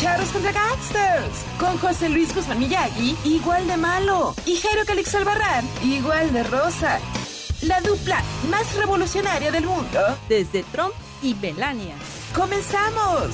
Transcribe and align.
Charros 0.00 0.30
contra 0.30 0.52
Gangsters. 0.52 1.44
Con 1.58 1.78
José 1.78 2.08
Luis 2.08 2.34
Guzmán 2.34 2.58
Miyagi, 2.58 3.16
igual 3.24 3.66
de 3.66 3.76
malo. 3.76 4.34
Y 4.44 4.56
Jairo 4.56 4.84
Calix 4.84 5.14
Albarrán, 5.14 5.64
igual 5.82 6.32
de 6.32 6.42
rosa. 6.42 6.98
La 7.62 7.80
dupla 7.80 8.22
más 8.50 8.74
revolucionaria 8.74 9.52
del 9.52 9.66
mundo. 9.66 10.00
Desde 10.28 10.64
Trump 10.64 10.94
y 11.22 11.34
Melania. 11.36 11.94
¡Comenzamos! 12.34 13.30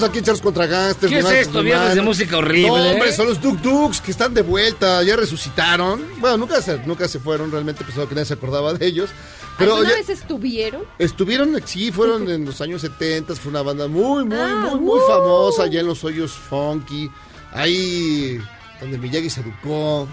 Estamos 0.00 0.12
aquí 0.12 0.18
en 0.20 0.24
Charles 0.24 0.40
contra 0.42 0.66
Gangsters. 0.66 1.12
¿Qué 1.12 1.18
es 1.18 1.30
esto? 1.46 1.62
Viernes 1.62 1.94
de 1.94 2.00
música 2.00 2.38
horrible. 2.38 2.68
No, 2.68 2.90
hombre, 2.92 3.10
¿eh? 3.10 3.12
son 3.12 3.26
los 3.26 3.38
Duk 3.38 3.60
Duks 3.60 4.00
que 4.00 4.10
están 4.12 4.32
de 4.32 4.40
vuelta, 4.40 5.02
ya 5.02 5.14
resucitaron. 5.14 6.02
Bueno, 6.18 6.38
nunca 6.38 6.62
se, 6.62 6.78
nunca 6.86 7.06
se 7.06 7.20
fueron, 7.20 7.50
realmente 7.52 7.84
pensaba 7.84 8.08
que 8.08 8.14
nadie 8.14 8.24
se 8.24 8.32
acordaba 8.32 8.72
de 8.72 8.86
ellos. 8.86 9.10
Pero 9.58 9.72
¿Alguna 9.74 9.90
ya- 9.90 9.96
vez 9.96 10.08
estuvieron? 10.08 10.84
estuvieron, 10.98 11.54
sí, 11.66 11.92
fueron 11.92 12.30
en 12.30 12.46
los 12.46 12.62
años 12.62 12.80
70, 12.80 13.34
fue 13.34 13.50
una 13.50 13.60
banda 13.60 13.88
muy, 13.88 14.24
muy, 14.24 14.38
Ah, 14.38 14.68
muy, 14.70 14.80
muy 14.80 15.00
uh. 15.00 15.06
famosa, 15.06 15.64
allá 15.64 15.80
en 15.80 15.86
los 15.88 16.02
hoyos 16.02 16.32
funky. 16.32 17.10
Ahí 17.52 18.40
donde 18.80 18.96
Miyagi 18.96 19.28
se 19.28 19.42
educó. 19.42 20.08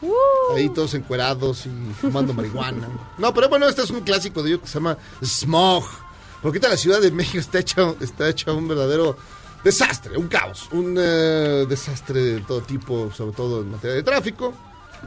Uh. 0.00 0.12
Ahí 0.54 0.68
todos 0.68 0.94
encuerados 0.94 1.66
y 1.66 1.70
fumando 2.00 2.32
marihuana. 2.34 2.88
No, 3.18 3.34
pero 3.34 3.48
bueno, 3.48 3.68
este 3.68 3.82
es 3.82 3.90
un 3.90 4.02
clásico 4.02 4.44
de 4.44 4.50
ellos 4.50 4.60
que 4.60 4.68
se 4.68 4.74
llama 4.74 4.96
Smog. 5.24 5.82
Porque 6.44 6.58
ahorita 6.58 6.68
la 6.68 6.76
Ciudad 6.76 7.00
de 7.00 7.10
México 7.10 7.38
está 7.38 7.58
hecha, 7.60 7.94
está 8.00 8.28
hecha 8.28 8.52
un 8.52 8.68
verdadero 8.68 9.16
desastre, 9.64 10.18
un 10.18 10.28
caos. 10.28 10.68
Un 10.72 10.94
eh, 10.98 11.64
desastre 11.66 12.20
de 12.20 12.40
todo 12.42 12.60
tipo, 12.60 13.10
sobre 13.12 13.34
todo 13.34 13.62
en 13.62 13.70
materia 13.70 13.96
de 13.96 14.02
tráfico. 14.02 14.52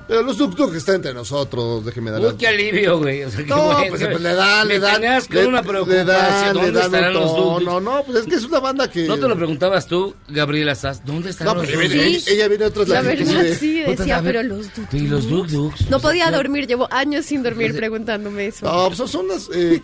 Pero 0.08 0.22
los 0.22 0.38
Duk 0.38 0.56
Duk 0.56 0.74
están 0.76 0.96
entre 0.96 1.14
nosotros, 1.14 1.84
déjeme 1.84 2.12
dar 2.12 2.22
Uy, 2.22 2.36
qué 2.38 2.48
alivio, 2.48 2.98
güey. 3.00 3.24
O 3.24 3.30
sea, 3.30 3.42
no, 3.46 3.64
bueno. 3.66 3.80
pues, 3.90 4.08
pues, 4.08 4.22
le 4.22 4.34
dan, 4.34 4.68
le 4.68 4.80
dan. 4.80 5.02
le- 5.02 5.46
una 5.48 5.62
le 5.62 5.68
preocupación. 5.68 6.08
dan, 6.08 6.48
le 6.48 6.54
¿Dónde 6.62 6.72
dan 6.72 6.86
estarán 6.86 7.10
un 7.16 7.22
los 7.22 7.36
tono. 7.36 7.44
Duk 7.44 7.54
Duks? 7.60 7.66
No, 7.66 7.80
no, 7.82 8.04
pues 8.06 8.18
es 8.20 8.26
que 8.26 8.36
es 8.36 8.44
una 8.46 8.60
banda 8.60 8.90
que. 8.90 9.04
¿No 9.08 9.18
te 9.18 9.28
lo 9.28 9.36
preguntabas 9.36 9.88
tú, 9.88 10.16
Gabriela 10.30 10.76
Sass? 10.76 11.04
¿Dónde 11.06 11.32
están 11.32 11.48
No, 11.48 11.56
los 11.56 11.66
pero 11.68 11.82
Duk 11.82 11.92
ella, 11.92 12.48
viene 12.48 12.58
de 12.58 12.66
otras 12.66 12.88
La 12.88 13.02
verdad 13.02 13.44
sí, 13.60 13.82
decía, 13.82 14.22
pero 14.24 14.44
los 14.44 14.74
Duk 14.74 14.88
Sí, 14.92 15.08
los. 15.08 15.28
Duks. 15.28 15.90
No 15.90 16.00
podía 16.00 16.32
dormir, 16.32 16.68
llevo 16.68 16.88
años 16.92 17.26
sin 17.26 17.44
dormir 17.44 17.76
preguntándome 17.76 18.48
eso. 18.48 18.66
No, 18.66 18.88
pues 18.96 19.10
son 19.12 19.26
unas, 19.26 19.50
eh, 19.54 19.82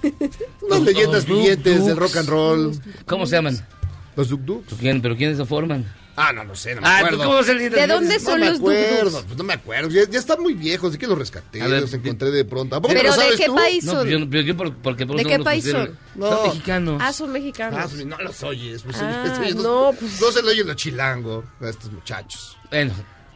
unas 0.61 0.81
leyendas 0.83 1.25
vivientes 1.25 1.85
del 1.85 1.97
rock 1.97 2.15
and 2.17 2.29
roll. 2.29 2.71
¿Cómo 3.05 3.25
se 3.25 3.35
llaman? 3.35 3.59
Los. 4.15 4.29
¿Quién? 4.79 5.01
¿Pero 5.01 5.17
quiénes 5.17 5.37
se 5.37 5.45
forman? 5.45 5.85
Ah, 6.15 6.31
no, 6.31 6.43
no 6.43 6.55
sé, 6.55 6.75
no 6.75 6.81
me 6.81 6.87
Ah, 6.87 6.97
acuerdo. 6.99 7.23
¿cómo 7.23 7.41
se 7.43 7.55
¿De 7.55 7.87
dónde 7.87 8.13
No 8.19 8.19
son 8.23 8.39
me 8.39 8.45
los 8.51 8.59
acuerdo, 8.59 9.23
pues 9.23 9.35
no 9.37 9.43
me 9.43 9.53
acuerdo. 9.53 9.89
Ya, 9.89 10.07
ya 10.07 10.19
están 10.19 10.41
muy 10.41 10.53
viejos, 10.53 10.89
así 10.91 10.99
que 10.99 11.07
los 11.07 11.17
rescaté, 11.17 11.59
ver, 11.67 11.81
los 11.81 11.93
encontré 11.93 12.29
de 12.29 12.45
pronto. 12.45 12.75
¿A 12.75 12.81
poco 12.81 12.93
¿Pero 12.93 13.09
no 13.15 13.17
de 13.29 13.35
qué 13.35 13.45
tú? 13.45 13.55
país 13.55 13.83
son? 13.83 14.07
yo, 14.07 14.29
pero 14.29 14.41
yo 14.43 14.55
por, 14.55 14.75
porque 14.75 15.07
por 15.07 15.17
¿De 15.17 15.25
qué 15.25 15.39
país 15.39 15.65
son? 15.69 15.97
No. 16.13 16.29
Son 16.29 16.47
mexicanos. 16.49 17.01
Ah, 17.03 17.13
son 17.13 17.31
mexicanos. 17.31 17.79
Ah, 17.93 18.03
no 18.05 18.17
los 18.19 18.43
oyes. 18.43 18.83
Pues, 18.83 18.95
Ah, 18.99 19.25
no, 19.55 19.91
pues- 19.99 20.21
No 20.21 20.31
se 20.31 20.43
le 20.43 20.49
oyen 20.51 20.67
los 20.67 20.75
chilango 20.75 21.43
a 21.59 21.69
estos 21.69 21.91
muchachos. 21.91 22.57
Bueno, 22.69 22.93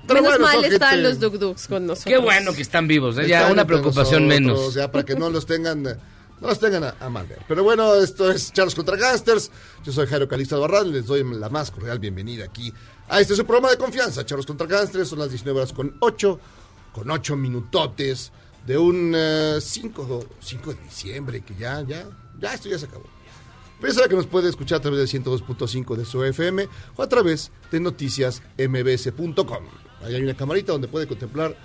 Pero 0.07 0.21
Menos 0.21 0.37
bueno, 0.39 0.45
mal 0.61 0.71
están 0.71 0.89
gente- 0.91 1.03
los 1.03 1.19
Duk 1.19 1.33
Duks 1.33 1.67
con 1.67 1.85
nosotros. 1.85 2.13
qué 2.13 2.17
bueno 2.19 2.53
que 2.53 2.61
están 2.61 2.87
vivos. 2.87 3.17
¿eh? 3.17 3.27
Ya 3.27 3.39
Están 3.39 3.51
una 3.53 3.65
preocupación 3.65 4.27
nosotros, 4.27 4.55
menos. 4.57 4.73
Ya 4.75 4.89
para 4.91 5.03
que 5.03 5.15
no 5.15 5.29
los 5.29 5.45
tengan, 5.45 5.99
no 6.39 6.47
los 6.47 6.59
tengan 6.59 6.83
a, 6.83 6.95
a 6.99 7.09
mal 7.09 7.25
ver. 7.27 7.39
Pero 7.47 7.63
bueno, 7.63 7.95
esto 7.95 8.29
es 8.31 8.51
Charlos 8.53 8.75
contra 8.75 8.95
Gangsters. 8.95 9.51
Yo 9.83 9.91
soy 9.91 10.07
Jairo 10.07 10.27
Calixto 10.27 10.55
Albarrán. 10.55 10.91
Les 10.91 11.05
doy 11.05 11.23
la 11.23 11.49
más 11.49 11.71
cordial 11.71 11.99
bienvenida 11.99 12.45
aquí 12.45 12.71
a 13.09 13.19
este 13.19 13.35
su 13.35 13.45
programa 13.45 13.69
de 13.69 13.77
confianza. 13.77 14.25
Charlos 14.25 14.45
contra 14.45 14.67
Gangsters. 14.67 15.09
Son 15.09 15.19
las 15.19 15.29
19 15.29 15.59
horas 15.59 15.73
con 15.73 15.95
8, 15.99 16.39
con 16.93 17.09
8 17.09 17.35
minutotes 17.35 18.31
de 18.65 18.77
un 18.77 19.13
eh, 19.15 19.59
5, 19.61 20.25
5 20.39 20.73
de 20.73 20.83
diciembre 20.83 21.41
que 21.41 21.55
ya, 21.55 21.81
ya, 21.81 22.05
ya 22.39 22.53
esto 22.53 22.69
ya 22.69 22.77
se 22.77 22.85
acabó. 22.85 23.05
Sabe 23.91 24.09
que 24.09 24.15
nos 24.15 24.27
puede 24.27 24.49
escuchar 24.49 24.79
a 24.79 24.81
través 24.81 24.99
del 24.99 25.23
102.5 25.23 25.95
de 25.95 26.05
su 26.05 26.23
FM 26.23 26.67
o 26.95 27.03
a 27.03 27.07
través 27.07 27.51
de 27.71 27.79
noticiasmbs.com. 27.79 29.63
Ahí 30.03 30.15
hay 30.15 30.21
una 30.23 30.35
camarita 30.35 30.71
donde 30.71 30.87
puede 30.87 31.07
contemplar. 31.07 31.55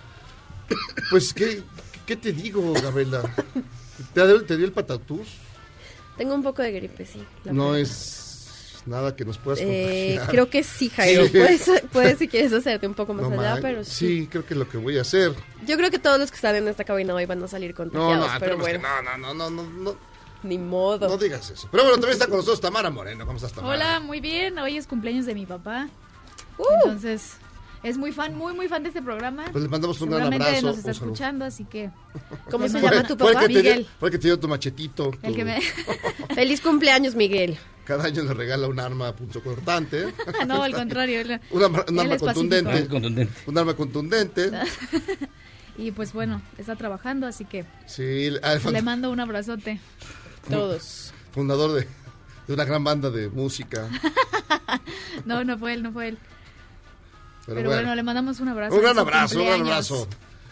Pues, 1.11 1.35
¿qué, 1.35 1.63
qué 2.07 2.17
te 2.17 2.33
digo, 2.33 2.73
Gabriela? 2.73 3.23
¿Te, 4.15 4.27
dio- 4.27 4.45
te 4.45 4.57
dio 4.57 4.67
el 4.67 4.73
patatús? 4.73 5.29
Tengo 6.17 6.35
un 6.35 6.43
poco 6.43 6.63
de 6.63 6.73
gripe, 6.73 7.07
sí. 7.07 7.23
No 7.45 7.71
verdad. 7.71 7.81
es. 7.81 8.19
Nada 8.85 9.15
que 9.15 9.25
nos 9.25 9.39
puedas 9.39 9.61
Eh, 9.63 10.07
contagiar. 10.17 10.29
creo 10.31 10.51
que 10.51 10.63
sí, 10.65 10.89
Jairo. 10.91 11.25
Sí. 11.27 11.31
Puedes, 11.31 11.71
puedes 11.93 12.19
si 12.19 12.27
quieres 12.27 12.53
hacerte 12.53 12.87
un 12.87 12.95
poco 12.95 13.15
más 13.15 13.29
No 13.31 13.41
allá, 13.41 13.53
man- 13.53 13.63
pero 13.63 13.85
sí. 13.85 13.93
sí, 14.23 14.27
creo 14.27 14.45
que 14.45 14.55
es 14.55 14.59
lo 14.59 14.69
que 14.69 14.77
voy 14.77 14.99
a 14.99 15.03
hacer. 15.03 15.33
Yo 15.67 15.77
creo 15.77 15.91
que 15.91 16.01
todos 16.01 16.19
los 16.19 16.31
que 16.31 16.35
están 16.35 16.57
en 16.57 16.67
esta 16.67 16.83
cabina 16.85 17.15
hoy 17.15 17.25
van 17.27 17.41
a 17.43 17.47
salir 17.49 17.71
No, 17.71 17.77
contagiados, 17.77 18.17
no, 18.17 18.23
pero 18.41 18.55
esperemos 18.57 18.67
que 18.67 18.79
bueno, 18.79 18.89
no, 19.05 19.19
no, 19.19 19.35
no, 19.35 19.51
no, 19.51 19.63
no, 19.93 19.97
ni 20.43 20.59
modo. 20.59 21.09
no 21.09 21.17
digas 21.17 21.49
eso. 21.51 21.69
Pero 21.71 21.85
bueno, 21.85 21.99
también 21.99 22.15
está 22.15 22.27
con 22.27 22.39
nosotros 22.39 22.61
Tamara 22.61 22.91
Moreno. 22.91 23.25
¿Cómo 23.25 23.37
estás, 23.37 23.53
Tamara? 23.53 23.73
Hola, 23.73 24.01
muy 24.01 24.21
bien. 24.21 24.59
Hoy 24.59 24.77
es 24.77 24.89
cumpleaños 24.89 25.27
de 25.27 25.35
mi 25.35 25.47
papá. 25.47 25.89
Uh. 26.59 26.65
Entonces, 26.85 27.35
es 27.83 27.99
muy 27.99 28.13
fan, 28.13 28.35
muy, 28.35 28.55
muy 28.55 28.69
fan 28.69 28.83
de 28.83 28.91
este 28.91 29.03
programa. 29.03 29.45
Pues 29.51 29.65
le 29.65 29.69
mandamos 29.71 30.01
un 30.01 30.11
gran 30.11 30.33
abrazo. 30.33 30.67
nos 30.67 30.79
está 30.79 30.91
escuchando, 30.93 31.45
así 31.45 31.65
que... 31.65 31.91
¿Cómo 32.51 32.69
se 32.69 32.81
llama 32.81 33.03
tu 33.05 33.17
papá? 33.17 33.47
Miguel. 33.49 33.87
fue 33.99 34.09
el 34.09 34.13
que 34.13 34.19
te 34.19 34.29
dio 34.29 34.39
tu 34.39 34.49
machetito. 34.49 35.11
El 35.23 35.35
que 35.35 35.45
me... 35.45 35.61
Feliz 36.35 36.61
cumpleaños, 36.61 37.15
Miguel. 37.15 37.59
Cada 37.85 38.05
año 38.05 38.23
le 38.23 38.35
regala 38.35 38.69
un 38.69 38.79
arma 38.79 39.15
punzocortante. 39.15 40.15
no, 40.47 40.63
al 40.63 40.73
contrario. 40.73 41.23
Un 41.51 41.65
arma, 41.65 41.85
un 41.89 41.99
arma 41.99 42.17
contundente. 42.17 42.87
Contundente. 42.87 43.33
Un 43.47 43.59
arma 43.59 43.75
contundente. 43.75 44.51
Y 45.79 45.91
pues 45.91 46.13
bueno, 46.13 46.43
está 46.59 46.77
trabajando, 46.77 47.27
así 47.27 47.47
que 47.47 47.65
Sí, 47.87 48.29
ah, 48.43 48.57
le 48.71 48.83
mando 48.83 49.11
un 49.11 49.19
abrazote. 49.21 49.81
Todos. 50.51 51.15
fundador 51.33 51.73
de, 51.73 51.89
de 52.47 52.53
una 52.53 52.67
gran 52.67 52.85
banda 52.85 53.09
de 53.09 53.31
música. 53.31 53.89
No, 55.25 55.45
no 55.45 55.57
fue 55.59 55.73
él, 55.73 55.83
no 55.83 55.91
fue 55.91 56.09
él. 56.09 56.19
Pero, 57.47 57.57
Pero, 57.57 57.69
bueno. 57.69 57.83
bueno, 57.83 57.95
le 57.97 58.03
mandamos 58.03 58.41
un 58.41 58.49
abrazo. 58.49 58.75
un 58.77 58.83
gran 58.83 58.99
abrazo, 58.99 59.41
un 59.41 59.47
gran 59.47 59.61
abrazo. 59.63 60.09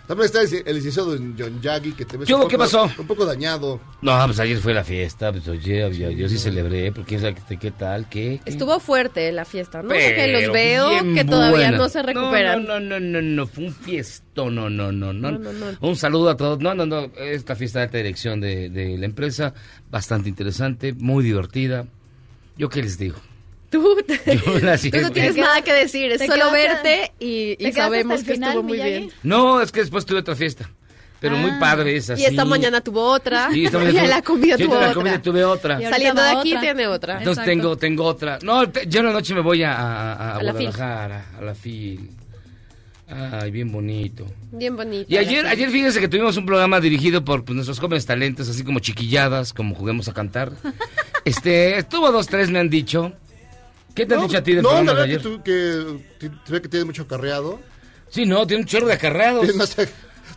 También 0.08 0.26
está 0.26 0.40
el, 0.42 0.74
licenciado 0.74 1.16
John 1.38 1.60
Yagi, 1.62 1.92
que 1.92 2.04
te 2.04 2.16
ves 2.16 2.26
¿Qué 2.26 2.34
un 2.34 2.40
hubo? 2.40 2.48
¿Qué 2.48 2.56
poco- 2.56 2.64
pasó? 2.64 2.90
Un 3.00 3.06
poco 3.06 3.24
dañado. 3.24 3.80
No, 4.02 4.20
pues 4.26 4.40
ayer 4.40 4.58
fue 4.58 4.74
la 4.74 4.82
fiesta, 4.82 5.30
pues 5.30 5.46
oye, 5.46 5.88
yo, 5.96 6.10
yo 6.10 6.28
sí 6.28 6.36
celebré, 6.36 6.90
porque 6.90 7.10
quién 7.16 7.20
sabe 7.20 7.58
qué, 7.60 7.70
tal, 7.70 8.08
qué. 8.08 8.40
qué? 8.44 8.50
Estuvo 8.50 8.80
fuerte 8.80 9.30
la 9.30 9.44
fiesta, 9.44 9.84
¿no? 9.84 9.88
Pero 9.90 10.16
que 10.16 10.26
los 10.32 10.52
veo 10.52 10.88
que 11.14 11.24
todavía 11.24 11.68
buena. 11.68 11.78
no 11.78 11.88
se 11.88 12.02
recuperan. 12.02 12.64
No, 12.64 12.80
no, 12.80 12.98
no, 12.98 12.98
no, 12.98 13.22
no, 13.22 13.46
fue 13.46 13.66
un 13.66 13.72
fiestón, 13.72 14.56
no, 14.56 14.68
no, 14.68 14.90
no, 14.90 15.12
no. 15.12 15.30
No, 15.30 15.38
no, 15.38 15.52
no. 15.52 15.66
Un 15.80 15.94
saludo 15.94 16.30
a 16.30 16.36
todos. 16.36 16.58
No, 16.58 16.74
no, 16.74 16.86
no, 16.86 17.02
esta 17.16 17.54
fiesta 17.54 17.78
de 17.78 17.84
alta 17.84 17.98
dirección 17.98 18.40
de, 18.40 18.68
de 18.68 18.98
la 18.98 19.06
empresa, 19.06 19.54
bastante 19.92 20.28
interesante, 20.28 20.92
muy 20.92 21.22
divertida. 21.22 21.86
¿Yo 22.56 22.68
qué 22.68 22.82
les 22.82 22.98
digo? 22.98 23.14
Tú, 23.70 23.96
Yo 24.26 24.58
la 24.60 24.76
tú 24.76 25.00
no 25.00 25.12
tienes 25.12 25.34
¿Te 25.36 25.40
nada 25.40 25.62
que 25.62 25.72
decir, 25.72 26.10
es 26.10 26.18
te 26.18 26.26
solo 26.26 26.50
verte 26.50 27.12
y, 27.20 27.54
te 27.56 27.72
sabemos 27.72 28.24
que 28.24 28.32
final, 28.34 28.48
estuvo 28.50 28.62
muy 28.64 28.72
Miyagi? 28.78 28.90
bien. 28.90 29.10
No, 29.22 29.60
es 29.62 29.70
que 29.70 29.78
después 29.80 30.04
tuve 30.04 30.18
otra 30.18 30.34
fiesta, 30.34 30.68
pero 31.20 31.36
muy 31.36 31.50
Ah. 31.52 31.58
padre 31.60 31.94
esa. 31.96 32.18
Y 32.18 32.24
esta 32.24 32.44
mañana 32.44 32.80
tuvo 32.80 33.04
otra. 33.04 33.48
Sí, 33.52 33.66
esta 33.66 33.78
y 33.78 33.80
mañana 33.86 34.00
tuve- 34.02 34.08
la 34.08 34.22
comida 34.22 34.56
tuvo 34.58 34.74
la 34.74 34.80
otra. 34.80 34.94
comida 34.94 35.22
tuve 35.22 35.44
otra. 35.44 35.80
Saliendo 35.88 36.20
de 36.20 36.30
aquí 36.30 36.48
otra. 36.50 36.60
tiene 36.62 36.86
otra. 36.88 37.18
Entonces 37.18 37.44
Exacto. 37.44 37.50
tengo, 37.62 37.76
tengo 37.76 38.04
otra. 38.04 38.38
No, 38.42 38.68
te- 38.68 38.86
yo 38.88 39.00
en 39.00 39.06
la 39.06 39.12
noche 39.12 39.34
me 39.34 39.40
voy 39.40 39.62
a, 39.62 39.72
a, 39.72 40.12
a 40.14 40.36
A 40.38 40.42
la 40.42 40.52
FIL. 40.52 40.66
Guadalajara, 40.70 41.26
a 41.38 41.42
la 41.42 41.54
FIL. 41.54 42.10
Ay, 43.08 43.50
bien 43.50 43.70
bonito. 43.72 44.24
Bien 44.52 44.76
bonita. 44.76 45.06
Y 45.12 45.16
ayer, 45.16 45.44
la 45.44 45.50
ayer 45.50 45.68
fíjense 45.70 45.98
que 46.00 46.06
tuvimos 46.08 46.36
un 46.36 46.46
programa 46.46 46.80
dirigido 46.80 47.24
por 47.24 47.44
pues, 47.44 47.54
nuestros 47.56 47.78
jóvenes 47.80 48.06
talentos, 48.06 48.48
así 48.48 48.62
como 48.64 48.78
chiquilladas, 48.80 49.52
como 49.52 49.74
juguemos 49.76 50.08
a 50.08 50.12
cantar. 50.12 50.50
Este, 51.24 51.76
estuvo 51.76 52.10
dos, 52.10 52.26
tres, 52.28 52.50
me 52.50 52.58
han 52.60 52.70
dicho. 52.70 53.12
¿Qué 54.00 54.06
te 54.06 54.14
han 54.14 54.20
no, 54.20 54.26
dicho 54.26 54.38
a 54.38 54.42
ti 54.42 54.52
del 54.54 54.62
no, 54.62 54.72
la 54.72 54.78
de 54.78 54.84
verdad 54.84 55.06
que 55.08 55.18
tú 55.18 55.42
que 55.42 56.00
te- 56.18 56.52
ve 56.52 56.62
que 56.62 56.68
tiene 56.68 56.84
mucho 56.84 57.02
acarreado. 57.02 57.60
Sí, 58.08 58.24
no, 58.26 58.46
tiene 58.46 58.62
un 58.62 58.66
chorro 58.68 58.86
de 58.86 58.94
acarreados. 58.94 59.40
Tienes 59.42 59.56
más- 59.56 59.76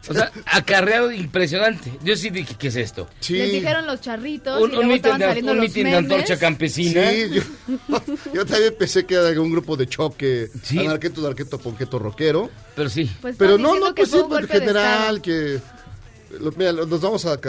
O 0.10 0.13
sea, 0.13 0.31
acarreado 0.48 1.12
impresionante. 1.13 1.94
Yo 2.04 2.18
sí 2.18 2.30
dije, 2.30 2.56
¿qué 2.60 2.68
es 2.68 2.75
esto? 2.75 3.07
Sí. 3.21 3.33
Les 3.38 3.54
dijeron 3.54 3.86
los 3.88 4.01
charritos 4.01 4.62
Un, 4.62 4.71
y 4.71 4.75
luego 4.75 4.94
estaban 4.95 5.19
de, 5.19 5.25
saliendo 5.27 5.51
un 5.54 5.57
los 5.60 5.74
de 5.74 5.95
antorcha 5.95 6.38
campesina. 6.38 7.10
Sí, 7.10 7.30
yo, 7.31 7.42
yo 8.33 8.45
también 8.45 8.75
pensé 8.77 9.06
que 9.06 9.15
era 9.15 9.39
un 9.39 9.50
grupo 9.51 9.77
de 9.77 9.88
choque, 9.88 10.50
Sí. 10.62 10.80
anarqueto, 10.80 11.21
darqueto, 11.21 11.57
ponqueto, 11.57 12.00
rockero. 12.00 12.50
Pero 12.75 12.89
sí. 12.89 13.10
Pues 13.21 13.38
Pero 13.38 13.57
no, 13.57 13.80
no, 13.80 13.95
pues 13.95 14.10
sí, 14.12 14.18
de 14.30 14.48
general, 14.48 15.21
que... 15.21 15.62
mira, 16.57 16.71
nos 16.71 17.01
vamos 17.01 17.25
a, 17.25 17.39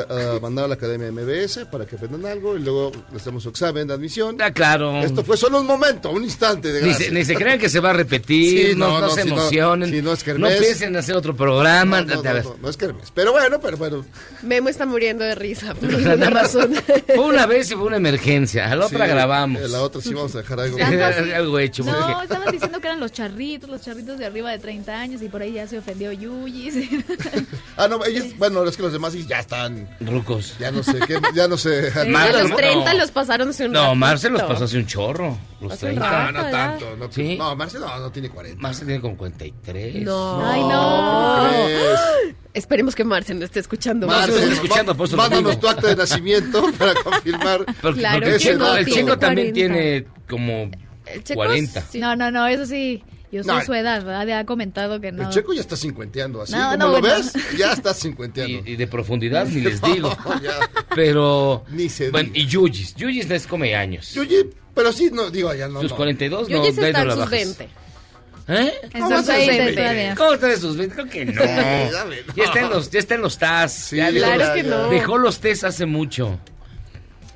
mandar 0.41 0.67
a 0.67 0.69
la 0.69 0.75
Academia 0.75 1.11
MBS 1.11 1.67
para 1.71 1.87
que 1.87 1.97
aprendan 1.97 2.27
algo 2.27 2.57
y 2.57 2.61
luego 2.61 2.93
les 3.13 3.23
hacemos 3.23 3.43
su 3.43 3.49
examen 3.51 3.87
de 3.89 3.95
admisión. 3.95 4.37
Ah, 4.41 4.53
claro. 4.53 5.01
Esto 5.03 5.25
fue 5.25 5.37
solo 5.37 5.61
un 5.61 5.67
momento, 5.67 6.11
un 6.11 6.25
instante 6.25 6.73
de 6.73 6.83
Ni 6.83 6.95
se, 6.95 7.11
ni 7.11 7.25
se 7.25 7.35
crean 7.35 7.59
que 7.59 7.69
se 7.69 7.81
va 7.81 7.91
a 7.91 7.93
repetir, 7.95 8.71
Sí, 8.71 8.75
no, 8.77 8.89
no, 8.89 9.01
no 9.01 9.07
no, 9.09 9.11
se 9.15 9.23
si 9.23 9.29
no- 9.29 9.35
emocionen, 9.37 9.91
si 9.91 10.03
no 10.03 10.13
es 10.13 10.19
no 10.21 10.25
kermés. 10.25 10.61
piensen 10.61 10.89
en 10.91 10.97
hacer 10.97 11.17
otro 11.17 11.35
programa. 11.37 12.03
No, 12.03 12.15
no, 12.15 12.21
a 12.21 12.33
ver. 12.33 12.45
no, 12.45 12.51
no, 12.51 12.57
no 12.63 12.69
es 12.69 12.77
kermés. 12.77 13.11
Pero 13.15 13.33
bueno, 13.33 13.61
pero 13.61 13.77
bueno. 13.77 14.05
Memo 14.43 14.69
está 14.69 14.87
muriendo 14.87 15.25
de 15.25 15.35
risa 15.35 15.75
por 15.75 15.89
alguna 15.95 16.31
razón. 16.31 16.75
Fue 17.07 17.25
una 17.25 17.47
vez 17.47 17.71
y 17.71 17.75
fue 17.75 17.85
una 17.85 17.97
emergencia, 17.97 18.71
a 18.71 18.77
la 18.77 18.87
otra 18.87 19.05
sí, 19.07 19.11
grabamos. 19.13 19.71
La 19.71 19.83
otra 19.83 20.01
sí 20.01 20.15
vamos 20.15 20.35
a 20.35 20.39
dejar 20.39 20.61
algo. 20.61 20.79
Algo 21.35 21.59
hecho. 21.59 21.85
No, 21.85 22.23
estaban 22.23 22.51
diciendo 22.53 22.81
que 22.81 22.87
eran 22.87 23.01
los 23.01 23.13
charritos, 23.13 23.69
los 23.71 23.81
charritos 23.83 24.19
de 24.19 24.27
arriba 24.27 24.51
de 24.51 24.59
30 24.59 24.93
años 24.99 25.23
y 25.23 25.29
por 25.29 25.43
ahí 25.43 25.53
ya 25.55 25.67
se 25.67 25.79
ofendió 25.79 26.13
Yuyi. 26.13 26.65
Ah, 27.77 27.89
no, 27.89 28.05
ellos, 28.05 28.27
bueno, 28.39 28.65
es 28.75 28.77
que 28.77 28.83
los 28.83 28.93
demás 28.93 29.15
ya 29.27 29.39
están, 29.41 29.89
Rucos. 30.01 30.57
ya 30.59 30.71
no 30.71 30.83
sé, 30.83 30.99
qué, 31.07 31.19
ya 31.35 31.47
no 31.49 31.57
sé. 31.57 31.93
a 31.95 32.05
Marcelo, 32.05 32.49
los 32.49 32.57
30 32.57 32.93
no. 32.93 32.99
los 32.99 33.11
pasaron 33.13 33.49
hace 33.49 33.67
un 33.67 33.73
No. 33.73 33.95
Marcel 33.95 34.33
los 34.33 34.43
pasó 34.43 34.65
hace 34.65 34.79
un 34.79 34.87
chorro. 34.87 35.39
Los 35.61 35.73
Hace 35.73 35.87
un 35.87 35.93
30. 35.99 36.11
No, 36.11 36.17
rato. 36.17 36.33
no 36.33 36.43
ya. 36.43 36.51
tanto. 36.51 36.97
No, 36.97 37.13
Sí. 37.13 37.37
no 37.39 37.57
Marcel 37.57 37.81
no, 37.81 37.99
no 37.99 38.11
tiene 38.13 38.29
40. 38.31 38.61
Marcel 38.61 38.87
tiene 38.87 39.01
como 39.01 39.17
43. 39.17 39.95
No. 40.03 40.45
Ay, 40.47 40.61
no. 40.63 41.49
Esperemos 42.53 42.95
que 42.95 43.05
Marcel 43.05 43.39
no 43.39 43.45
esté 43.45 43.61
escuchando. 43.61 44.07
Marcel, 44.07 44.35
más. 44.35 44.43
estoy 44.43 44.55
escuchando, 44.55 44.97
por 44.97 45.17
Mándanos 45.17 45.59
tu 45.59 45.69
acta 45.69 45.89
de 45.89 45.97
nacimiento 45.97 46.65
para 46.79 46.95
confirmar. 46.95 47.65
Porque, 47.81 48.01
Claro 48.01 48.15
porque 48.21 48.29
el 48.35 48.39
que 48.39 48.39
chico, 48.49 48.59
no, 48.59 48.77
el 48.77 48.87
chico 48.87 49.19
también 49.19 49.53
40. 49.53 49.55
tiene 49.55 50.07
como 50.29 50.71
El 51.07 51.25
Checo 51.25 51.39
40. 51.39 51.81
sí. 51.91 51.99
No, 51.99 52.15
no, 52.17 52.31
no, 52.31 52.47
eso 52.47 52.65
sí. 52.67 53.03
Yo 53.35 53.43
soy 53.43 53.57
No. 53.59 53.65
su 53.65 53.75
edad, 53.75 54.05
¿verdad? 54.05 54.27
Ya 54.27 54.39
ha 54.39 54.45
comentado 54.47 55.01
que 55.01 55.11
no. 55.11 55.25
El 55.25 55.29
checo 55.31 55.53
ya 55.53 55.61
está 55.61 55.77
cincuenteando, 55.77 56.41
así 56.43 56.53
No, 56.53 56.63
como 56.67 56.77
no, 56.77 56.87
lo 56.93 57.01
bueno. 57.01 57.17
ves, 57.17 57.33
ya 57.59 57.73
está 57.73 57.93
cincuenteando. 57.93 58.63
y, 58.65 58.73
y 58.73 58.77
de 58.77 58.87
profundidad 58.87 59.47
ni 59.47 59.61
les 59.63 59.83
digo. 59.83 60.17
Pero. 60.95 61.65
Ni 61.69 61.89
se 61.89 62.11
Bueno, 62.11 62.31
diga. 62.33 62.45
y 62.45 62.49
Yuyis. 62.49 62.95
Yuyis 62.95 63.27
no 63.29 63.35
es 63.35 63.47
come 63.47 63.75
años. 63.75 64.17
Oye, 64.17 64.47
pero 64.75 64.93
sí, 64.93 65.11
no, 65.13 65.31
digo, 65.31 65.53
ya 65.55 65.67
no. 65.69 65.81
Sus 65.81 65.91
no. 65.91 65.97
42 65.97 66.49
no, 66.49 66.57
Yuyi 66.59 66.73
de 66.77 66.81
ahí 66.85 66.87
está 66.91 67.05
no 67.05 67.11
en 67.11 67.11
sus 67.11 67.19
bajas. 67.19 67.31
20. 67.31 67.69
¿Eh? 68.47 68.73
En 68.93 69.03
¿Cómo 69.03 69.17
sus 69.17 69.27
se 69.27 69.33
hace 69.33 69.47
20 69.47 69.65
20? 69.65 69.81
todavía. 69.83 70.15
¿Cómo 70.15 70.33
está 70.35 70.47
de 70.47 70.57
sus 70.59 70.77
20? 70.77 70.95
Creo 70.95 71.09
que 71.09 71.25
no. 71.25 71.33
dale, 71.93 72.25
no. 72.27 72.35
Ya 72.37 72.45
está 72.45 72.61
en 72.61 72.71
los, 72.71 72.91
ya 72.91 72.99
está 73.01 73.15
en 73.17 73.23
los 73.23 73.39
TAS. 73.39 73.73
Sí, 73.73 73.97
Ya 73.97 74.13
dejó, 74.13 74.27
Claro 74.27 74.41
ya, 74.41 74.55
que 74.55 74.63
ya. 74.63 74.69
no. 74.71 74.89
dejó 74.91 75.19
los 75.19 75.41
TES 75.41 75.65
hace 75.65 75.87
mucho. 75.87 76.39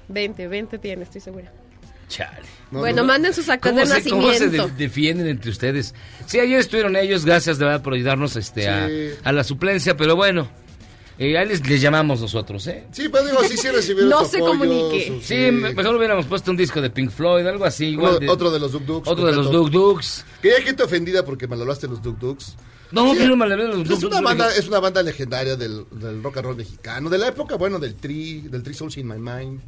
20, 0.09 0.47
20 0.49 0.79
tiene, 0.79 1.03
estoy 1.03 1.21
segura. 1.21 1.51
Chale. 2.09 2.47
No, 2.71 2.81
bueno, 2.81 3.03
no. 3.03 3.09
manden 3.09 3.33
sus 3.33 3.49
actas 3.49 3.75
de 3.75 3.83
¿Cómo 3.83 3.95
se, 3.95 4.11
cómo 4.11 4.23
se 4.23 4.29
nacimiento. 4.47 4.69
de- 4.69 4.75
defienden 4.75 5.27
entre 5.29 5.51
ustedes? 5.51 5.95
Sí, 6.27 6.39
ayer 6.39 6.61
estuvieron 6.61 6.97
ellos, 6.97 7.25
gracias 7.25 7.59
de 7.59 7.65
verdad 7.65 7.83
por 7.83 7.95
ayudarnos 7.95 8.37
este, 8.37 8.69
a, 8.69 8.87
Sí. 8.89 9.11
a 9.25 9.33
la 9.33 9.43
suplencia, 9.45 9.97
pero 9.97 10.17
bueno, 10.17 10.51
eh, 11.19 11.37
ahí 11.39 11.49
les, 11.49 11.67
les 11.67 11.81
llamamos 11.81 12.21
nosotros, 12.21 12.67
¿eh? 12.67 12.85
Sí, 12.93 13.09
pero 13.11 13.25
digo, 13.25 13.43
sí, 13.45 13.57
sí 13.57 13.69
recibieron 13.69 14.11
No 14.11 14.21
su 14.25 14.31
se 14.33 14.37
apoyo, 14.37 14.53
comunique. 14.59 15.19
Sí, 15.23 15.35
me- 15.51 15.73
mejor 15.73 15.97
hubiéramos 15.97 16.27
puesto 16.27 16.51
un 16.51 16.57
disco 16.59 16.81
de 16.83 16.91
Pink 16.91 17.11
Floyd, 17.11 17.47
algo 17.47 17.65
así. 17.65 17.87
Igual 17.87 18.11
Uno- 18.13 18.21
de- 18.21 18.29
otro 18.29 18.51
de 18.51 18.61
los 18.61 18.71
Duk 18.73 18.83
Duks. 18.85 19.09
otro 19.09 19.27
de 19.27 19.33
los. 19.33 19.51
Duk 19.51 19.71
Duks. 19.71 20.25
Que 20.43 20.53
hay 20.55 20.63
gente 20.63 20.83
ofendida 20.83 21.25
porque 21.25 21.49
me 21.49 21.57
hablaste 21.57 21.89
los 21.89 22.03
Duk 22.03 22.19
Duks. 22.19 22.55
No, 22.93 23.13
Sí, 23.13 23.19
pero 23.21 23.37
me 23.37 23.47
los 23.49 23.91
Es 23.91 24.01
Duk 24.01 24.11
una 24.11 24.21
banda, 24.21 24.55
es 24.55 24.67
una 24.69 24.79
banda 24.81 25.03
legendaria 25.03 25.57
del, 25.57 25.85
del 25.91 26.23
rock 26.23 26.37
and 26.39 26.47
roll 26.47 26.57
mexicano, 26.57 27.11
de 27.11 27.19
la 27.19 27.29
época, 27.29 27.57
bueno, 27.57 27.79
del 27.79 27.95
Tri, 27.97 28.43
del 28.43 28.63
Tri 28.63 28.73
Souls 28.75 28.97
in 28.97 29.07
My 29.09 29.19
Mind. 29.19 29.61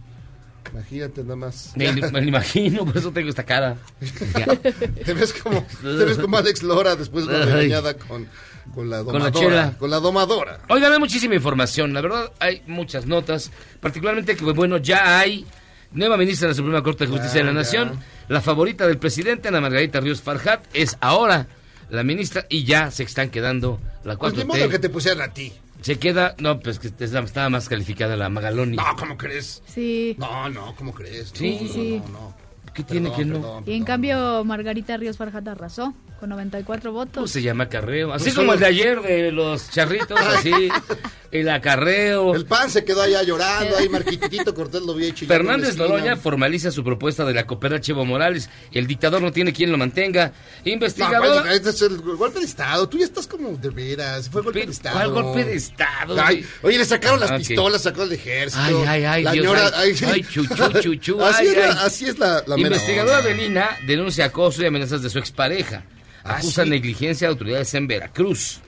Imagínate 0.72 1.22
nada 1.22 1.36
más. 1.36 1.72
Me, 1.76 1.92
me 1.92 2.20
lo 2.20 2.28
imagino, 2.28 2.84
por 2.84 2.96
eso 2.96 3.10
tengo 3.12 3.28
esta 3.28 3.44
cara. 3.44 3.76
Te 5.04 5.14
ves 5.14 5.32
como, 5.32 5.66
te 5.82 6.04
ves 6.04 6.18
como 6.18 6.36
Alex 6.36 6.62
Lora 6.62 6.96
después 6.96 7.26
de 7.26 7.34
una 7.36 7.44
regañada 7.46 7.94
con, 7.94 8.28
con 8.74 8.88
la 8.90 8.98
domadora. 8.98 9.76
Con 9.78 9.90
la 9.90 9.98
domadora. 9.98 10.60
Oigan, 10.68 10.92
hay 10.92 10.98
muchísima 10.98 11.34
información. 11.34 11.92
La 11.92 12.00
verdad, 12.00 12.32
hay 12.38 12.62
muchas 12.66 13.06
notas. 13.06 13.50
Particularmente 13.80 14.36
que, 14.36 14.44
bueno, 14.44 14.76
ya 14.76 15.18
hay 15.18 15.46
nueva 15.92 16.16
ministra 16.16 16.46
de 16.48 16.52
la 16.52 16.56
Suprema 16.56 16.82
Corte 16.82 17.04
de 17.06 17.10
Justicia 17.10 17.40
de 17.40 17.44
la 17.44 17.52
ya. 17.52 17.58
Nación. 17.58 18.00
La 18.28 18.40
favorita 18.40 18.86
del 18.86 18.98
presidente, 18.98 19.48
Ana 19.48 19.60
Margarita 19.60 19.98
Ríos 20.00 20.20
Farjat, 20.22 20.64
es 20.72 20.96
ahora 21.00 21.48
la 21.88 22.04
ministra 22.04 22.46
y 22.48 22.62
ya 22.64 22.90
se 22.92 23.02
están 23.02 23.30
quedando 23.30 23.80
la 24.04 24.16
Pues 24.16 24.34
ni 24.34 24.42
4T. 24.44 24.46
modo 24.46 24.68
que 24.68 24.78
te 24.78 24.88
pusieran 24.88 25.28
a 25.28 25.32
ti. 25.34 25.52
Se 25.82 25.98
queda, 25.98 26.34
no, 26.38 26.60
pues 26.60 26.78
que 26.78 26.88
estaba 26.98 27.48
más 27.48 27.68
calificada 27.68 28.16
la 28.16 28.28
Magaloni. 28.28 28.76
No, 28.76 28.84
¿cómo 28.98 29.16
crees? 29.16 29.62
Sí. 29.66 30.14
No, 30.18 30.48
no, 30.48 30.74
¿cómo 30.76 30.92
crees? 30.92 31.30
Sí, 31.34 31.58
no, 31.60 31.66
no, 31.66 31.72
sí. 31.72 32.02
No, 32.06 32.08
no. 32.12 32.50
¿Qué 32.74 32.84
tiene 32.84 33.10
Perdón, 33.10 33.18
que 33.18 33.24
no? 33.32 33.40
perdón, 33.40 33.64
Y 33.66 33.72
en 33.72 33.78
perdón. 33.78 33.84
cambio, 33.86 34.44
Margarita 34.44 34.96
Ríos 34.96 35.16
Farjata 35.16 35.52
arrasó 35.52 35.92
con 36.20 36.28
94 36.30 36.90
¿Cómo 36.92 37.04
votos. 37.04 37.30
se 37.30 37.42
llama 37.42 37.68
carreo? 37.68 38.12
Así 38.12 38.24
Pues 38.26 38.34
como 38.36 38.52
solo- 38.52 38.54
el 38.54 38.60
de 38.60 38.66
ayer 38.66 39.00
de 39.02 39.32
los 39.32 39.70
charritos, 39.70 40.20
así. 40.20 40.52
el 41.32 41.48
acarreo. 41.48 42.34
El 42.34 42.44
pan 42.46 42.68
se 42.70 42.84
quedó 42.84 43.02
allá 43.02 43.22
llorando, 43.22 43.76
ahí 43.76 43.88
Marquitito 43.90 44.54
Cortés 44.54 44.82
lo 44.82 44.92
había 44.92 45.08
hecho. 45.08 45.26
Fernández 45.26 45.76
Noroña 45.76 46.16
formaliza 46.16 46.70
su 46.70 46.82
propuesta 46.82 47.24
de 47.24 47.34
la 47.34 47.46
cooperacha 47.46 47.92
Evo 47.92 48.04
Morales. 48.04 48.50
El 48.72 48.86
dictador 48.86 49.22
no 49.22 49.30
tiene 49.32 49.52
quien 49.52 49.70
lo 49.70 49.78
mantenga. 49.78 50.32
Investigador. 50.64 51.44
No, 51.46 51.50
este 51.52 51.70
es 51.70 51.82
el 51.82 51.98
golpe 52.00 52.40
de 52.40 52.46
Estado. 52.46 52.88
Tú 52.88 52.98
ya 52.98 53.04
estás 53.04 53.26
como 53.26 53.56
de 53.56 53.70
veras. 53.70 54.28
Fue 54.28 54.42
golpe 54.42 54.66
de 54.66 54.72
Estado. 54.72 54.96
¿Cuál 54.96 55.10
golpe 55.22 55.44
de 55.44 55.54
Estado? 55.54 56.16
Ay, 56.20 56.44
oye, 56.62 56.78
le 56.78 56.84
sacaron 56.84 57.20
las 57.20 57.30
Ah, 57.30 57.34
ok. 57.34 57.38
pistolas, 57.46 57.82
sacó 57.82 58.02
el 58.02 58.12
ejército. 58.12 58.62
Ay, 58.62 58.74
ay, 58.86 59.04
ay, 59.04 59.22
La 59.22 59.32
Dios, 59.32 59.46
ñora- 59.46 59.72
ay, 59.76 59.94
ay, 60.12 60.22
chuchu, 60.24 60.54
chuchu, 60.80 61.22
así, 61.24 61.42
ay, 61.42 61.48
es 61.48 61.56
la, 61.56 61.64
ay. 61.72 61.78
así 61.84 62.06
es 62.06 62.18
la, 62.18 62.44
Investigadora 62.56 63.18
onda. 63.18 63.28
de 63.30 63.34
Lina 63.36 63.68
denuncia 63.86 64.24
acoso 64.26 64.62
y 64.62 64.66
amenazas 64.66 65.02
de 65.02 65.10
su 65.10 65.18
expareja. 65.18 65.84
Ah, 66.24 66.36
Acusa 66.36 66.64
sí. 66.64 66.70
negligencia 66.70 67.28
de 67.28 67.32
autoridades 67.32 67.72
en 67.74 67.86
Veracruz. 67.86 68.60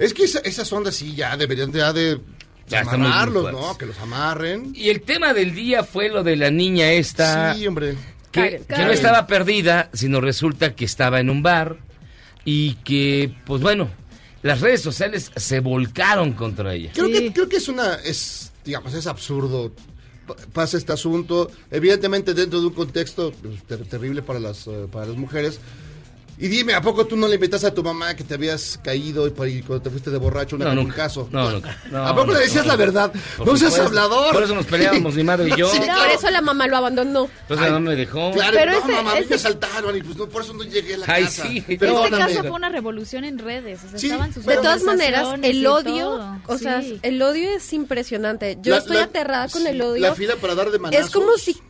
Es 0.00 0.12
que 0.14 0.24
esa- 0.24 0.40
esas 0.40 0.72
ondas 0.72 0.96
sí 0.96 1.14
ya 1.14 1.36
deberían 1.36 1.70
de, 1.70 1.78
ya 1.78 1.92
de 1.92 2.18
Ya 2.68 2.80
amarrarlos. 2.80 3.52
¿no? 3.52 3.76
Que 3.78 3.86
los 3.86 3.98
amarren. 4.00 4.72
Y 4.74 4.88
el 4.88 5.02
tema 5.02 5.32
del 5.34 5.54
día 5.54 5.84
fue 5.84 6.08
lo 6.08 6.22
de 6.24 6.36
la 6.36 6.50
niña 6.50 6.90
esta. 6.92 7.54
Sí, 7.54 7.66
hombre. 7.66 7.94
que, 8.32 8.40
Karen. 8.40 8.64
que 8.68 8.84
no 8.84 8.90
estaba 8.92 9.26
perdida, 9.26 9.90
sino 9.92 10.20
resulta 10.20 10.74
que 10.74 10.84
estaba 10.84 11.20
en 11.20 11.30
un 11.30 11.42
bar 11.42 11.78
y 12.44 12.74
que, 12.84 13.34
pues 13.44 13.60
bueno, 13.60 13.90
las 14.42 14.60
redes 14.60 14.80
sociales 14.82 15.30
se 15.36 15.60
volcaron 15.60 16.32
contra 16.32 16.72
ella. 16.74 16.90
Creo, 16.94 17.06
Sí. 17.08 17.12
que, 17.12 17.32
creo 17.32 17.48
que 17.48 17.56
es 17.56 17.68
una, 17.68 17.94
es, 17.96 18.52
digamos, 18.64 18.94
es 18.94 19.06
absurdo. 19.06 19.72
Pa- 20.26 20.36
Pasa 20.52 20.78
este 20.78 20.92
asunto, 20.92 21.50
evidentemente 21.72 22.32
dentro 22.32 22.60
de 22.60 22.68
un 22.68 22.72
contexto 22.72 23.32
pues, 23.42 23.64
ter- 23.64 23.84
terrible 23.84 24.22
para 24.22 24.38
las, 24.38 24.66
eh, 24.68 24.86
para 24.90 25.06
las 25.06 25.16
mujeres. 25.16 25.58
Y 26.42 26.48
dime, 26.48 26.72
¿a 26.72 26.80
poco 26.80 27.06
tú 27.06 27.16
no 27.16 27.28
le 27.28 27.34
invitaste 27.34 27.66
a 27.66 27.74
tu 27.74 27.82
mamá 27.82 28.14
que 28.16 28.24
te 28.24 28.32
habías 28.34 28.80
caído 28.82 29.26
y, 29.26 29.30
cuando 29.62 29.82
te 29.82 29.90
fuiste 29.90 30.10
de 30.10 30.16
borracho 30.16 30.56
una 30.56 30.64
No, 30.64 30.70
un 30.70 30.76
nunca. 30.88 30.94
caso? 30.96 31.28
No, 31.30 31.50
nunca. 31.50 31.76
No, 31.90 32.06
¿A 32.06 32.14
poco 32.14 32.28
no, 32.28 32.32
le 32.32 32.40
decías 32.40 32.64
no. 32.64 32.70
la 32.72 32.76
verdad? 32.76 33.12
No 33.38 33.44
seas 33.58 33.72
supuesto. 33.74 33.82
hablador. 33.82 34.32
Por 34.32 34.42
eso 34.44 34.54
nos 34.54 34.64
peleábamos 34.64 35.14
mi 35.14 35.22
madre 35.22 35.48
y 35.50 35.56
yo. 35.58 35.68
Sí, 35.70 35.76
Por 35.76 35.86
claro. 35.86 36.10
eso 36.12 36.30
la 36.30 36.40
mamá 36.40 36.66
lo 36.66 36.78
abandonó. 36.78 37.28
Entonces 37.42 37.66
Ay, 37.66 37.72
no 37.72 37.80
me 37.80 37.94
dejó. 37.94 38.32
Claro, 38.32 38.52
Pero 38.58 38.72
no, 38.72 38.78
este- 38.78 38.92
mamá, 38.92 39.18
este- 39.18 39.28
me 39.28 39.36
asaltaron 39.36 39.96
y 39.96 40.02
pues 40.02 40.16
no, 40.16 40.26
por 40.30 40.42
eso 40.42 40.54
no 40.54 40.62
llegué 40.64 40.94
a 40.94 40.98
la 40.98 41.06
Ay, 41.08 41.24
casa. 41.24 41.42
sí. 41.46 41.58
Este 41.58 41.76
Perdóname. 41.78 42.16
caso 42.24 42.40
fue 42.40 42.50
una 42.52 42.68
revolución 42.70 43.24
en 43.24 43.38
redes. 43.38 43.80
O 43.84 43.90
sea, 43.90 43.98
Sí. 43.98 44.06
estaban 44.06 44.32
sus 44.32 44.46
De 44.46 44.56
todas 44.56 44.82
maneras, 44.82 45.28
el 45.42 45.66
odio, 45.66 46.40
o 46.46 46.56
sea, 46.58 46.80
Sí. 46.80 46.98
el 47.02 47.20
odio 47.20 47.50
es 47.50 47.70
impresionante. 47.74 48.56
Yo 48.62 48.72
La- 48.72 48.78
estoy 48.78 48.96
la- 48.96 49.02
aterrada 49.04 49.48
con 49.48 49.60
sí, 49.60 49.68
el 49.68 49.82
odio. 49.82 50.00
La 50.00 50.14
fila 50.14 50.36
para 50.36 50.54
dar 50.54 50.70
de 50.70 50.78
manazos. 50.78 51.04
Es 51.06 51.12
como 51.12 51.36
si, 51.36 51.60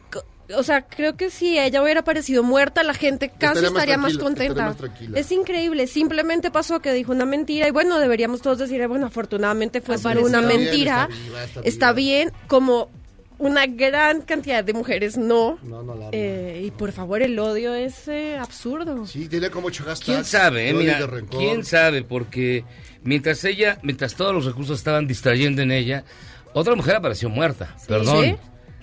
o 0.57 0.62
sea, 0.62 0.83
creo 0.83 1.16
que 1.16 1.30
si 1.30 1.59
ella 1.59 1.83
hubiera 1.83 2.00
aparecido 2.00 2.42
muerta, 2.42 2.83
la 2.83 2.95
gente 2.95 3.28
casi 3.30 3.64
Estaría 3.64 3.71
más 3.71 3.73
estaría 3.73 3.97
más 3.99 4.12
tranquila, 4.12 4.25
contenta. 4.25 4.52
estaría 4.52 4.69
más 4.69 4.76
tranquila. 4.76 5.19
Es 5.21 5.33
increíble. 5.33 5.87
Simplemente 5.87 6.50
pasó 6.50 6.80
que 6.80 6.92
dijo 6.92 7.12
una 7.12 7.26
mentira 7.26 7.69
y 7.69 7.71
bueno, 7.71 7.99
deberíamos 7.99 8.42
todos 8.42 8.59
decir, 8.59 8.87
bueno, 8.88 9.07
afortunadamente 9.07 9.80
fue 9.80 9.99
solo 9.99 10.21
Apareció. 10.21 10.28
una 10.28 10.38
Está 10.40 10.49
bien, 10.49 10.61
mentira. 10.71 11.09
está 11.11 11.23
viva, 11.25 11.45
está 11.45 11.61
Está 11.64 11.92
viva. 11.92 11.95
bien, 12.11 12.33
como 12.49 12.90
una 13.38 13.66
gran 13.66 14.21
cantidad 14.21 14.62
de 14.62 14.75
mujeres 14.75 15.16
no. 15.16 15.59
No, 15.62 15.83
no 15.83 15.95
la 15.95 16.09
aman. 16.09 16.11
Eh, 16.12 16.62
y 16.66 16.71
por 16.73 16.92
favor, 16.92 17.23
el 17.23 17.38
odio 17.38 17.75
es 17.75 18.07
eh, 18.09 18.37
absurdo. 18.38 19.07
Sí, 19.07 19.28
tenía 19.28 19.50
como 19.50 19.69
ocho 19.69 19.83
hashtags. 19.85 20.04
¿Quién 20.04 20.25
sabe? 20.26 20.69
eh? 20.69 20.75
Mira. 20.75 20.99
¿quién 21.30 21.64
sabe? 21.64 22.02
Porque 22.02 22.64
mientras 23.02 23.42
ella, 23.45 23.78
mientras 23.83 24.14
todos 24.14 24.35
los 24.35 24.45
recursos 24.45 24.76
estaban 24.78 25.07
distrayendo 25.07 25.62
en 25.62 25.71
ella, 25.73 26.04
otra 26.52 26.75
mujer 26.75 26.97
apareció 26.97 27.30
muerta. 27.30 27.75
Perdón. 27.88 28.25
¿Sí? 28.25 28.37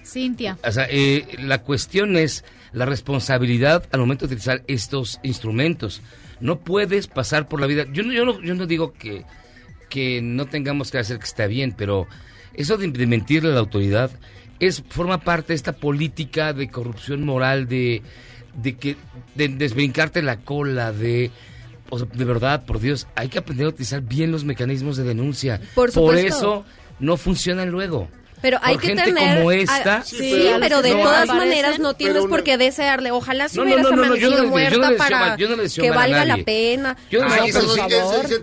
Cintia. 0.08 0.58
O 0.64 0.72
sea, 0.72 0.88
eh, 0.90 1.28
la 1.40 1.62
cuestión 1.62 2.16
es 2.16 2.46
la 2.72 2.86
responsabilidad 2.86 3.88
al 3.92 4.00
momento 4.00 4.26
de 4.26 4.36
utilizar 4.36 4.64
estos 4.68 5.20
instrumentos. 5.24 6.02
No 6.40 6.60
puedes 6.60 7.08
pasar 7.08 7.48
por 7.48 7.60
la 7.60 7.68
vida. 7.68 7.86
Yo 7.92 8.04
no, 8.04 8.14
yo 8.14 8.26
no, 8.26 8.42
yo 8.42 8.56
no 8.56 8.66
digo 8.66 8.94
que, 8.94 9.26
que 9.90 10.22
no 10.22 10.46
tengamos 10.46 10.92
que 10.92 11.00
hacer 11.00 11.20
que 11.20 11.26
está 11.26 11.48
bien, 11.48 11.74
pero 11.78 12.08
eso 12.54 12.78
de, 12.78 12.88
de 12.88 13.08
mentirle 13.08 13.52
a 13.52 13.54
la 13.54 13.60
autoridad 13.60 14.12
es 14.60 14.84
forma 14.90 15.20
parte 15.20 15.50
de 15.50 15.56
esta 15.56 15.74
política 15.74 16.54
de 16.54 16.70
corrupción 16.70 17.24
moral, 17.24 17.68
de, 17.68 18.02
de 18.56 18.76
que 18.76 18.96
de 19.36 19.50
desbrincarte 19.50 20.22
la 20.22 20.38
cola, 20.38 20.92
de 20.92 21.32
o 21.90 22.00
sea, 22.00 22.08
de 22.12 22.26
verdad, 22.26 22.66
por 22.66 22.80
Dios, 22.80 23.08
hay 23.16 23.30
que 23.30 23.40
aprender 23.40 23.66
a 23.66 23.70
utilizar 23.70 24.02
bien 24.02 24.32
los 24.32 24.44
mecanismos 24.44 24.98
de 24.98 25.04
denuncia. 25.04 25.62
Por 25.76 26.16
eso 26.16 26.66
no 27.00 27.18
funcionan 27.18 27.70
luego. 27.70 28.10
Pero 28.42 28.60
hay 28.62 28.76
Por 28.76 28.82
que 28.82 28.88
gente 28.90 29.04
tener. 29.06 29.38
como 29.38 29.52
esta. 29.52 30.04
Sí, 30.04 30.16
sí, 30.18 30.30
pero- 30.32 30.60
pero 30.60 30.82
de 30.84 30.92
no, 30.92 30.98
todas 31.02 31.24
aparecen, 31.24 31.38
maneras 31.38 31.80
no 31.80 31.96
tienes 31.96 32.24
por 32.28 32.44
qué 32.44 32.58
desearle. 32.58 33.10
Ojalá 33.12 33.50
si 33.50 33.58
No, 33.58 33.64
no, 33.64 33.68
hubieras 33.74 33.84
no, 33.84 33.90
no, 33.90 33.96
no, 33.96 34.16
yo 34.16 34.28
amanecido 34.28 34.48
muerta 34.52 34.92
para 34.98 35.36
que 35.36 35.90
valga 35.92 36.24
la 36.26 36.38
pena. 36.44 36.96
Yo 37.10 37.22
no 37.24 37.28
Ay, 37.32 37.52
sí, 37.52 37.58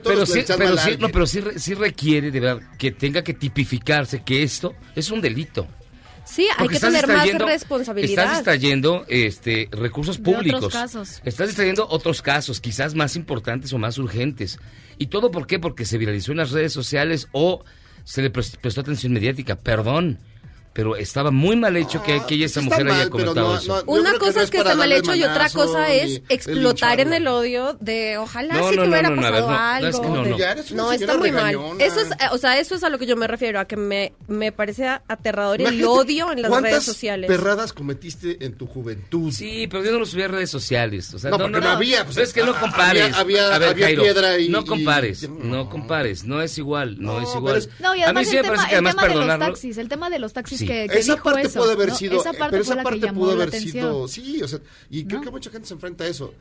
pero 0.02 0.26
sí, 0.26 0.42
pero 0.58 0.76
sí, 0.76 0.96
no, 0.98 1.08
pero 1.10 1.26
sí, 1.26 1.40
re- 1.40 1.58
sí 1.60 1.74
requiere 1.74 2.30
de 2.32 2.40
verdad 2.40 2.62
que 2.76 2.90
tenga 2.90 3.22
que 3.22 3.34
tipificarse 3.34 4.22
que 4.22 4.42
esto 4.42 4.74
es 4.96 5.10
un 5.12 5.20
delito. 5.20 5.66
Sí, 6.24 6.48
hay 6.50 6.56
Porque 6.58 6.74
que 6.76 6.80
tener 6.80 7.06
más 7.06 7.16
distrayendo- 7.24 7.44
Estás 7.44 7.60
responsabilidad. 7.60 8.30
distrayendo 8.34 9.04
este, 9.08 9.68
recursos 9.70 10.16
De 10.16 10.22
otros 10.22 10.36
públicos. 10.42 10.72
casos. 10.72 11.20
Estás 11.24 11.48
distrayendo 11.48 11.86
otros 11.88 12.20
casos, 12.22 12.60
quizás 12.60 12.94
más 12.94 13.14
importantes 13.14 13.72
o 13.72 13.78
más 13.78 13.98
urgentes. 13.98 14.58
¿Y 14.98 15.06
todo 15.08 15.30
por 15.30 15.46
qué? 15.46 15.58
Porque 15.58 15.84
se 15.84 15.98
viralizó 15.98 16.32
en 16.32 16.38
las 16.38 16.50
redes 16.50 16.72
sociales 16.72 17.28
o 17.32 17.62
se 18.04 18.22
le 18.22 18.32
pres- 18.32 18.56
prestó 18.60 18.80
atención 18.82 19.12
mediática. 19.12 19.56
Perdón. 19.56 20.18
Pero 20.74 20.96
estaba 20.96 21.30
muy 21.30 21.54
mal 21.56 21.76
hecho 21.76 22.02
que, 22.02 22.20
que 22.26 22.34
ella, 22.34 22.46
esa 22.46 22.60
Sí 22.60 22.66
mujer, 22.66 22.86
haya 22.88 22.98
mal, 22.98 23.08
comentado 23.10 23.52
no- 23.52 23.56
eso. 23.58 23.76
no- 23.86 23.92
Una 23.92 24.12
que 24.12 24.18
cosa 24.18 24.32
no 24.34 24.40
es 24.42 24.50
que 24.50 24.58
para 24.58 24.70
está 24.72 24.78
mal 24.78 24.92
hecho 24.92 25.14
y 25.14 25.22
otra 25.22 25.48
cosa 25.48 25.92
es 25.94 26.20
explotar 26.28 26.98
en 27.00 27.12
el 27.12 27.26
odio 27.28 27.76
de 27.80 28.18
ojalá 28.18 28.54
No, 28.54 28.70
si 28.70 28.76
no, 28.76 28.82
te 28.82 28.88
no, 28.88 28.92
hubiera 28.92 29.08
no, 29.10 29.14
no, 29.16 29.22
pasado 29.22 29.40
no, 29.50 29.52
no, 29.52 29.58
algo. 29.62 29.88
es 29.88 30.00
que 30.00 30.08
no, 30.08 30.24
no. 30.24 30.36
No, 30.84 30.92
está 30.92 31.16
muy 31.16 31.30
mal. 31.30 31.56
Eso 31.78 32.00
es, 32.00 32.10
eh, 32.10 32.16
o 32.32 32.38
sea, 32.38 32.58
eso 32.58 32.74
es 32.74 32.82
a 32.82 32.88
lo 32.88 32.98
que 32.98 33.06
yo 33.06 33.16
me 33.16 33.28
refiero, 33.28 33.60
a 33.60 33.66
que 33.66 33.76
me, 33.76 34.12
me 34.26 34.50
parece 34.50 34.88
aterrador 35.06 35.62
el 35.62 35.84
odio 35.84 36.32
en 36.32 36.42
las 36.42 36.48
¿cuántas 36.48 36.72
redes 36.72 36.84
sociales. 36.84 37.28
perradas 37.28 37.72
cometiste 37.72 38.44
en 38.44 38.54
tu 38.54 38.66
juventud? 38.66 39.32
Sí, 39.32 39.68
pero 39.68 39.84
yo 39.84 39.92
no 39.92 40.00
lo 40.00 40.06
subí 40.06 40.22
a 40.22 40.28
redes 40.28 40.50
sociales. 40.50 41.14
O 41.14 41.20
sea, 41.20 41.30
No, 41.30 41.38
porque 41.38 41.60
no 41.60 41.68
había, 41.68 42.04
pues, 42.04 42.16
es 42.16 42.32
que 42.32 42.42
no 42.42 42.50
ah, 42.52 42.58
compares. 42.60 43.14
había- 43.14 43.20
había- 43.44 43.54
a 43.54 43.58
ver, 43.60 43.68
había 43.70 43.86
Jairo, 43.86 44.02
piedra 44.02 44.38
y- 44.40 44.48
no 44.48 44.64
compares, 44.64 45.28
no, 45.28 45.44
no. 45.44 45.70
compares. 45.70 46.24
No 46.24 46.42
es 46.42 46.58
igual, 46.58 46.96
no, 47.00 47.20
No, 47.20 47.28
es 47.30 47.34
igual. 47.36 47.68
No, 47.78 47.94
y 47.94 48.00
a 48.00 48.06
además 48.06 48.24
mí 48.24 48.30
sí 48.30 48.36
el 48.38 48.42
me 48.42 48.48
tema, 48.50 48.66
que 48.68 48.76
de 48.76 48.82
los 48.82 48.94
perdonarlo. 48.96 49.46
taxis, 49.46 49.78
el 49.78 49.88
tema 49.88 50.10
de 50.10 50.18
los 50.18 50.32
taxis 50.32 50.63
Sí. 50.66 50.72
que, 50.72 50.88
que 50.88 50.98
esa 50.98 51.12
dijo 51.14 51.24
parte 51.24 51.46
eso, 51.46 51.60
puede 51.60 51.72
haber 51.72 51.88
¿no? 51.90 51.94
sido, 51.96 52.20
esa 52.20 52.32
parte 52.32 52.50
pero 52.50 52.62
esa 52.62 52.82
parte 52.82 53.12
pudo 53.12 53.30
haber 53.32 53.50
sido, 53.52 54.08
sí, 54.08 54.42
o 54.42 54.48
sea, 54.48 54.60
y 54.90 55.04
creo 55.04 55.20
¿No? 55.20 55.24
que 55.26 55.30
mucha 55.30 55.50
gente 55.50 55.68
se 55.68 55.74
enfrenta 55.74 56.04
a 56.04 56.08
eso. 56.08 56.34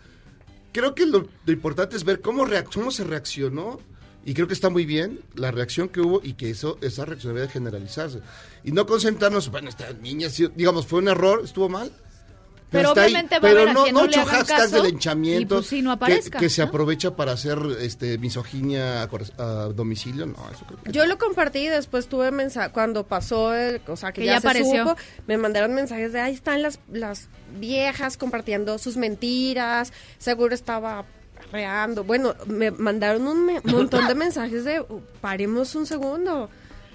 Creo 0.71 0.95
que 0.95 1.05
lo, 1.05 1.27
lo 1.45 1.53
importante 1.53 1.95
es 1.95 2.03
ver 2.03 2.19
cómo, 2.21 2.45
reac- 2.45 2.73
cómo 2.73 2.89
se 2.91 3.03
reaccionó 3.03 3.79
y 4.25 4.33
creo 4.33 4.47
que 4.47 4.53
está 4.53 4.69
muy 4.69 4.85
bien 4.85 5.19
la 5.35 5.51
reacción 5.51 5.89
que 5.89 6.01
hubo 6.01 6.21
y 6.23 6.33
que 6.33 6.49
eso 6.49 6.77
esa 6.81 7.05
reacción 7.05 7.35
debe 7.35 7.47
generalizarse 7.49 8.21
y 8.63 8.71
no 8.71 8.85
concentrarnos, 8.87 9.49
bueno, 9.51 9.69
estas 9.69 9.99
niñas, 9.99 10.31
sí, 10.33 10.47
digamos, 10.55 10.87
fue 10.87 10.99
un 10.99 11.09
error, 11.09 11.41
estuvo 11.43 11.69
mal. 11.69 11.91
Pero 12.73 12.89
está 12.89 13.01
ahí. 13.03 13.11
obviamente 13.13 13.39
va 13.39 13.47
a 13.47 13.51
haber 13.51 13.69
a 13.69 13.73
no, 13.73 13.83
quien 13.83 13.95
no 13.95 14.01
no 14.01 14.07
le 14.07 14.11
ocho 14.11 14.21
hagan 14.21 14.35
hashtags 14.35 14.61
caso 14.71 14.83
de 14.83 14.89
linchamiento 14.89 15.41
y 15.41 15.45
pues 15.61 15.71
no 15.83 15.89
que- 15.91 15.93
aparezca, 15.93 16.39
que, 16.39 16.49
se 16.49 16.61
aprovecha 16.61 17.15
para 17.15 17.31
hacer 17.31 17.57
este 17.79 18.17
misoginia 18.17 19.03
a, 19.03 19.09
a 19.37 19.43
domicilio, 19.69 20.25
no, 20.25 20.35
eso 20.53 20.65
creo 20.65 20.81
que 20.83 20.91
Yo 20.91 21.05
lo 21.05 21.17
compartí 21.17 21.59
y 21.59 21.67
después 21.67 22.07
tuve 22.07 22.31
mensaje 22.31 22.71
cuando 22.71 23.05
pasó, 23.07 23.53
el, 23.55 23.81
o 23.87 23.95
sea, 23.95 24.11
que, 24.11 24.21
Que 24.21 24.27
ya, 24.27 24.33
ya 24.33 24.41
se 24.41 24.47
apareció. 24.47 24.83
supo, 24.89 24.97
me 25.27 25.37
mandaron 25.37 25.73
mensajes 25.73 26.11
de 26.11 26.19
ahí 26.19 26.33
están 26.33 26.61
las, 26.61 26.79
las 26.91 27.29
viejas 27.59 28.17
compartiendo 28.17 28.77
sus 28.77 28.97
mentiras, 28.97 29.93
seguro 30.17 30.53
estaba 30.55 31.05
reando. 31.51 32.03
Bueno, 32.03 32.33
me 32.47 32.71
mandaron 32.71 33.27
un 33.27 33.45
me- 33.45 33.61
montón 33.63 34.07
de 34.07 34.15
mensajes 34.15 34.63
de 34.65 34.79
"Uh, 34.81 35.01
paremos 35.21 35.75
un 35.75 35.85
segundo. 35.85 36.49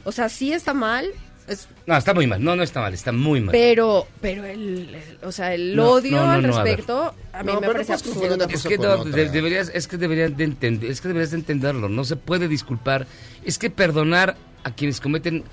O 0.05 0.13
sea, 0.13 0.29
sí 0.29 0.53
está 0.53 0.75
mal, 0.75 1.07
es- 1.49 1.69
No, 1.87 1.97
está 1.97 2.15
muy 2.15 2.27
mal. 2.27 2.43
No, 2.43 2.55
no 2.57 2.63
está 2.63 2.81
mal, 2.81 2.95
está 2.95 3.13
muy 3.13 3.41
mal. 3.41 3.53
pero 3.53 4.07
pero 4.21 4.45
el, 4.45 4.95
el- 4.95 5.19
o 5.27 5.33
sea, 5.33 5.55
el 5.55 5.75
No, 5.77 5.91
odio 5.93 6.17
no, 6.17 6.27
no, 6.27 6.31
al 6.33 6.43
no, 6.47 6.57
a 6.57 6.63
ver. 6.63 6.77
respecto 6.77 7.15
a 7.33 7.43
mí 7.43 7.53
No, 7.53 7.61
me 7.61 7.67
parece 7.67 7.93
absurdo. 7.93 8.47
Es 8.49 8.63
que, 8.65 8.79
de- 8.79 9.29
deberías, 9.31 9.71
es 9.75 9.89
que 9.89 9.97
deberían 9.97 10.37
de 10.37 10.45
entender, 10.45 10.91
es 10.91 11.01
que 11.01 11.09
deberías 11.09 11.31
de 11.31 11.39
entenderlo. 11.39 11.89
No 11.89 12.05
se 12.05 12.17
puede 12.17 12.49
disculpar. 12.49 13.07
Es 13.45 13.59
que 13.59 13.71
perdonar 13.71 14.37
a 14.65 14.73
quienes 14.73 15.01
cometen 15.01 15.45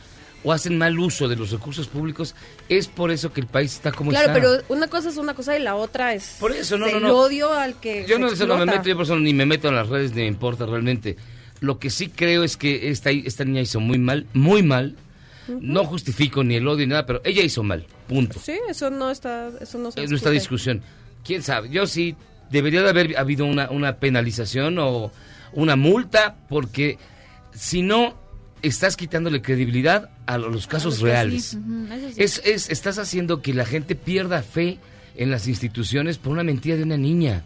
o 0.43 0.51
hacen 0.53 0.77
mal 0.77 0.99
uso 0.99 1.27
de 1.27 1.35
los 1.35 1.49
recursos 1.49 1.87
públicos 1.87 2.35
es 2.69 2.87
por 2.87 3.09
eso 3.09 3.33
que 3.33 3.41
el 3.41 3.47
país 3.47 3.73
está 3.73 3.91
como 3.91 4.11
Claro, 4.11 4.27
está. 4.27 4.33
pero 4.39 4.63
una 4.69 4.87
cosa 4.87 5.09
es 5.09 5.17
una 5.17 5.33
cosa 5.33 5.57
y 5.57 5.61
la 5.63 5.75
otra 5.75 6.13
es 6.13 6.35
Por 6.39 6.51
eso, 6.51 6.77
no, 6.77 6.85
no, 6.87 6.97
el 6.97 7.01
no. 7.03 7.15
odio 7.17 7.51
al 7.51 7.79
que 7.79 8.05
Yo 8.07 8.19
no, 8.19 8.27
eso 8.27 8.45
no 8.45 8.55
me 8.57 8.67
meto, 8.67 8.83
yo 8.83 8.95
por 8.95 9.05
eso 9.05 9.15
ni 9.15 9.33
me 9.33 9.47
meto 9.47 9.69
en 9.69 9.75
las 9.75 9.89
redes 9.89 10.11
ni 10.13 10.21
me 10.21 10.27
importa 10.27 10.67
realmente. 10.67 11.17
Lo 11.61 11.79
que 11.79 11.89
sí 11.89 12.09
creo 12.09 12.43
es 12.43 12.57
que 12.57 12.89
esta, 12.91 13.09
esta 13.09 13.43
niña 13.43 13.61
hizo 13.61 13.79
muy 13.79 13.97
mal, 13.97 14.27
muy 14.33 14.61
mal. 14.61 14.95
No 15.47 15.85
justifico 15.85 16.43
ni 16.43 16.55
el 16.55 16.67
odio 16.67 16.85
ni 16.85 16.91
nada, 16.91 17.05
pero 17.05 17.21
ella 17.23 17.43
hizo 17.43 17.61
mal, 17.63 17.85
punto. 18.07 18.39
Sí, 18.43 18.53
eso 18.69 18.89
no 18.89 19.09
está, 19.11 19.49
eso 19.61 19.77
no 19.77 19.91
se 19.91 20.03
es 20.03 20.09
nuestra 20.09 20.31
discusión. 20.31 20.81
¿Quién 21.23 21.43
sabe? 21.43 21.69
Yo 21.69 21.87
sí, 21.87 22.15
debería 22.49 22.81
de 22.81 22.89
haber 22.89 23.17
habido 23.17 23.45
una, 23.45 23.69
una 23.69 23.97
penalización 23.97 24.77
o 24.79 25.11
una 25.53 25.75
multa, 25.75 26.35
porque 26.49 26.97
si 27.53 27.81
no, 27.81 28.15
estás 28.61 28.95
quitándole 28.97 29.41
credibilidad 29.41 30.09
a 30.25 30.37
lo- 30.37 30.49
los 30.49 30.67
casos 30.67 30.93
Los 30.95 30.99
que 30.99 31.05
reales. 31.05 31.43
sí, 31.45 31.59
sí. 32.13 32.21
Es, 32.23 32.41
es, 32.45 32.69
estás 32.69 32.97
haciendo 32.99 33.41
que 33.41 33.53
la 33.53 33.65
gente 33.65 33.95
pierda 33.95 34.41
fe 34.41 34.79
en 35.15 35.31
las 35.31 35.47
instituciones 35.47 36.17
por 36.17 36.33
una 36.33 36.43
mentira 36.43 36.75
de 36.75 36.83
una 36.83 36.97
niña. 36.97 37.43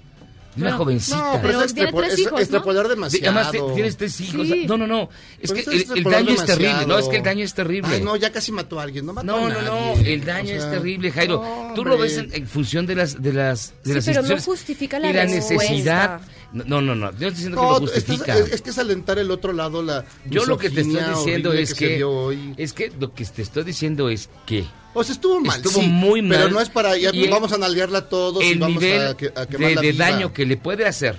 Una 0.57 0.73
jovencita. 0.73 1.17
No, 1.17 1.39
pero, 1.41 1.61
es, 1.63 1.73
tiene 1.73 1.91
tres 1.93 2.13
es 2.13 2.19
hijos, 2.19 2.31
¿no? 2.33 2.39
extrapolar 2.39 2.85
Sí, 2.85 2.89
demasiado. 2.89 3.39
Además, 3.39 3.73
tienes 3.75 3.97
tres 3.97 4.21
hijos. 4.21 4.47
Sí. 4.47 4.65
No, 4.67 4.77
no, 4.77 4.87
no. 4.87 5.09
Es 5.39 5.51
Pero 5.51 5.69
que 5.71 5.77
el, 5.77 5.97
el 5.97 6.03
daño 6.03 6.29
es 6.31 6.45
terrible. 6.45 6.71
No, 6.73 6.79
demasiado. 6.79 6.99
es 6.99 7.07
que 7.09 7.17
el 7.17 7.23
daño 7.23 7.45
es 7.45 7.53
terrible. 7.53 7.95
Ay, 7.95 8.01
no, 8.01 8.15
ya 8.15 8.31
casi 8.31 8.51
mató 8.51 8.79
a 8.79 8.83
alguien. 8.83 9.05
No 9.05 9.13
mató 9.13 9.27
No, 9.27 9.45
a 9.45 9.49
no, 9.49 9.61
no, 9.61 9.95
nadie. 9.95 10.13
el 10.13 10.25
daño 10.25 10.53
O 10.53 10.55
es 10.57 10.61
sea, 10.63 10.71
terrible, 10.71 11.11
Jairo. 11.11 11.41
no, 11.41 11.73
Tú 11.75 11.85
lo 11.85 11.97
ves 11.97 12.17
en, 12.17 12.33
en 12.33 12.47
función 12.47 12.85
de 12.85 12.95
las 12.95 13.21
de 13.21 13.33
las 13.33 13.73
de 13.83 13.89
Sí, 13.89 13.93
las 13.93 14.05
pero 14.05 14.21
no 14.35 14.41
justifica 14.41 14.99
la 14.99 15.09
y 15.11 15.13
la 15.13 15.25
respuesta. 15.25 16.21
No, 16.51 16.81
no, 16.81 16.95
no, 16.95 17.11
yo 17.11 17.27
estoy 17.27 17.29
diciendo 17.31 17.61
No, 17.61 17.67
que 17.75 17.85
lo 17.85 17.91
justifica. 17.91 18.33
estás- 18.33 18.47
es, 18.47 18.53
es 18.55 18.61
que 18.63 18.69
es 18.71 18.77
alentar 18.79 19.19
el 19.19 19.29
otro 19.29 19.53
lado 19.53 19.83
la 19.83 20.03
yo 20.25 20.45
lo 20.45 20.57
que 20.57 20.69
te 20.71 20.81
estoy 20.81 20.99
diciendo 21.03 21.53
es 21.53 21.73
que, 21.75 22.03
hoy. 22.03 22.53
es 22.57 22.73
que 22.73 22.91
lo 22.99 23.13
que 23.13 23.23
te 23.25 23.41
estoy 23.43 23.63
diciendo 23.63 24.09
es 24.09 24.29
que 24.47 24.65
O 24.95 25.03
sea, 25.03 25.13
estuvo 25.13 25.39
mal, 25.39 25.57
Estuvo 25.57 25.81
sí, 25.81 25.87
muy 25.87 26.23
mal. 26.23 26.37
Pero 26.39 26.49
no 26.49 26.59
es 26.59 26.69
para, 26.69 26.97
ya 26.97 27.11
Y 27.13 27.25
el- 27.25 27.29
vamos 27.29 27.51
a 27.53 27.57
nalguearla 27.59 27.99
a 27.99 28.09
todos 28.09 28.43
y 28.43 28.53
el 28.53 28.59
vamos 28.59 28.81
nivel 28.81 29.07
a, 29.09 29.15
que- 29.15 29.31
a 29.35 29.45
quemar 29.45 29.69
de, 29.69 29.75
la 29.75 29.81
de 29.81 29.93
daño 29.93 30.33
que 30.33 30.45
le 30.47 30.57
puede 30.57 30.87
hacer 30.87 31.17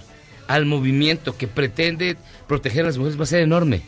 al 0.49 0.67
movimiento 0.67 1.37
que 1.39 1.47
pretende 1.47 2.17
proteger 2.49 2.83
a 2.83 2.87
las 2.89 2.99
mujeres 2.99 3.17
va 3.19 3.23
a 3.23 3.27
ser 3.27 3.41
enorme. 3.43 3.83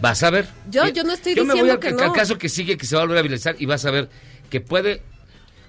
Vas 0.00 0.22
a 0.22 0.30
ver. 0.30 0.46
Yo- 0.70 0.86
yo 0.88 1.02
no 1.04 1.12
estoy 1.12 1.34
yo 1.34 1.44
me 1.44 1.54
voy 1.54 1.62
diciendo 1.62 1.72
al, 1.74 1.80
que 1.80 1.88
al 1.88 2.08
no. 2.08 2.12
caso 2.12 2.38
que 2.38 2.48
sigue, 2.48 2.76
que 2.76 2.86
se 2.86 2.94
va 2.94 3.02
a 3.02 3.04
volver 3.04 3.18
a 3.18 3.22
viralizar 3.22 3.56
y 3.58 3.66
vas 3.66 3.84
a 3.84 3.90
ver 3.90 4.08
que 4.50 4.60
puede 4.60 5.02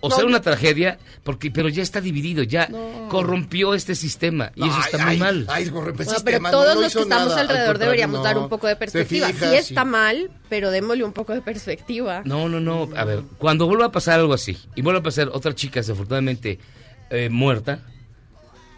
o 0.02 0.10
No, 0.10 0.16
ser 0.16 0.24
yo- 0.26 0.30
una 0.30 0.42
tragedia, 0.42 1.00
porque 1.24 1.50
pero 1.52 1.70
ya 1.70 1.82
está 1.82 2.02
dividido, 2.02 2.44
ya 2.44 2.70
corrompió 3.10 3.74
este 3.74 3.96
sistema 3.96 4.52
y 4.56 4.62
eso 4.64 4.74
Ay, 4.76 4.82
está 4.86 4.98
muy 5.00 5.14
ay, 5.14 5.18
mal. 5.20 5.46
Ay, 5.50 5.70
Bueno, 5.70 5.98
sistema, 5.98 6.22
pero 6.26 6.40
no- 6.42 6.52
todos 6.52 6.76
no 6.76 6.82
los 6.82 6.94
que 6.94 7.00
estamos 7.02 7.28
nada, 7.30 7.42
alrededor 7.42 7.78
deberíamos 7.80 8.18
no. 8.20 8.24
dar 8.24 8.38
un 8.38 8.50
poco 8.50 8.68
de 8.68 8.76
¿Te 8.76 8.80
perspectiva. 8.80 9.28
fijas? 9.28 9.50
sí 9.50 9.56
está 9.56 9.84
Sí. 9.84 9.90
mal, 9.90 10.32
pero 10.50 10.72
démosle 10.72 11.04
un 11.04 11.14
poco 11.14 11.34
de 11.34 11.42
perspectiva. 11.42 12.22
No, 12.26 12.50
no, 12.50 12.60
no. 12.60 12.90
A 12.96 13.04
ver, 13.06 13.22
cuando 13.38 13.66
vuelva 13.68 13.86
a 13.86 13.92
pasar 13.92 14.20
algo 14.20 14.34
así, 14.34 14.58
y 14.76 14.82
vuelva 14.82 15.00
a 15.00 15.04
pasar 15.04 15.30
otra 15.34 15.54
chica 15.56 15.80
desafortunadamente 15.80 16.60
eh, 17.10 17.30
muerta, 17.30 17.80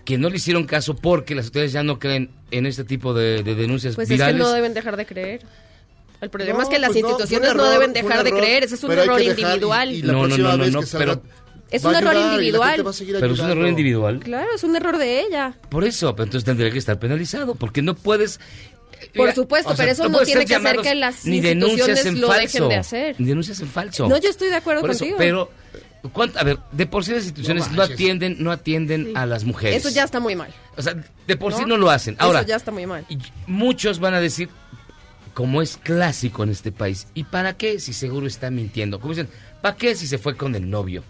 que 0.06 0.18
no 0.18 0.30
le 0.30 0.38
hicieron 0.38 0.66
caso 0.66 0.96
porque 0.96 1.36
las 1.36 1.46
autoridades 1.48 1.74
ya 1.74 1.84
no 1.84 2.00
creen 2.00 2.30
en 2.52 2.66
este 2.66 2.84
tipo 2.86 3.14
de, 3.14 3.44
de 3.44 3.56
denuncias 3.56 3.96
Pues 3.96 4.08
es 4.10 4.14
virales. 4.16 4.36
que 4.36 4.40
no 4.42 4.52
deben 4.52 4.74
dejar 4.74 4.96
de 4.96 5.06
creer. 5.06 5.42
El 6.22 6.30
problema 6.30 6.58
No, 6.60 6.64
es 6.64 6.70
que 6.70 6.80
las 6.80 6.92
pues 6.92 7.04
no, 7.04 7.10
instituciones 7.10 7.54
no, 7.56 7.70
deben 7.70 7.94
dejar 7.94 8.24
de 8.24 8.32
creer. 8.32 8.64
Ese 8.64 8.76
es 8.76 8.84
un 8.84 8.90
pero 8.90 9.04
error 9.04 9.22
individual. 9.22 9.92
Y, 9.92 9.96
y 9.98 10.02
la 10.02 10.14
No, 10.14 10.20
no, 10.20 10.26
próxima 10.26 10.50
no, 10.52 10.58
no, 10.58 10.64
vez 10.64 10.74
no, 10.74 10.80
que 10.82 10.86
salga, 10.88 11.06
pero- 11.18 11.24
Es 11.70 11.84
un 11.84 11.96
error 11.96 12.16
individual. 12.16 12.76
Pero 12.84 13.34
es 13.34 13.40
un 13.40 13.50
error 13.52 13.68
individual. 13.68 14.20
Claro, 14.20 14.48
es 14.56 14.64
un 14.64 14.76
error 14.76 14.98
de 14.98 15.22
ella. 15.22 15.54
Por 15.70 15.84
eso, 15.84 16.16
pero 16.16 16.24
entonces 16.26 16.46
tendría 16.46 16.72
que 16.72 16.78
estar 16.80 16.98
penalizado, 17.00 17.56
porque 17.56 17.82
no 17.82 17.96
puedes... 17.96 18.40
Por 19.14 19.26
Mira, 19.28 19.36
supuesto, 19.36 19.70
o 19.70 19.76
sea, 19.76 19.84
pero 19.84 19.92
eso 19.92 20.10
no 20.10 20.20
tiene 20.22 20.46
que 20.46 20.56
hacer 20.56 20.78
que 20.82 20.96
las 20.96 21.24
ni 21.24 21.40
denuncias 21.40 21.88
instituciones 21.88 22.06
en 22.16 22.22
lo 22.22 22.28
falso, 22.30 22.42
dejen 22.42 22.70
de 22.70 22.76
hacer. 22.78 23.16
Ni 23.20 23.28
denuncias 23.28 23.60
en 23.60 23.68
falso. 23.68 24.08
No, 24.10 24.18
yo 24.18 24.30
estoy 24.32 24.48
de 24.50 24.56
acuerdo 24.56 24.82
Por 24.82 24.90
eso, 24.90 25.00
contigo. 25.02 25.18
pero, 25.20 25.52
¿cuánto- 26.14 26.40
a 26.40 26.44
ver, 26.44 26.58
de 26.72 26.88
por 26.88 27.06
sí 27.06 27.12
las 27.12 27.24
instituciones 27.26 27.70
No 27.70 27.76
no, 27.78 27.84
atienden, 27.84 28.38
no 28.40 28.52
atienden 28.52 29.16
a 29.16 29.28
las 29.28 29.44
mujeres. 29.44 29.86
Eso 29.86 29.94
ya 29.94 30.04
está 30.04 30.20
muy 30.20 30.36
mal. 30.36 30.52
O 30.78 30.82
sea, 30.82 30.96
de 31.28 31.38
por 31.38 31.54
sí 31.54 31.62
¿no? 31.62 31.68
no 31.68 31.78
lo 31.78 31.92
hacen. 31.92 32.16
Ahora, 32.18 32.40
Eso 32.40 32.48
ya 32.48 32.56
está 32.56 32.72
muy 32.72 32.88
mal. 32.88 33.06
Y 33.08 33.20
muchos 33.46 34.00
van 34.00 34.16
a 34.16 34.20
decir, 34.20 34.50
como 35.38 35.62
es 35.62 35.78
clásico 35.78 36.42
en 36.42 36.50
este 36.50 36.72
país, 36.72 37.06
¿y 37.14 37.24
para 37.24 37.56
qué 37.56 37.80
si 37.80 37.94
seguro 37.94 38.26
está 38.26 38.50
mintiendo? 38.50 39.00
Como 39.00 39.14
dicen, 39.14 39.30
¿para 39.62 39.76
qué 39.76 39.94
si 39.94 40.08
se 40.08 40.18
fue 40.18 40.36
con 40.36 40.56
el 40.56 40.68
novio? 40.68 41.04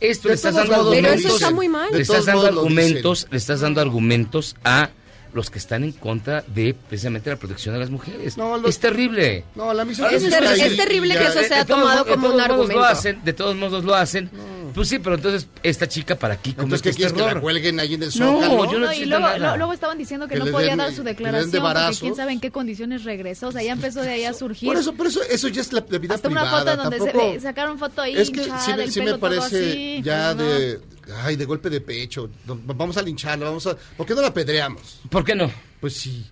Esto 0.00 0.26
De 0.26 0.30
le 0.30 0.34
estás 0.34 0.56
dando 0.56 0.72
modos 0.78 0.96
argumentos. 0.96 1.34
está 1.34 1.50
muy 1.52 1.68
mal. 1.68 1.88
Le 1.92 2.00
estás 2.00 2.24
dando 2.24 2.46
argumentos, 2.48 3.28
le 3.30 3.36
estás 3.36 3.60
dando 3.60 3.80
argumentos 3.80 4.56
a 4.64 4.90
los 5.34 5.50
que 5.50 5.58
están 5.58 5.82
en 5.84 5.92
contra 5.92 6.44
de 6.46 6.74
precisamente 6.74 7.30
la 7.30 7.36
protección 7.36 7.74
de 7.74 7.80
las 7.80 7.90
mujeres. 7.90 8.36
No, 8.36 8.56
los- 8.58 8.68
Es 8.70 8.78
terrible. 8.78 9.44
No, 9.54 9.72
la 9.72 9.84
misoginia 9.84 10.16
Es 10.18 10.28
ter- 10.28 10.46
ahí 10.46 10.60
es 10.60 10.76
terrible 10.76 11.16
que 11.16 11.24
eso 11.24 11.38
De- 11.38 11.48
sea 11.48 11.64
tomado 11.64 12.04
como 12.04 12.14
todos 12.16 12.16
un 12.16 12.30
modos 12.32 12.40
argumento. 12.50 12.74
Lo 12.80 12.84
hacen, 12.84 13.24
de 13.24 13.32
todos 13.32 13.56
modos 13.56 13.84
lo 13.84 13.94
hacen. 13.94 14.30
Pues 14.74 14.88
sí, 14.88 14.98
pero 14.98 15.16
entonces 15.16 15.46
esta 15.62 15.86
chica 15.86 16.16
para 16.16 16.32
aquí 16.34 16.50
Entonces, 16.50 16.80
comete 16.80 16.96
¿qué 16.96 17.04
este 17.06 17.18
que 17.18 17.34
la 17.34 17.40
cuelguen 17.42 17.78
ahí 17.78 17.92
en 17.92 18.02
el 18.04 18.08
No, 18.08 18.40
zócalo? 18.40 18.72
yo 18.72 18.78
no 18.78 18.86
No, 18.86 18.92
y 18.94 19.04
luego, 19.04 19.26
nada. 19.26 19.38
lo- 19.38 19.56
luego 19.58 19.72
estaban 19.74 19.98
diciendo 19.98 20.26
que, 20.28 20.34
Que 20.34 20.40
no 20.40 20.46
podía 20.50 20.68
den- 20.70 20.78
dar 20.78 20.90
su 20.92 20.96
den 20.96 21.04
de 21.04 21.10
declaración 21.10 21.62
porque 21.62 21.98
quién 22.00 22.14
sabe 22.16 22.32
en 22.32 22.40
qué 22.40 22.50
condiciones 22.50 23.04
regresó. 23.04 23.48
O 23.48 23.52
sea, 23.52 23.62
ya 23.62 23.72
empezó 23.72 24.00
de 24.00 24.10
ahí 24.12 24.24
a 24.24 24.32
surgir. 24.32 24.66
Por 24.68 24.78
eso, 24.78 24.94
por 24.94 25.06
eso, 25.08 25.20
eso 25.30 25.48
ya 25.48 25.60
es 25.60 25.72
la, 25.74 25.84
la 25.86 25.98
vida 25.98 26.14
Hasta 26.14 26.28
privada. 26.28 26.48
una 26.48 26.58
foto 26.58 26.70
en 26.70 27.00
donde 27.00 27.34
se 27.34 27.40
sacaron 27.40 27.78
foto 27.78 28.00
ahí 28.00 28.16
Es 28.16 28.30
que 28.30 28.44
sí, 28.44 29.00
me- 29.02 29.18
parece 29.18 30.00
ya 30.02 30.32
pues, 30.34 30.46
no. 30.46 30.52
de, 30.52 30.80
ay, 31.24 31.36
de 31.36 31.44
golpe 31.44 31.68
de 31.70 31.80
pecho. 31.80 32.28
Vamos 32.44 32.96
a 32.96 33.02
lincharla, 33.02 33.46
vamos 33.46 33.66
a, 33.66 33.76
¿por 33.96 34.06
qué 34.06 34.14
no 34.14 34.20
la 34.22 34.28
apedreamos? 34.28 35.00
¿Por 35.10 35.24
qué 35.24 35.34
no? 35.34 35.50
Pues 35.80 35.94
sí. 35.94 36.24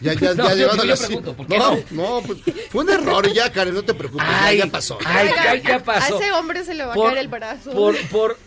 Ya, 0.00 0.12
ya, 0.14 0.34
No, 0.34 0.44
ya 0.44 0.50
yo- 0.50 0.56
llevándolo 0.56 0.88
yo 0.88 0.94
así. 0.94 1.06
pregunto, 1.06 1.34
¿por 1.34 1.46
qué 1.46 1.58
no, 1.58 1.76
no? 1.76 1.82
no, 1.90 2.22
pues, 2.26 2.38
fue 2.70 2.84
un 2.84 2.90
error 2.90 3.32
ya, 3.32 3.52
Karen, 3.52 3.74
no 3.74 3.82
te 3.82 3.94
preocupes, 3.94 4.26
ya, 4.26 4.44
Ay, 4.44 4.58
ya 4.58 4.66
pasó. 4.66 4.98
ay, 5.04 5.28
ya, 5.34 5.54
ya 5.56 5.84
pasó. 5.84 6.16
A 6.16 6.20
ese 6.20 6.32
hombre 6.32 6.64
se 6.64 6.74
le 6.74 6.84
va 6.86 6.92
a 6.92 6.94
Por- 6.94 7.08
caer 7.08 7.18
el 7.18 7.28
brazo. 7.28 7.70
Por, 7.72 7.96
por, 8.08 8.38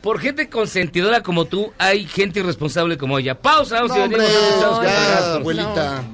por 0.00 0.18
gente 0.20 0.48
consentidora 0.48 1.22
como 1.22 1.44
tú, 1.44 1.72
hay 1.78 2.06
gente 2.06 2.40
irresponsable 2.40 2.96
como 2.98 3.18
ella. 3.18 3.40
Pausa, 3.40 3.76
vamos 3.82 3.90
No, 3.90 3.96
y 3.98 4.00
hombre, 4.04 4.18
venimos 4.22 4.64
a 4.64 4.66
los 4.66 4.82
ya, 4.84 5.34
abuelita. 5.34 6.04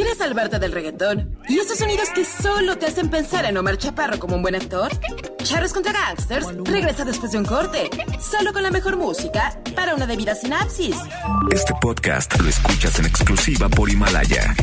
¿Quieres 0.00 0.16
salvarte 0.16 0.58
del 0.58 0.72
reggaetón? 0.72 1.36
¿Y 1.46 1.58
esos 1.58 1.76
sonidos 1.76 2.08
que 2.14 2.24
solo 2.24 2.78
te 2.78 2.86
hacen 2.86 3.10
pensar 3.10 3.44
en 3.44 3.58
Omar 3.58 3.76
Chaparro 3.76 4.18
como 4.18 4.34
un 4.34 4.40
buen 4.40 4.54
actor? 4.54 4.90
Charros 5.42 5.74
contra 5.74 5.92
Gangsters 5.92 6.46
regresa 6.64 7.04
después 7.04 7.32
de 7.32 7.36
un 7.36 7.44
corte, 7.44 7.90
solo 8.18 8.54
con 8.54 8.62
la 8.62 8.70
mejor 8.70 8.96
música 8.96 9.60
para 9.76 9.94
una 9.94 10.06
debida 10.06 10.34
sinapsis. 10.34 10.96
Este 11.52 11.74
podcast 11.82 12.34
lo 12.40 12.48
escuchas 12.48 12.98
en 12.98 13.04
exclusiva 13.04 13.68
por 13.68 13.90
Himalaya. 13.90 14.54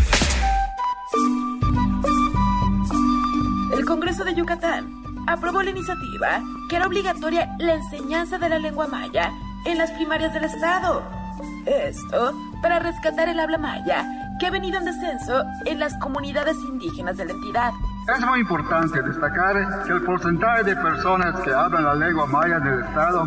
El 3.77 3.85
Congreso 3.85 4.23
de 4.23 4.33
Yucatán 4.33 4.91
aprobó 5.27 5.61
la 5.61 5.69
iniciativa 5.69 6.41
que 6.67 6.77
era 6.77 6.87
obligatoria 6.87 7.55
la 7.59 7.75
enseñanza 7.75 8.39
de 8.39 8.49
la 8.49 8.57
lengua 8.57 8.87
maya 8.87 9.31
en 9.67 9.77
las 9.77 9.91
primarias 9.91 10.33
del 10.33 10.45
Estado. 10.45 11.03
Esto 11.67 12.33
para 12.63 12.79
rescatar 12.79 13.29
el 13.29 13.39
habla 13.39 13.59
maya, 13.59 14.26
que 14.39 14.47
ha 14.47 14.51
venido 14.51 14.77
en 14.77 14.85
descenso 14.85 15.43
en 15.65 15.79
las 15.79 15.93
comunidades 15.97 16.55
indígenas 16.69 17.17
de 17.17 17.25
la 17.25 17.33
entidad. 17.33 17.71
Es 18.13 18.25
muy 18.25 18.39
importante 18.39 19.01
destacar 19.01 19.83
que 19.85 19.93
el 19.93 20.01
porcentaje 20.03 20.63
de 20.63 20.75
personas 20.75 21.39
que 21.41 21.53
hablan 21.53 21.83
la 21.83 21.95
lengua 21.95 22.25
maya 22.27 22.59
del 22.59 22.79
Estado 22.81 23.23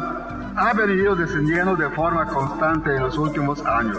ha 0.56 0.72
venido 0.72 1.14
descendiendo 1.14 1.76
de 1.76 1.88
forma 1.90 2.26
constante 2.26 2.96
en 2.96 3.02
los 3.02 3.18
últimos 3.18 3.64
años. 3.66 3.98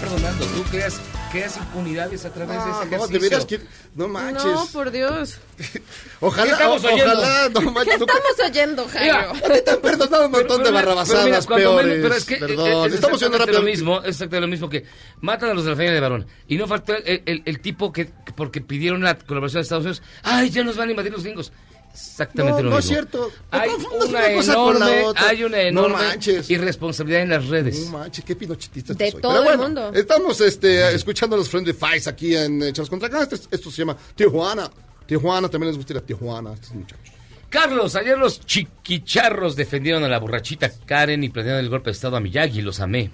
Perdonando, 0.00 0.44
tú 0.46 0.62
creas, 0.70 0.94
creas 1.32 1.56
impunidades 1.56 2.24
a 2.24 2.30
través 2.30 2.56
de 2.56 2.62
ese 2.62 2.70
Ah, 2.70 2.82
ejercicio. 2.84 2.98
no, 2.98 3.06
de 3.08 3.18
veras 3.18 3.44
que, 3.44 3.60
no 3.94 4.08
manches. 4.08 4.44
No, 4.44 4.66
por 4.66 4.90
Dios. 4.90 5.38
Ojalá, 6.20 6.46
¿Qué 6.46 6.52
estamos 6.52 6.84
oyendo? 6.84 7.04
ojalá, 7.12 7.48
no 7.48 7.60
¿Qué 7.60 7.66
manches. 7.70 7.98
tú- 7.98 8.06
estamos 8.08 8.50
oyendo, 8.50 8.88
Jairo? 8.88 9.16
A 9.16 9.32
ti 9.34 9.60
te 9.64 9.70
han 9.70 9.80
perdonado 9.80 10.26
un 10.26 10.32
montón 10.32 10.40
de 10.40 10.46
Pero- 10.48 10.64
pero 10.64 10.74
barrabasadas 10.74 11.24
mira, 11.26 11.40
cuando 11.42 11.56
peores. 11.76 11.86
menos- 11.86 12.02
pero 12.02 12.14
es 12.14 12.24
que 12.24 12.36
Perdón, 12.36 12.66
eh, 12.68 12.86
es 12.88 12.94
estamos 12.94 13.20
yendo 13.20 13.36
exactamente 13.36 13.38
rápido. 13.38 13.58
lo 13.60 13.64
mismo, 13.64 13.98
es 14.00 14.08
exactamente 14.08 14.40
lo 14.40 14.48
mismo 14.48 14.68
que 14.68 14.84
matan 15.20 15.50
a 15.50 15.54
los 15.54 15.64
de 15.64 15.70
la 15.70 15.76
familia 15.76 15.94
de 15.94 16.00
varón 16.00 16.26
y 16.48 16.56
no 16.56 16.66
faltó 16.66 16.94
el, 16.96 17.22
el- 17.24 17.42
el 17.44 17.60
tipo 17.60 17.92
que 17.92 18.06
que 18.06 18.32
porque 18.34 18.60
pidieron 18.60 19.02
la 19.02 19.16
colaboración 19.16 19.60
de 19.60 19.62
Estados 19.62 19.84
Unidos, 19.84 20.02
ay, 20.24 20.50
ya 20.50 20.64
nos 20.64 20.76
van 20.76 20.88
a 20.88 20.90
invadir 20.90 21.12
los 21.12 21.22
gringos. 21.22 21.52
Exactamente 21.94 22.62
No, 22.62 22.64
lo 22.64 22.70
no 22.70 22.76
mismo. 22.76 22.78
es 22.78 22.84
cierto. 22.86 23.32
No 23.50 23.58
Hay 23.58 23.70
una 23.70 23.88
una 23.88 24.34
cosa 24.34 24.54
con 24.54 24.78
la 24.78 24.86
enorme, 24.86 25.04
otra. 25.06 25.28
hay 25.28 25.44
una 25.44 25.56
No 25.56 25.62
enorme 25.62 25.96
manches. 25.96 26.50
irresponsabilidad 26.50 27.22
en 27.22 27.28
las 27.30 27.46
redes. 27.46 27.78
No 27.86 27.98
manches, 27.98 28.24
qué 28.24 28.36
pinochetistas 28.36 28.96
De 28.96 29.10
soy. 29.10 29.20
todo 29.20 29.32
Pero 29.32 29.50
el 29.52 29.56
bueno, 29.58 29.62
mundo. 29.82 29.98
Estamos 29.98 30.40
este, 30.40 30.94
escuchando 30.94 31.34
a 31.34 31.38
los 31.38 31.48
Friendly 31.48 31.72
Fires 31.72 32.06
aquí 32.06 32.36
en 32.36 32.62
eh, 32.62 32.72
Charles 32.72 32.90
contra 32.90 33.08
Gangsters. 33.08 33.48
Esto 33.50 33.70
se 33.70 33.78
llama 33.78 33.96
Tijuana. 34.14 34.70
Tijuana, 35.08 35.48
también 35.48 35.68
les 35.68 35.78
gusta 35.78 35.94
ir 35.94 35.98
a 35.98 36.02
Tijuana 36.02 36.50
a 36.50 36.54
estos 36.54 36.74
muchachos. 36.74 37.14
Carlos, 37.48 37.96
ayer 37.96 38.18
los 38.18 38.40
chiquicharros 38.44 39.56
defendieron 39.56 40.04
a 40.04 40.08
la 40.08 40.18
borrachita 40.18 40.70
Karen 40.84 41.24
y 41.24 41.30
planearon 41.30 41.60
el 41.60 41.70
golpe 41.70 41.86
de 41.86 41.92
estado 41.92 42.18
a 42.18 42.20
Miyagi, 42.20 42.60
los 42.60 42.78
amé. 42.80 43.10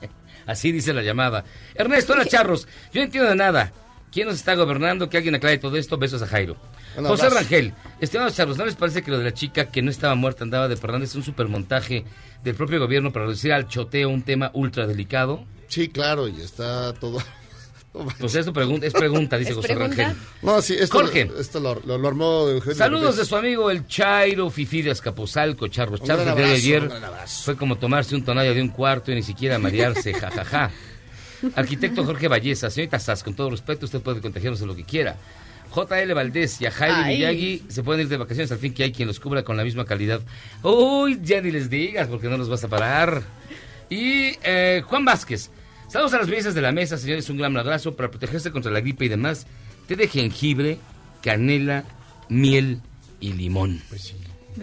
Así 0.46 0.72
dice 0.72 0.92
la 0.92 1.02
llamada. 1.02 1.44
Ernesto, 1.76 2.14
hola 2.14 2.26
charros. 2.26 2.66
Yo 2.92 3.00
no 3.00 3.04
entiendo 3.04 3.30
de 3.30 3.36
nada. 3.36 3.72
¿Quién 4.10 4.26
nos 4.26 4.36
está 4.36 4.54
gobernando? 4.56 5.08
Que 5.08 5.18
alguien 5.18 5.36
aclare 5.36 5.58
todo 5.58 5.76
esto. 5.76 5.98
Besos 5.98 6.20
a 6.20 6.26
Jairo. 6.26 6.56
José 6.96 7.26
abrazo. 7.26 7.34
Rangel, 7.36 7.74
estimados 8.00 8.34
charros, 8.34 8.56
¿no 8.56 8.64
les 8.64 8.74
parece 8.74 9.02
que 9.02 9.10
lo 9.12 9.18
de 9.18 9.24
la 9.24 9.34
chica 9.34 9.66
que 9.66 9.82
no 9.82 9.90
estaba 9.90 10.16
muerta 10.16 10.42
andaba 10.42 10.66
de 10.66 10.76
parranda 10.76 11.04
es 11.04 11.14
un 11.14 11.22
supermontaje 11.22 12.04
del 12.42 12.54
propio 12.56 12.80
gobierno 12.80 13.12
para 13.12 13.26
reducir 13.26 13.52
al 13.52 13.68
choteo 13.68 14.08
un 14.08 14.22
tema 14.22 14.50
ultra 14.52 14.86
delicado? 14.86 15.44
Sí, 15.68 15.88
claro, 15.90 16.26
y 16.26 16.40
está 16.40 16.92
todo... 16.94 17.18
Pues 18.18 18.34
es 18.34 18.50
pregunta, 18.50 19.38
dice 19.38 19.50
¿Es 19.50 19.56
José 19.56 19.74
pregunta? 19.74 20.02
Rangel. 20.02 20.16
No, 20.42 20.60
sí, 20.62 20.74
esto, 20.78 20.98
Jorge. 20.98 21.30
esto 21.38 21.60
lo, 21.60 21.80
lo- 21.86 21.98
lo 21.98 22.08
armó 22.08 22.48
Eugenio 22.48 22.76
Saludos 22.76 23.16
de 23.16 23.24
su 23.24 23.36
amigo 23.36 23.70
el 23.70 23.86
Chairo 23.86 24.50
Fifi 24.50 24.82
de 24.82 24.90
Azcapotzalco, 24.90 25.68
Charros. 25.68 26.02
Charros 26.02 26.24
gran 26.24 26.36
el 26.38 26.44
día 26.44 26.46
de 26.52 26.54
ayer 26.54 26.90
fue 27.44 27.56
como 27.56 27.76
tomarse 27.76 28.14
un 28.14 28.24
tonalla 28.24 28.52
de 28.52 28.60
un 28.62 28.68
cuarto 28.68 29.12
y 29.12 29.14
ni 29.16 29.22
siquiera 29.22 29.58
marearse, 29.58 30.12
jajaja. 30.14 30.70
Arquitecto 31.54 32.04
Jorge 32.04 32.28
Valleza, 32.28 32.70
señorita 32.70 32.98
Sass, 32.98 33.22
con 33.22 33.34
todo 33.34 33.50
respeto, 33.50 33.84
usted 33.86 34.00
puede 34.00 34.20
contagiarnos 34.20 34.60
de 34.60 34.66
lo 34.66 34.74
que 34.74 34.84
quiera. 34.84 35.16
JL 35.74 36.12
Valdés 36.14 36.60
y 36.60 36.66
a 36.66 36.70
Jaime 36.70 36.96
Ay. 37.04 37.14
Miyagi 37.16 37.62
se 37.68 37.82
pueden 37.82 38.02
ir 38.02 38.08
de 38.08 38.16
vacaciones 38.16 38.50
al 38.52 38.58
fin 38.58 38.72
que 38.72 38.84
hay 38.84 38.92
quien 38.92 39.06
los 39.08 39.20
cubra 39.20 39.42
con 39.42 39.56
la 39.56 39.64
misma 39.64 39.84
calidad. 39.84 40.20
Uy, 40.62 41.18
ya 41.22 41.40
ni 41.42 41.50
les 41.50 41.68
digas 41.68 42.08
porque 42.08 42.28
no 42.28 42.38
los 42.38 42.48
vas 42.48 42.64
a 42.64 42.68
parar. 42.68 43.22
Y 43.90 44.32
eh, 44.42 44.82
Juan 44.86 45.04
Vázquez, 45.04 45.50
saludos 45.88 46.14
a 46.14 46.18
las 46.18 46.28
bellezas 46.28 46.54
de 46.54 46.60
la 46.60 46.72
mesa, 46.72 46.98
señores, 46.98 47.28
un 47.30 47.38
gran 47.38 47.56
abrazo 47.56 47.94
para 47.96 48.10
protegerse 48.10 48.50
contra 48.50 48.70
la 48.70 48.80
gripe 48.80 49.04
y 49.04 49.08
demás. 49.08 49.46
Té 49.86 49.96
de 49.96 50.08
jengibre, 50.08 50.78
canela, 51.22 51.84
miel 52.28 52.80
y 53.20 53.32
limón. 53.32 53.80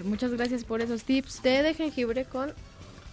Muchas 0.04 0.32
gracias 0.32 0.64
por 0.64 0.82
esos 0.82 1.04
tips. 1.04 1.42
Té 1.42 1.64
de 1.64 1.74
jengibre 1.74 2.26
con 2.26 2.52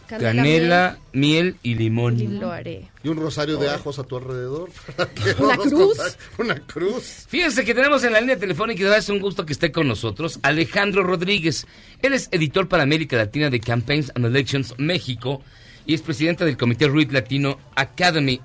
canela. 0.06 0.42
Canela, 0.42 0.98
miel 1.12 1.56
y 1.62 1.74
limón. 1.74 2.18
y 2.18 2.26
Lo 2.26 2.50
haré. 2.50 2.88
Y 3.04 3.08
un 3.08 3.18
rosario 3.18 3.58
de 3.58 3.70
ajos 3.70 3.98
a 3.98 4.04
tu 4.04 4.16
alrededor. 4.16 4.70
para 4.96 5.10
que 5.12 5.34
¿Una 5.42 5.56
cruz? 5.56 5.98
Una 6.38 6.58
cruz. 6.60 7.26
Fíjense 7.28 7.64
que 7.64 7.74
tenemos 7.74 8.02
en 8.04 8.12
la 8.12 8.20
línea 8.20 8.38
telefónica 8.38 8.80
y 8.80 8.82
de 8.82 8.90
verdad 8.90 8.98
es 8.98 9.08
un 9.08 9.20
gusto 9.20 9.46
que 9.46 9.52
esté 9.52 9.70
con 9.70 9.86
nosotros 9.86 10.40
Alejandro 10.42 11.02
Rodríguez. 11.02 11.66
Él 12.02 12.14
es 12.14 12.28
editor 12.32 12.68
para 12.68 12.82
América 12.82 13.16
Latina 13.16 13.50
de 13.50 13.60
Campaigns 13.60 14.10
and 14.14 14.26
Elections 14.26 14.74
México 14.78 15.42
y 15.90 15.94
es 15.94 16.02
presidente 16.02 16.44
del 16.44 16.56
Comité 16.56 16.88
Reed 16.88 17.10
Latino 17.10 17.58
Academy. 17.74 18.40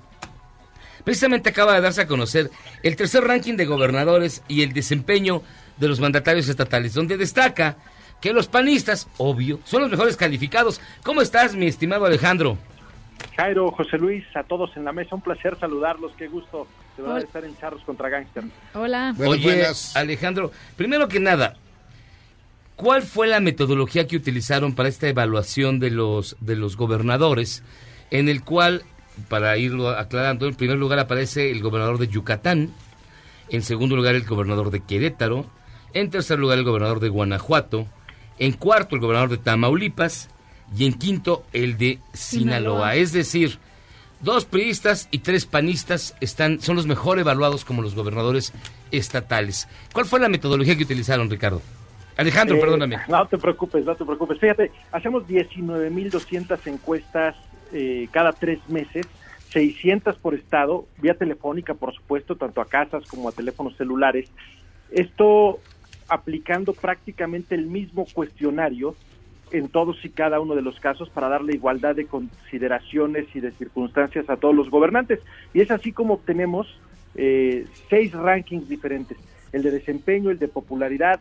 Precisamente 1.04 1.50
acaba 1.50 1.74
de 1.74 1.80
darse 1.80 2.00
a 2.00 2.08
conocer 2.08 2.50
el 2.82 2.96
tercer 2.96 3.22
ranking 3.22 3.54
de 3.54 3.66
gobernadores 3.66 4.42
y 4.48 4.62
el 4.62 4.72
desempeño 4.72 5.42
de 5.76 5.86
los 5.86 6.00
mandatarios 6.00 6.48
estatales, 6.48 6.92
donde 6.92 7.16
destaca 7.16 7.76
que 8.20 8.32
los 8.32 8.48
panistas, 8.48 9.06
obvio, 9.16 9.60
son 9.62 9.82
los 9.82 9.90
mejores 9.92 10.16
calificados. 10.16 10.80
¿Cómo 11.04 11.22
estás, 11.22 11.54
mi 11.54 11.66
estimado 11.68 12.04
Alejandro? 12.04 12.58
Jairo, 13.36 13.70
José 13.70 13.96
Luis, 13.96 14.24
a 14.34 14.42
todos 14.42 14.76
en 14.76 14.84
la 14.84 14.90
mesa, 14.90 15.14
un 15.14 15.20
placer 15.20 15.56
saludarlos, 15.56 16.10
qué 16.18 16.26
gusto 16.26 16.66
de 16.96 17.04
verdad 17.04 17.20
estar 17.20 17.44
en 17.44 17.56
Charros 17.58 17.82
contra 17.82 18.08
Gangsters. 18.08 18.48
Hola. 18.74 19.14
Buenas, 19.16 19.34
Oye, 19.36 19.44
buenas. 19.44 19.94
Alejandro, 19.94 20.50
primero 20.76 21.06
que 21.06 21.20
nada, 21.20 21.54
¿cuál 22.76 23.02
fue 23.02 23.26
la 23.26 23.40
metodología 23.40 24.06
que 24.06 24.16
utilizaron 24.16 24.74
para 24.74 24.88
esta 24.88 25.08
evaluación 25.08 25.80
de 25.80 25.90
los 25.90 26.36
de 26.40 26.56
los 26.56 26.76
gobernadores? 26.76 27.62
En 28.10 28.28
el 28.28 28.44
cual, 28.44 28.84
para 29.28 29.56
irlo 29.56 29.88
aclarando, 29.88 30.46
en 30.46 30.54
primer 30.54 30.76
lugar 30.76 30.98
aparece 30.98 31.50
el 31.50 31.60
gobernador 31.60 31.98
de 31.98 32.08
Yucatán, 32.08 32.70
en 33.48 33.62
segundo 33.62 33.96
lugar 33.96 34.14
el 34.14 34.24
gobernador 34.24 34.70
de 34.70 34.80
Querétaro, 34.80 35.46
en 35.92 36.10
tercer 36.10 36.38
lugar 36.38 36.58
el 36.58 36.64
gobernador 36.64 37.00
de 37.00 37.08
Guanajuato, 37.08 37.86
en 38.38 38.52
cuarto 38.52 38.94
el 38.94 39.00
gobernador 39.00 39.30
de 39.30 39.38
Tamaulipas 39.38 40.28
y 40.76 40.86
en 40.86 40.94
quinto 40.94 41.44
el 41.52 41.78
de 41.78 41.98
Sinaloa. 42.12 42.92
Sinaloa. 42.92 42.94
Es 42.96 43.12
decir, 43.12 43.58
dos 44.20 44.44
priistas 44.44 45.08
y 45.10 45.20
tres 45.20 45.46
panistas 45.46 46.14
están, 46.20 46.60
son 46.60 46.76
los 46.76 46.86
mejor 46.86 47.18
evaluados 47.18 47.64
como 47.64 47.82
los 47.82 47.94
gobernadores 47.94 48.52
estatales. 48.90 49.68
¿Cuál 49.92 50.06
fue 50.06 50.20
la 50.20 50.28
metodología 50.28 50.76
que 50.76 50.84
utilizaron, 50.84 51.30
Ricardo? 51.30 51.62
Alejandro, 52.16 52.56
Eh, 52.56 52.60
perdóname. 52.60 52.98
No 53.08 53.26
te 53.26 53.38
preocupes, 53.38 53.84
no 53.84 53.94
te 53.94 54.04
preocupes. 54.04 54.38
Fíjate, 54.38 54.70
hacemos 54.92 55.26
19.200 55.26 56.66
encuestas 56.66 57.36
eh, 57.72 58.08
cada 58.10 58.32
tres 58.32 58.58
meses, 58.68 59.06
600 59.50 60.16
por 60.16 60.34
estado, 60.34 60.86
vía 60.98 61.14
telefónica, 61.14 61.74
por 61.74 61.94
supuesto, 61.94 62.36
tanto 62.36 62.60
a 62.60 62.66
casas 62.66 63.04
como 63.06 63.28
a 63.28 63.32
teléfonos 63.32 63.76
celulares. 63.76 64.30
Esto 64.90 65.60
aplicando 66.08 66.72
prácticamente 66.72 67.54
el 67.54 67.66
mismo 67.66 68.06
cuestionario 68.12 68.94
en 69.52 69.68
todos 69.68 70.04
y 70.04 70.10
cada 70.10 70.40
uno 70.40 70.54
de 70.54 70.62
los 70.62 70.80
casos 70.80 71.08
para 71.08 71.28
darle 71.28 71.54
igualdad 71.54 71.94
de 71.94 72.06
consideraciones 72.06 73.26
y 73.34 73.40
de 73.40 73.52
circunstancias 73.52 74.28
a 74.28 74.36
todos 74.36 74.54
los 74.54 74.70
gobernantes. 74.70 75.20
Y 75.54 75.60
es 75.60 75.70
así 75.70 75.92
como 75.92 76.14
obtenemos 76.14 76.66
eh, 77.14 77.66
seis 77.88 78.12
rankings 78.12 78.68
diferentes, 78.68 79.18
el 79.52 79.62
de 79.62 79.70
desempeño, 79.70 80.30
el 80.30 80.38
de 80.38 80.48
popularidad, 80.48 81.20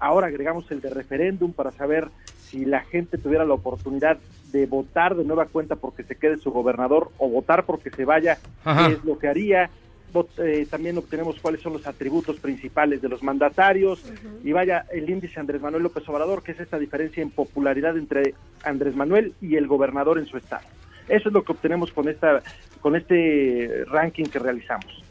ahora 0.00 0.26
agregamos 0.28 0.70
el 0.70 0.80
de 0.80 0.90
referéndum 0.90 1.52
para 1.52 1.70
saber 1.72 2.08
si 2.48 2.64
la 2.64 2.80
gente 2.80 3.16
tuviera 3.18 3.44
la 3.44 3.54
oportunidad 3.54 4.18
de 4.50 4.66
votar 4.66 5.14
de 5.14 5.24
nueva 5.24 5.46
cuenta 5.46 5.76
porque 5.76 6.02
se 6.02 6.16
quede 6.16 6.36
su 6.38 6.50
gobernador 6.50 7.10
o 7.18 7.28
votar 7.28 7.64
porque 7.64 7.90
se 7.90 8.04
vaya, 8.04 8.38
Ajá. 8.64 8.88
qué 8.88 8.94
es 8.94 9.04
lo 9.04 9.18
que 9.18 9.28
haría. 9.28 9.70
Vot- 10.12 10.42
eh, 10.44 10.66
también 10.68 10.98
obtenemos 10.98 11.38
cuáles 11.40 11.60
son 11.60 11.74
los 11.74 11.86
atributos 11.86 12.40
principales 12.40 13.00
de 13.00 13.08
los 13.08 13.22
mandatarios 13.22 14.02
y 14.42 14.50
vaya 14.50 14.84
el 14.92 15.08
índice 15.08 15.38
Andrés 15.38 15.62
Manuel 15.62 15.84
López 15.84 16.08
Obrador, 16.08 16.42
que 16.42 16.50
es 16.50 16.58
esta 16.58 16.80
diferencia 16.80 17.22
en 17.22 17.30
popularidad 17.30 17.96
entre 17.96 18.34
Andrés 18.64 18.96
Manuel 18.96 19.34
y 19.40 19.54
el 19.54 19.68
gobernador 19.68 20.18
en 20.18 20.26
su 20.26 20.36
estado. 20.36 20.66
Eso 21.08 21.28
es 21.28 21.32
lo 21.32 21.44
que 21.44 21.52
obtenemos 21.52 21.92
con 21.92 22.08
esta 22.08 22.42
con 22.80 22.96
este 22.96 23.84
ranking 23.86 24.24
que 24.24 24.40
realizamos. 24.40 25.04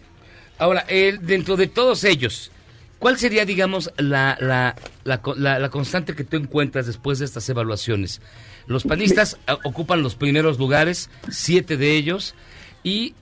Ahora, 0.58 0.84
el- 0.90 1.26
dentro 1.26 1.56
de 1.56 1.68
todos 1.68 2.04
ellos, 2.04 2.52
¿cuál 3.00 3.18
sería, 3.18 3.46
digamos, 3.46 3.92
la, 3.98 4.38
la, 4.40 4.76
la, 5.04 5.22
co- 5.22 5.36
la- 5.36 5.58
la 5.60 5.70
constante 5.70 6.16
que 6.16 6.24
tú 6.24 6.38
encuentras 6.38 6.86
después 6.86 7.20
de 7.20 7.26
estas 7.26 7.48
evaluaciones? 7.50 8.22
Los 8.68 8.84
panistas 8.84 9.38
ah, 9.48 9.58
ocupan 9.64 10.04
los 10.04 10.16
primeros 10.16 10.60
lugares, 10.60 11.10
siete 11.30 11.76
de 11.78 11.96
ellos, 11.96 12.36
y 12.84 13.16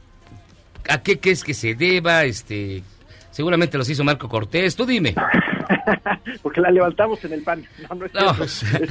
¿a 0.89 1.01
qué 1.01 1.19
crees 1.19 1.43
que 1.43 1.53
se 1.53 1.73
deba? 1.75 2.25
Este, 2.25 2.83
seguramente 3.31 3.77
los 3.77 3.89
hizo 3.89 4.03
Marco 4.03 4.27
Cortés. 4.27 4.75
Tú 4.75 4.85
dime. 4.85 5.15
Porque 6.41 6.61
la 6.61 6.71
levantamos 6.71 7.23
en 7.25 7.33
el 7.33 7.43
pan. 7.43 7.65
No, 7.89 7.95
no 7.95 8.05
es 8.05 8.13
No. 8.13 8.43
Este, 8.43 8.87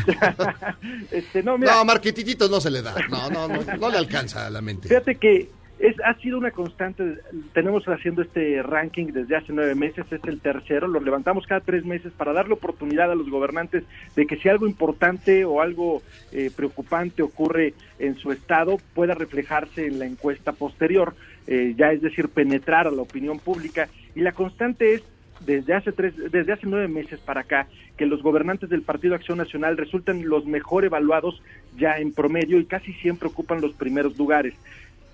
este, 1.10 1.42
no, 1.42 1.58
mira, 1.58 1.74
No, 1.74 1.84
Marquetititos 1.84 2.50
no 2.50 2.60
se 2.60 2.70
le 2.70 2.82
da. 2.82 2.94
No, 3.10 3.28
no, 3.30 3.48
no, 3.48 3.62
no 3.78 3.90
le 3.90 3.98
alcanza 3.98 4.46
a 4.46 4.50
la 4.50 4.60
mente. 4.60 4.88
Fíjate 4.88 5.16
que 5.16 5.50
es, 5.78 5.94
ha 6.04 6.14
sido 6.14 6.38
una 6.38 6.50
constante, 6.52 7.18
tenemos 7.52 7.84
haciendo 7.86 8.22
este 8.22 8.62
ranking 8.62 9.08
desde 9.08 9.36
hace 9.36 9.52
nueve 9.52 9.74
meses, 9.74 10.06
es 10.10 10.24
el 10.24 10.40
tercero, 10.40 10.88
lo 10.88 11.00
levantamos 11.00 11.46
cada 11.46 11.60
tres 11.60 11.84
meses 11.84 12.12
para 12.12 12.32
darle 12.32 12.54
oportunidad 12.54 13.10
a 13.10 13.14
los 13.14 13.28
gobernantes 13.28 13.84
de 14.14 14.26
que 14.26 14.36
si 14.36 14.48
algo 14.48 14.66
importante 14.66 15.44
o 15.44 15.60
algo 15.60 16.02
eh, 16.32 16.50
preocupante 16.54 17.22
ocurre 17.22 17.74
en 17.98 18.16
su 18.16 18.32
estado 18.32 18.78
pueda 18.94 19.14
reflejarse 19.14 19.86
en 19.86 19.98
la 19.98 20.06
encuesta 20.06 20.52
posterior, 20.52 21.14
eh, 21.46 21.74
ya 21.76 21.92
es 21.92 22.00
decir, 22.00 22.28
penetrar 22.28 22.86
a 22.86 22.90
la 22.90 23.02
opinión 23.02 23.38
pública 23.38 23.88
y 24.14 24.20
la 24.20 24.32
constante 24.32 24.94
es 24.94 25.02
desde 25.44 25.74
hace 25.74 25.92
tres, 25.92 26.14
desde 26.30 26.52
hace 26.52 26.66
nueve 26.66 26.88
meses 26.88 27.20
para 27.20 27.42
acá, 27.42 27.66
que 27.96 28.06
los 28.06 28.22
gobernantes 28.22 28.70
del 28.70 28.82
Partido 28.82 29.14
Acción 29.14 29.38
Nacional 29.38 29.76
resultan 29.76 30.26
los 30.26 30.46
mejor 30.46 30.84
evaluados 30.84 31.42
ya 31.76 31.98
en 31.98 32.12
promedio 32.12 32.58
y 32.58 32.64
casi 32.64 32.94
siempre 32.94 33.28
ocupan 33.28 33.60
los 33.60 33.74
primeros 33.74 34.16
lugares. 34.16 34.54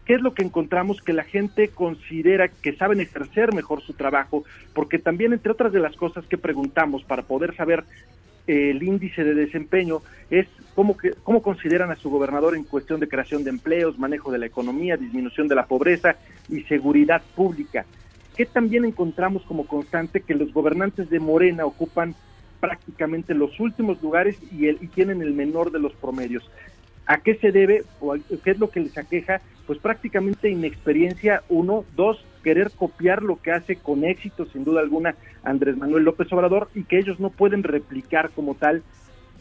¿Qué 0.04 0.14
es 0.14 0.20
lo 0.20 0.34
que 0.34 0.42
encontramos? 0.42 1.00
Que 1.00 1.12
la 1.12 1.22
gente 1.22 1.68
considera 1.68 2.48
que 2.48 2.74
saben 2.74 3.00
ejercer 3.00 3.54
mejor 3.54 3.82
su 3.82 3.92
trabajo, 3.92 4.44
porque 4.74 4.98
también, 4.98 5.32
entre 5.32 5.52
otras 5.52 5.72
de 5.72 5.80
las 5.80 5.96
cosas 5.96 6.26
que 6.26 6.38
preguntamos 6.38 7.04
para 7.04 7.22
poder 7.22 7.54
saber 7.54 7.84
eh, 8.48 8.70
el 8.70 8.82
índice 8.82 9.22
de 9.22 9.34
desempeño, 9.34 10.02
es 10.28 10.48
cómo, 10.74 10.96
que, 10.96 11.12
cómo 11.22 11.40
consideran 11.40 11.92
a 11.92 11.96
su 11.96 12.10
gobernador 12.10 12.56
en 12.56 12.64
cuestión 12.64 12.98
de 12.98 13.08
creación 13.08 13.44
de 13.44 13.50
empleos, 13.50 13.98
manejo 13.98 14.32
de 14.32 14.38
la 14.38 14.46
economía, 14.46 14.96
disminución 14.96 15.46
de 15.46 15.54
la 15.54 15.66
pobreza 15.66 16.16
y 16.48 16.62
seguridad 16.62 17.22
pública. 17.36 17.86
Que 18.36 18.44
también 18.44 18.84
encontramos 18.84 19.42
como 19.42 19.66
constante 19.66 20.22
que 20.22 20.34
los 20.34 20.52
gobernantes 20.52 21.10
de 21.10 21.20
Morena 21.20 21.64
ocupan 21.64 22.16
prácticamente 22.58 23.34
los 23.34 23.58
últimos 23.60 24.02
lugares 24.02 24.36
y, 24.52 24.66
el, 24.66 24.78
y 24.80 24.86
tienen 24.86 25.20
el 25.20 25.32
menor 25.32 25.70
de 25.70 25.80
los 25.80 25.92
promedios. 25.94 26.48
¿A 27.06 27.18
qué 27.18 27.34
se 27.36 27.52
debe 27.52 27.84
o 28.00 28.14
qué 28.44 28.50
es 28.50 28.58
lo 28.58 28.70
que 28.70 28.80
les 28.80 28.96
aqueja? 28.96 29.40
Pues 29.66 29.78
prácticamente 29.78 30.50
inexperiencia, 30.50 31.42
uno, 31.48 31.84
dos, 31.96 32.24
querer 32.42 32.70
copiar 32.70 33.22
lo 33.22 33.40
que 33.40 33.52
hace 33.52 33.76
con 33.76 34.04
éxito, 34.04 34.46
sin 34.46 34.64
duda 34.64 34.80
alguna, 34.80 35.14
Andrés 35.42 35.76
Manuel 35.76 36.04
López 36.04 36.32
Obrador 36.32 36.68
y 36.74 36.84
que 36.84 36.98
ellos 36.98 37.20
no 37.20 37.30
pueden 37.30 37.62
replicar 37.62 38.30
como 38.30 38.54
tal. 38.54 38.82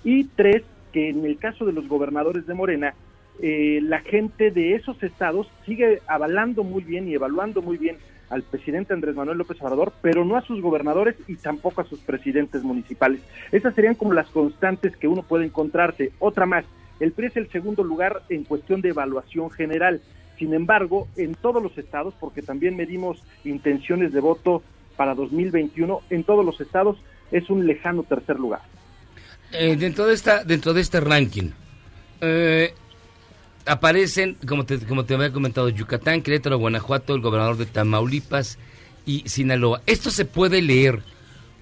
Y 0.03 0.25
tres, 0.25 0.63
que 0.91 1.09
en 1.09 1.25
el 1.25 1.37
caso 1.37 1.65
de 1.65 1.73
los 1.73 1.87
gobernadores 1.87 2.47
de 2.47 2.53
Morena, 2.53 2.93
eh, 3.41 3.79
la 3.81 3.99
gente 4.01 4.51
de 4.51 4.75
esos 4.75 5.01
estados 5.03 5.47
sigue 5.65 6.01
avalando 6.07 6.63
muy 6.63 6.83
bien 6.83 7.07
y 7.07 7.13
evaluando 7.13 7.61
muy 7.61 7.77
bien 7.77 7.97
al 8.29 8.43
presidente 8.43 8.93
Andrés 8.93 9.15
Manuel 9.15 9.37
López 9.37 9.61
Obrador, 9.61 9.93
pero 10.01 10.23
no 10.23 10.37
a 10.37 10.41
sus 10.41 10.61
gobernadores 10.61 11.15
y 11.27 11.35
tampoco 11.35 11.81
a 11.81 11.85
sus 11.85 11.99
presidentes 11.99 12.63
municipales. 12.63 13.21
Esas 13.51 13.75
serían 13.75 13.95
como 13.95 14.13
las 14.13 14.29
constantes 14.29 14.95
que 14.95 15.07
uno 15.07 15.23
puede 15.23 15.45
encontrarse. 15.45 16.11
Otra 16.19 16.45
más, 16.45 16.63
el 17.01 17.11
PRI 17.13 17.27
es 17.27 17.37
el 17.37 17.49
segundo 17.51 17.83
lugar 17.83 18.21
en 18.29 18.43
cuestión 18.43 18.79
de 18.81 18.89
evaluación 18.89 19.49
general. 19.49 20.01
Sin 20.37 20.53
embargo, 20.53 21.07
en 21.17 21.33
todos 21.33 21.61
los 21.61 21.75
estados, 21.77 22.13
porque 22.19 22.43
también 22.43 22.75
medimos 22.75 23.23
intenciones 23.43 24.13
de 24.13 24.19
voto 24.19 24.61
para 24.95 25.15
2021, 25.15 26.01
en 26.11 26.23
todos 26.23 26.45
los 26.45 26.61
estados 26.61 26.97
es 27.31 27.49
un 27.49 27.65
lejano 27.65 28.03
tercer 28.03 28.39
lugar. 28.39 28.61
Eh, 29.51 29.75
dentro 29.77 30.05
de 30.05 30.13
esta 30.13 30.43
dentro 30.43 30.73
de 30.73 30.81
este 30.81 31.01
ranking 31.01 31.49
eh, 32.21 32.73
aparecen 33.65 34.37
como 34.47 34.65
te 34.65 34.79
como 34.79 35.03
te 35.03 35.15
había 35.15 35.31
comentado 35.33 35.69
Yucatán, 35.69 36.21
Querétaro, 36.21 36.57
Guanajuato, 36.59 37.15
el 37.15 37.21
gobernador 37.21 37.57
de 37.57 37.65
Tamaulipas 37.65 38.59
y 39.05 39.27
Sinaloa. 39.27 39.81
Esto 39.87 40.11
se 40.11 40.25
puede 40.25 40.61
leer 40.61 41.01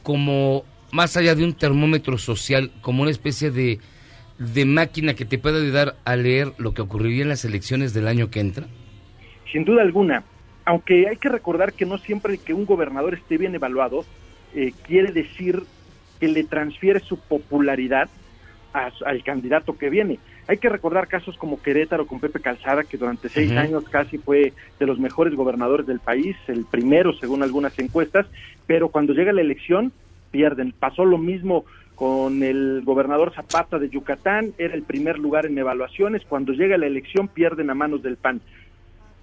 como 0.04 0.65
más 0.91 1.15
allá 1.17 1.34
de 1.34 1.45
un 1.45 1.54
termómetro 1.54 2.17
social, 2.17 2.71
como 2.82 3.04
una 3.04 3.12
especie 3.12 3.52
de 3.52 3.80
de 4.39 4.65
máquina 4.65 5.13
que 5.13 5.25
te 5.25 5.38
puede 5.38 5.62
ayudar 5.62 5.95
a 6.06 6.15
leer 6.15 6.54
lo 6.58 6.73
que 6.73 6.82
ocurriría 6.82 7.23
en 7.23 7.30
las 7.30 7.45
elecciones 7.45 7.93
del 7.93 8.08
año 8.08 8.30
que 8.32 8.39
entra. 8.39 8.67
Sin 9.52 9.65
duda 9.65 9.82
alguna, 9.82 10.23
aunque 10.65 11.08
hay 11.08 11.17
que 11.17 11.30
recordar 11.30 11.73
que 11.73 11.86
no 11.86 11.97
siempre 11.97 12.38
que 12.38 12.54
un 12.54 12.65
gobernador 12.65 13.13
esté 13.13 13.38
bien 13.38 13.54
evaluado 13.56 14.06
eh, 14.56 14.71
quiere 14.88 15.12
decir 15.12 15.63
que 16.19 16.28
le 16.28 16.43
transfiere 16.43 16.99
su 17.02 17.17
popularidad 17.19 18.10
a- 18.73 18.91
al 19.06 19.23
candidato 19.23 19.78
que 19.78 19.89
viene. 19.89 20.19
Hay 20.47 20.58
que 20.58 20.69
recordar 20.69 21.08
casos 21.08 21.38
como 21.38 21.62
Querétaro 21.62 22.08
con 22.08 22.19
Pepe 22.19 22.39
Calzada, 22.39 22.84
que 22.84 22.97
durante 22.97 23.30
seis 23.30 23.52
años 23.52 23.84
casi 23.89 24.17
fue 24.17 24.54
de 24.80 24.86
los 24.88 24.97
mejores 24.99 25.36
gobernadores 25.36 25.86
del 25.86 25.99
país, 25.99 26.36
el 26.47 26.65
primero 26.65 27.13
según 27.13 27.43
algunas 27.43 27.78
encuestas, 27.78 28.25
pero 28.65 28.89
cuando 28.89 29.13
llega 29.13 29.32
la 29.32 29.41
elección 29.41 29.91
pierden. 30.32 30.71
Pasó 30.80 31.06
lo 31.06 31.17
mismo 31.17 31.65
con 31.99 32.41
el 32.41 32.81
gobernador 32.85 33.33
Zapata 33.35 33.77
de 33.77 33.89
Yucatán, 33.89 34.53
era 34.57 34.73
el 34.73 34.83
primer 34.83 35.19
lugar 35.19 35.45
en 35.45 35.57
evaluaciones, 35.57 36.23
cuando 36.27 36.53
llega 36.53 36.77
la 36.77 36.88
elección 36.88 37.27
pierden 37.27 37.69
a 37.69 37.75
manos 37.75 38.01
del 38.01 38.15
PAN 38.15 38.41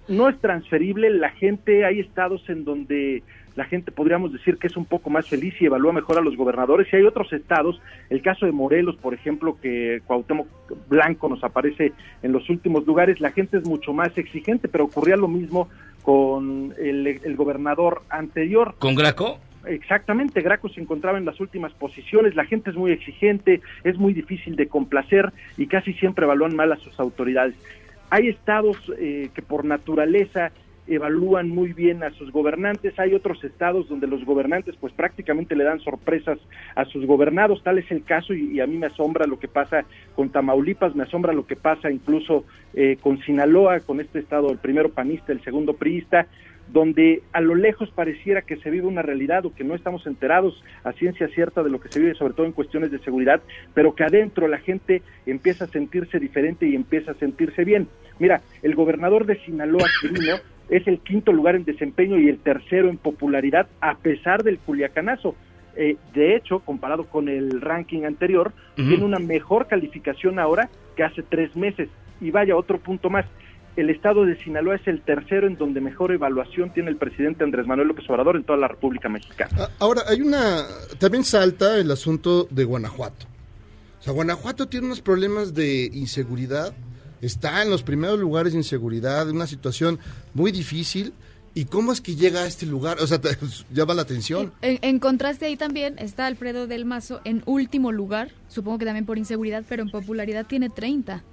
no 0.07 0.29
es 0.29 0.39
transferible, 0.39 1.09
la 1.09 1.29
gente, 1.29 1.85
hay 1.85 1.99
estados 1.99 2.41
en 2.49 2.63
donde 2.63 3.23
la 3.55 3.65
gente 3.65 3.91
podríamos 3.91 4.31
decir 4.31 4.57
que 4.57 4.67
es 4.67 4.77
un 4.77 4.85
poco 4.85 5.09
más 5.09 5.27
feliz 5.27 5.55
y 5.59 5.65
evalúa 5.65 5.91
mejor 5.91 6.17
a 6.17 6.21
los 6.21 6.35
gobernadores, 6.35 6.87
y 6.91 6.95
hay 6.95 7.03
otros 7.03 7.33
estados, 7.33 7.81
el 8.09 8.21
caso 8.21 8.45
de 8.45 8.51
Morelos, 8.51 8.95
por 8.97 9.13
ejemplo, 9.13 9.57
que 9.59 10.01
Cuauhtémoc 10.05 10.47
Blanco 10.87 11.27
nos 11.27 11.43
aparece 11.43 11.93
en 12.21 12.31
los 12.31 12.49
últimos 12.49 12.85
lugares, 12.85 13.19
la 13.19 13.31
gente 13.31 13.57
es 13.57 13.65
mucho 13.65 13.93
más 13.93 14.15
exigente, 14.17 14.67
pero 14.67 14.85
ocurría 14.85 15.17
lo 15.17 15.27
mismo 15.27 15.69
con 16.03 16.73
el, 16.79 17.07
el 17.07 17.35
gobernador 17.35 18.03
anterior. 18.09 18.75
¿Con 18.79 18.95
Graco? 18.95 19.39
Exactamente, 19.69 20.41
Graco 20.41 20.69
se 20.69 20.81
encontraba 20.81 21.17
en 21.17 21.25
las 21.25 21.39
últimas 21.39 21.73
posiciones, 21.73 22.35
la 22.35 22.45
gente 22.45 22.69
es 22.69 22.75
muy 22.75 22.91
exigente, 22.91 23.61
es 23.83 23.97
muy 23.97 24.13
difícil 24.13 24.55
de 24.55 24.67
complacer 24.67 25.31
y 25.57 25.67
casi 25.67 25.93
siempre 25.93 26.25
evalúan 26.25 26.55
mal 26.55 26.71
a 26.71 26.77
sus 26.77 26.99
autoridades. 26.99 27.55
Hay 28.09 28.29
estados 28.29 28.77
eh, 28.97 29.29
que 29.33 29.41
por 29.41 29.65
naturaleza 29.65 30.51
evalúan 30.87 31.49
muy 31.49 31.73
bien 31.73 32.03
a 32.03 32.11
sus 32.11 32.31
gobernantes, 32.31 32.97
hay 32.97 33.13
otros 33.13 33.43
estados 33.43 33.89
donde 33.89 34.07
los 34.07 34.23
gobernantes 34.23 34.75
pues 34.79 34.93
prácticamente 34.93 35.55
le 35.55 35.65
dan 35.65 35.79
sorpresas 35.81 36.39
a 36.75 36.85
sus 36.85 37.05
gobernados, 37.05 37.61
tal 37.61 37.77
es 37.77 37.91
el 37.91 38.03
caso 38.03 38.33
y, 38.33 38.59
a 38.59 38.67
mí 38.67 38.77
me 38.77 38.87
asombra 38.87 39.27
lo 39.27 39.37
que 39.37 39.47
pasa 39.47 39.83
con 40.15 40.29
Tamaulipas, 40.29 40.95
me 40.95 41.03
asombra 41.03 41.33
lo 41.33 41.45
que 41.45 41.57
pasa 41.57 41.91
incluso 41.91 42.45
eh, 42.73 42.97
con 43.01 43.19
Sinaloa, 43.19 43.81
con 43.81 43.99
este 43.99 44.19
estado, 44.19 44.49
el 44.49 44.59
primero 44.59 44.89
panista, 44.89 45.33
el 45.33 45.43
segundo 45.43 45.73
priista, 45.73 46.27
donde 46.71 47.23
a 47.33 47.41
lo 47.41 47.55
lejos 47.55 47.89
pareciera 47.91 48.41
que 48.41 48.57
se 48.57 48.69
vive 48.69 48.87
una 48.87 49.01
realidad 49.01 49.45
o 49.45 49.53
que 49.53 49.63
no 49.63 49.75
estamos 49.75 50.05
enterados 50.05 50.63
a 50.83 50.91
ciencia 50.93 51.27
cierta 51.29 51.63
de 51.63 51.69
lo 51.69 51.79
que 51.79 51.89
se 51.89 51.99
vive, 51.99 52.15
sobre 52.15 52.33
todo 52.33 52.45
en 52.45 52.51
cuestiones 52.51 52.91
de 52.91 52.99
seguridad, 52.99 53.41
pero 53.73 53.95
que 53.95 54.03
adentro 54.03 54.47
la 54.47 54.57
gente 54.57 55.01
empieza 55.25 55.65
a 55.65 55.67
sentirse 55.67 56.19
diferente 56.19 56.67
y 56.67 56.75
empieza 56.75 57.11
a 57.11 57.15
sentirse 57.15 57.63
bien. 57.63 57.87
Mira, 58.19 58.41
el 58.63 58.75
gobernador 58.75 59.25
de 59.25 59.39
Sinaloa, 59.43 59.85
Quirino, 60.01 60.37
es 60.69 60.87
el 60.87 60.99
quinto 60.99 61.31
lugar 61.31 61.55
en 61.55 61.63
desempeño 61.63 62.19
y 62.19 62.27
el 62.27 62.39
tercero 62.39 62.89
en 62.89 62.97
popularidad, 62.97 63.67
a 63.79 63.97
pesar 63.97 64.43
del 64.43 64.59
culiacanazo. 64.59 65.35
Eh, 65.75 65.95
de 66.13 66.35
hecho, 66.35 66.59
comparado 66.59 67.05
con 67.05 67.29
el 67.29 67.61
ranking 67.61 68.03
anterior, 68.03 68.51
tiene 68.75 69.03
una 69.03 69.19
mejor 69.19 69.67
calificación 69.67 70.39
ahora 70.39 70.69
que 70.95 71.03
hace 71.03 71.21
tres 71.21 71.55
meses. 71.55 71.87
Y 72.19 72.31
vaya, 72.31 72.55
otro 72.55 72.79
punto 72.79 73.09
más. 73.09 73.25
El 73.77 73.89
estado 73.91 74.25
de 74.25 74.35
Sinaloa 74.43 74.75
es 74.75 74.87
el 74.87 75.01
tercero 75.01 75.47
en 75.47 75.55
donde 75.55 75.79
mejor 75.81 76.11
evaluación 76.11 76.73
tiene 76.73 76.89
el 76.89 76.97
presidente 76.97 77.43
Andrés 77.43 77.67
Manuel 77.67 77.87
López 77.89 78.09
Obrador 78.09 78.35
en 78.35 78.43
toda 78.43 78.57
la 78.57 78.67
República 78.67 79.07
Mexicana. 79.07 79.51
Ah, 79.57 79.69
Ahora, 79.79 80.01
hay 80.07 80.19
una. 80.21 80.65
También 80.99 81.23
salta 81.23 81.77
el 81.77 81.89
asunto 81.91 82.47
de 82.49 82.63
Guanajuato. 82.65 83.27
O 83.99 84.03
sea, 84.03 84.13
Guanajuato 84.13 84.67
tiene 84.67 84.87
unos 84.87 85.01
problemas 85.01 85.53
de 85.53 85.85
inseguridad. 85.93 86.73
Está 87.21 87.61
en 87.63 87.69
los 87.69 87.83
primeros 87.83 88.19
lugares 88.19 88.53
de 88.53 88.59
inseguridad, 88.59 89.29
una 89.29 89.47
situación 89.47 89.99
muy 90.33 90.51
difícil. 90.51 91.13
¿Y 91.53 91.65
cómo 91.65 91.91
es 91.91 92.01
que 92.01 92.15
llega 92.15 92.41
a 92.41 92.45
este 92.47 92.65
lugar? 92.67 92.97
O 92.99 93.07
sea, 93.07 93.19
te- 93.19 93.37
llama 93.71 93.93
la 93.95 94.01
atención. 94.03 94.53
En, 94.61 94.77
en 94.81 94.99
contraste 94.99 95.45
ahí 95.45 95.55
también 95.57 95.95
está 95.99 96.25
Alfredo 96.27 96.67
del 96.67 96.85
Mazo 96.85 97.21
en 97.25 97.41
último 97.45 97.91
lugar, 97.91 98.29
supongo 98.47 98.77
que 98.79 98.85
también 98.85 99.05
por 99.07 99.17
inseguridad, 99.17 99.63
pero 99.67 99.81
en 99.83 99.89
popularidad 99.89 100.45
tiene 100.47 100.69
30. 100.69 101.23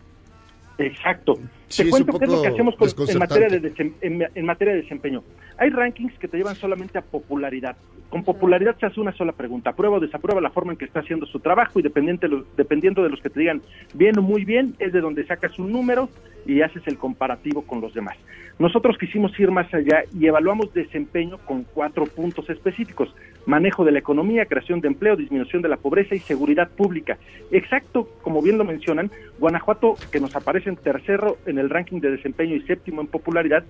Exacto. 0.79 1.39
Sí, 1.69 1.83
te 1.85 1.91
cuento 1.91 2.19
qué 2.19 2.25
es 2.25 2.31
lo 2.31 2.43
que 2.43 2.49
hacemos 2.55 2.75
con- 2.77 2.87
en, 3.13 3.19
materia 3.19 3.49
de 3.49 3.75
desem- 3.75 3.93
en, 4.01 4.27
en 4.35 4.45
materia 4.47 4.75
de 4.75 4.83
desempeño. 4.83 5.23
Hay 5.59 5.71
rankings 5.71 6.19
que 6.19 6.29
te 6.29 6.37
llevan 6.37 6.57
solamente 6.57 6.99
a 6.99 7.03
popularidad. 7.03 7.77
Con 8.11 8.23
popularidad 8.25 8.77
se 8.79 8.87
hace 8.87 9.01
una 9.01 9.13
sola 9.13 9.33
pregunta, 9.33 9.71
aprueba 9.71 9.97
o 9.97 10.01
desaprueba 10.01 10.41
la 10.41 10.51
forma 10.51 10.73
en 10.73 10.79
que 10.79 10.85
está 10.85 11.01
haciendo 11.01 11.27
su 11.27 11.39
trabajo 11.41 11.79
y 11.79 11.83
dependiente 11.83 12.29
lo- 12.29 12.45
dependiendo 12.57 13.03
de 13.03 13.09
los 13.11 13.21
que 13.21 13.31
te 13.31 13.41
digan 13.41 13.63
bien 13.95 14.19
o 14.19 14.23
muy 14.23 14.45
bien, 14.45 14.75
es 14.79 14.93
de 14.93 15.01
donde 15.01 15.25
sacas 15.27 15.59
un 15.59 15.71
número 15.73 16.09
y 16.47 16.63
haces 16.63 16.83
el 16.87 16.99
comparativo 16.99 17.63
con 17.63 17.81
los 17.81 17.95
demás. 17.95 18.17
Nosotros 18.59 18.97
quisimos 18.99 19.39
ir 19.41 19.51
más 19.51 19.73
allá 19.75 20.05
y 20.17 20.27
evaluamos 20.27 20.73
desempeño 20.73 21.39
con 21.39 21.65
cuatro 21.65 22.07
puntos 22.07 22.49
específicos. 22.49 23.13
Manejo 23.47 23.85
de 23.85 23.91
la 23.91 23.99
economía, 23.99 24.47
creación 24.47 24.81
de 24.81 24.89
empleo, 24.89 25.17
disminución 25.17 25.61
de 25.61 25.69
la 25.69 25.77
pobreza 25.77 26.15
y 26.15 26.21
seguridad 26.21 26.71
pública. 26.71 27.19
Exacto, 27.51 28.09
como 28.23 28.43
bien 28.43 28.57
lo 28.57 28.65
mencionan, 28.65 29.11
Guanajuato, 29.41 29.99
que 30.13 30.21
nos 30.21 30.35
aparece 30.37 30.71
en 30.71 30.77
tercero 30.77 31.39
en 31.47 31.59
el 31.59 31.69
ranking 31.69 32.01
de 32.01 32.13
desempeño 32.13 32.55
y 32.55 32.63
séptimo 32.63 33.01
en 33.01 33.09
popularidad, 33.09 33.65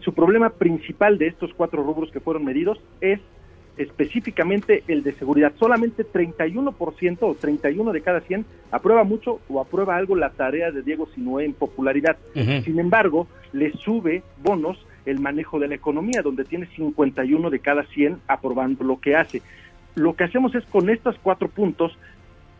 su 0.00 0.12
problema 0.12 0.50
principal 0.50 1.18
de 1.18 1.28
estos 1.28 1.52
cuatro 1.54 1.82
rubros 1.84 2.10
que 2.10 2.20
fueron 2.20 2.44
medidos 2.44 2.80
es 3.00 3.20
específicamente 3.76 4.84
el 4.88 5.02
de 5.02 5.12
seguridad. 5.12 5.52
Solamente 5.58 6.04
31% 6.04 7.18
o 7.22 7.34
31 7.34 7.92
de 7.92 8.00
cada 8.00 8.20
100 8.20 8.44
aprueba 8.70 9.04
mucho 9.04 9.40
o 9.48 9.60
aprueba 9.60 9.96
algo 9.96 10.16
la 10.16 10.30
tarea 10.30 10.70
de 10.70 10.82
Diego 10.82 11.06
Sinué 11.14 11.44
en 11.44 11.54
popularidad. 11.54 12.16
Sin 12.64 12.78
embargo, 12.78 13.26
le 13.52 13.72
sube 13.72 14.22
bonos 14.42 14.78
el 15.06 15.20
manejo 15.20 15.58
de 15.58 15.68
la 15.68 15.74
economía, 15.74 16.22
donde 16.22 16.44
tiene 16.44 16.66
51 16.66 17.50
de 17.50 17.58
cada 17.58 17.84
100 17.84 18.20
aprobando 18.26 18.84
lo 18.84 19.00
que 19.00 19.16
hace. 19.16 19.42
Lo 19.94 20.14
que 20.14 20.24
hacemos 20.24 20.54
es 20.54 20.64
con 20.66 20.90
estos 20.90 21.16
cuatro 21.22 21.48
puntos 21.48 21.96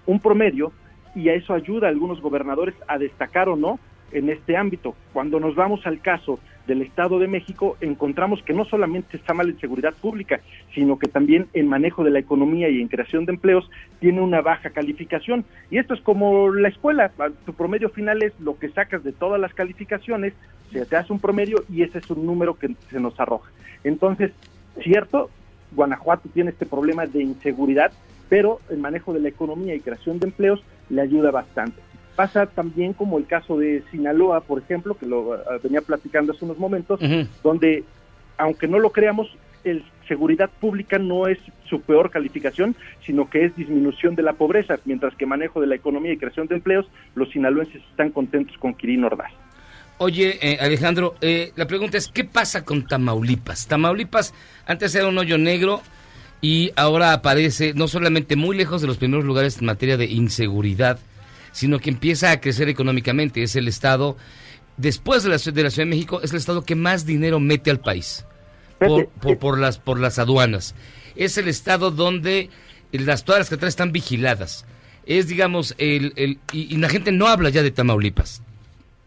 un 0.07 0.21
promedio 0.21 0.73
y 1.15 1.29
a 1.29 1.35
eso 1.35 1.55
ayuda 1.55 1.87
a 1.87 1.91
algunos 1.91 2.21
gobernadores 2.21 2.75
a 2.87 2.99
destacar 2.99 3.49
o 3.49 3.57
no 3.57 3.79
en 4.13 4.29
este 4.31 4.57
ámbito. 4.57 4.95
Cuando 5.13 5.41
nos 5.41 5.55
vamos 5.55 5.87
al 5.87 6.01
caso 6.01 6.39
del 6.67 6.83
Estado 6.83 7.19
de 7.19 7.29
México, 7.29 7.77
encontramos 7.81 8.43
que 8.43 8.55
no 8.55 8.65
solamente 8.65 9.17
está 9.17 9.35
mal 9.35 9.51
en 9.51 9.61
seguridad 9.61 9.95
pública, 9.95 10.41
sino 10.75 10.99
que 10.99 11.09
también 11.09 11.47
en 11.53 11.69
manejo 11.69 12.05
de 12.05 12.11
la 12.11 12.19
economía 12.19 12.69
y 12.69 12.81
en 12.81 12.89
creación 12.89 13.27
de 13.27 13.33
empleos 13.33 13.71
tiene 14.01 14.21
una 14.21 14.41
baja 14.41 14.71
calificación. 14.71 15.45
Y 15.71 15.79
esto 15.79 15.95
es 15.95 16.01
como 16.01 16.53
la 16.53 16.69
escuela, 16.69 17.11
tu 17.45 17.53
promedio 17.53 17.91
final 17.91 18.23
es 18.23 18.33
lo 18.41 18.59
que 18.59 18.71
sacas 18.71 19.05
de 19.05 19.13
todas 19.13 19.41
las 19.41 19.53
calificaciones, 19.55 20.33
se 20.73 20.87
te 20.87 20.97
hace 20.97 21.13
un 21.13 21.21
promedio 21.21 21.65
y 21.69 21.83
ese 21.83 21.99
es 21.99 22.11
un 22.11 22.27
número 22.27 22.55
que 22.55 22.75
se 22.91 23.01
nos 23.01 23.19
arroja. 23.21 23.51
Entonces, 23.85 24.33
cierto, 24.83 25.31
Guanajuato 25.73 26.29
tiene 26.31 26.51
este 26.51 26.67
problema 26.67 27.07
de 27.07 27.23
inseguridad, 27.23 27.93
pero 28.29 28.61
el 28.71 28.79
manejo 28.79 29.13
de 29.13 29.21
la 29.21 29.29
economía 29.29 29.75
y 29.75 29.81
creación 29.81 30.19
de 30.19 30.27
empleos 30.27 30.65
le 30.89 31.03
ayuda 31.03 31.31
bastante. 31.31 31.81
Pasa 32.17 32.47
también 32.47 32.93
como 32.93 33.19
el 33.19 33.27
caso 33.27 33.59
de 33.59 33.83
Sinaloa, 33.91 34.41
por 34.41 34.61
ejemplo, 34.61 34.97
que 34.97 35.07
lo 35.07 35.35
eh, 35.35 35.41
venía 35.63 35.81
platicando 35.81 36.33
hace 36.33 36.45
unos 36.45 36.59
momentos, 36.59 37.01
donde, 37.43 37.85
aunque 38.39 38.69
no 38.69 38.79
lo 38.79 38.91
creamos, 38.91 39.29
el 39.65 39.85
seguridad 40.07 40.51
pública 40.61 40.99
no 40.99 41.27
es 41.27 41.39
su 41.69 41.81
peor 41.81 42.11
calificación, 42.11 42.77
sino 43.05 43.29
que 43.29 43.45
es 43.45 43.57
disminución 43.57 44.15
de 44.15 44.23
la 44.23 44.35
pobreza, 44.35 44.79
mientras 44.85 45.15
que 45.15 45.27
manejo 45.27 45.61
de 45.61 45.67
la 45.67 45.75
economía 45.75 46.13
y 46.13 46.19
creación 46.19 46.47
de 46.47 46.57
empleos, 46.57 46.87
los 47.15 47.31
sinaloenses 47.31 47.83
están 47.91 48.11
contentos 48.11 48.57
con 48.59 48.75
Quirino 48.75 49.07
Ordaz. 49.07 49.33
Oye, 49.99 50.39
eh, 50.43 50.59
Alejandro, 50.61 51.15
eh, 51.21 51.53
la 51.57 51.67
pregunta 51.67 51.97
es, 51.97 52.09
¿qué 52.09 52.25
pasa 52.25 52.65
con 52.65 52.87
Tamaulipas? 52.87 53.67
Tamaulipas 53.67 54.35
antes 54.67 54.95
era 54.95 55.09
un 55.09 55.17
hoyo 55.17 55.39
negro 55.39 55.83
y 56.41 56.73
ahora 56.77 57.13
aparece 57.13 57.75
no 57.75 57.87
solamente 57.87 58.35
muy 58.37 58.57
lejos 58.57 58.81
de 58.81 58.89
los 58.89 58.99
primeros 58.99 59.25
lugares 59.25 59.59
en 59.59 59.67
materia 59.67 59.97
de 59.97 60.07
inseguridad, 60.07 60.99
sino 61.55 61.79
que 61.79 61.89
empieza 61.89 62.33
a 62.33 62.41
crecer 62.41 62.69
económicamente. 62.69 63.43
Es 63.43 63.55
el 63.57 63.69
estado, 63.69 64.17
después 64.77 65.23
de 65.23 65.31
la, 65.31 65.39
ciudad- 65.39 65.55
de 65.55 65.63
la 65.63 65.71
Ciudad 65.71 65.87
de 65.87 65.91
México, 65.95 66.21
es 66.21 66.33
el 66.33 66.39
estado 66.39 66.65
que 66.65 66.75
más 66.75 67.07
dinero 67.07 67.39
mete 67.41 67.71
al 67.71 67.79
país 67.81 68.27
por, 68.81 69.07
por, 69.09 69.39
por 69.39 69.59
las, 69.59 69.79
por 69.79 70.01
las 70.01 70.19
aduanas. 70.19 70.75
Es 71.17 71.39
el 71.39 71.47
estado 71.49 71.91
donde 71.93 72.51
las, 72.93 73.25
todas 73.25 73.39
las 73.41 73.49
carreteras 73.49 73.73
están 73.73 73.93
vigiladas. 73.93 74.67
Es, 75.07 75.29
digamos, 75.29 75.75
el, 75.79 76.13
el, 76.17 76.39
y, 76.53 76.75
y 76.75 76.77
la 76.79 76.89
gente 76.89 77.13
no 77.13 77.29
habla 77.29 77.51
ya 77.51 77.63
de 77.63 77.71
Tamaulipas. 77.71 78.43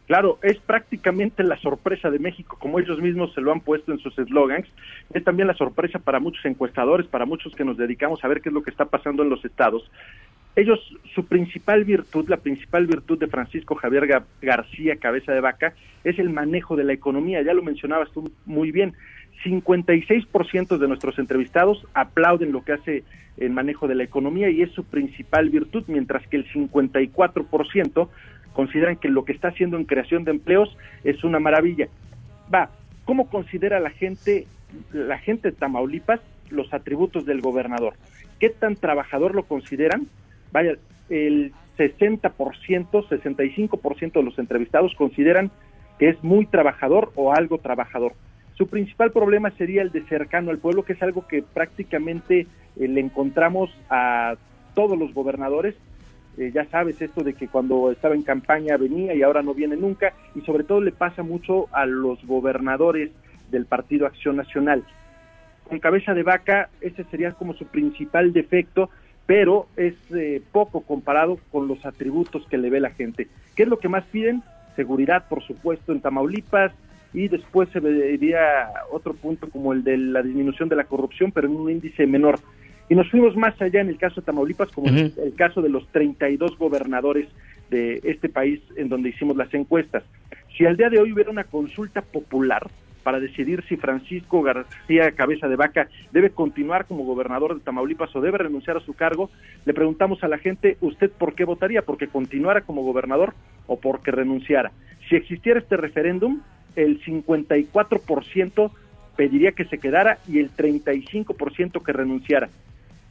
Claro, 0.06 0.40
es 0.42 0.58
prácticamente 0.60 1.44
la 1.44 1.60
sorpresa 1.60 2.10
de 2.10 2.18
México, 2.18 2.56
como 2.62 2.80
ellos 2.80 2.98
mismos 3.02 3.34
se 3.34 3.42
lo 3.42 3.52
han 3.52 3.60
puesto 3.60 3.92
en 3.92 4.00
sus 4.00 4.18
eslogans. 4.18 4.66
Es 5.14 5.22
también 5.26 5.50
la 5.50 5.54
sorpresa 5.54 6.00
para 6.00 6.22
muchos 6.22 6.46
encuestadores, 6.46 7.08
para 7.08 7.26
muchos 7.26 7.54
que 7.56 7.66
nos 7.66 7.76
dedicamos 7.76 8.24
a 8.24 8.30
ver 8.30 8.40
qué 8.40 8.48
es 8.48 8.54
lo 8.54 8.64
que 8.64 8.70
está 8.70 8.86
pasando 8.86 9.22
en 9.24 9.30
los 9.30 9.44
estados. 9.44 9.84
Ellos, 10.58 10.80
su 11.14 11.26
principal 11.26 11.84
virtud, 11.86 12.28
la 12.30 12.38
principal 12.38 12.88
virtud 12.88 13.20
de 13.20 13.28
Francisco 13.28 13.76
Javier 13.76 14.08
Ga- 14.08 14.24
García 14.42 14.96
Cabeza 14.98 15.32
de 15.32 15.40
Vaca, 15.40 15.74
es 16.04 16.18
el 16.18 16.32
manejo 16.32 16.76
de 16.76 16.84
la 16.84 16.94
economía. 16.94 17.44
Ya 17.44 17.54
lo 17.54 17.62
mencionabas 17.62 18.12
tú 18.12 18.32
muy 18.46 18.72
bien. 18.72 18.94
56% 19.46 20.78
de 20.80 20.88
nuestros 20.88 21.20
entrevistados 21.20 21.86
aplauden 21.94 22.52
lo 22.52 22.64
que 22.64 22.74
hace 22.74 23.04
el 23.38 23.52
manejo 23.52 23.88
de 23.88 23.94
la 23.96 24.04
economía 24.04 24.50
y 24.50 24.64
es 24.64 24.72
su 24.72 24.84
principal 24.84 25.50
virtud, 25.52 25.84
mientras 25.88 26.26
que 26.28 26.38
el 26.38 26.52
54% 26.52 28.10
consideran 28.54 28.96
que 28.98 29.10
lo 29.10 29.26
que 29.26 29.34
está 29.34 29.50
haciendo 29.50 29.78
en 29.78 29.86
creación 29.86 30.24
de 30.24 30.32
empleos 30.32 30.76
es 31.04 31.24
una 31.24 31.40
maravilla. 31.40 31.88
Va, 32.52 32.72
¿cómo 33.06 33.30
considera 33.30 33.80
la 33.80 33.92
gente, 33.92 34.48
la 34.92 35.20
gente 35.20 35.52
de 35.52 35.56
Tamaulipas 35.56 36.20
los 36.50 36.74
atributos 36.74 37.26
del 37.28 37.42
gobernador? 37.42 37.94
¿Qué 38.40 38.50
tan 38.50 38.76
trabajador 38.76 39.36
lo 39.36 39.44
consideran? 39.44 40.08
Vaya, 40.52 40.76
el 41.10 41.52
60%, 41.78 42.32
65% 42.32 44.12
de 44.12 44.24
los 44.24 44.40
entrevistados 44.40 44.94
consideran 44.96 45.52
que 46.00 46.10
es 46.10 46.24
muy 46.24 46.46
trabajador 46.46 47.12
o 47.16 47.34
algo 47.34 47.58
trabajador. 47.58 48.14
Su 48.56 48.68
principal 48.68 49.12
problema 49.12 49.52
sería 49.52 49.82
el 49.84 49.92
de 49.92 50.04
cercano 50.04 50.50
al 50.50 50.58
pueblo, 50.58 50.84
que 50.84 50.94
es 50.94 51.04
algo 51.04 51.28
que 51.28 51.44
prácticamente 51.44 52.48
eh, 52.76 52.88
le 52.88 53.02
encontramos 53.02 53.70
a 53.90 54.36
todos 54.74 54.98
los 54.98 55.14
gobernadores. 55.14 55.76
Eh, 56.38 56.52
ya 56.54 56.66
sabes 56.66 57.02
esto 57.02 57.24
de 57.24 57.34
que 57.34 57.48
cuando 57.48 57.92
estaba 57.92 58.16
en 58.16 58.24
campaña 58.24 58.78
venía 58.78 59.14
y 59.14 59.22
ahora 59.22 59.42
no 59.42 59.54
viene 59.54 59.76
nunca, 59.76 60.14
y 60.36 60.42
sobre 60.42 60.64
todo 60.64 60.82
le 60.82 60.92
pasa 60.92 61.24
mucho 61.24 61.68
a 61.72 61.86
los 61.86 62.24
gobernadores 62.26 63.12
del 63.52 63.66
Partido 63.66 64.08
Acción 64.08 64.36
Nacional. 64.36 64.84
Con 65.64 65.80
cabeza 65.80 66.14
de 66.14 66.24
vaca, 66.24 66.70
ese 66.82 67.04
sería 67.06 67.34
como 67.34 67.54
su 67.54 67.66
principal 67.66 68.34
defecto, 68.34 68.90
pero 69.28 69.68
es 69.76 69.94
eh, 70.16 70.42
poco 70.52 70.82
comparado 70.82 71.38
con 71.52 71.68
los 71.68 71.86
atributos 71.86 72.48
que 72.48 72.58
le 72.58 72.72
ve 72.72 72.80
la 72.80 72.92
gente. 72.92 73.28
¿Qué 73.56 73.64
es 73.64 73.70
lo 73.70 73.78
que 73.78 73.90
más 73.90 74.06
piden? 74.06 74.42
Seguridad, 74.76 75.28
por 75.28 75.44
supuesto, 75.44 75.92
en 75.92 76.02
Tamaulipas, 76.02 76.72
y 77.14 77.28
después 77.28 77.70
se 77.70 77.80
vería 77.80 78.70
otro 78.92 79.14
punto 79.14 79.50
como 79.50 79.74
el 79.74 79.84
de 79.84 79.98
la 79.98 80.22
disminución 80.22 80.70
de 80.70 80.76
la 80.76 80.86
corrupción, 80.86 81.32
pero 81.32 81.48
en 81.48 81.56
un 81.56 81.70
índice 81.70 82.08
menor. 82.08 82.40
Y 82.90 82.96
nos 82.96 83.10
fuimos 83.12 83.36
más 83.36 83.62
allá 83.62 83.82
en 83.82 83.90
el 83.90 83.98
caso 83.98 84.22
de 84.22 84.26
Tamaulipas, 84.26 84.72
como 84.72 84.88
en 84.88 85.14
el 85.18 85.34
caso 85.36 85.62
de 85.62 85.70
los 85.70 85.88
32 85.90 86.58
gobernadores 86.58 87.28
de 87.70 88.00
este 88.04 88.30
país 88.30 88.62
en 88.78 88.88
donde 88.88 89.10
hicimos 89.10 89.36
las 89.36 89.54
encuestas. 89.54 90.04
Si 90.58 90.66
al 90.66 90.78
día 90.78 90.90
de 90.90 91.00
hoy 91.00 91.12
hubiera 91.12 91.30
una 91.30 91.44
consulta 91.44 92.02
popular 92.02 92.66
para 93.08 93.22
decidir 93.22 93.64
si 93.70 93.78
Francisco 93.78 94.42
García 94.42 95.14
Cabeza 95.14 95.48
de 95.48 95.56
Vaca 95.56 95.88
debe 96.12 96.32
continuar 96.32 96.88
como 96.88 97.06
gobernador 97.06 97.56
de 97.56 97.62
Tamaulipas 97.62 98.14
o 98.14 98.20
debe 98.20 98.38
renunciar 98.38 98.76
a 98.76 98.82
su 98.82 98.96
cargo, 98.96 99.30
le 99.64 99.74
preguntamos 99.74 100.26
a 100.26 100.28
la 100.28 100.38
gente, 100.38 100.76
¿usted 100.82 101.10
por 101.10 101.34
qué 101.34 101.46
votaría? 101.46 101.84
¿Porque 101.84 102.10
continuara 102.10 102.64
como 102.64 102.84
gobernador 102.84 103.34
o 103.66 103.80
porque 103.80 104.12
renunciara? 104.12 104.74
Si 105.08 105.16
existiera 105.16 105.58
este 105.58 105.78
referéndum, 105.78 106.42
el 106.76 107.02
54% 107.02 108.72
pediría 109.16 109.54
que 109.54 109.64
se 109.64 109.78
quedara 109.78 110.18
y 110.28 110.40
el 110.40 110.52
35% 110.52 111.82
que 111.82 111.94
renunciara. 111.94 112.50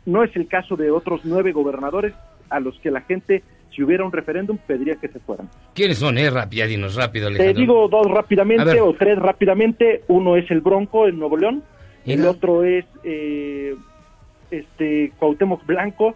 No 0.05 0.25
es 0.25 0.37
el 0.37 0.47
caso 0.47 0.77
de 0.77 0.91
otros 0.91 1.23
nueve 1.25 1.53
gobernadores 1.53 2.13
a 2.51 2.61
los 2.61 2.79
que 2.81 2.91
la 2.91 3.01
gente, 3.01 3.45
si 3.75 3.83
hubiera 3.83 4.05
un 4.05 4.13
referéndum, 4.13 4.59
pediría 4.59 4.97
que 4.97 5.09
se 5.09 5.19
fueran. 5.21 5.49
¿Quiénes 5.75 5.99
son, 5.99 6.17
eh? 6.19 6.31
Rápido, 6.31 6.65
ya 6.65 6.67
dinos 6.67 6.95
rápido, 6.95 7.29
Te 7.29 7.35
Alejandro. 7.35 7.61
digo 7.61 7.89
dos 7.89 8.11
rápidamente 8.11 8.81
o 8.81 8.95
tres 8.95 9.19
rápidamente. 9.19 10.03
Uno 10.09 10.37
es 10.37 10.51
el 10.51 10.61
Bronco 10.61 11.07
en 11.07 11.19
Nuevo 11.19 11.37
León, 11.37 11.63
el 12.07 12.25
otro 12.27 12.65
es 12.65 12.85
eh, 13.05 13.75
este 14.51 15.13
Cuauhtémoc 15.19 15.67
Blanco 15.67 16.15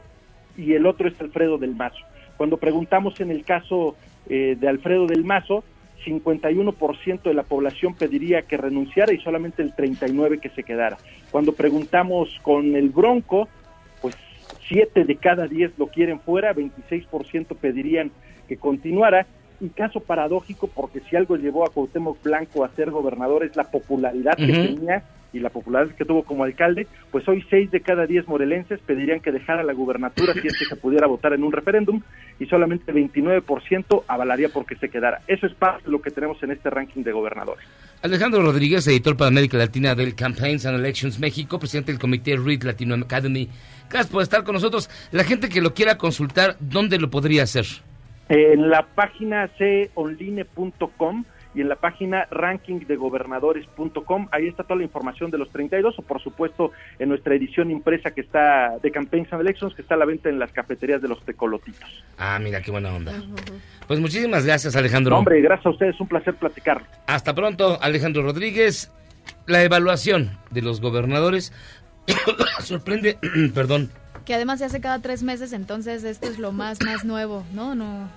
y 0.56 0.74
el 0.74 0.86
otro 0.86 1.08
es 1.08 1.20
Alfredo 1.20 1.58
del 1.58 1.74
Mazo. 1.74 1.98
Cuando 2.36 2.56
preguntamos 2.56 3.20
en 3.20 3.30
el 3.30 3.44
caso 3.44 3.96
eh, 4.28 4.56
de 4.58 4.68
Alfredo 4.68 5.06
del 5.06 5.24
Mazo, 5.24 5.64
51% 6.04 7.22
de 7.22 7.34
la 7.34 7.42
población 7.42 7.94
pediría 7.94 8.42
que 8.42 8.56
renunciara 8.56 9.12
y 9.12 9.18
solamente 9.18 9.62
el 9.62 9.74
39% 9.74 10.40
que 10.40 10.48
se 10.50 10.62
quedara. 10.62 10.96
Cuando 11.30 11.52
preguntamos 11.52 12.28
con 12.42 12.74
el 12.76 12.88
Bronco, 12.90 13.48
7 14.68 15.04
de 15.04 15.16
cada 15.16 15.46
10 15.46 15.78
lo 15.78 15.88
quieren 15.88 16.20
fuera, 16.20 16.54
26% 16.54 17.56
pedirían 17.56 18.10
que 18.48 18.56
continuara. 18.56 19.26
Y 19.60 19.68
caso 19.68 20.00
paradójico, 20.00 20.68
porque 20.68 21.00
si 21.00 21.16
algo 21.16 21.36
llevó 21.36 21.66
a 21.66 21.70
Cuauhtémoc 21.70 22.22
Blanco 22.22 22.64
a 22.64 22.70
ser 22.70 22.90
gobernador 22.90 23.44
es 23.44 23.56
la 23.56 23.64
popularidad 23.64 24.34
que 24.34 24.46
tenía 24.46 25.04
y 25.32 25.38
la 25.38 25.50
popularidad 25.50 25.94
que 25.94 26.04
tuvo 26.04 26.22
como 26.22 26.44
alcalde, 26.44 26.86
pues 27.10 27.28
hoy 27.28 27.44
6 27.48 27.70
de 27.70 27.80
cada 27.80 28.06
10 28.06 28.26
morelenses 28.26 28.80
pedirían 28.80 29.20
que 29.20 29.32
dejara 29.32 29.62
la 29.62 29.72
gubernatura 29.72 30.32
si 30.32 30.46
es 30.46 30.58
que 30.58 30.64
se 30.64 30.76
pudiera 30.76 31.06
votar 31.06 31.34
en 31.34 31.44
un 31.44 31.52
referéndum 31.52 32.00
y 32.38 32.46
solamente 32.46 32.92
29% 32.92 34.04
avalaría 34.08 34.48
porque 34.48 34.76
se 34.76 34.88
quedara. 34.88 35.20
Eso 35.26 35.46
es 35.46 35.54
parte 35.54 35.84
de 35.84 35.90
lo 35.90 36.00
que 36.00 36.10
tenemos 36.10 36.42
en 36.42 36.52
este 36.52 36.70
ranking 36.70 37.02
de 37.02 37.12
gobernadores. 37.12 37.64
Alejandro 38.02 38.40
Rodríguez, 38.40 38.86
editor 38.86 39.14
para 39.14 39.28
América 39.28 39.58
Latina 39.58 39.94
del 39.94 40.14
Campaigns 40.14 40.64
and 40.64 40.78
Elections 40.78 41.18
México, 41.18 41.58
presidente 41.58 41.92
del 41.92 42.00
comité 42.00 42.34
Read 42.34 42.62
Latino 42.62 42.94
Academy. 42.94 43.46
Gracias 43.90 44.10
por 44.10 44.22
estar 44.22 44.42
con 44.42 44.54
nosotros. 44.54 44.88
La 45.12 45.22
gente 45.22 45.50
que 45.50 45.60
lo 45.60 45.74
quiera 45.74 45.98
consultar, 45.98 46.56
¿dónde 46.60 46.98
lo 46.98 47.10
podría 47.10 47.42
hacer? 47.42 47.66
En 48.30 48.70
la 48.70 48.86
página 48.86 49.50
conline.com 49.92 51.24
y 51.54 51.60
en 51.60 51.68
la 51.68 51.76
página 51.76 52.26
rankingdegobernadores.com, 52.30 54.28
ahí 54.30 54.48
está 54.48 54.62
toda 54.64 54.76
la 54.76 54.84
información 54.84 55.30
de 55.30 55.38
los 55.38 55.50
32 55.50 55.98
o 55.98 56.02
por 56.02 56.22
supuesto 56.22 56.72
en 56.98 57.08
nuestra 57.08 57.34
edición 57.34 57.70
impresa 57.70 58.12
que 58.12 58.20
está 58.20 58.78
de 58.82 58.90
Campaigns 58.90 59.32
and 59.32 59.42
Elections 59.42 59.74
que 59.74 59.82
está 59.82 59.94
a 59.94 59.98
la 59.98 60.04
venta 60.04 60.28
en 60.28 60.38
las 60.38 60.52
cafeterías 60.52 61.02
de 61.02 61.08
los 61.08 61.24
tecolotitos. 61.24 62.04
Ah, 62.18 62.38
mira, 62.40 62.62
qué 62.62 62.70
buena 62.70 62.94
onda. 62.94 63.12
Pues 63.86 63.98
muchísimas 64.00 64.44
gracias, 64.44 64.76
Alejandro. 64.76 65.10
No, 65.10 65.18
hombre, 65.18 65.40
gracias 65.40 65.66
a 65.66 65.70
ustedes, 65.70 66.00
un 66.00 66.08
placer 66.08 66.34
platicar. 66.34 66.82
Hasta 67.06 67.34
pronto, 67.34 67.78
Alejandro 67.80 68.22
Rodríguez. 68.22 68.92
La 69.46 69.62
evaluación 69.62 70.38
de 70.50 70.62
los 70.62 70.80
gobernadores 70.80 71.52
sorprende, 72.60 73.18
perdón, 73.54 73.90
Que 74.24 74.34
además 74.34 74.58
se 74.60 74.66
hace 74.66 74.80
cada 74.80 75.00
tres 75.00 75.22
meses, 75.22 75.52
entonces 75.52 76.04
esto 76.04 76.28
es 76.28 76.38
lo 76.38 76.52
más, 76.52 76.80
más 76.84 77.04
nuevo, 77.04 77.44
¿no? 77.52 77.74
No. 77.74 78.08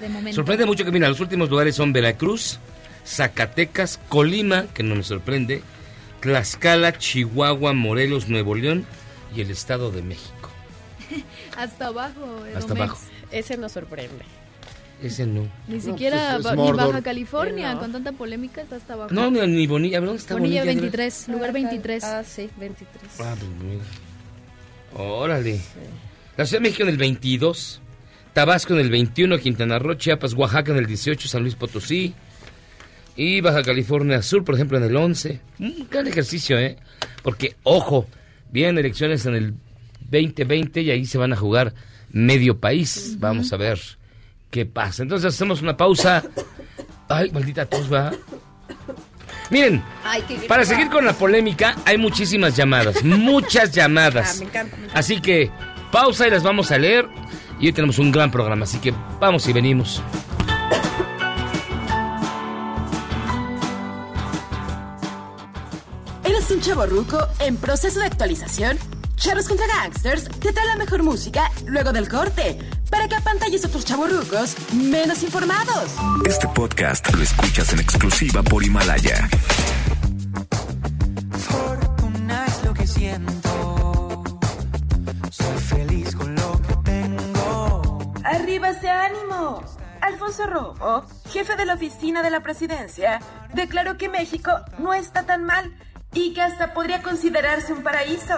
De 0.00 0.08
momento. 0.08 0.36
sorprende 0.36 0.66
mucho 0.66 0.84
que, 0.84 0.90
mira, 0.92 1.08
los 1.08 1.20
últimos 1.20 1.50
lugares 1.50 1.74
son 1.76 1.92
Veracruz, 1.92 2.58
Zacatecas, 3.06 3.98
Colima, 4.08 4.66
que 4.74 4.82
no 4.82 4.94
me 4.94 5.02
sorprende, 5.02 5.62
Tlaxcala, 6.20 6.96
Chihuahua, 6.98 7.72
Morelos, 7.74 8.28
Nuevo 8.28 8.54
León 8.54 8.84
y 9.34 9.40
el 9.40 9.50
Estado 9.50 9.90
de 9.90 10.02
México. 10.02 10.50
Hasta 11.56 11.86
abajo. 11.88 12.42
Hasta 12.54 12.72
abajo. 12.74 12.98
Ese 13.30 13.56
nos 13.56 13.72
sorprende. 13.72 14.24
Ese 15.02 15.24
no. 15.26 15.48
Ni 15.66 15.76
No, 15.76 15.80
siquiera 15.82 16.36
pues 16.42 16.46
es 16.52 16.56
Ba- 16.56 16.56
ni. 16.56 16.72
Baja 16.72 17.00
California, 17.02 17.72
No. 17.74 17.80
con 17.80 17.92
tanta 17.92 18.12
polémica, 18.12 18.60
está 18.60 18.76
hasta 18.76 18.92
abajo. 18.94 19.14
No, 19.14 19.30
ni, 19.30 19.40
ni 19.46 19.66
Bonilla. 19.66 19.96
A 19.96 20.00
ver, 20.00 20.08
¿dónde 20.08 20.20
está 20.20 20.34
Bonilla 20.34 20.60
Bonilla? 20.60 20.80
23, 20.82 21.28
lugar 21.28 21.52
23. 21.52 22.04
Ah, 22.04 22.22
sí, 22.22 22.50
23. 22.58 23.02
Ah, 23.20 23.34
pues 23.38 23.50
mira. 23.64 23.84
Órale. 24.94 25.60
La 26.36 26.44
Ciudad 26.46 26.60
de 26.62 26.68
México 26.68 26.82
en 26.82 26.88
el 26.90 26.96
22, 26.98 27.80
Tabasco 28.40 28.72
en 28.72 28.80
el 28.80 28.88
21, 28.90 29.36
Quintana 29.38 29.78
Roo, 29.78 29.96
Chiapas, 29.96 30.32
Oaxaca 30.32 30.72
en 30.72 30.78
el 30.78 30.86
18, 30.86 31.28
San 31.28 31.42
Luis 31.42 31.56
Potosí 31.56 32.14
y 33.14 33.42
Baja 33.42 33.62
California 33.62 34.22
Sur, 34.22 34.44
por 34.44 34.54
ejemplo, 34.54 34.78
en 34.78 34.84
el 34.84 34.96
11. 34.96 35.40
Un 35.58 35.86
gran 35.90 36.06
ejercicio, 36.06 36.58
¿eh? 36.58 36.78
Porque, 37.22 37.56
ojo, 37.64 38.06
vienen 38.50 38.78
elecciones 38.78 39.26
en 39.26 39.34
el 39.34 39.54
2020 40.10 40.80
y 40.80 40.90
ahí 40.90 41.04
se 41.04 41.18
van 41.18 41.34
a 41.34 41.36
jugar 41.36 41.74
medio 42.12 42.58
país. 42.58 43.16
Vamos 43.20 43.52
a 43.52 43.58
ver 43.58 43.78
qué 44.50 44.64
pasa. 44.64 45.02
Entonces 45.02 45.34
hacemos 45.34 45.60
una 45.60 45.76
pausa. 45.76 46.24
Ay, 47.10 47.30
maldita 47.32 47.66
tos, 47.66 47.92
va. 47.92 48.10
Miren, 49.50 49.82
Ay, 50.02 50.24
para 50.48 50.64
seguir 50.64 50.88
con 50.88 51.04
la 51.04 51.12
polémica, 51.12 51.76
hay 51.84 51.98
muchísimas 51.98 52.56
llamadas, 52.56 53.04
muchas 53.04 53.68
Ah, 53.68 53.72
llamadas. 53.72 54.38
me 54.40 54.46
encanta. 54.46 54.76
me 54.78 54.84
encanta. 54.84 54.98
Así 54.98 55.20
que 55.20 55.50
pausa 55.92 56.26
y 56.26 56.30
las 56.30 56.42
vamos 56.42 56.70
a 56.72 56.78
leer. 56.78 57.06
Y 57.60 57.66
hoy 57.66 57.72
tenemos 57.72 57.98
un 57.98 58.10
gran 58.10 58.30
programa, 58.30 58.64
así 58.64 58.78
que 58.78 58.94
vamos 59.20 59.46
y 59.46 59.52
venimos. 59.52 60.02
¿Eres 66.24 66.50
un 66.50 66.60
chavo 66.60 66.86
ruco 66.86 67.18
en 67.40 67.56
proceso 67.56 68.00
de 68.00 68.06
actualización? 68.06 68.78
Charros 69.16 69.46
contra 69.46 69.66
Gangsters 69.66 70.24
te 70.40 70.52
trae 70.52 70.66
la 70.66 70.76
mejor 70.76 71.02
música 71.02 71.50
luego 71.66 71.92
del 71.92 72.08
corte 72.08 72.58
para 72.88 73.06
que 73.06 73.16
apantalles 73.16 73.62
a 73.64 73.68
otros 73.68 73.84
chavorrucos 73.84 74.56
menos 74.72 75.22
informados. 75.22 75.90
Este 76.24 76.48
podcast 76.48 77.14
lo 77.14 77.22
escuchas 77.22 77.74
en 77.74 77.80
exclusiva 77.80 78.42
por 78.42 78.64
Himalaya. 78.64 79.28
Soy 88.80 88.88
feliz 88.88 89.20
con 89.20 89.30
lo 89.30 89.60
que 89.60 89.60
tengo. 89.60 89.60
¡Arriba 89.60 89.60
ese 89.60 89.60
ánimo! 89.60 89.62
Alfonso 90.00 90.46
Romo, 90.46 91.04
jefe 91.28 91.56
de 91.56 91.66
la 91.66 91.74
oficina 91.74 92.22
de 92.22 92.30
la 92.30 92.40
presidencia, 92.40 93.20
declaró 93.52 93.96
que 93.96 94.08
México 94.08 94.50
no 94.78 94.94
está 94.94 95.24
tan 95.24 95.44
mal 95.44 95.74
y 96.12 96.32
que 96.34 96.42
hasta 96.42 96.72
podría 96.72 97.02
considerarse 97.02 97.72
un 97.72 97.82
paraíso. 97.82 98.34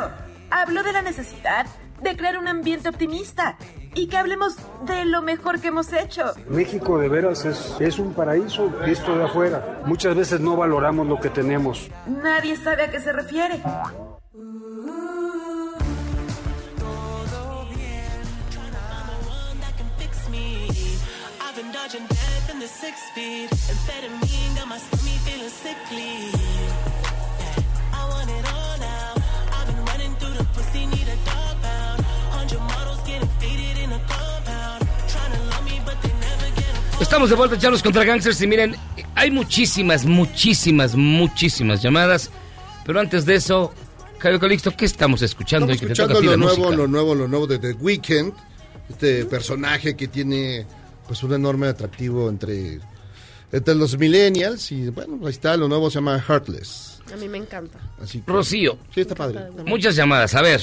Habló 0.50 0.82
de 0.82 0.92
la 0.92 1.02
necesidad 1.02 1.66
de 2.02 2.16
crear 2.16 2.36
un 2.36 2.48
ambiente 2.48 2.88
optimista 2.88 3.56
y 3.94 4.08
que 4.08 4.16
hablemos 4.16 4.56
de 4.86 5.04
lo 5.04 5.22
mejor 5.22 5.60
que 5.60 5.68
hemos 5.68 5.92
hecho. 5.92 6.32
México 6.48 6.98
de 6.98 7.08
veras 7.08 7.44
es, 7.44 7.76
es 7.80 7.98
un 7.98 8.12
paraíso 8.12 8.68
visto 8.84 9.16
de 9.16 9.24
afuera. 9.24 9.82
Muchas 9.86 10.16
veces 10.16 10.40
no 10.40 10.56
valoramos 10.56 11.06
lo 11.06 11.20
que 11.20 11.30
tenemos. 11.30 11.90
Nadie 12.06 12.56
sabe 12.56 12.84
a 12.84 12.90
qué 12.90 13.00
se 13.00 13.12
refiere. 13.12 13.62
Death 21.92 22.48
in 22.50 22.58
the 22.58 22.66
six 22.66 23.02
speed. 23.08 23.50
Amphetamine 23.50 24.56
got 24.56 24.66
my 24.66 24.78
stomach 24.78 25.20
feeling 25.26 25.50
sickly. 25.50 26.32
Yeah, 26.32 27.92
I 27.92 28.08
want 28.08 28.30
it 28.30 28.44
all 28.50 28.78
now. 28.78 29.12
I've 29.52 29.66
been 29.66 29.84
running 29.84 30.16
through 30.16 30.32
the 30.38 30.44
pussy, 30.54 30.86
need 30.86 31.06
a 31.06 31.16
dog 31.28 31.60
pound. 31.60 32.00
Hundred 32.30 32.60
models 32.60 32.98
getting 33.06 33.28
faded 33.38 33.76
in 33.84 33.92
a 33.92 34.00
compound. 34.08 34.88
Trying 35.06 35.32
to 35.32 35.42
love 35.52 35.64
me, 35.66 35.82
but 35.84 36.00
they 36.00 36.08
never 36.08 36.48
get 36.56 36.98
a 36.98 37.02
Estamos 37.02 37.28
de 37.28 37.36
vuelta, 37.36 37.58
Charlos 37.58 37.82
contra 37.82 38.04
Gangsters. 38.04 38.40
Y 38.40 38.46
miren, 38.46 38.74
hay 39.14 39.30
muchísimas, 39.30 40.06
muchísimas, 40.06 40.94
muchísimas 40.94 41.82
llamadas. 41.82 42.30
Pero 42.86 43.00
antes 43.00 43.26
de 43.26 43.34
eso, 43.34 43.74
Javier 44.18 44.40
Calixto, 44.40 44.74
¿qué 44.74 44.86
estamos 44.86 45.20
escuchando? 45.20 45.70
Estamos 45.70 45.76
y 45.76 45.88
que 45.88 45.94
te 45.94 46.00
toca 46.00 46.14
escuchando 46.14 46.46
lo 46.46 46.56
nuevo, 46.56 46.74
lo 46.74 46.88
nuevo, 46.88 47.14
lo 47.14 47.28
nuevo 47.28 47.46
de 47.46 47.58
The 47.58 47.72
Weeknd. 47.72 48.32
Este 48.88 49.26
personaje 49.26 49.94
que 49.94 50.08
tiene 50.08 50.66
pues 51.06 51.22
un 51.22 51.34
enorme 51.34 51.66
atractivo 51.68 52.28
entre, 52.28 52.80
entre 53.50 53.74
los 53.74 53.96
millennials. 53.98 54.70
Y 54.72 54.88
bueno, 54.90 55.18
ahí 55.24 55.30
está, 55.30 55.56
lo 55.56 55.68
nuevo 55.68 55.90
se 55.90 55.96
llama 55.96 56.18
Heartless. 56.26 57.00
A 57.12 57.16
mí 57.16 57.28
me 57.28 57.38
encanta. 57.38 57.78
Así 58.00 58.20
que- 58.20 58.30
Rocío. 58.32 58.78
Sí, 58.94 59.00
está 59.02 59.14
padre. 59.14 59.40
Muchas 59.66 59.94
llamadas, 59.96 60.34
a 60.34 60.42
ver. 60.42 60.60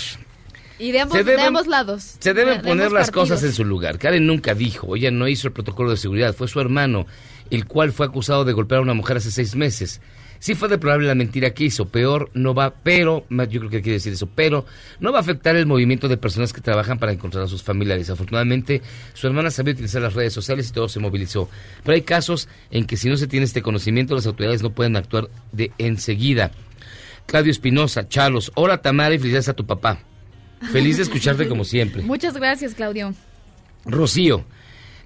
Y 0.80 0.92
de 0.92 1.02
ambos, 1.02 1.18
Se 1.18 1.24
de 1.26 1.34
deben- 1.36 1.48
ambos 1.48 1.68
lados. 1.68 2.16
Se 2.20 2.34
deben 2.34 2.58
De- 2.58 2.64
de 2.64 2.70
poner 2.70 2.92
las 2.92 3.12
cosas 3.12 3.44
en 3.44 3.52
su 3.52 3.66
lugar. 3.66 4.00
Karen 4.00 4.26
nunca 4.26 4.54
dijo, 4.54 4.96
ella 4.96 5.12
no 5.12 5.28
hizo 5.28 5.48
el 5.48 5.54
protocolo 5.54 5.92
de 5.92 5.98
seguridad, 5.98 6.34
fue 6.34 6.48
su 6.48 6.60
hermano, 6.62 7.06
el 7.52 7.66
cual 7.66 7.92
fue 7.92 8.06
acusado 8.06 8.46
de 8.46 8.54
golpear 8.54 8.80
a 8.80 8.84
una 8.84 8.94
mujer 8.94 9.18
hace 9.18 9.30
seis 9.32 9.56
meses. 9.56 10.00
Sí 10.40 10.56
fue 10.56 10.70
deplorable 10.70 11.08
la 11.08 11.16
mentira 11.16 11.52
que 11.52 11.66
hizo, 11.66 11.90
peor 11.90 12.32
no 12.34 12.54
va, 12.54 12.74
pero, 12.74 13.26
yo 13.30 13.60
creo 13.60 13.70
que 13.70 13.82
quiere 13.82 13.98
decir 13.98 14.14
eso, 14.14 14.28
pero 14.28 14.66
no 15.02 15.12
va 15.12 15.18
a 15.18 15.22
afectar 15.22 15.56
el 15.58 15.66
movimiento 15.66 16.08
de 16.08 16.16
personas 16.16 16.54
que 16.54 16.62
trabajan 16.62 16.98
para 16.98 17.12
encontrar 17.12 17.44
a 17.44 17.48
sus 17.48 17.62
familiares. 17.62 18.10
Afortunadamente, 18.10 18.82
su 19.14 19.28
hermana 19.28 19.52
sabía 19.52 19.74
utilizar 19.74 20.02
las 20.02 20.14
redes 20.14 20.32
sociales 20.32 20.70
y 20.70 20.74
todo 20.74 20.88
se 20.88 21.00
movilizó. 21.00 21.50
Pero 21.84 21.94
hay 21.94 22.04
casos 22.04 22.48
en 22.72 22.86
que 22.86 22.96
si 22.96 23.10
no 23.10 23.18
se 23.18 23.28
tiene 23.28 23.46
este 23.46 23.62
conocimiento, 23.62 24.16
las 24.16 24.28
autoridades 24.28 24.64
no 24.64 24.70
pueden 24.70 24.96
actuar 24.96 25.30
de 25.52 25.72
enseguida. 25.78 26.52
Claudio 27.26 27.52
Espinosa, 27.52 28.08
Charlos, 28.08 28.52
hola 28.56 28.82
Tamara 28.82 29.14
y 29.14 29.20
felicidades 29.20 29.50
a 29.50 29.54
tu 29.54 29.66
papá. 29.66 30.00
Feliz 30.72 30.98
de 30.98 31.04
escucharte 31.04 31.48
como 31.48 31.66
siempre. 31.66 32.02
Muchas 32.04 32.34
gracias, 32.34 32.74
Claudio. 32.74 33.14
Rocío, 33.86 34.46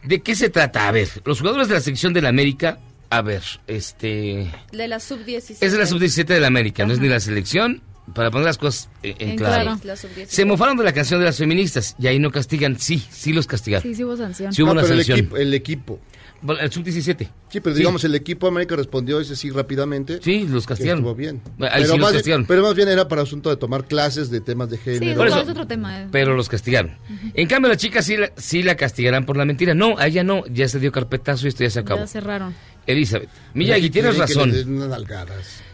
¿de 0.03 0.21
qué 0.21 0.35
se 0.35 0.49
trata? 0.49 0.87
A 0.87 0.91
ver, 0.91 1.09
los 1.25 1.39
jugadores 1.39 1.67
de 1.67 1.75
la 1.75 1.81
sección 1.81 2.13
del 2.13 2.25
América, 2.25 2.79
a 3.17 3.21
ver, 3.21 3.43
este... 3.67 4.51
De 4.71 4.87
la 4.87 4.99
sub-17. 4.99 5.57
Es 5.61 5.71
de 5.71 5.77
la 5.77 5.85
sub-17 5.85 6.25
del 6.25 6.45
América, 6.45 6.85
no 6.85 6.93
es 6.93 6.99
ni 6.99 7.07
la 7.09 7.19
selección, 7.19 7.81
para 8.13 8.31
poner 8.31 8.45
las 8.45 8.57
cosas 8.57 8.89
en, 9.01 9.15
en 9.31 9.37
claro. 9.37 9.63
claro. 9.63 9.79
La 9.83 9.95
sub-17. 9.95 10.25
Se 10.27 10.45
mofaron 10.45 10.77
de 10.77 10.83
la 10.83 10.93
canción 10.93 11.19
de 11.19 11.25
las 11.27 11.37
feministas 11.37 11.95
y 11.99 12.07
ahí 12.07 12.19
no 12.19 12.31
castigan, 12.31 12.79
sí, 12.79 12.99
sí 13.09 13.33
los 13.33 13.47
castigaron. 13.47 13.83
Sí, 13.83 13.95
sí 13.95 14.03
hubo 14.03 14.17
sanción. 14.17 14.51
Sí 14.53 14.61
hubo 14.63 14.67
No, 14.73 14.73
una 14.73 14.81
pero 14.81 14.93
el 14.95 14.99
sanción. 15.01 15.19
equipo, 15.19 15.37
el 15.37 15.53
equipo. 15.53 15.99
Bueno, 16.45 16.59
El 16.59 16.69
sub-17. 16.71 17.29
Sí, 17.47 17.61
pero 17.61 17.73
digamos, 17.73 18.03
el 18.03 18.15
equipo 18.15 18.47
América 18.47 18.75
respondió 18.75 19.21
ese 19.21 19.37
sí 19.37 19.49
rápidamente. 19.49 20.19
Sí, 20.21 20.45
los 20.45 20.65
castigaron. 20.65 20.99
Estuvo 20.99 21.15
bien. 21.15 21.39
Ahí 21.45 21.53
pero, 21.57 21.75
sí 21.75 21.81
los 21.83 21.89
más 21.99 21.99
bien, 22.11 22.13
castigaron. 22.19 22.45
pero 22.47 22.61
más 22.63 22.75
bien 22.75 22.89
era 22.89 23.07
para 23.07 23.21
asunto 23.21 23.49
de 23.49 23.55
tomar 23.55 23.85
clases 23.85 24.29
de 24.29 24.41
temas 24.41 24.69
de 24.69 24.75
Sí, 24.75 24.83
género. 24.83 25.05
eso 25.11 25.17
Por 25.19 25.27
eso- 25.29 25.41
es 25.41 25.47
otro 25.49 25.67
tema. 25.67 26.01
eh. 26.01 26.07
Pero 26.11 26.35
los 26.35 26.49
castigaron. 26.49 26.97
En 27.33 27.47
cambio, 27.47 27.69
la 27.69 27.77
chica 27.77 28.01
sí 28.01 28.17
la, 28.17 28.29
sí 28.35 28.61
la 28.61 28.75
castigarán 28.75 29.25
por 29.25 29.37
la 29.37 29.45
mentira. 29.45 29.73
No, 29.73 29.97
a 29.97 30.07
ella 30.07 30.25
no, 30.25 30.43
ya 30.47 30.67
se 30.67 30.79
dio 30.79 30.91
carpetazo 30.91 31.45
y 31.45 31.49
esto 31.49 31.63
ya 31.63 31.69
se 31.69 31.79
acabó. 31.79 32.01
Ya 32.01 32.07
cerraron. 32.07 32.53
Elizabeth, 32.85 33.29
Miyagi, 33.53 33.89
tienes 33.89 34.17
razón. 34.17 34.51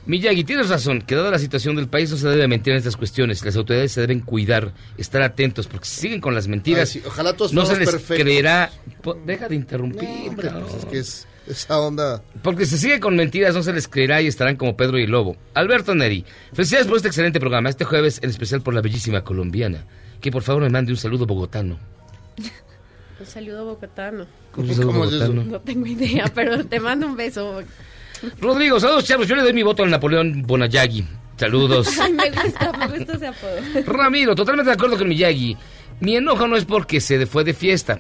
Miyagi, 0.05 0.43
tienes 0.43 0.69
razón, 0.69 1.01
que 1.01 1.15
dada 1.15 1.31
la 1.31 1.39
situación 1.39 1.75
del 1.75 1.87
país 1.87 2.09
no 2.11 2.17
se 2.17 2.27
debe 2.27 2.47
mentir 2.47 2.73
en 2.73 2.77
estas 2.79 2.95
cuestiones. 2.97 3.43
Las 3.45 3.55
autoridades 3.55 3.91
se 3.91 4.01
deben 4.01 4.21
cuidar, 4.21 4.73
estar 4.97 5.21
atentos, 5.21 5.67
porque 5.67 5.85
si 5.85 6.01
siguen 6.01 6.21
con 6.21 6.33
las 6.33 6.47
mentiras, 6.47 6.89
Ay, 6.95 7.01
sí, 7.01 7.07
ojalá 7.07 7.33
todos 7.33 7.53
no 7.53 7.65
se 7.65 7.77
les 7.77 7.89
perfectos. 7.89 8.23
creerá... 8.23 8.71
Deja 9.25 9.47
de 9.47 9.55
interrumpir, 9.55 10.09
Hombre, 10.29 10.47
cabrón. 10.47 10.65
pues 10.69 10.83
es 10.83 10.85
que 10.89 10.99
es 10.99 11.27
esa 11.47 11.79
onda. 11.79 12.23
Porque 12.41 12.65
si 12.65 12.77
sigue 12.77 12.99
con 12.99 13.15
mentiras 13.15 13.53
no 13.55 13.61
se 13.63 13.73
les 13.73 13.87
creerá 13.87 14.21
y 14.21 14.27
estarán 14.27 14.55
como 14.55 14.75
Pedro 14.75 14.97
y 14.99 15.03
el 15.03 15.11
Lobo. 15.11 15.35
Alberto 15.53 15.93
Neri, 15.95 16.25
felicidades 16.53 16.87
por 16.87 16.97
este 16.97 17.07
excelente 17.09 17.39
programa, 17.39 17.69
este 17.69 17.85
jueves 17.85 18.19
en 18.23 18.29
especial 18.29 18.61
por 18.61 18.73
la 18.73 18.81
bellísima 18.81 19.23
colombiana. 19.23 19.85
Que 20.21 20.31
por 20.31 20.43
favor 20.43 20.63
me 20.63 20.69
mande 20.69 20.91
un 20.91 20.97
saludo 20.97 21.25
bogotano. 21.25 21.79
Un 23.19 23.25
saludo 23.25 23.65
bogotano. 23.65 24.25
Un 24.55 24.67
saludo 24.67 24.87
¿Cómo 24.87 25.05
es 25.05 25.13
eso? 25.13 25.33
No 25.33 25.59
tengo 25.59 25.85
idea, 25.85 26.25
pero 26.33 26.65
te 26.65 26.79
mando 26.79 27.07
un 27.07 27.15
beso. 27.15 27.61
Rodrigo, 28.39 28.79
saludos 28.79 29.05
chavos, 29.05 29.27
yo 29.27 29.35
le 29.35 29.41
doy 29.41 29.53
mi 29.53 29.63
voto 29.63 29.83
al 29.83 29.89
Napoleón 29.89 30.43
Bonayagi. 30.43 31.05
Saludos. 31.37 31.97
Ay, 32.01 32.11
me 32.11 32.29
gusta, 32.29 32.71
me 32.73 32.97
gusta 32.97 33.13
ese 33.13 33.27
apodo. 33.27 33.57
Ramiro, 33.85 34.35
totalmente 34.35 34.69
de 34.69 34.75
acuerdo 34.75 34.97
con 34.97 35.07
Miyagi. 35.07 35.55
Mi 36.01 36.15
enojo 36.17 36.47
no 36.47 36.57
es 36.57 36.65
porque 36.65 36.99
se 36.99 37.25
fue 37.25 37.43
de 37.43 37.53
fiesta. 37.53 37.99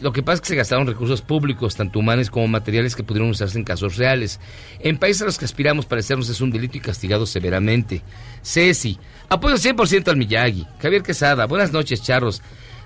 Lo 0.00 0.12
que 0.12 0.22
pasa 0.22 0.36
es 0.36 0.40
que 0.40 0.48
se 0.48 0.56
gastaron 0.56 0.86
recursos 0.86 1.22
públicos, 1.22 1.76
tanto 1.76 1.98
humanos 1.98 2.30
como 2.30 2.48
materiales, 2.48 2.96
que 2.96 3.02
pudieron 3.02 3.30
usarse 3.30 3.58
en 3.58 3.64
casos 3.64 3.96
reales. 3.96 4.40
En 4.80 4.96
países 4.96 5.22
a 5.22 5.26
los 5.26 5.38
que 5.38 5.44
aspiramos 5.44 5.86
parecernos 5.86 6.28
es 6.28 6.40
un 6.40 6.50
delito 6.50 6.78
y 6.78 6.80
castigado 6.80 7.26
severamente. 7.26 8.02
Ceci, 8.42 8.98
apoyo 9.28 9.56
100% 9.56 10.08
al 10.08 10.16
Miyagi. 10.16 10.66
Javier 10.80 11.02
Quesada, 11.02 11.46
buenas 11.46 11.72
noches, 11.72 12.02
charros. 12.02 12.42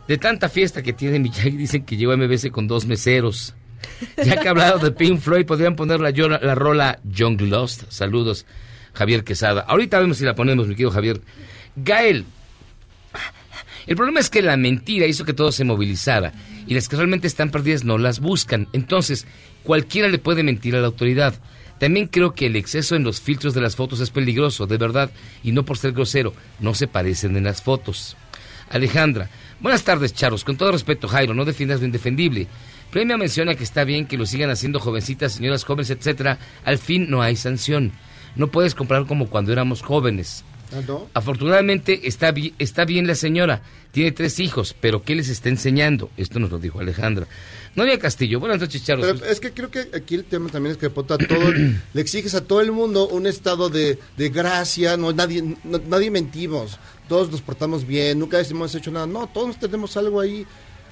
De 0.09 0.19
tanta 0.19 0.49
fiesta 0.49 0.83
que 0.83 0.93
tiene 0.93 1.19
Miyagi, 1.19 1.51
dicen 1.51 1.85
que 1.85 1.97
llegó 1.97 2.13
a 2.13 2.17
MBS 2.17 2.51
con 2.51 2.69
dos 2.69 2.87
meseros. 2.87 3.55
Ya 4.25 4.41
que 4.41 4.49
ha 4.49 4.51
hablado 4.53 4.79
de 4.79 4.93
Pink 4.93 5.21
Floyd, 5.21 5.47
podrían 5.47 5.77
poner 5.77 6.01
la, 6.01 6.11
la 6.11 6.55
rola 6.55 7.01
Young 7.05 7.41
Lost. 7.43 7.91
Saludos, 7.91 8.47
Javier 8.95 9.25
Quesada. 9.25 9.63
Ahorita 9.63 9.99
vemos 9.99 10.19
si 10.19 10.25
la 10.25 10.35
ponemos, 10.35 10.69
mi 10.69 10.75
querido 10.75 10.91
Javier. 10.91 11.21
Gael, 11.77 12.25
el 13.87 13.97
problema 13.97 14.21
es 14.21 14.31
que 14.31 14.43
la 14.43 14.57
mentira 14.57 15.07
hizo 15.07 15.25
que 15.25 15.33
todo 15.33 15.53
se 15.53 15.65
movilizara 15.65 16.33
y 16.67 16.75
las 16.75 16.89
que 16.89 16.97
realmente 16.97 17.27
están 17.27 17.51
perdidas 17.51 17.85
no 17.85 17.99
las 17.99 18.21
buscan. 18.21 18.69
Entonces, 18.73 19.27
cualquiera 19.63 20.09
le 20.09 20.19
puede 20.19 20.43
mentir 20.43 20.75
a 20.75 20.81
la 20.81 20.89
autoridad. 20.89 21.35
También 21.79 22.09
creo 22.09 22.35
que 22.35 22.47
el 22.47 22.57
exceso 22.57 22.97
en 22.97 23.05
los 23.05 23.21
filtros 23.21 23.55
de 23.55 23.61
las 23.61 23.77
fotos 23.77 24.01
es 24.01 24.11
peligroso, 24.11 24.67
de 24.67 24.79
verdad, 24.79 25.11
y 25.45 25.53
no 25.53 25.65
por 25.65 25.79
ser 25.79 25.93
grosero, 25.93 26.33
no 26.59 26.75
se 26.75 26.89
parecen 26.89 27.37
en 27.37 27.45
las 27.45 27.63
fotos. 27.63 28.17
Alejandra, 28.71 29.31
buenas 29.61 29.83
tardes, 29.85 30.13
Charros. 30.15 30.45
Con 30.45 30.57
todo 30.57 30.73
respeto, 30.73 31.09
Jairo, 31.09 31.35
no 31.35 31.45
defiendas 31.45 31.81
lo 31.81 31.87
indefendible. 31.87 32.47
Premia 32.91 33.17
menciona 33.17 33.55
que 33.55 33.65
está 33.65 33.85
bien 33.85 34.07
que 34.07 34.17
lo 34.17 34.27
sigan 34.27 34.51
haciendo 34.51 34.79
jovencitas, 34.81 35.33
señoras 35.35 35.65
jóvenes, 35.65 35.91
etcétera. 35.91 36.39
Al 36.65 36.79
fin 36.79 37.11
no 37.11 37.23
hay 37.23 37.37
sanción. 37.37 37.93
No 38.37 38.49
puedes 38.49 38.75
comprar 38.75 39.07
como 39.07 39.29
cuando 39.29 39.53
éramos 39.53 39.83
jóvenes. 39.83 40.45
¿no? 40.87 41.09
Afortunadamente 41.15 42.09
está, 42.09 42.33
bi- 42.33 42.53
está 42.59 42.85
bien 42.85 43.07
la 43.07 43.15
señora, 43.15 43.63
tiene 43.93 44.11
tres 44.11 44.41
hijos, 44.41 44.75
pero 44.81 45.01
¿qué 45.03 45.15
les 45.15 45.29
está 45.29 45.49
enseñando? 45.49 46.11
Esto 46.17 46.41
nos 46.41 46.51
lo 46.51 46.59
dijo 46.59 46.81
Alejandra. 46.81 47.27
Novia 47.77 47.99
Castillo, 48.01 48.41
buenas 48.41 48.59
noches, 48.61 48.85
Charlos. 48.85 49.21
Pero 49.21 49.31
es 49.31 49.39
que 49.39 49.53
creo 49.53 49.71
que 49.71 49.89
aquí 49.95 50.17
el 50.17 50.25
tema 50.25 50.49
también 50.51 50.73
es 50.73 50.79
que 50.79 50.91
Pota, 50.91 51.19
todo, 51.19 51.53
le 51.53 52.01
exiges 52.01 52.35
a 52.35 52.43
todo 52.45 52.61
el 52.63 52.73
mundo 52.73 53.07
un 53.07 53.27
estado 53.29 53.69
de, 53.69 53.99
de 54.17 54.29
gracia, 54.31 54.97
no 54.97 55.13
nadie, 55.13 55.43
no- 55.63 55.81
nadie 55.89 56.11
mentimos, 56.11 56.79
todos 57.09 57.31
nos 57.31 57.41
portamos 57.43 57.87
bien, 57.87 58.19
nunca 58.19 58.41
hemos 58.41 58.75
hecho 58.75 58.91
nada, 58.91 59.07
no, 59.07 59.27
todos 59.29 59.59
tenemos 59.59 59.97
algo 59.97 60.21
ahí. 60.21 60.47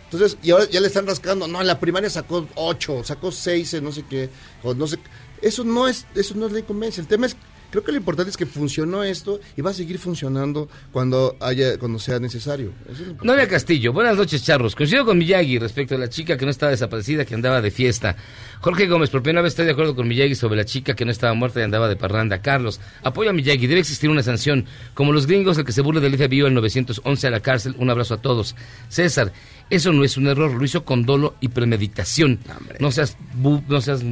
Entonces, 0.05 0.39
y 0.43 0.51
ahora 0.51 0.69
ya 0.71 0.81
le 0.81 0.87
están 0.87 1.07
rascando, 1.07 1.49
no, 1.49 1.61
en 1.61 1.67
la 1.67 1.81
primaria 1.81 2.09
sacó 2.09 2.47
ocho, 2.55 3.03
sacó 3.03 3.33
seis, 3.33 3.81
no 3.83 3.91
sé 3.91 4.05
qué, 4.09 4.31
o 4.62 4.75
no 4.75 4.87
sé, 4.87 4.99
eso 5.43 5.65
no 5.65 5.89
es, 5.89 6.07
eso 6.15 6.35
no 6.35 6.47
es 6.47 6.53
ley 6.53 6.62
convence, 6.62 7.01
el 7.01 7.09
tema 7.09 7.27
es, 7.27 7.37
creo 7.71 7.83
que 7.83 7.91
lo 7.91 7.99
importante 7.99 8.31
es 8.31 8.37
que 8.37 8.47
funcionó 8.47 9.03
esto 9.03 9.41
y 9.57 9.62
va 9.62 9.71
a 9.71 9.75
seguir 9.75 9.99
funcionando 9.99 10.69
cuando 10.93 11.37
haya, 11.41 11.77
cuando 11.79 11.99
sea 11.99 12.21
necesario. 12.21 12.73
Eso 12.89 13.03
es. 13.03 13.25
Novia 13.25 13.49
Castillo, 13.49 13.93
buenas 13.93 14.17
noches, 14.17 14.45
Charros. 14.45 14.77
Coincido 14.77 15.05
con 15.05 15.19
Miyagi 15.19 15.59
respecto 15.59 15.97
a 15.97 15.99
la 15.99 16.09
chica 16.09 16.37
que 16.37 16.45
no 16.45 16.53
estaba 16.53 16.71
desaparecida, 16.71 17.25
que 17.25 17.35
andaba 17.35 17.61
de 17.61 17.73
fiesta. 17.73 18.17
Jorge 18.65 18.87
Gómez, 18.87 19.11
por 19.11 19.23
primera 19.23 19.43
vez 19.43 19.53
estoy 19.53 19.67
de 19.67 19.73
acuerdo 19.73 19.95
con 19.95 20.09
Miyagi 20.09 20.35
sobre 20.35 20.57
la 20.57 20.65
chica 20.65 20.95
que 20.97 21.05
no 21.05 21.11
estaba 21.11 21.35
muerta 21.35 21.61
y 21.61 21.65
andaba 21.65 21.87
de 21.87 21.97
parranda. 21.97 22.41
Carlos, 22.41 22.81
apoyo 23.03 23.29
a 23.29 23.35
Miyagi, 23.35 23.67
debe 23.67 23.81
existir 23.81 24.09
una 24.09 24.23
sanción. 24.23 24.65
Como 24.95 25.12
los 25.12 25.27
gringos, 25.27 25.59
el 25.59 25.67
que 25.67 25.73
se 25.73 25.83
burle 25.83 26.01
del 26.01 26.17
FBI 26.17 26.47
en 26.47 26.55
911 26.55 27.27
a 27.27 27.31
la 27.31 27.41
cárcel, 27.41 27.75
un 27.77 27.91
abrazo 27.91 28.15
a 28.15 28.23
todos. 28.23 28.57
César, 28.89 29.35
eso 29.69 29.93
no 29.93 30.03
es 30.03 30.17
un 30.17 30.29
error, 30.29 30.51
lo 30.55 30.65
hizo 30.65 30.83
con 30.83 31.05
dolo 31.05 31.35
y 31.43 31.49
premeditación. 31.49 32.39
No 32.81 32.91
seas, 32.91 33.19
bu- 33.39 33.62
no 33.69 33.83
seas 33.83 34.03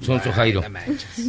sonso 0.00 0.32
Jairo. 0.32 0.60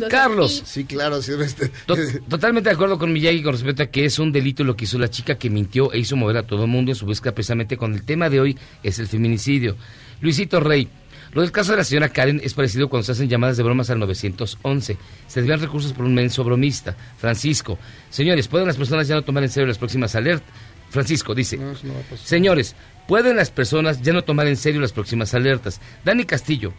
Carlos, 0.09 0.63
Sí, 0.65 0.85
claro, 0.85 1.21
sí, 1.21 1.33
este, 1.39 1.67
To- 1.85 1.95
Totalmente 2.29 2.69
de 2.69 2.73
acuerdo 2.73 2.97
con 2.97 3.13
Miyagi 3.13 3.43
con 3.43 3.53
respecto 3.53 3.83
a 3.83 3.85
que 3.87 4.05
es 4.05 4.17
un 4.17 4.31
delito 4.31 4.63
lo 4.63 4.75
que 4.75 4.85
hizo 4.85 4.97
la 4.97 5.07
chica 5.11 5.35
que 5.35 5.51
mintió 5.51 5.93
e 5.93 5.99
hizo 5.99 6.15
mover 6.15 6.37
a 6.37 6.43
todo 6.47 6.63
el 6.63 6.69
mundo 6.71 6.91
en 6.91 6.95
su 6.95 7.05
búsqueda 7.05 7.33
precisamente 7.35 7.77
con 7.77 7.93
el 7.93 8.01
tema 8.03 8.27
de 8.31 8.39
hoy 8.39 8.57
es 8.81 8.97
el 8.97 9.07
feminicidio. 9.07 9.77
Luisito 10.21 10.59
Rey, 10.59 10.87
Lo 11.33 11.41
del 11.41 11.51
caso 11.51 11.71
de 11.71 11.77
la 11.77 11.83
señora 11.83 12.09
Karen 12.09 12.41
es 12.43 12.53
parecido 12.53 12.89
cuando 12.89 13.05
se 13.05 13.13
hacen 13.13 13.29
llamadas 13.29 13.57
de 13.57 13.63
bromas 13.63 13.89
al 13.89 13.99
911. 13.99 14.97
Se 15.27 15.39
desvían 15.39 15.61
recursos 15.61 15.93
por 15.93 16.05
un 16.05 16.13
menso 16.13 16.43
bromista. 16.43 16.95
Francisco, 17.17 17.79
señores, 18.09 18.47
¿pueden 18.47 18.67
las 18.67 18.77
personas 18.77 19.07
ya 19.07 19.15
no 19.15 19.23
tomar 19.23 19.43
en 19.43 19.49
serio 19.49 19.67
las 19.67 19.77
próximas 19.77 20.13
alertas? 20.15 20.49
Francisco 20.89 21.33
dice, 21.33 21.57
No, 21.57 21.73
señores, 22.17 22.75
¿pueden 23.07 23.37
las 23.37 23.49
personas 23.49 24.01
ya 24.01 24.11
no 24.11 24.23
tomar 24.23 24.47
en 24.47 24.57
serio 24.57 24.81
las 24.81 24.91
próximas 24.91 25.33
alertas? 25.33 25.79
Dani 26.03 26.25
Castillo, 26.25 26.73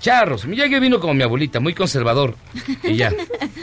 charros, 0.00 0.46
Miyagi 0.46 0.78
vino 0.78 1.00
como 1.00 1.14
mi 1.14 1.22
abuelita, 1.22 1.60
muy 1.60 1.74
conservador. 1.74 2.36
Y 2.82 2.96
ya. 2.96 3.12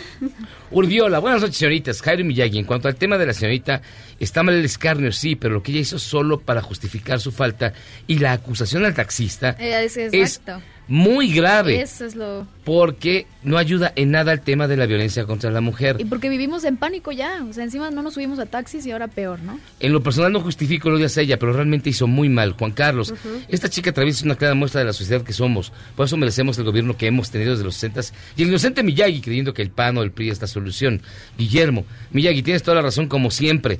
Urbiola, 0.71 1.19
buenas 1.19 1.41
noches, 1.41 1.57
señoritas. 1.57 2.01
Jairo 2.01 2.25
Miyagi, 2.25 2.59
en 2.59 2.65
cuanto 2.65 2.87
al 2.87 2.95
tema 2.95 3.17
de 3.17 3.25
la 3.25 3.33
señorita, 3.33 3.81
está 4.19 4.43
mal 4.43 4.55
el 4.55 4.65
escarnio, 4.65 5.11
sí, 5.11 5.35
pero 5.35 5.53
lo 5.53 5.63
que 5.63 5.71
ella 5.71 5.81
hizo 5.81 5.99
solo 5.99 6.39
para 6.39 6.61
justificar 6.61 7.19
su 7.19 7.31
falta 7.31 7.73
y 8.07 8.19
la 8.19 8.33
acusación 8.33 8.85
al 8.85 8.93
taxista 8.93 9.51
es, 9.59 9.97
es 9.97 10.13
exacto. 10.13 10.61
Muy 10.87 11.31
grave 11.31 11.81
Eso 11.81 12.05
es 12.05 12.15
lo... 12.15 12.47
porque 12.63 13.27
no 13.43 13.57
ayuda 13.57 13.91
en 13.95 14.11
nada 14.11 14.31
al 14.31 14.41
tema 14.41 14.67
de 14.67 14.77
la 14.77 14.85
violencia 14.85 15.25
contra 15.25 15.51
la 15.51 15.61
mujer. 15.61 15.97
Y 15.99 16.05
porque 16.05 16.29
vivimos 16.29 16.63
en 16.63 16.77
pánico 16.77 17.11
ya. 17.11 17.43
O 17.47 17.53
sea, 17.53 17.63
encima 17.63 17.91
no 17.91 18.01
nos 18.01 18.15
subimos 18.15 18.39
a 18.39 18.45
taxis 18.45 18.85
y 18.85 18.91
ahora 18.91 19.07
peor, 19.07 19.39
¿no? 19.39 19.59
En 19.79 19.93
lo 19.93 20.01
personal 20.01 20.31
no 20.31 20.41
justifico 20.41 20.89
lo 20.89 20.97
de 20.97 21.05
hacia 21.05 21.23
ella, 21.23 21.37
pero 21.37 21.53
realmente 21.53 21.89
hizo 21.89 22.07
muy 22.07 22.29
mal. 22.29 22.53
Juan 22.53 22.71
Carlos, 22.71 23.13
esta 23.49 23.69
chica 23.69 23.91
atraviesa 23.91 24.25
una 24.25 24.35
clara 24.35 24.55
muestra 24.55 24.79
de 24.79 24.85
la 24.85 24.93
sociedad 24.93 25.23
que 25.23 25.33
somos. 25.33 25.71
Por 25.95 26.05
eso 26.05 26.17
merecemos 26.17 26.57
el 26.57 26.63
gobierno 26.63 26.97
que 26.97 27.07
hemos 27.07 27.29
tenido 27.29 27.51
desde 27.51 27.63
los 27.63 27.75
60 27.75 28.01
y 28.35 28.43
el 28.43 28.49
inocente 28.49 28.83
Miyagi 28.83 29.21
creyendo 29.21 29.53
que 29.53 29.61
el 29.61 29.69
PAN 29.69 29.97
o 29.97 30.03
el 30.03 30.11
PRI 30.11 30.29
es 30.29 30.41
la 30.41 30.47
solución. 30.47 31.01
Guillermo, 31.37 31.85
Miyagi, 32.11 32.41
tienes 32.43 32.63
toda 32.63 32.75
la 32.75 32.81
razón 32.81 33.07
como 33.07 33.31
siempre. 33.31 33.79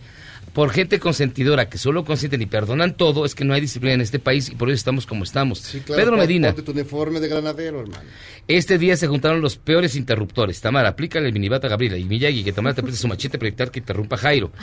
Por 0.56 0.70
gente 0.70 1.02
consentidora 1.02 1.68
que 1.68 1.78
solo 1.78 2.06
consienten 2.06 2.42
y 2.42 2.46
perdonan 2.46 2.96
todo, 2.96 3.26
es 3.26 3.36
que 3.36 3.44
no 3.44 3.54
hay 3.54 3.60
disciplina 3.60 3.96
en 3.96 4.00
este 4.00 4.20
país 4.20 4.48
y 4.48 4.56
por 4.56 4.70
eso 4.70 4.76
estamos 4.76 5.06
como 5.06 5.26
estamos. 5.26 5.60
Sí, 5.60 5.82
claro, 5.82 6.02
Pedro 6.02 6.18
Medina, 6.18 6.48
Ponte 6.54 6.62
tu 6.62 6.72
uniforme 6.72 7.20
de 7.20 7.28
granadero, 7.28 7.82
hermano. 7.82 8.06
este 8.48 8.78
día 8.78 8.96
se 8.96 9.08
juntaron 9.08 9.42
los 9.42 9.58
peores 9.58 9.98
interruptores. 9.98 10.62
Tamara, 10.62 10.88
aplícale 10.88 11.28
el 11.28 11.34
minibata 11.34 11.68
a 11.68 11.72
Gabriela 11.72 11.98
y 11.98 12.06
Miyagi, 12.06 12.46
que 12.46 12.54
Tamara 12.54 12.74
te 12.74 12.84
preste 12.84 13.02
su 13.02 13.10
machete 13.10 13.38
para 13.38 13.50
evitar 13.50 13.70
que 13.70 13.80
interrumpa 13.80 14.16
Jairo. 14.16 14.54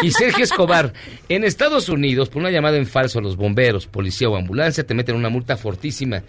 Y 0.00 0.10
Sergio 0.12 0.42
Escobar, 0.42 0.94
en 1.28 1.44
Estados 1.44 1.90
Unidos, 1.90 2.30
por 2.30 2.40
una 2.40 2.50
llamada 2.50 2.78
en 2.78 2.86
falso 2.86 3.18
a 3.18 3.22
los 3.22 3.36
bomberos, 3.36 3.86
policía 3.86 4.30
o 4.30 4.36
ambulancia, 4.36 4.86
te 4.86 4.94
meten 4.94 5.16
una 5.16 5.28
multa 5.28 5.58
fortísima 5.58 6.22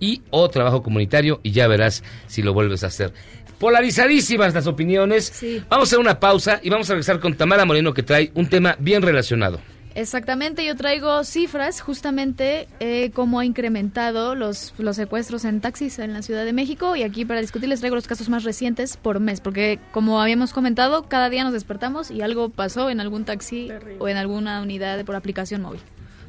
y 0.00 0.22
o 0.30 0.48
trabajo 0.50 0.82
comunitario 0.82 1.38
y 1.44 1.52
ya 1.52 1.68
verás 1.68 2.02
si 2.26 2.42
lo 2.42 2.52
vuelves 2.52 2.82
a 2.82 2.88
hacer. 2.88 3.12
Polarizadísimas 3.58 4.54
las 4.54 4.66
opiniones. 4.66 5.32
Vamos 5.68 5.86
a 5.86 5.88
hacer 5.88 5.98
una 5.98 6.20
pausa 6.20 6.60
y 6.62 6.70
vamos 6.70 6.88
a 6.90 6.94
regresar 6.94 7.20
con 7.20 7.34
Tamara 7.34 7.64
Moreno 7.64 7.94
que 7.94 8.02
trae 8.02 8.30
un 8.34 8.48
tema 8.48 8.76
bien 8.78 9.02
relacionado. 9.02 9.60
Exactamente, 9.96 10.64
yo 10.64 10.74
traigo 10.74 11.22
cifras 11.22 11.80
justamente 11.80 12.66
eh, 12.80 13.12
cómo 13.14 13.38
ha 13.38 13.44
incrementado 13.44 14.34
los, 14.34 14.74
los 14.78 14.96
secuestros 14.96 15.44
en 15.44 15.60
taxis 15.60 16.00
en 16.00 16.12
la 16.12 16.22
Ciudad 16.22 16.44
de 16.44 16.52
México 16.52 16.96
y 16.96 17.04
aquí 17.04 17.24
para 17.24 17.40
discutir 17.40 17.68
les 17.68 17.78
traigo 17.78 17.94
los 17.94 18.08
casos 18.08 18.28
más 18.28 18.42
recientes 18.42 18.96
por 18.96 19.20
mes, 19.20 19.40
porque 19.40 19.78
como 19.92 20.20
habíamos 20.20 20.52
comentado, 20.52 21.04
cada 21.04 21.30
día 21.30 21.44
nos 21.44 21.52
despertamos 21.52 22.10
y 22.10 22.22
algo 22.22 22.48
pasó 22.48 22.90
en 22.90 23.00
algún 23.00 23.24
taxi 23.24 23.70
o 24.00 24.08
en 24.08 24.16
alguna 24.16 24.62
unidad 24.62 25.04
por 25.04 25.14
aplicación 25.14 25.62
móvil. 25.62 25.80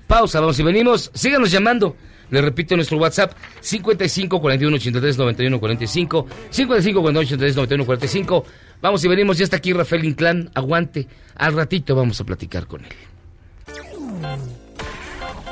Pausa, 0.05 0.39
vamos 0.39 0.59
y 0.59 0.63
venimos. 0.63 1.09
Síganos 1.15 1.49
llamando. 1.49 1.95
Les 2.30 2.43
repito 2.43 2.76
nuestro 2.76 2.97
WhatsApp 2.97 3.34
55 3.61 4.41
41 4.41 4.76
83 4.78 5.17
91 5.17 5.59
45 5.59 6.28
55 6.49 7.01
41 7.01 7.19
83 7.19 7.55
91 7.55 7.86
45. 7.86 8.45
Vamos 8.82 9.03
y 9.03 9.07
venimos. 9.07 9.38
Ya 9.38 9.43
está 9.43 9.57
aquí 9.57 9.73
Rafael 9.73 10.05
Inclán. 10.05 10.49
Aguante. 10.53 11.07
Al 11.36 11.53
ratito 11.53 11.95
vamos 11.95 12.19
a 12.21 12.23
platicar 12.23 12.67
con 12.67 12.86
él. 12.86 12.93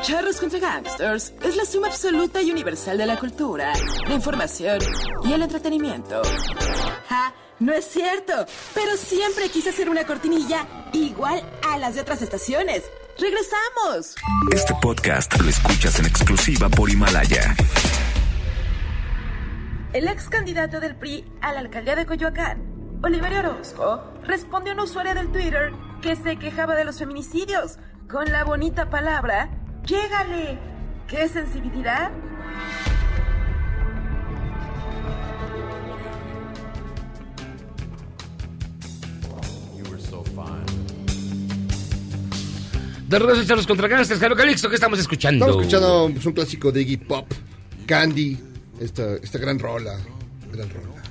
Charros 0.02 0.38
contra 0.38 0.60
Gangsters 0.60 1.34
es 1.42 1.56
la 1.56 1.64
suma 1.64 1.88
absoluta 1.88 2.42
y 2.42 2.52
universal 2.52 2.98
de 2.98 3.06
la 3.06 3.18
cultura, 3.18 3.72
la 4.06 4.14
información 4.14 4.80
y 5.24 5.32
el 5.32 5.42
entretenimiento. 5.44 6.22
¡Ja! 7.08 7.34
No 7.60 7.72
es 7.72 7.86
cierto, 7.86 8.34
pero 8.74 8.98
siempre 8.98 9.48
quise 9.48 9.70
hacer 9.70 9.90
una 9.90 10.06
cortinilla 10.06 10.68
igual 10.92 11.42
a 11.66 11.78
las 11.78 11.96
de 11.96 12.02
otras 12.02 12.22
estaciones. 12.22 12.84
¡Regresamos! 13.20 14.16
Este 14.52 14.74
podcast 14.82 15.40
lo 15.40 15.48
escuchas 15.48 16.00
en 16.00 16.08
exclusiva 16.08 16.68
por 16.68 16.90
Himalaya. 16.90 17.56
El 19.94 20.08
ex 20.08 20.30
candidato 20.30 20.80
del 20.80 20.96
PRI 20.96 21.24
a 21.42 21.54
la 21.54 21.60
alcaldía 21.60 21.96
de 21.96 22.08
Coyoacán, 22.08 23.00
Oliverio 23.04 23.40
Orozco, 23.40 24.04
respondió 24.24 24.72
a 24.72 24.74
una 24.74 24.84
usuaria 24.86 25.14
del 25.14 25.32
Twitter 25.32 25.72
que 26.02 26.16
se 26.16 26.38
quejaba 26.38 26.74
de 26.76 26.86
los 26.86 26.98
feminicidios 26.98 27.78
con 28.10 28.32
la 28.32 28.44
bonita 28.44 28.90
palabra 28.90 29.50
¡Llégale! 29.86 30.58
¿Qué 31.08 31.28
sensibilidad? 31.28 32.10
De 43.14 43.20
regreso 43.20 43.42
a 43.42 43.46
Charlos 43.46 43.68
contra 43.68 43.88
Gangsters. 43.88 44.20
Jairo 44.20 44.36
Calixto, 44.36 44.70
¿qué 44.70 44.74
estamos 44.74 44.98
escuchando? 44.98 45.46
Estamos 45.46 45.64
escuchando 45.64 46.10
pues, 46.12 46.26
un 46.26 46.34
clásico 46.34 46.72
de 46.72 46.82
Iggy 46.82 46.98
Pop, 46.98 47.32
Candy, 47.86 48.40
esta, 48.80 49.18
esta 49.18 49.38
gran 49.38 49.60
rola. 49.60 50.00
Gran 50.52 50.68
rola. 50.72 51.03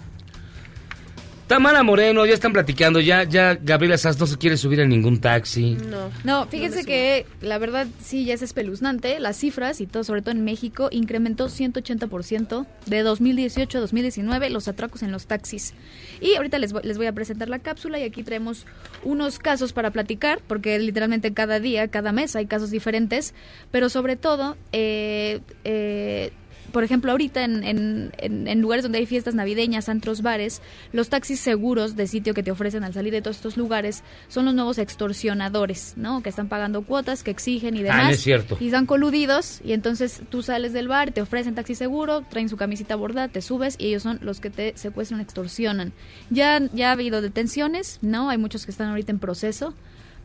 Tamara 1.47 1.83
Moreno, 1.83 2.25
ya 2.25 2.35
están 2.35 2.53
platicando. 2.53 3.01
Ya, 3.01 3.25
ya 3.25 3.55
Gabriela 3.55 3.99
Sass 3.99 4.19
no 4.19 4.27
se 4.27 4.39
quiere 4.39 4.57
subir 4.57 4.81
a 4.81 4.87
ningún 4.87 5.21
taxi. 5.21 5.77
No, 5.91 6.11
no 6.25 6.47
fíjense 6.47 6.85
que 6.85 7.27
la 7.41 7.59
verdad 7.59 7.87
sí 8.03 8.25
ya 8.25 8.35
es 8.35 8.43
espeluznante. 8.43 9.21
Las 9.21 9.37
cifras 9.37 9.81
y 9.81 9.87
todo, 9.87 10.05
sobre 10.05 10.23
todo 10.23 10.33
en 10.33 10.45
México, 10.45 10.89
incrementó 10.91 11.49
180% 11.49 12.67
de 12.87 13.03
2018 13.03 13.79
a 13.79 13.81
2019 13.81 14.51
los 14.51 14.69
atracos 14.69 15.03
en 15.03 15.13
los 15.13 15.27
taxis. 15.27 15.75
Y 16.21 16.35
ahorita 16.37 16.59
les 16.59 16.73
voy, 16.73 16.83
les 16.85 16.97
voy 16.97 17.07
a 17.07 17.13
presentar 17.13 17.49
la 17.49 17.59
cápsula 17.59 17.99
y 17.99 18.05
aquí 18.05 18.23
traemos 18.23 18.67
unos 19.03 19.39
casos 19.39 19.73
para 19.73 19.91
platicar, 19.91 20.41
porque 20.47 20.79
literalmente 20.79 21.33
cada 21.35 21.61
día, 21.61 21.89
cada 21.89 22.13
mes 22.13 22.37
hay 22.37 22.47
casos 22.47 22.71
diferentes, 22.71 23.35
pero 23.71 23.89
sobre 23.89 24.17
todo, 24.17 24.57
eh, 24.73 25.41
eh, 25.65 26.33
por 26.73 26.85
ejemplo, 26.85 27.11
ahorita 27.13 27.45
en, 27.45 27.63
en- 27.65 28.13
en- 28.19 28.49
en 28.49 28.61
lugares 28.61 28.83
donde 28.83 28.99
hay 28.99 29.07
fiestas 29.07 29.35
navideñas, 29.35 29.89
antros, 29.89 30.23
bares, 30.23 30.63
los 30.93 31.09
taxis 31.11 31.39
seguros 31.41 31.95
de 31.97 32.07
sitio 32.07 32.35
que 32.35 32.43
te 32.43 32.51
ofrecen 32.51 32.83
al 32.85 32.93
salir 32.95 33.13
de 33.13 33.23
todos 33.23 33.37
estos 33.37 33.57
lugares 33.57 34.03
son 34.29 34.47
los 34.47 34.55
nuevos 34.55 34.79
extorsionadores, 34.79 35.95
¿no? 35.97 36.23
Que 36.23 36.29
están 36.31 36.49
pagando 36.49 36.83
cuotas, 36.83 37.23
que 37.23 37.31
exigen 37.31 37.77
y 37.77 37.81
Ah, 37.81 37.83
demás. 37.85 38.05
no 38.05 38.11
es 38.11 38.21
cierto. 38.23 38.57
Y 38.61 38.67
están 38.67 38.87
coludidos 38.87 39.61
y 39.65 39.73
entonces 39.73 40.23
tú 40.31 40.43
sales 40.43 40.73
del 40.73 40.89
bar, 40.89 41.13
te 41.13 41.21
ofrecen 41.23 41.55
taxi 41.55 41.75
seguro, 41.75 42.23
traen 42.23 42.49
su 42.49 42.57
camisita 42.57 42.97
bordada, 42.97 43.29
te 43.29 43.43
subes 43.43 43.77
y 43.79 43.87
ellos 43.87 44.03
son 44.03 44.19
los 44.23 44.41
que 44.41 44.51
te 44.51 44.73
secuestran, 44.77 45.21
extorsionan. 45.21 45.93
Ya, 46.31 46.61
ya 46.73 46.89
ha 46.89 46.93
habido 46.93 47.21
detenciones, 47.21 47.99
¿no? 48.03 48.31
Hay 48.31 48.39
muchos 48.39 48.65
que 48.65 48.71
están 48.71 48.89
ahorita 48.89 49.13
en 49.13 49.19
proceso, 49.19 49.75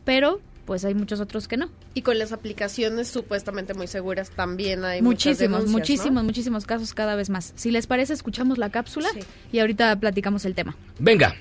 pero 0.05 0.39
pues 0.67 0.85
hay 0.85 0.93
muchos 0.93 1.19
otros 1.21 1.47
que 1.47 1.55
no. 1.55 1.69
Y 1.93 2.01
con 2.01 2.19
las 2.19 2.33
aplicaciones 2.33 3.07
supuestamente 3.07 3.73
muy 3.73 3.87
seguras 3.87 4.29
también 4.29 4.83
hay 4.83 5.01
Muchísimos, 5.01 5.65
muchísimos, 5.67 6.21
¿no? 6.21 6.23
muchísimos 6.25 6.65
casos 6.65 6.93
cada 6.93 7.15
vez 7.15 7.29
más. 7.29 7.53
Si 7.55 7.71
les 7.71 7.87
parece, 7.87 8.13
escuchamos 8.13 8.57
la 8.57 8.69
cápsula 8.69 9.07
y 9.51 9.59
ahorita 9.59 9.95
platicamos 9.95 10.43
el 10.43 10.55
tema. 10.55 10.75
Venga. 10.99 11.33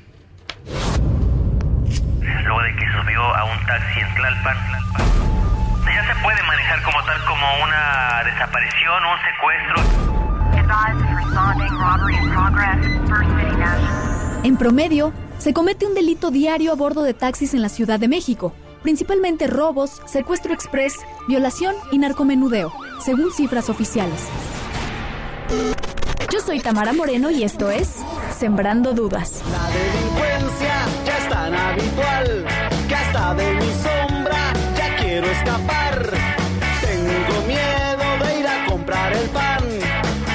Luego 2.23 2.63
de 2.63 2.77
que 2.77 2.87
subió 3.01 3.21
a 3.21 3.45
un 3.45 3.67
taxi 3.67 4.01
en 4.01 4.15
Tlalpan, 4.15 4.57
ya 5.87 6.15
se 6.15 6.23
puede 6.23 6.43
manejar 6.45 6.83
como 6.85 7.05
tal 7.05 7.25
como 7.27 7.47
una 7.65 8.23
desaparición, 8.25 9.03
un 9.05 9.19
secuestro. 9.27 10.07
En 14.45 14.57
promedio, 14.57 15.13
se 15.39 15.53
comete 15.53 15.85
un 15.85 15.95
delito 15.95 16.31
diario 16.31 16.71
a 16.71 16.77
bordo 16.77 17.03
de 17.03 17.13
taxis 17.13 17.55
en 17.55 17.63
la 17.63 17.69
Ciudad 17.69 17.99
de 17.99 18.07
México, 18.07 18.55
principalmente 18.87 19.49
robos, 19.49 20.01
secuestro 20.07 20.55
express, 20.55 20.95
violación 21.27 21.75
y 21.91 21.99
narcomenudeo, 21.99 22.73
según 23.05 23.33
cifras 23.33 23.69
oficiales. 23.69 24.29
Yo 26.33 26.39
soy 26.39 26.61
Tamara 26.61 26.93
Moreno 26.93 27.33
y 27.33 27.43
esto 27.43 27.69
es 27.69 27.97
Sembrando 28.39 28.93
Dudas. 28.93 29.43
La 29.51 29.69
delincuencia 29.71 30.87
ya 31.05 31.19
es 31.19 31.29
tan 31.29 31.53
habitual 31.53 32.47
que 32.87 32.95
hasta 32.95 33.35
de 33.35 33.55
mi 33.55 33.73
sombra 33.73 34.53
ya 34.79 34.97
quiero 34.99 35.27
escapar. 35.27 36.09
Tengo 36.81 37.43
miedo 37.49 38.05
de 38.25 38.39
ir 38.39 38.47
a 38.47 38.67
comprar 38.67 39.13
el 39.15 39.29
pan 39.31 39.65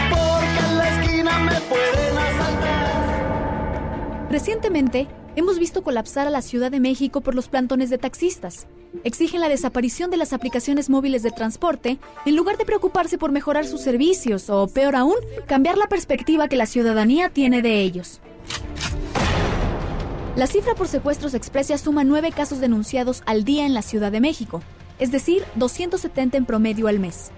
porque 0.10 0.60
en 0.68 0.78
la 0.78 0.89
esquina 0.99 1.39
me 1.39 1.56
pueden 1.62 2.18
asaltar. 2.18 4.28
Recientemente, 4.30 5.08
hemos 5.36 5.60
visto 5.60 5.84
colapsar 5.84 6.28
a 6.28 6.30
la 6.30 6.42
Ciudad 6.42 6.72
de 6.72 6.80
México 6.80 7.22
por 7.22 7.36
los 7.36 7.48
plantones 7.48 7.90
de 7.90 7.98
taxistas. 7.98 8.68
Exigen 9.04 9.42
la 9.42 9.50
desaparición 9.50 10.10
de 10.12 10.18
las 10.18 10.34
aplicaciones 10.34 10.90
móviles 10.90 11.24
de 11.24 11.32
transporte 11.32 11.98
en 12.26 12.36
lugar 12.36 12.58
de 12.58 12.66
preocuparse 12.66 13.18
por 13.18 13.32
mejorar 13.32 13.66
sus 13.66 13.82
servicios 13.82 14.50
o, 14.50 14.68
peor 14.68 14.96
aún, 14.96 15.16
cambiar 15.48 15.78
la 15.78 15.88
perspectiva 15.88 16.48
que 16.48 16.58
la 16.58 16.66
ciudadanía 16.66 17.30
tiene 17.30 17.62
de 17.62 17.82
ellos. 17.82 18.20
La 20.36 20.48
cifra 20.48 20.76
por 20.76 20.88
secuestros 20.88 21.34
express 21.34 21.70
ya 21.70 21.78
suma 21.78 22.04
nueve 22.04 22.32
casos 22.32 22.60
denunciados 22.60 23.24
al 23.26 23.44
día 23.44 23.66
en 23.66 23.74
la 23.74 23.82
Ciudad 23.82 24.12
de 24.12 24.22
México, 24.22 24.62
es 25.00 25.12
decir, 25.12 25.44
270 25.56 26.38
en 26.38 26.46
promedio 26.46 26.88
al 26.88 27.00
mes. 27.00 27.32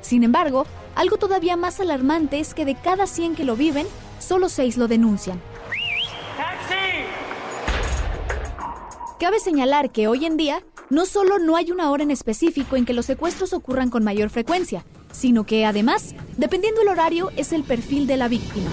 Sin 0.00 0.24
embargo, 0.24 0.66
Algo 0.94 1.16
todavía 1.16 1.56
más 1.56 1.80
alarmante 1.80 2.40
es 2.40 2.54
que 2.54 2.64
de 2.64 2.74
cada 2.74 3.06
100 3.06 3.34
que 3.34 3.44
lo 3.44 3.56
viven, 3.56 3.86
solo 4.18 4.48
6 4.48 4.76
lo 4.76 4.88
denuncian. 4.88 5.40
Cabe 9.20 9.38
señalar 9.38 9.90
que 9.90 10.08
hoy 10.08 10.24
en 10.24 10.38
día 10.38 10.64
no 10.88 11.04
solo 11.04 11.38
no 11.38 11.56
hay 11.56 11.70
una 11.70 11.90
hora 11.90 12.02
en 12.02 12.10
específico 12.10 12.76
en 12.76 12.86
que 12.86 12.94
los 12.94 13.04
secuestros 13.04 13.52
ocurran 13.52 13.90
con 13.90 14.02
mayor 14.02 14.30
frecuencia, 14.30 14.82
sino 15.12 15.44
que 15.44 15.66
además, 15.66 16.14
dependiendo 16.38 16.80
el 16.80 16.88
horario, 16.88 17.30
es 17.36 17.52
el 17.52 17.62
perfil 17.62 18.06
de 18.06 18.16
la 18.16 18.28
víctima. 18.28 18.70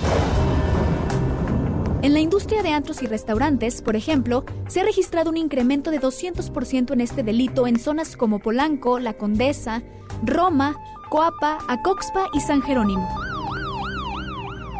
En 2.01 2.13
la 2.13 2.21
industria 2.21 2.63
de 2.63 2.69
antros 2.69 3.03
y 3.03 3.07
restaurantes, 3.07 3.81
por 3.81 3.97
ejemplo, 3.97 4.45
se 4.69 4.79
ha 4.79 4.83
registrado 4.85 5.31
un 5.31 5.35
incremento 5.35 5.91
de 5.91 5.99
200% 5.99 6.93
en 6.93 7.01
este 7.01 7.23
delito 7.23 7.67
en 7.67 7.77
zonas 7.77 8.15
como 8.15 8.39
Polanco, 8.39 8.99
La 8.99 9.15
Condesa, 9.15 9.83
Roma, 10.23 10.77
Coapa, 11.09 11.57
Acoxpa 11.67 12.27
y 12.33 12.39
San 12.39 12.61
Jerónimo. 12.61 13.26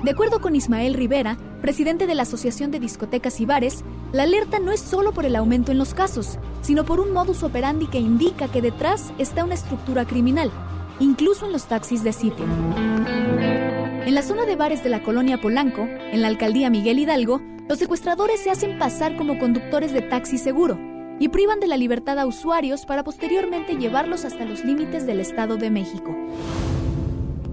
De 0.04 0.12
acuerdo 0.12 0.40
con 0.42 0.56
Ismael 0.56 0.94
Rivera, 0.94 1.38
presidente 1.62 2.06
de 2.06 2.14
la 2.14 2.22
Asociación 2.22 2.70
de 2.70 2.80
Discotecas 2.80 3.42
y 3.42 3.46
Bares, 3.46 3.84
la 4.12 4.24
alerta 4.24 4.60
no 4.60 4.72
es 4.72 4.80
solo 4.80 5.12
por 5.12 5.26
el 5.26 5.36
aumento 5.36 5.72
en 5.72 5.80
los 5.80 5.96
casos, 5.96 6.38
sino 6.62 6.86
por 6.86 7.00
un 7.00 7.14
modus 7.14 7.42
operandi 7.42 7.88
que 7.88 8.00
indica 8.00 8.48
que 8.48 8.62
detrás 8.62 9.12
está 9.18 9.44
una 9.44 9.56
estructura 9.56 10.06
criminal, 10.06 10.52
incluso 11.00 11.48
en 11.48 11.52
los 11.52 11.66
taxis 11.66 12.04
de 12.04 12.14
sitio. 12.14 12.46
En 14.06 14.14
la 14.14 14.22
zona 14.22 14.46
de 14.46 14.56
bares 14.56 14.84
de 14.84 14.90
la 14.90 15.02
colonia 15.02 15.42
Polanco, 15.42 15.82
en 15.82 16.22
la 16.22 16.28
alcaldía 16.28 16.70
Miguel 16.70 17.00
Hidalgo, 17.00 17.42
los 17.68 17.80
secuestradores 17.80 18.40
se 18.40 18.52
hacen 18.52 18.78
pasar 18.78 19.18
como 19.18 19.40
conductores 19.40 19.94
de 19.94 20.02
taxi 20.02 20.38
seguro 20.38 20.80
y 21.20 21.30
privan 21.30 21.60
de 21.60 21.68
la 21.68 21.76
libertad 21.76 22.20
a 22.20 22.28
usuarios 22.28 22.86
para 22.86 23.04
posteriormente 23.04 23.76
llevarlos 23.76 24.26
hasta 24.26 24.46
los 24.46 24.64
límites 24.64 25.08
del 25.08 25.20
Estado 25.20 25.58
de 25.58 25.72
México. 25.72 26.16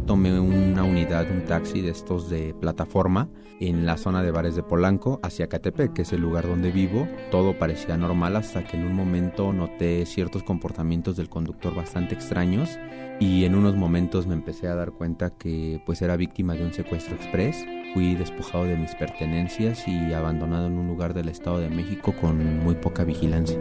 Tomé 0.06 0.38
una 0.38 0.84
unidad, 0.84 1.30
un 1.30 1.46
taxi 1.46 1.80
de 1.80 1.90
estos 1.90 2.28
de 2.28 2.52
plataforma 2.52 3.30
en 3.58 3.86
la 3.86 3.96
zona 3.96 4.22
de 4.22 4.30
bares 4.30 4.54
de 4.54 4.62
Polanco 4.62 5.18
hacia 5.22 5.48
Catepec, 5.48 5.94
que 5.94 6.02
es 6.02 6.12
el 6.12 6.20
lugar 6.20 6.46
donde 6.46 6.70
vivo. 6.70 7.08
Todo 7.30 7.58
parecía 7.58 7.96
normal 7.96 8.36
hasta 8.36 8.64
que 8.64 8.76
en 8.76 8.84
un 8.84 8.94
momento 8.94 9.54
noté 9.54 10.04
ciertos 10.04 10.42
comportamientos 10.42 11.16
del 11.16 11.30
conductor 11.30 11.74
bastante 11.74 12.14
extraños 12.14 12.78
y 13.18 13.46
en 13.46 13.54
unos 13.54 13.76
momentos 13.76 14.26
me 14.26 14.34
empecé 14.34 14.68
a 14.68 14.74
dar 14.74 14.92
cuenta 14.92 15.30
que 15.30 15.80
pues 15.86 16.02
era 16.02 16.16
víctima 16.16 16.52
de 16.52 16.66
un 16.66 16.74
secuestro 16.74 17.16
express. 17.16 17.64
Fui 17.94 18.14
despojado 18.14 18.64
de 18.64 18.76
mis 18.76 18.94
pertenencias 18.96 19.88
y 19.88 20.12
abandonado 20.12 20.66
en 20.66 20.76
un 20.76 20.86
lugar 20.86 21.14
del 21.14 21.30
Estado 21.30 21.60
de 21.60 21.70
México 21.70 22.14
con 22.20 22.58
muy 22.58 22.74
poca 22.74 23.04
vigilancia. 23.04 23.58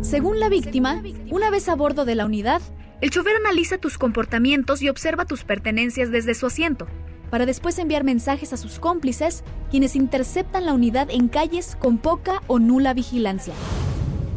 Según 0.00 0.38
la 0.38 0.48
víctima, 0.48 1.02
una 1.30 1.50
vez 1.50 1.68
a 1.68 1.74
bordo 1.74 2.04
de 2.04 2.14
la 2.14 2.24
unidad, 2.24 2.62
el 3.00 3.10
chofer 3.10 3.36
analiza 3.36 3.78
tus 3.78 3.96
comportamientos 3.96 4.82
y 4.82 4.88
observa 4.88 5.24
tus 5.24 5.44
pertenencias 5.44 6.10
desde 6.10 6.34
su 6.34 6.46
asiento, 6.46 6.86
para 7.30 7.46
después 7.46 7.78
enviar 7.78 8.04
mensajes 8.04 8.52
a 8.52 8.56
sus 8.56 8.78
cómplices, 8.78 9.44
quienes 9.70 9.94
interceptan 9.94 10.66
la 10.66 10.74
unidad 10.74 11.08
en 11.10 11.28
calles 11.28 11.76
con 11.78 11.98
poca 11.98 12.42
o 12.46 12.58
nula 12.58 12.94
vigilancia. 12.94 13.54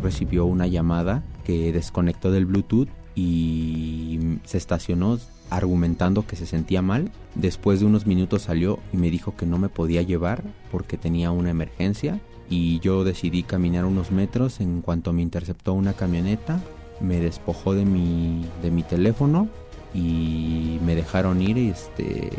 Recibió 0.03 0.45
una 0.45 0.67
llamada 0.67 1.23
que 1.43 1.71
desconectó 1.71 2.31
del 2.31 2.45
Bluetooth 2.45 2.89
y 3.15 4.37
se 4.43 4.57
estacionó 4.57 5.17
argumentando 5.49 6.25
que 6.25 6.35
se 6.35 6.45
sentía 6.45 6.81
mal. 6.81 7.11
Después 7.35 7.79
de 7.79 7.85
unos 7.85 8.05
minutos 8.05 8.43
salió 8.43 8.79
y 8.93 8.97
me 8.97 9.09
dijo 9.09 9.35
que 9.35 9.45
no 9.45 9.57
me 9.57 9.69
podía 9.69 10.01
llevar 10.01 10.43
porque 10.71 10.97
tenía 10.97 11.31
una 11.31 11.49
emergencia 11.49 12.19
y 12.49 12.79
yo 12.79 13.03
decidí 13.03 13.43
caminar 13.43 13.85
unos 13.85 14.11
metros 14.11 14.59
en 14.59 14.81
cuanto 14.81 15.13
me 15.13 15.21
interceptó 15.21 15.73
una 15.73 15.93
camioneta, 15.93 16.61
me 17.01 17.19
despojó 17.19 17.73
de 17.73 17.85
mi, 17.85 18.45
de 18.61 18.71
mi 18.71 18.83
teléfono 18.83 19.47
y 19.93 20.79
me 20.83 20.95
dejaron 20.95 21.41
ir 21.41 21.57
este, 21.57 22.29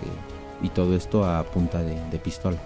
y 0.62 0.68
todo 0.70 0.96
esto 0.96 1.24
a 1.24 1.42
punta 1.44 1.82
de, 1.82 1.98
de 2.10 2.18
pistola. 2.18 2.58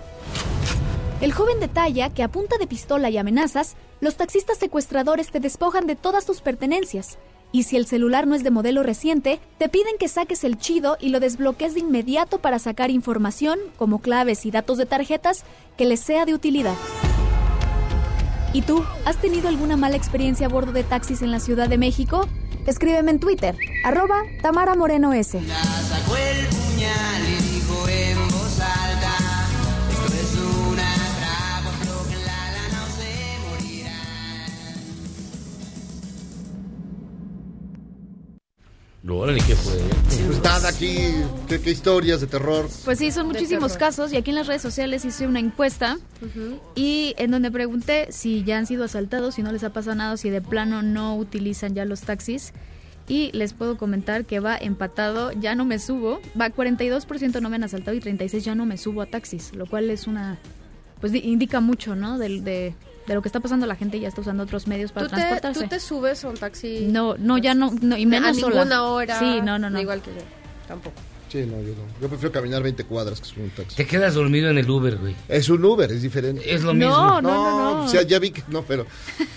El 1.21 1.33
joven 1.33 1.61
detalla 1.61 2.11
que 2.11 2.23
a 2.23 2.29
punta 2.29 2.59
de 2.59 2.67
pistola 2.67 3.09
y 3.09 3.17
amenazas, 3.17 3.75
los 4.01 4.17
taxistas 4.17 4.59
secuestradores 4.59 5.31
te 5.31 5.41
despojan 5.41 5.87
de 5.87 5.97
todas 5.97 6.27
tus 6.27 6.43
pertenencias. 6.43 7.19
Y 7.53 7.63
si 7.63 7.77
el 7.77 7.87
celular 7.87 8.27
no 8.27 8.35
es 8.35 8.45
de 8.45 8.51
modelo 8.51 8.83
reciente, 8.83 9.41
te 9.59 9.69
piden 9.69 9.97
que 9.99 10.09
saques 10.09 10.45
el 10.45 10.59
chido 10.59 10.99
y 11.01 11.09
lo 11.09 11.21
desbloquees 11.21 11.75
de 11.75 11.81
inmediato 11.81 12.39
para 12.39 12.59
sacar 12.59 12.91
información, 12.91 13.59
como 13.79 14.01
claves 14.01 14.45
y 14.45 14.51
datos 14.51 14.77
de 14.77 14.85
tarjetas, 14.85 15.45
que 15.79 15.87
les 15.87 16.01
sea 16.01 16.27
de 16.27 16.35
utilidad. 16.35 16.75
¿Y 18.57 18.63
tú, 18.63 18.83
has 19.05 19.19
tenido 19.19 19.49
alguna 19.49 19.77
mala 19.77 19.97
experiencia 19.99 20.47
a 20.47 20.49
bordo 20.49 20.73
de 20.73 20.83
taxis 20.83 21.21
en 21.21 21.31
la 21.31 21.41
Ciudad 21.41 21.69
de 21.69 21.77
México? 21.77 22.27
Escríbeme 22.67 23.11
en 23.11 23.21
Twitter, 23.21 23.55
arroba 23.85 24.23
Tamara 24.41 24.75
Moreno 24.75 25.13
S. 25.13 25.39
Sacó 25.39 26.17
el 26.17 27.36
Órale, 39.09 39.41
¿qué 39.47 39.55
fue? 39.55 39.75
Pues 40.27 40.43
nada, 40.43 40.69
aquí, 40.69 40.97
¿qué, 41.49 41.61
qué 41.61 41.71
historias 41.71 42.21
de 42.21 42.27
terror? 42.27 42.69
Pues 42.85 42.99
sí, 42.99 43.13
son 43.13 43.27
muchísimos 43.29 43.73
casos 43.79 44.13
y 44.13 44.17
aquí 44.17 44.31
en 44.31 44.37
las 44.37 44.47
redes 44.49 44.63
sociales 44.63 45.05
hice 45.05 45.27
una 45.29 45.39
encuesta 45.39 45.99
y 46.75 47.15
en 47.19 47.31
donde 47.31 47.51
pregunté 47.53 48.09
si 48.11 48.43
ya 48.43 48.59
han 48.59 48.67
sido 48.67 48.85
asaltados, 48.85 49.37
si 49.37 49.43
no 49.43 49.53
les 49.53 49.63
ha 49.63 49.71
pasado 49.73 49.95
nada, 49.95 50.17
si 50.17 50.29
de 50.31 50.41
plano 50.41 50.83
no 50.83 51.17
utilizan 51.17 51.75
ya 51.75 51.85
los 51.85 52.01
taxis. 52.01 52.53
Y 53.09 53.31
les 53.31 53.53
puedo 53.53 53.77
comentar 53.79 54.25
que 54.25 54.41
va 54.41 54.57
empatado, 54.57 55.31
ya 55.31 55.55
no 55.55 55.65
me 55.65 55.79
subo, 55.79 56.21
va 56.41 56.49
42% 56.51 57.41
no 57.41 57.49
me 57.49 57.55
han 57.55 57.63
asaltado 57.63 57.97
y 57.97 58.01
36% 58.01 58.41
ya 58.41 58.57
no 58.57 58.67
me 58.67 58.77
subo 58.77 59.01
a 59.03 59.07
taxis, 59.07 59.55
lo 59.55 59.67
cual 59.67 59.91
es 59.91 60.09
una, 60.09 60.39
pues 61.01 61.13
di- 61.13 61.21
indica 61.21 61.61
mucho, 61.61 61.95
¿no? 61.95 62.19
Del- 62.19 62.43
de, 62.43 62.75
de 62.75 62.75
lo 63.15 63.23
que 63.23 63.29
está 63.29 63.41
pasando, 63.41 63.67
la 63.67 63.77
gente 63.77 64.01
ya 64.01 64.09
está 64.09 64.21
usando 64.21 64.43
otros 64.43 64.67
medios 64.67 64.91
para 64.93 65.07
¿Tú 65.07 65.11
te, 65.15 65.21
transportarse. 65.21 65.61
tú 65.63 65.69
te 65.69 65.81
subes 65.81 66.25
a 66.25 66.29
un 66.29 66.37
taxi? 66.37 66.87
No, 66.91 67.17
no, 67.19 67.39
ya 67.39 67.55
no, 67.55 67.73
no, 67.81 67.97
y 67.97 68.05
menos 68.07 68.37
a 68.37 68.41
sola. 68.41 68.57
ninguna 68.57 68.83
hora. 68.85 69.19
Sí, 69.19 69.41
no, 69.43 69.59
no, 69.59 69.71
no. 69.71 69.81
Igual 69.81 70.03
que 70.03 70.11
yo, 70.13 70.21
tampoco. 70.67 70.97
Sí, 71.29 71.39
no, 71.39 71.61
yo 71.61 71.71
no. 71.75 71.83
Yo 72.01 72.09
prefiero 72.09 72.31
caminar 72.33 72.63
20 72.63 72.85
cuadras 72.85 73.21
que 73.21 73.27
subir 73.27 73.45
un 73.47 73.51
taxi. 73.51 73.75
Te 73.77 73.85
quedas 73.87 74.15
dormido 74.15 74.49
en 74.49 74.59
el 74.59 74.71
Uber, 74.71 74.97
güey. 74.97 75.15
Es 75.29 75.49
un 75.49 75.65
Uber, 75.65 75.91
es 75.91 76.01
diferente. 76.01 76.55
Es 76.55 76.63
lo 76.63 76.73
No, 76.73 76.87
mismo. 76.87 76.97
no, 76.97 77.21
no, 77.21 77.75
no. 77.75 77.85
o 77.85 77.89
sea, 77.89 78.03
ya 78.03 78.19
vi 78.21 78.31
que 78.31 78.45
no, 78.49 78.63
pero 78.63 78.87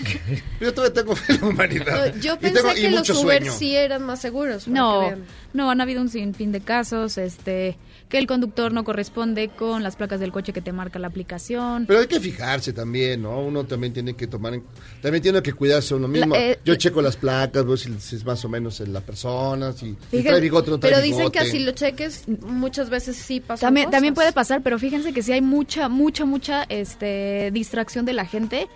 yo 0.61 0.73
todavía 0.73 0.93
tengo 1.01 1.15
fe 1.15 1.33
en 1.33 1.41
la 1.41 1.47
humanidad. 1.47 2.15
Yo 2.21 2.35
Y 2.35 2.37
pensé 2.37 2.61
tengo- 2.61 2.71
y 2.77 2.81
que 2.81 2.91
los 2.91 3.09
Uber 3.09 3.39
sueño. 3.41 3.51
sí 3.57 3.75
eran 3.75 4.03
más 4.03 4.21
seguros. 4.21 4.67
No, 4.67 5.11
no, 5.53 5.71
han 5.71 5.81
habido 5.81 6.01
un 6.01 6.09
sinfín 6.09 6.51
de 6.51 6.61
casos, 6.61 7.17
este, 7.17 7.75
que 8.09 8.17
el 8.17 8.25
conductor 8.25 8.73
no 8.73 8.83
corresponde 8.83 9.49
con 9.49 9.83
las 9.83 9.95
placas 9.95 10.19
del 10.19 10.31
coche 10.31 10.51
que 10.51 10.61
te 10.61 10.71
marca 10.73 10.97
la 10.97 11.07
aplicación. 11.07 11.85
Pero 11.85 11.99
hay 11.99 12.07
que 12.07 12.19
fijarse 12.19 12.73
también, 12.73 13.21
¿no? 13.21 13.39
Uno 13.39 13.65
también 13.65 13.93
tiene 13.93 14.15
que 14.15 14.25
tomar, 14.25 14.55
en- 14.55 14.63
también 15.01 15.21
tiene 15.21 15.43
que 15.43 15.53
cuidarse 15.53 15.93
uno 15.93 16.07
mismo. 16.07 16.33
La- 16.33 16.41
eh, 16.41 16.59
Yo 16.65 16.73
checo 16.75 17.01
las 17.03 17.15
placas, 17.17 17.63
veo 17.65 17.77
si, 17.77 17.93
si 17.99 18.15
es 18.15 18.25
más 18.25 18.43
o 18.43 18.49
menos 18.49 18.79
en 18.81 18.93
la 18.93 19.01
persona, 19.01 19.73
si, 19.73 19.89
si 19.91 19.95
Fíjate, 20.09 20.29
trae 20.29 20.41
bigote 20.41 20.69
o 20.69 20.73
no 20.73 20.79
trae 20.79 20.91
pero 20.91 21.03
dicen 21.03 21.19
bigote. 21.19 21.39
que 21.39 21.45
así 21.45 21.59
lo 21.59 21.71
cheques, 21.73 22.23
muchas 22.41 22.89
veces 22.89 23.15
sí 23.15 23.41
También, 23.41 23.85
cosas. 23.85 23.91
también 23.97 24.13
puede 24.15 24.33
pasar, 24.33 24.63
pero 24.63 24.79
fíjense 24.79 25.13
que 25.13 25.21
sí 25.21 25.31
hay 25.31 25.41
mucha, 25.41 25.87
mucha, 25.87 26.25
mucha 26.25 26.63
este, 26.63 27.51
distracción 27.53 28.05
de 28.05 28.13
la 28.13 28.25
gente. 28.25 28.67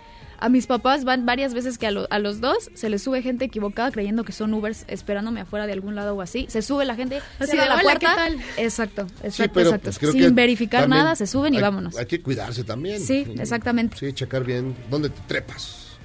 A 0.44 0.50
mis 0.50 0.66
papás 0.66 1.04
van 1.04 1.24
varias 1.24 1.54
veces 1.54 1.78
que 1.78 1.86
a, 1.86 1.90
lo- 1.90 2.06
a 2.10 2.18
los 2.18 2.42
dos 2.42 2.70
se 2.74 2.90
les 2.90 3.02
sube 3.02 3.22
gente 3.22 3.46
equivocada 3.46 3.90
creyendo 3.90 4.24
que 4.24 4.32
son 4.32 4.52
Ubers 4.52 4.84
esperándome 4.88 5.40
afuera 5.40 5.66
de 5.66 5.72
algún 5.72 5.94
lado 5.94 6.14
o 6.14 6.20
así. 6.20 6.44
Se 6.50 6.60
sube 6.60 6.84
la 6.84 6.94
gente, 6.96 7.22
Así 7.38 7.52
de, 7.52 7.64
la 7.64 7.72
"Hola, 7.76 7.82
puerta. 7.82 7.98
¿qué 7.98 8.06
tal?" 8.14 8.40
Exacto, 8.58 9.06
Sí, 9.08 9.14
exacto, 9.24 9.52
pero, 9.54 9.68
exacto. 9.70 9.84
pues, 9.84 9.98
creo 9.98 10.12
Sin 10.12 10.20
que 10.20 10.28
verificar 10.30 10.86
nada, 10.86 11.16
se 11.16 11.26
suben 11.26 11.54
y 11.54 11.56
hay- 11.56 11.62
vámonos. 11.62 11.96
Hay 11.96 12.04
que 12.04 12.20
cuidarse 12.20 12.62
también. 12.62 13.00
Sí, 13.00 13.26
exactamente. 13.38 13.96
Sí, 13.96 14.12
checar 14.12 14.44
bien 14.44 14.76
dónde 14.90 15.08
te 15.08 15.20
trepas. 15.26 15.96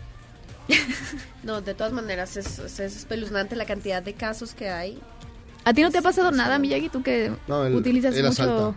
No, 1.44 1.62
de 1.62 1.74
todas 1.74 1.92
maneras 1.94 2.38
es, 2.38 2.60
es 2.60 2.80
espeluznante 2.80 3.56
la 3.56 3.66
cantidad 3.66 4.02
de 4.04 4.14
casos 4.14 4.54
que 4.54 4.70
hay. 4.70 5.00
¿A 5.66 5.74
ti 5.74 5.82
no 5.82 5.92
te 5.92 5.98
ha 5.98 6.02
pasado 6.02 6.32
nada, 6.32 6.60
Miyagi, 6.60 6.90
tú 6.90 7.02
que 7.04 7.32
No, 7.48 7.66
el- 7.66 7.76
utilizas 7.76 8.16
el 8.16 8.26
mucho. 8.26 8.76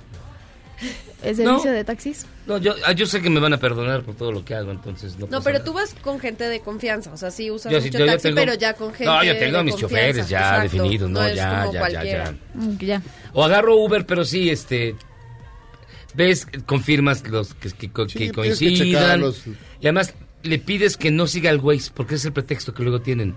El 1.22 1.36
servicio 1.36 1.70
No. 1.70 1.76
de 1.76 1.84
taxis? 1.84 2.26
No, 2.46 2.58
yo, 2.58 2.74
ah, 2.86 2.92
yo 2.92 3.06
sé 3.06 3.22
que 3.22 3.30
me 3.30 3.38
van 3.40 3.52
a 3.52 3.58
perdonar 3.58 4.02
por 4.02 4.14
todo 4.16 4.32
lo 4.32 4.44
que 4.44 4.54
hago, 4.54 4.70
entonces 4.72 5.14
no 5.14 5.26
No, 5.26 5.30
pasa 5.30 5.44
pero 5.44 5.54
nada. 5.58 5.64
tú 5.64 5.72
vas 5.74 5.94
con 6.02 6.18
gente 6.20 6.44
de 6.48 6.60
confianza, 6.60 7.12
o 7.12 7.16
sea, 7.16 7.30
sí 7.30 7.50
usas 7.50 7.70
Yo 7.72 7.80
mucho 7.80 7.98
yo 7.98 8.06
taxi, 8.06 8.22
tengo- 8.24 8.36
pero 8.36 8.54
ya 8.54 8.74
con 8.74 8.88
gente 8.92 9.04
No, 9.06 9.22
yo 9.24 9.38
tengo 9.38 9.56
a 9.56 9.58
de 9.58 9.64
mis 9.64 9.74
confianza, 9.74 9.96
choferes 9.96 10.28
ya 10.28 10.38
exacto, 10.38 10.62
definidos, 10.64 11.10
no, 11.10 11.28
ya, 11.28 11.70
ya, 11.72 12.04
ya. 12.04 12.34
Mm, 12.54 12.78
ya. 12.78 13.02
O 13.32 13.44
agarro 13.44 13.76
Uber, 13.76 14.04
pero 14.06 14.24
sí, 14.24 14.50
este, 14.50 14.96
ves, 16.14 16.46
confirmas 16.66 17.26
los 17.28 17.54
que, 17.54 17.70
que 17.70 17.90
co- 17.90 18.08
Sí, 18.08 18.18
que 18.18 18.32
coincidan. 18.32 19.22
y 19.80 19.86
además 19.86 20.14
le 20.42 20.58
pides 20.58 20.96
que 20.96 21.10
no 21.10 21.26
siga 21.26 21.50
el 21.50 21.58
Waze, 21.60 21.90
porque 21.94 22.14
ese 22.16 22.22
es 22.22 22.26
el 22.26 22.32
pretexto 22.32 22.74
que 22.74 22.82
luego 22.82 23.00
tienen. 23.00 23.34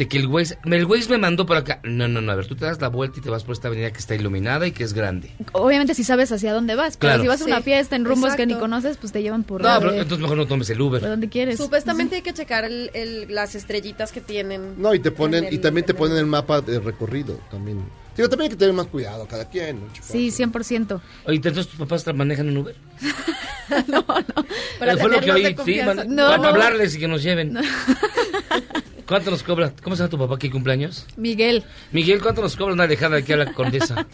De 0.00 0.08
que 0.08 0.16
el 0.16 0.28
Waze, 0.28 0.56
el 0.64 0.86
Waze 0.86 1.10
me 1.10 1.18
mandó 1.18 1.44
por 1.44 1.58
acá. 1.58 1.78
No, 1.84 2.08
no, 2.08 2.22
no, 2.22 2.32
a 2.32 2.34
ver, 2.34 2.46
tú 2.46 2.56
te 2.56 2.64
das 2.64 2.80
la 2.80 2.88
vuelta 2.88 3.18
y 3.18 3.22
te 3.22 3.28
vas 3.28 3.44
por 3.44 3.52
esta 3.52 3.68
avenida 3.68 3.90
que 3.92 3.98
está 3.98 4.14
iluminada 4.14 4.66
y 4.66 4.72
que 4.72 4.82
es 4.82 4.94
grande. 4.94 5.30
Obviamente 5.52 5.92
si 5.94 6.04
sabes 6.04 6.32
hacia 6.32 6.54
dónde 6.54 6.74
vas, 6.74 6.96
pero 6.96 7.10
Claro. 7.10 7.22
si 7.22 7.28
vas 7.28 7.42
a 7.42 7.44
una 7.44 7.58
Sí, 7.58 7.64
fiesta 7.64 7.96
en 7.96 8.06
rumbos 8.06 8.34
que 8.34 8.46
ni 8.46 8.54
conoces, 8.54 8.96
pues 8.96 9.12
te 9.12 9.20
llevan 9.20 9.44
por, 9.44 9.60
No, 9.60 9.78
pero 9.78 9.92
entonces 9.92 10.18
mejor 10.20 10.38
no 10.38 10.46
tomes 10.46 10.70
el 10.70 10.80
Uber. 10.80 11.00
por 11.02 11.10
donde 11.10 11.28
quieres. 11.28 11.58
Supuestamente 11.58 12.16
hay 12.16 12.22
que 12.22 12.32
checar 12.32 12.64
el- 12.64 12.90
el- 12.94 13.26
las 13.34 13.54
estrellitas 13.54 14.10
que 14.10 14.22
tienen. 14.22 14.80
No, 14.80 14.94
y 14.94 15.00
te 15.00 15.10
ponen, 15.10 15.44
en 15.44 15.52
y 15.52 15.58
también 15.58 15.84
te 15.84 15.92
en 15.92 15.98
ponen 15.98 16.16
el 16.16 16.24
mapa 16.24 16.62
de 16.62 16.80
recorrido 16.80 17.38
también. 17.50 17.84
Digo, 18.16 18.26
también 18.30 18.50
hay 18.50 18.56
que 18.56 18.58
tener 18.58 18.74
más 18.74 18.86
cuidado 18.86 19.26
cada 19.28 19.50
quien. 19.50 19.80
¿no? 19.80 19.86
Sí, 20.00 20.30
100%. 20.30 20.98
Oye, 21.26 21.36
entonces 21.36 21.66
tus 21.68 21.78
papás 21.78 22.06
manejan 22.14 22.48
en 22.48 22.56
Uber. 22.56 22.74
Para 24.78 24.94
Eh, 24.94 24.96
Fue 24.96 25.10
lo 25.10 25.20
que 25.20 25.30
oí, 25.30 25.56
sí, 25.64 25.78
No, 26.08 26.24
para 26.24 26.38
no. 26.38 26.48
hablarles 26.48 26.94
y 26.96 26.98
que 26.98 27.06
nos 27.06 27.22
lleven. 27.22 27.58
¿Cuánto 29.10 29.32
nos 29.32 29.42
cobra? 29.42 29.72
¿Cómo 29.82 29.96
se 29.96 30.02
llama 30.04 30.10
tu 30.10 30.18
papá? 30.18 30.38
¿Qué 30.38 30.48
cumpleaños? 30.48 31.04
Miguel, 31.16 31.64
Miguel, 31.90 32.22
¿cuánto 32.22 32.42
nos 32.42 32.54
cobra 32.54 32.74
una 32.74 32.84
alejada 32.84 33.16
aquí 33.16 33.32
a 33.32 33.38
la 33.38 33.52
condesa? 33.52 34.06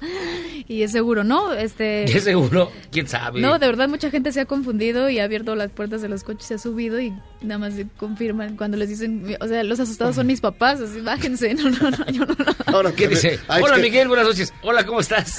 y 0.66 0.82
es 0.82 0.90
seguro, 0.90 1.22
¿no? 1.22 1.52
Este... 1.52 2.06
¿Qué 2.12 2.20
seguro? 2.20 2.72
¿Quién 2.90 3.06
sabe? 3.06 3.40
No, 3.40 3.60
de 3.60 3.68
verdad 3.68 3.88
mucha 3.88 4.10
gente 4.10 4.32
se 4.32 4.40
ha 4.40 4.44
confundido 4.46 5.08
y 5.08 5.20
ha 5.20 5.24
abierto 5.24 5.54
las 5.54 5.70
puertas 5.70 6.02
de 6.02 6.08
los 6.08 6.24
coches, 6.24 6.48
se 6.48 6.54
ha 6.54 6.58
subido 6.58 6.98
y 6.98 7.12
nada 7.40 7.58
más 7.58 7.74
se 7.74 7.86
confirman 7.98 8.56
cuando 8.56 8.76
les 8.76 8.88
dicen, 8.88 9.36
o 9.40 9.46
sea, 9.46 9.62
los 9.62 9.78
asustados 9.78 10.16
son 10.16 10.26
mis 10.26 10.40
papás, 10.40 10.80
así 10.80 11.00
bájense, 11.02 11.54
no, 11.54 11.70
no, 11.70 11.90
no, 11.92 12.06
yo 12.10 12.26
no. 12.26 12.34
Ahora, 12.66 12.90
¿Qué 12.90 13.06
dice? 13.06 13.38
Ay, 13.46 13.62
Hola 13.62 13.76
es 13.76 13.80
que- 13.80 13.88
Miguel, 13.88 14.08
buenas 14.08 14.26
noches. 14.26 14.52
Hola, 14.62 14.84
¿cómo 14.84 14.98
estás? 14.98 15.38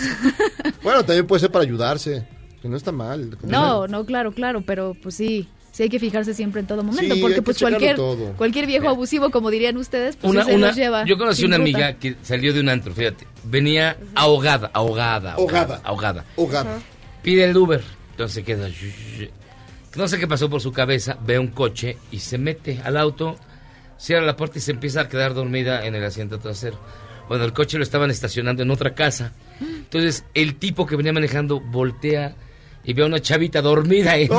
Bueno, 0.81 1.03
también 1.03 1.27
puede 1.27 1.41
ser 1.41 1.51
para 1.51 1.65
ayudarse. 1.65 2.25
Que 2.61 2.69
no 2.69 2.77
está 2.77 2.91
mal. 2.93 3.37
No, 3.43 3.85
no, 3.87 4.05
claro, 4.05 4.31
claro, 4.31 4.63
pero 4.65 4.95
pues 5.03 5.13
sí, 5.13 5.47
sí 5.77 5.83
hay 5.83 5.89
que 5.89 5.99
fijarse 5.99 6.33
siempre 6.33 6.59
en 6.61 6.65
todo 6.65 6.83
momento, 6.83 7.13
Sí, 7.13 7.21
porque 7.21 7.35
que 7.35 7.41
pues 7.43 7.59
cualquier 7.59 7.95
todo. 7.95 8.33
cualquier 8.33 8.65
viejo 8.65 8.89
abusivo, 8.89 9.29
como 9.29 9.51
dirían 9.51 9.77
ustedes, 9.77 10.15
pues 10.15 10.31
Una, 10.31 10.43
sí 10.43 10.49
se 10.49 10.55
una, 10.55 10.67
los 10.67 10.75
lleva. 10.75 11.05
yo 11.05 11.19
conocí 11.19 11.45
una 11.45 11.57
ruta. 11.57 11.69
amiga 11.69 11.93
que 11.93 12.15
salió 12.23 12.51
de 12.51 12.61
un 12.61 12.69
antro, 12.69 12.95
fíjate. 12.95 13.27
Venía 13.43 13.95
ahogada, 14.15 14.71
ahogada, 14.73 15.33
ahogada, 15.33 15.79
ahogada. 15.83 16.25
Ahogada. 16.35 16.79
Pide 17.21 17.43
el 17.43 17.55
Uber. 17.55 17.83
Entonces 18.11 18.43
queda. 18.43 18.67
No 19.95 20.07
sé 20.07 20.17
qué 20.17 20.27
pasó 20.27 20.49
por 20.49 20.61
su 20.61 20.71
cabeza. 20.71 21.17
Ve 21.23 21.37
un 21.37 21.49
coche 21.49 21.97
y 22.11 22.19
se 22.19 22.37
mete 22.39 22.81
al 22.83 22.97
auto, 22.97 23.37
cierra 23.99 24.25
la 24.25 24.35
puerta 24.35 24.57
y 24.57 24.61
se 24.61 24.71
empieza 24.71 25.01
a 25.01 25.07
quedar 25.09 25.35
dormida 25.35 25.85
en 25.85 25.93
el 25.93 26.03
asiento 26.03 26.39
trasero. 26.39 26.79
Bueno, 27.29 27.43
el 27.45 27.53
coche 27.53 27.77
lo 27.77 27.83
estaban 27.83 28.09
estacionando 28.09 28.63
en 28.63 28.71
otra 28.71 28.95
casa. 28.95 29.33
Entonces 29.59 30.23
el 30.33 30.55
tipo 30.55 30.85
que 30.87 30.95
venía 30.95 31.13
manejando 31.13 31.59
voltea 31.59 32.35
y 32.83 32.93
ve 32.93 33.03
a 33.03 33.05
una 33.05 33.19
chavita 33.19 33.61
dormida. 33.61 34.17
en 34.17 34.27
su- 34.27 34.33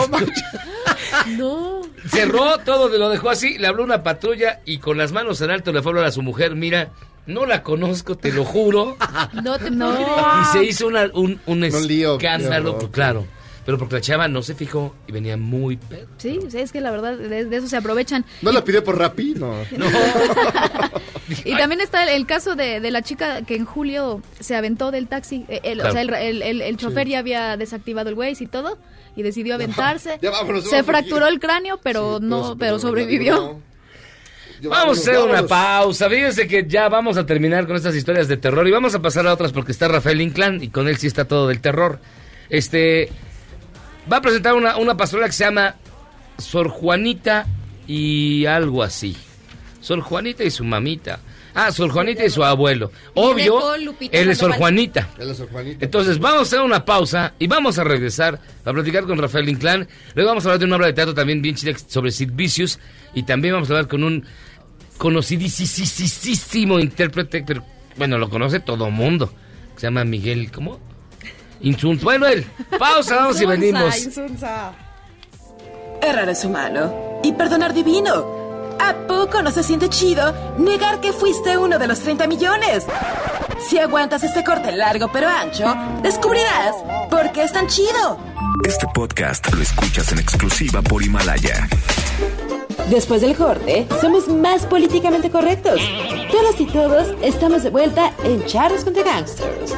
No. 1.37 1.83
Cerró 2.09 2.59
todo, 2.59 2.89
lo 2.89 3.11
dejó 3.11 3.31
así, 3.31 3.59
le 3.59 3.67
habló 3.67 3.85
una 3.85 4.03
patrulla 4.03 4.61
y 4.65 4.79
con 4.79 4.97
las 4.99 5.13
manos 5.13 5.41
en 5.41 5.51
alto 5.51 5.73
le 5.73 5.83
fue 5.83 5.91
a 5.91 5.93
hablar 5.93 6.05
a 6.07 6.13
su 6.13 6.23
mujer, 6.23 6.55
mira, 6.55 6.91
no 7.27 7.45
la 7.47 7.63
conozco, 7.63 8.17
te 8.17 8.33
lo 8.33 8.45
juro. 8.45 8.97
No 9.43 9.59
te 9.59 9.71
No. 9.71 9.93
Y 10.43 10.45
se 10.53 10.65
hizo 10.65 10.87
una- 10.87 11.11
un, 11.15 11.41
un 11.47 11.65
escándalo, 11.65 12.79
claro. 12.91 13.27
Pero 13.69 13.77
porque 13.77 13.97
la 13.97 14.01
chava 14.01 14.29
no 14.29 14.41
se 14.41 14.55
fijó 14.55 14.95
y 15.07 15.13
venía 15.13 15.37
muy 15.37 15.77
pedo. 15.77 16.07
Sí, 16.17 16.39
sí, 16.49 16.57
es 16.59 16.73
que 16.73 16.81
la 16.81 16.91
verdad 16.91 17.19
de, 17.19 17.45
de 17.45 17.57
eso 17.59 17.69
se 17.69 17.77
aprovechan. 17.77 18.25
¿No 18.41 18.51
la 18.51 18.65
pidió 18.65 18.83
por 18.83 18.97
Rappi? 18.99 19.35
No. 19.37 19.53
Y 21.45 21.55
también 21.59 21.83
está 21.83 22.05
el, 22.05 22.09
el 22.09 22.25
caso 22.27 22.55
de, 22.57 22.81
de 22.81 22.91
la 22.91 23.03
chica 23.03 23.43
que 23.43 23.55
en 23.57 23.67
julio 23.67 24.23
se 24.41 24.57
aventó 24.57 24.91
del 24.91 25.09
taxi. 25.09 25.45
eh, 25.49 25.61
el- 25.63 25.81
Claro. 25.81 25.91
O 25.91 25.93
sea, 25.93 26.01
el, 26.01 26.15
el- 26.15 26.43
el- 26.43 26.61
el 26.63 26.77
chofer 26.79 27.05
Sí. 27.07 27.13
ya 27.13 27.19
había 27.19 27.57
desactivado 27.59 28.09
el 28.09 28.15
Waze 28.15 28.45
y 28.45 28.47
todo. 28.47 28.79
Y 29.15 29.23
decidió 29.23 29.57
aventarse. 29.57 30.19
ya 30.23 30.31
vámonos, 30.31 30.65
se 30.65 30.71
vámonos, 30.71 30.87
fracturó 30.87 31.27
el 31.29 31.39
cráneo, 31.39 31.79
pero 31.83 32.19
no, 32.23 32.57
pero 32.59 32.79
sobrevivió. 32.79 33.61
Vamos 34.63 34.99
a 34.99 35.01
hacer 35.03 35.19
una 35.19 35.47
pausa. 35.47 36.09
Fíjense 36.09 36.49
que 36.49 36.65
ya 36.67 36.89
vamos 36.89 37.19
a 37.19 37.27
terminar 37.27 37.67
con 37.67 37.77
estas 37.77 37.95
historias 37.95 38.27
de 38.29 38.39
terror 38.39 38.67
y 38.67 38.71
vamos 38.71 38.95
a 38.95 39.03
pasar 39.03 39.27
a 39.27 39.35
otras 39.35 39.53
porque 39.53 39.73
está 39.73 39.87
Rafael 39.89 40.23
Inclán 40.23 40.63
y 40.65 40.69
con 40.69 40.89
él 40.89 40.97
sí 40.97 41.07
está 41.07 41.27
todo 41.27 41.47
del 41.49 41.61
terror. 41.61 42.01
Este 42.49 43.11
va 44.11 44.19
a 44.19 44.21
presentar 44.21 44.55
una, 44.55 44.77
una 44.77 44.97
pastorela 44.97 45.27
que 45.27 45.33
se 45.33 45.45
llama 45.45 45.77
Sor 46.39 46.69
Juanita 46.69 47.47
y 47.87 48.47
algo 48.47 48.83
así. 48.83 49.17
Sor 49.81 50.01
Juanita 50.01 50.45
y 50.45 50.51
su 50.51 50.65
mamita. 50.65 51.21
Ah, 51.55 51.73
Sor 51.73 51.91
Juanita 51.91 52.25
y 52.25 52.31
su 52.31 52.45
abuelo. 52.45 52.93
Obvio, 53.15 53.59
con 53.59 53.85
Lupita 53.85 54.17
él 54.17 54.31
es 54.31 54.39
Sor 54.39 54.51
Sandoval. 54.51 54.59
Juanita. 54.59 55.09
Él 55.19 55.31
es 55.31 55.37
Sor 55.37 55.49
Juanita. 55.51 55.85
Entonces 55.85 56.19
vamos 56.19 56.41
a 56.41 56.43
hacer 56.43 56.61
una 56.61 56.85
pausa 56.85 57.35
y 57.39 57.47
vamos 57.47 57.79
a 57.79 57.85
regresar 57.85 58.39
a 58.65 58.73
platicar 58.73 59.05
con 59.05 59.19
Rafael 59.19 59.49
Inclán. 59.49 59.89
Luego 60.15 60.31
vamos 60.31 60.45
a 60.45 60.49
hablar 60.49 60.61
de 60.61 60.67
una 60.67 60.77
obra 60.77 60.87
de 60.87 60.93
teatro 60.93 61.15
también 61.15 61.43
bien 61.43 61.55
chida 61.55 61.77
sobre 61.87 62.11
Sid 62.11 62.31
Vicious. 62.33 62.79
Y 63.15 63.23
también 63.25 63.55
vamos 63.55 63.71
a 63.71 63.73
hablar 63.73 63.89
con 63.89 64.05
un 64.05 64.25
conocidísimo 64.99 66.79
intérprete, 66.79 67.43
pero 67.47 67.65
bueno, 67.97 68.19
lo 68.19 68.29
conoce 68.29 68.61
todo 68.61 68.91
mundo. 68.91 69.33
Se 69.77 69.87
llama 69.87 70.05
Miguel, 70.05 70.53
¿cómo? 70.53 70.79
Insunz. 71.61 72.03
Bueno, 72.03 72.27
él. 72.27 72.47
Pausa, 72.79 73.17
vamos 73.17 73.41
y 73.41 73.47
venimos. 73.47 73.97
Insunza. 73.99 74.73
Errar 76.01 76.29
es 76.29 76.45
humano 76.45 77.21
y 77.23 77.33
perdonar 77.33 77.75
divino. 77.75 78.39
¿A 78.81 78.95
poco 79.09 79.43
no 79.43 79.51
se 79.51 79.63
siente 79.63 79.89
chido 79.89 80.33
negar 80.59 81.01
que 81.01 81.13
fuiste 81.13 81.59
uno 81.59 81.79
de 81.79 81.89
los 81.89 81.99
30 82.01 82.27
millones? 82.29 82.87
Si 83.69 83.79
aguantas 83.79 84.23
este 84.23 84.45
corte 84.45 84.71
largo 84.71 85.11
pero 85.13 85.29
ancho, 85.29 85.75
descubrirás 86.03 86.77
por 87.11 87.33
qué 87.33 87.43
es 87.43 87.53
tan 87.53 87.67
chido. 87.67 88.19
Este 88.65 88.87
podcast 88.95 89.53
lo 89.53 89.61
escuchas 89.63 90.13
en 90.13 90.19
exclusiva 90.21 90.81
por 90.83 91.03
Himalaya. 91.03 91.69
Después 92.89 93.21
del 93.21 93.37
corte, 93.37 93.87
somos 94.01 94.29
más 94.29 94.65
políticamente 94.65 95.31
correctos. 95.31 95.81
Todos 96.31 96.61
y 96.61 96.67
todos 96.67 97.15
estamos 97.23 97.65
de 97.65 97.71
vuelta 97.71 98.13
en 98.25 98.45
Charros 98.47 98.85
contra 98.85 99.03
Gangsters. 99.03 99.75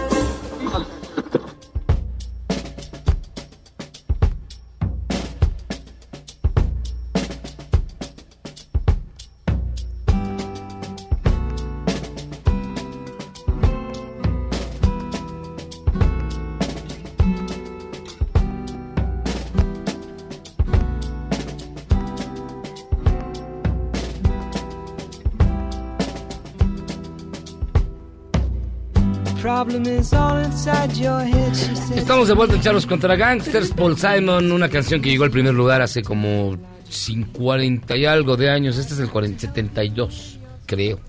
Estamos 31.97 32.29
de 32.29 32.35
vuelta 32.35 32.55
en 32.55 32.61
Charlos 32.61 32.85
contra 32.87 33.17
Gangsters. 33.17 33.71
Paul 33.71 33.97
Simon, 33.97 34.53
una 34.53 34.69
canción 34.69 35.01
que 35.01 35.09
llegó 35.09 35.25
al 35.25 35.31
primer 35.31 35.55
lugar 35.55 35.81
hace 35.81 36.03
como 36.03 36.59
40 37.33 37.97
y 37.97 38.05
algo 38.05 38.37
de 38.37 38.51
años. 38.51 38.77
Este 38.77 38.93
es 38.93 39.01
el 39.01 39.09
40, 39.11 39.41
72, 39.41 40.39
creo. 40.67 41.01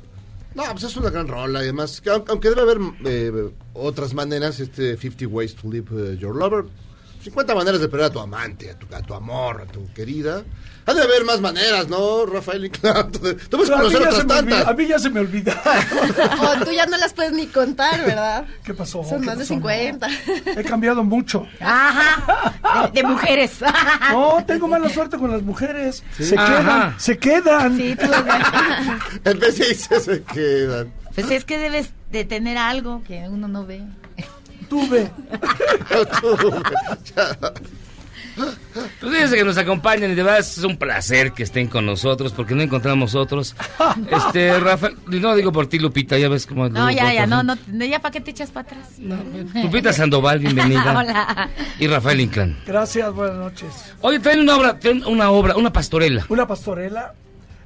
No, 0.56 0.64
pues 0.72 0.84
es 0.86 0.96
una 0.96 1.10
gran 1.10 1.28
rola. 1.28 1.60
Además, 1.60 2.00
que 2.00 2.10
aun- 2.12 2.24
aunque 2.30 2.50
debe 2.50 2.62
haber 2.62 2.78
eh, 3.06 3.50
otras 3.74 4.14
maneras, 4.14 4.60
este 4.62 4.96
50 4.96 5.28
Ways 5.28 5.56
to 5.56 5.70
Live 5.70 5.88
eh, 6.14 6.18
Your 6.18 6.36
Lover. 6.36 6.66
50 7.24 7.56
maneras 7.56 7.80
de 7.82 7.88
perder 7.88 8.08
a 8.08 8.10
tu 8.10 8.20
amante, 8.20 8.72
a 8.72 8.78
tu, 8.78 8.94
a 8.96 9.02
tu 9.02 9.14
amor, 9.14 9.62
a 9.62 9.66
tu 9.72 9.92
querida. 9.94 10.44
Ha 10.88 10.94
de 10.96 11.04
haber 11.04 11.24
más 11.26 11.40
maneras, 11.40 11.88
¿no, 11.88 12.26
Rafael 12.26 12.66
Inclán? 12.66 13.12
Tú 13.12 13.20
tú 13.20 13.58
puedes 13.58 13.70
Pero 13.70 13.76
a, 13.76 13.84
mí 13.84 13.94
conocer 13.94 14.02
ya 14.02 14.08
otras 14.10 14.16
se 14.22 14.26
me 14.26 14.34
olvida- 14.34 14.36
tantas. 14.58 14.68
a 14.68 14.74
mí 14.74 14.88
ya 14.88 15.00
se 15.00 15.10
me 15.12 15.20
olvida. 15.20 15.62
Oh, 16.42 16.66
tú 16.66 16.72
ya 16.72 16.86
no 16.88 16.98
las 16.98 17.14
puedes 17.14 17.34
ni 17.34 17.46
contar, 17.48 18.04
¿verdad? 18.06 18.46
¿Qué 18.64 18.74
pasó? 18.74 19.04
Son 19.04 19.20
¿Qué 19.22 19.28
más 19.28 19.38
de 19.38 19.44
pasó? 19.44 19.54
50. 19.54 20.08
He 20.58 20.64
cambiado 20.64 21.04
mucho. 21.04 21.46
Ajá. 21.60 22.90
De, 22.92 23.02
de 23.02 23.08
mujeres. 23.08 23.52
No, 24.12 24.44
tengo 24.46 24.68
mala 24.68 24.90
suerte 24.90 25.18
con 25.18 25.32
las 25.32 25.42
mujeres. 25.44 26.04
Se 26.20 26.36
Ajá. 26.38 26.48
quedan, 26.64 27.00
se 27.00 27.18
quedan. 27.18 27.78
Sí, 27.78 27.96
tú. 27.96 28.08
En 29.24 29.40
vez 29.40 29.58
de 29.60 29.70
irse, 29.70 30.00
se 30.00 30.24
quedan. 30.24 30.92
Pues 31.14 31.30
es 31.30 31.46
que 31.46 31.58
debes 31.58 31.90
de 32.12 32.26
tener 32.26 32.58
algo 32.58 33.04
que 33.04 33.28
uno 33.30 33.48
no 33.48 33.66
ve. 33.66 33.84
Tuve. 34.72 35.12
Pues 39.02 39.12
fíjense 39.12 39.36
que 39.36 39.44
nos 39.44 39.58
acompañan 39.58 40.10
y 40.12 40.16
de 40.16 40.24
verdad 40.24 40.40
es 40.40 40.58
un 40.60 40.78
placer 40.78 41.34
que 41.34 41.44
estén 41.44 41.68
con 41.68 41.86
nosotros 41.86 42.32
porque 42.32 42.56
no 42.56 42.62
encontramos 42.62 43.14
otros. 43.14 43.58
Este, 44.10 44.58
Rafael, 44.58 44.96
no 45.08 45.36
digo 45.36 45.52
por 45.52 45.68
ti, 45.68 45.78
Lupita, 45.78 46.18
ya 46.18 46.30
ves 46.30 46.48
cómo. 46.48 46.70
No, 46.70 46.90
ya, 46.90 47.14
ya, 47.14 47.28
no, 47.28 47.44
no, 47.44 47.58
no, 47.68 47.86
ya 47.86 48.00
para 48.00 48.14
qué 48.14 48.22
te 48.22 48.32
echas 48.32 48.50
para 48.50 48.70
atrás. 48.70 48.98
Lupita 49.62 49.92
Sandoval, 49.92 50.40
bienvenida. 50.40 50.98
Hola. 50.98 51.50
Y 51.78 51.88
Rafael 51.88 52.22
Inclán. 52.22 52.58
Gracias, 52.66 53.14
buenas 53.14 53.36
noches. 53.36 53.94
Oye, 54.00 54.20
traen 54.22 54.40
una 54.40 54.56
obra, 54.56 54.80
traen 54.80 55.04
una 55.06 55.30
obra, 55.32 55.58
una 55.58 55.74
pastorela. 55.74 56.26
Una 56.30 56.48
pastorela. 56.48 57.14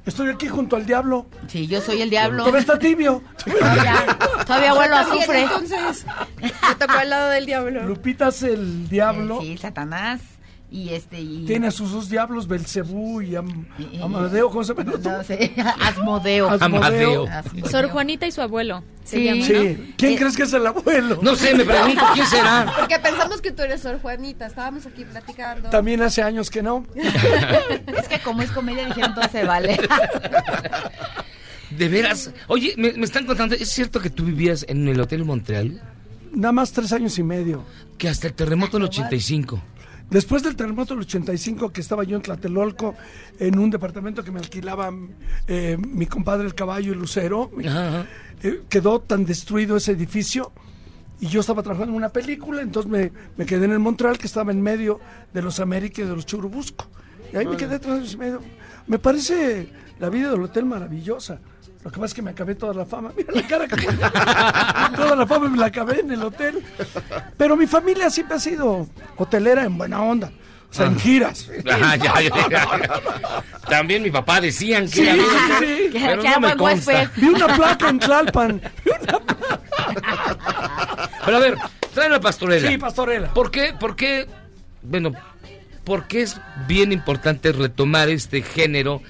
Estoy 0.06 0.30
aquí 0.30 0.46
junto 0.46 0.76
al 0.76 0.86
diablo. 0.86 1.26
Sí, 1.48 1.66
yo 1.66 1.80
soy 1.80 2.00
el 2.00 2.10
diablo. 2.10 2.38
Todavía 2.38 2.60
está 2.60 2.78
tibio. 2.78 3.22
Todavía, 3.44 4.18
todavía 4.46 4.74
huelo 4.74 4.96
a 4.96 5.00
azufre. 5.00 5.42
Entonces, 5.42 6.06
me 6.40 6.74
tocó 6.78 6.92
al 6.92 7.10
lado 7.10 7.30
del 7.30 7.44
diablo. 7.44 7.82
Lupita 7.82 8.28
es 8.28 8.42
el 8.44 8.88
diablo. 8.88 9.40
Sí, 9.40 9.58
Satanás. 9.58 10.20
Y 10.68 10.88
este 10.90 11.20
y 11.20 11.44
Tiene 11.46 11.68
a 11.68 11.70
sus 11.70 11.92
dos 11.92 12.08
diablos, 12.10 12.48
Belcebú 12.48 13.22
y 13.22 13.36
Am- 13.36 13.66
Amadeo, 14.02 14.50
¿cómo 14.50 14.64
se 14.64 14.74
llama? 14.74 14.92
no 15.00 15.22
sé, 15.22 15.52
Asmodeo. 15.80 16.58
Sor 17.70 17.88
Juanita 17.88 18.26
y 18.26 18.32
su 18.32 18.42
abuelo. 18.42 18.82
Sí. 19.04 19.94
¿Quién 19.96 20.16
crees 20.16 20.36
que 20.36 20.42
es 20.42 20.52
el 20.52 20.66
abuelo? 20.66 21.20
No 21.22 21.36
sé, 21.36 21.54
me 21.54 21.64
pregunto 21.64 22.02
quién 22.14 22.26
será. 22.26 22.74
Porque 22.80 22.98
pensamos 22.98 23.40
que 23.40 23.52
tú 23.52 23.62
eres 23.62 23.80
Sor 23.82 24.00
Juanita. 24.02 24.46
Estábamos 24.46 24.84
aquí 24.86 25.04
platicando. 25.04 25.70
También 25.70 26.02
hace 26.02 26.22
años 26.22 26.50
que 26.50 26.62
no. 26.64 26.84
Es 27.96 28.08
que 28.08 28.18
como 28.18 28.42
es 28.42 28.50
comedia 28.50 28.86
dijeron 28.86 29.14
todo 29.14 29.28
se 29.30 29.44
vale. 29.44 29.78
De 31.70 31.88
veras. 31.88 32.30
Oye, 32.48 32.74
me, 32.76 32.92
me 32.92 33.04
están 33.04 33.26
contando, 33.26 33.54
¿es 33.54 33.68
cierto 33.70 34.00
que 34.00 34.10
tú 34.10 34.24
vivías 34.24 34.64
en 34.68 34.86
el 34.88 35.00
Hotel 35.00 35.24
Montreal? 35.24 35.80
Nada 36.32 36.52
más 36.52 36.72
tres 36.72 36.92
años 36.92 37.18
y 37.18 37.22
medio. 37.22 37.64
Que 37.98 38.08
hasta 38.08 38.26
el 38.26 38.34
terremoto 38.34 38.76
del 38.78 38.86
85. 38.88 39.60
Después 40.10 40.42
del 40.42 40.54
terremoto 40.54 40.94
del 40.94 41.02
85, 41.02 41.72
que 41.72 41.80
estaba 41.80 42.04
yo 42.04 42.16
en 42.16 42.22
Tlatelolco, 42.22 42.94
en 43.40 43.58
un 43.58 43.70
departamento 43.70 44.22
que 44.22 44.30
me 44.30 44.38
alquilaba 44.38 44.92
eh, 45.48 45.76
mi 45.78 46.06
compadre 46.06 46.46
el 46.46 46.54
caballo 46.54 46.92
y 46.92 46.94
Lucero, 46.94 47.50
eh, 48.42 48.60
quedó 48.68 49.00
tan 49.00 49.24
destruido 49.24 49.76
ese 49.76 49.92
edificio 49.92 50.52
y 51.18 51.26
yo 51.26 51.40
estaba 51.40 51.62
trabajando 51.62 51.92
en 51.92 51.96
una 51.96 52.10
película, 52.10 52.62
entonces 52.62 52.90
me, 52.90 53.10
me 53.36 53.46
quedé 53.46 53.64
en 53.64 53.72
el 53.72 53.78
Montreal, 53.78 54.18
que 54.18 54.26
estaba 54.26 54.52
en 54.52 54.62
medio 54.62 55.00
de 55.32 55.42
los 55.42 55.58
América 55.60 56.02
y 56.02 56.04
de 56.04 56.14
los 56.14 56.26
Churubusco. 56.26 56.86
Y 57.32 57.36
ahí 57.36 57.46
me 57.46 57.56
quedé 57.56 57.78
tres 57.78 57.94
años 57.94 58.14
y 58.14 58.16
medio. 58.16 58.40
Me 58.86 58.98
parece 58.98 59.68
la 59.98 60.10
vida 60.10 60.30
del 60.30 60.42
hotel 60.42 60.66
maravillosa. 60.66 61.40
Lo 61.86 61.92
que 61.92 62.00
pasa 62.00 62.06
es 62.06 62.14
que 62.14 62.22
me 62.22 62.32
acabé 62.32 62.56
toda 62.56 62.74
la 62.74 62.84
fama. 62.84 63.12
Mira 63.16 63.32
la 63.32 63.42
cara 63.46 63.68
que 63.68 63.76
pongo. 63.76 64.02
Toda 64.96 65.14
la 65.14 65.24
fama 65.24 65.48
me 65.48 65.56
la 65.56 65.66
acabé 65.66 66.00
en 66.00 66.10
el 66.10 66.20
hotel. 66.20 66.60
Pero 67.36 67.56
mi 67.56 67.68
familia 67.68 68.10
siempre 68.10 68.36
ha 68.38 68.40
sido 68.40 68.88
hotelera 69.16 69.62
en 69.62 69.78
buena 69.78 70.02
onda. 70.02 70.32
O 70.68 70.74
sea, 70.74 70.86
en 70.86 70.98
giras. 70.98 71.48
Ya, 71.64 71.94
ya, 71.94 72.20
ya. 72.50 73.02
También 73.68 74.02
mi 74.02 74.10
papá 74.10 74.40
decían 74.40 74.86
que 74.86 74.90
Sí, 74.96 75.02
era 75.06 75.14
sí, 75.60 75.66
sí. 75.76 75.90
pero 75.92 76.22
no 76.24 76.40
me 76.40 76.56
consta. 76.56 77.08
Vi 77.14 77.28
una 77.28 77.54
placa 77.54 77.88
en 77.88 77.98
Tlalpan. 78.00 78.60
Pero 81.24 81.36
a 81.36 81.40
ver, 81.40 81.56
trae 81.94 82.08
la 82.08 82.18
pastorela. 82.18 82.68
Sí, 82.68 82.78
pastorela. 82.78 83.32
¿Por 83.32 83.52
qué? 83.52 83.74
¿Por 83.78 83.94
qué? 83.94 84.26
Bueno, 84.82 85.12
¿por 85.84 86.08
qué 86.08 86.22
es 86.22 86.36
bien 86.66 86.90
importante 86.90 87.52
retomar 87.52 88.08
este 88.08 88.42
género 88.42 89.02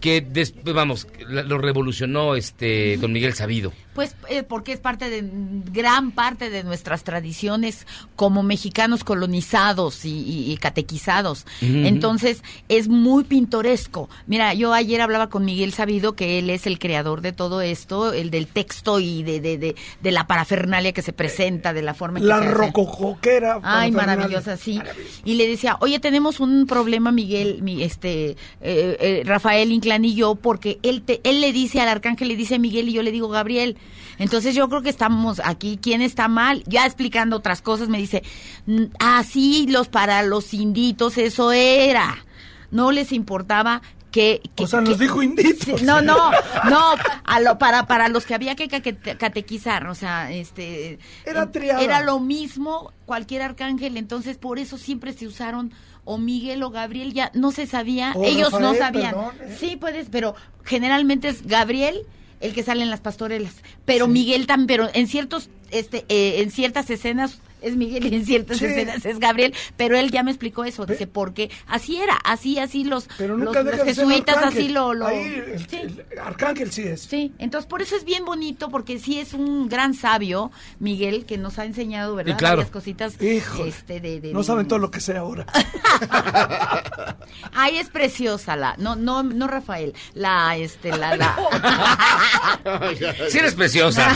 que 0.00 0.20
después, 0.20 0.74
vamos, 0.74 1.06
lo 1.28 1.58
revolucionó 1.58 2.34
este 2.34 2.96
don 2.96 3.12
Miguel 3.12 3.34
Sabido? 3.34 3.72
Pues 3.94 4.14
eh, 4.28 4.44
porque 4.44 4.72
es 4.72 4.78
parte 4.78 5.10
de 5.10 5.28
gran 5.72 6.12
parte 6.12 6.48
de 6.48 6.62
nuestras 6.62 7.02
tradiciones 7.02 7.86
como 8.14 8.42
mexicanos 8.44 9.02
colonizados 9.02 10.04
y, 10.04 10.10
y- 10.10 10.52
y 10.52 10.56
catequizados. 10.58 11.44
Entonces 11.60 12.42
es 12.68 12.86
muy 12.88 13.24
pintoresco. 13.24 14.08
Mira, 14.28 14.54
yo 14.54 14.72
ayer 14.72 15.00
hablaba 15.00 15.28
con 15.28 15.44
Miguel 15.44 15.72
Sabido 15.72 16.14
que 16.14 16.38
él 16.38 16.50
es 16.50 16.66
el 16.66 16.78
creador 16.78 17.20
de 17.20 17.32
todo 17.32 17.60
esto, 17.62 18.12
el 18.12 18.30
del 18.30 18.46
texto 18.46 19.00
y 19.00 19.22
de, 19.24 19.40
de, 19.40 19.58
de, 19.58 19.74
de 20.00 20.10
la 20.12 20.26
parafernalia 20.26 20.92
que 20.92 21.02
se 21.02 21.12
presenta, 21.12 21.72
de 21.72 21.82
la 21.82 21.94
forma 21.94 22.18
en 22.20 22.24
que 22.24 22.28
La 22.28 22.40
rococoquera. 22.52 23.58
Ay, 23.62 23.90
maravillosa, 23.90 24.56
sí. 24.56 24.80
Y 25.24 25.34
le 25.34 25.48
decía, 25.48 25.76
oye, 25.80 25.98
tenemos 25.98 26.38
un 26.40 26.66
problema, 26.66 27.10
Miguel, 27.12 27.62
mi, 27.62 27.82
este, 27.82 28.30
eh, 28.30 28.36
eh, 28.60 29.22
Rafael 29.24 29.72
Inclán 29.72 30.04
y 30.04 30.14
yo, 30.14 30.36
porque 30.36 30.78
él, 30.82 31.02
te, 31.02 31.20
él 31.24 31.40
le 31.40 31.52
dice 31.52 31.80
al 31.80 31.88
arcángel, 31.88 32.28
le 32.28 32.36
dice 32.36 32.54
a 32.54 32.58
Miguel 32.58 32.88
y 32.88 32.92
yo 32.92 33.02
le 33.02 33.10
digo 33.10 33.28
Gabriel. 33.28 33.76
Entonces 34.20 34.54
yo 34.54 34.68
creo 34.68 34.82
que 34.82 34.90
estamos 34.90 35.40
aquí, 35.44 35.78
¿quién 35.82 36.00
está 36.02 36.28
mal? 36.28 36.62
Ya 36.66 36.86
explicando 36.86 37.36
otras 37.36 37.60
cosas, 37.62 37.88
me 37.88 37.98
dice, 37.98 38.22
"Mm, 38.66 38.84
así 39.00 39.66
los 39.68 39.88
para 39.88 40.22
los 40.22 40.54
inditos, 40.54 41.18
eso 41.18 41.50
era. 41.50 42.24
No 42.70 42.92
les 42.92 43.10
importaba 43.10 43.82
que, 44.12 44.40
que- 44.56 44.64
O 44.64 44.66
sea, 44.66 44.80
nos 44.80 44.96
que- 44.96 45.04
dijo 45.04 45.22
inditos. 45.22 45.82
No, 45.82 46.02
no, 46.02 46.30
no, 46.70 46.94
a 47.24 47.40
lo, 47.40 47.58
para, 47.58 47.86
para 47.86 48.08
los 48.08 48.26
que 48.26 48.34
había 48.34 48.54
que 48.56 48.68
catequizar, 48.68 49.86
o 49.86 49.94
sea, 49.94 50.30
este... 50.32 50.98
Era 51.24 51.44
eh, 51.44 51.46
triada. 51.46 51.80
Era 51.82 52.02
lo 52.02 52.20
mismo 52.20 52.92
cualquier 53.06 53.42
arcángel, 53.42 53.96
entonces 53.96 54.36
por 54.36 54.58
eso 54.58 54.78
siempre 54.78 55.12
se 55.12 55.26
usaron 55.26 55.72
o 56.04 56.18
Miguel 56.18 56.62
o 56.62 56.70
Gabriel, 56.70 57.12
ya 57.12 57.30
no 57.34 57.52
se 57.52 57.66
sabía, 57.66 58.12
O 58.16 58.24
ellos 58.24 58.52
no 58.58 58.74
sabían. 58.74 59.14
perdón, 59.14 59.34
¿eh? 59.42 59.56
Sí, 59.60 59.76
puedes, 59.76 60.08
pero 60.10 60.34
generalmente 60.64 61.28
es 61.28 61.46
Gabriel 61.46 62.02
el 62.40 62.54
que 62.54 62.62
sale 62.62 62.82
en 62.82 62.90
las 62.90 63.00
pastorelas, 63.00 63.54
pero 63.84 64.08
Miguel 64.08 64.46
también, 64.46 64.66
pero 64.66 64.90
en 64.92 65.06
ciertos, 65.06 65.50
este, 65.70 66.04
eh, 66.08 66.42
en 66.42 66.50
ciertas 66.50 66.90
escenas 66.90 67.40
es 67.62 67.76
Miguel 67.76 68.06
y 68.12 68.14
en 68.16 68.26
ciertas 68.26 68.58
Sí. 68.58 68.66
escenas 68.66 69.04
es 69.04 69.18
Gabriel, 69.18 69.54
pero 69.76 69.96
él 69.96 70.10
ya 70.10 70.22
me 70.22 70.30
explicó 70.30 70.64
eso, 70.64 70.86
dice, 70.86 71.06
porque 71.06 71.50
así 71.66 71.96
era, 72.00 72.14
así, 72.24 72.58
así 72.58 72.84
los, 72.84 73.08
Pero 73.18 73.36
los, 73.36 73.54
nunca 73.54 73.84
jesuitas 73.84 74.36
así 74.38 74.68
lo... 74.68 74.94
lo 74.94 75.06
Ahí 75.06 75.24
el- 75.72 76.04
el 76.10 76.18
arcángel 76.18 76.72
sí 76.72 76.82
es. 76.82 77.02
Sí, 77.02 77.32
entonces 77.38 77.68
por 77.68 77.82
eso 77.82 77.96
es 77.96 78.04
bien 78.04 78.24
bonito, 78.24 78.68
porque 78.70 78.98
sí 78.98 79.18
es 79.18 79.32
un 79.34 79.68
gran 79.68 79.94
sabio, 79.94 80.50
Miguel, 80.78 81.24
que 81.26 81.38
nos 81.38 81.58
ha 81.58 81.64
enseñado, 81.64 82.14
¿verdad? 82.14 82.34
Y 82.34 82.36
claro. 82.36 82.56
Varias 82.58 82.70
cositas. 82.72 83.20
Híjole, 83.22 83.68
este, 83.70 84.00
de, 84.00 84.20
de- 84.20 84.32
No 84.32 84.42
saben 84.42 84.66
todo 84.68 84.78
lo 84.78 84.90
que 84.90 85.00
sé 85.00 85.16
ahora. 85.16 85.46
Ay, 87.52 87.78
es 87.78 87.88
preciosa 87.88 88.56
la, 88.56 88.74
no, 88.78 88.96
no, 88.96 89.22
no 89.22 89.46
Rafael, 89.46 89.94
la, 90.14 90.56
este, 90.56 90.96
la, 90.96 91.16
la. 91.16 91.36
Sí 93.30 93.38
eres 93.38 93.54
preciosa. 93.54 94.08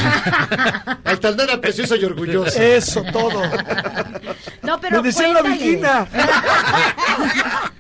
Altanera 1.05 1.61
preciosa 1.61 1.97
y 1.97 2.05
orgullosa. 2.05 2.63
Eso, 2.63 3.03
todo. 3.13 3.34
No, 4.63 4.81
pero 4.81 5.03
Me 5.03 5.09
decían 5.09 5.35
la 5.35 5.43
viquina. 5.43 6.09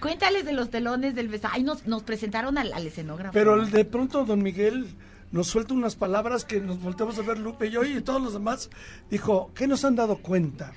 Cuéntales 0.00 0.44
de 0.44 0.52
los 0.52 0.70
telones 0.70 1.14
del 1.14 1.28
beso. 1.28 1.48
Ay, 1.50 1.62
nos, 1.62 1.86
nos 1.86 2.02
presentaron 2.02 2.58
al, 2.58 2.72
al 2.72 2.86
escenógrafo. 2.86 3.32
Pero 3.32 3.64
de 3.64 3.84
pronto 3.84 4.24
don 4.24 4.42
Miguel 4.42 4.86
nos 5.32 5.48
suelta 5.48 5.74
unas 5.74 5.96
palabras 5.96 6.44
que 6.44 6.60
nos 6.60 6.80
volteamos 6.80 7.18
a 7.18 7.22
ver 7.22 7.38
Lupe 7.38 7.66
y 7.66 7.70
yo 7.70 7.82
y 7.84 8.00
todos 8.02 8.22
los 8.22 8.34
demás. 8.34 8.70
Dijo, 9.10 9.50
¿qué 9.54 9.66
nos 9.66 9.84
han 9.84 9.96
dado 9.96 10.18
cuenta? 10.18 10.72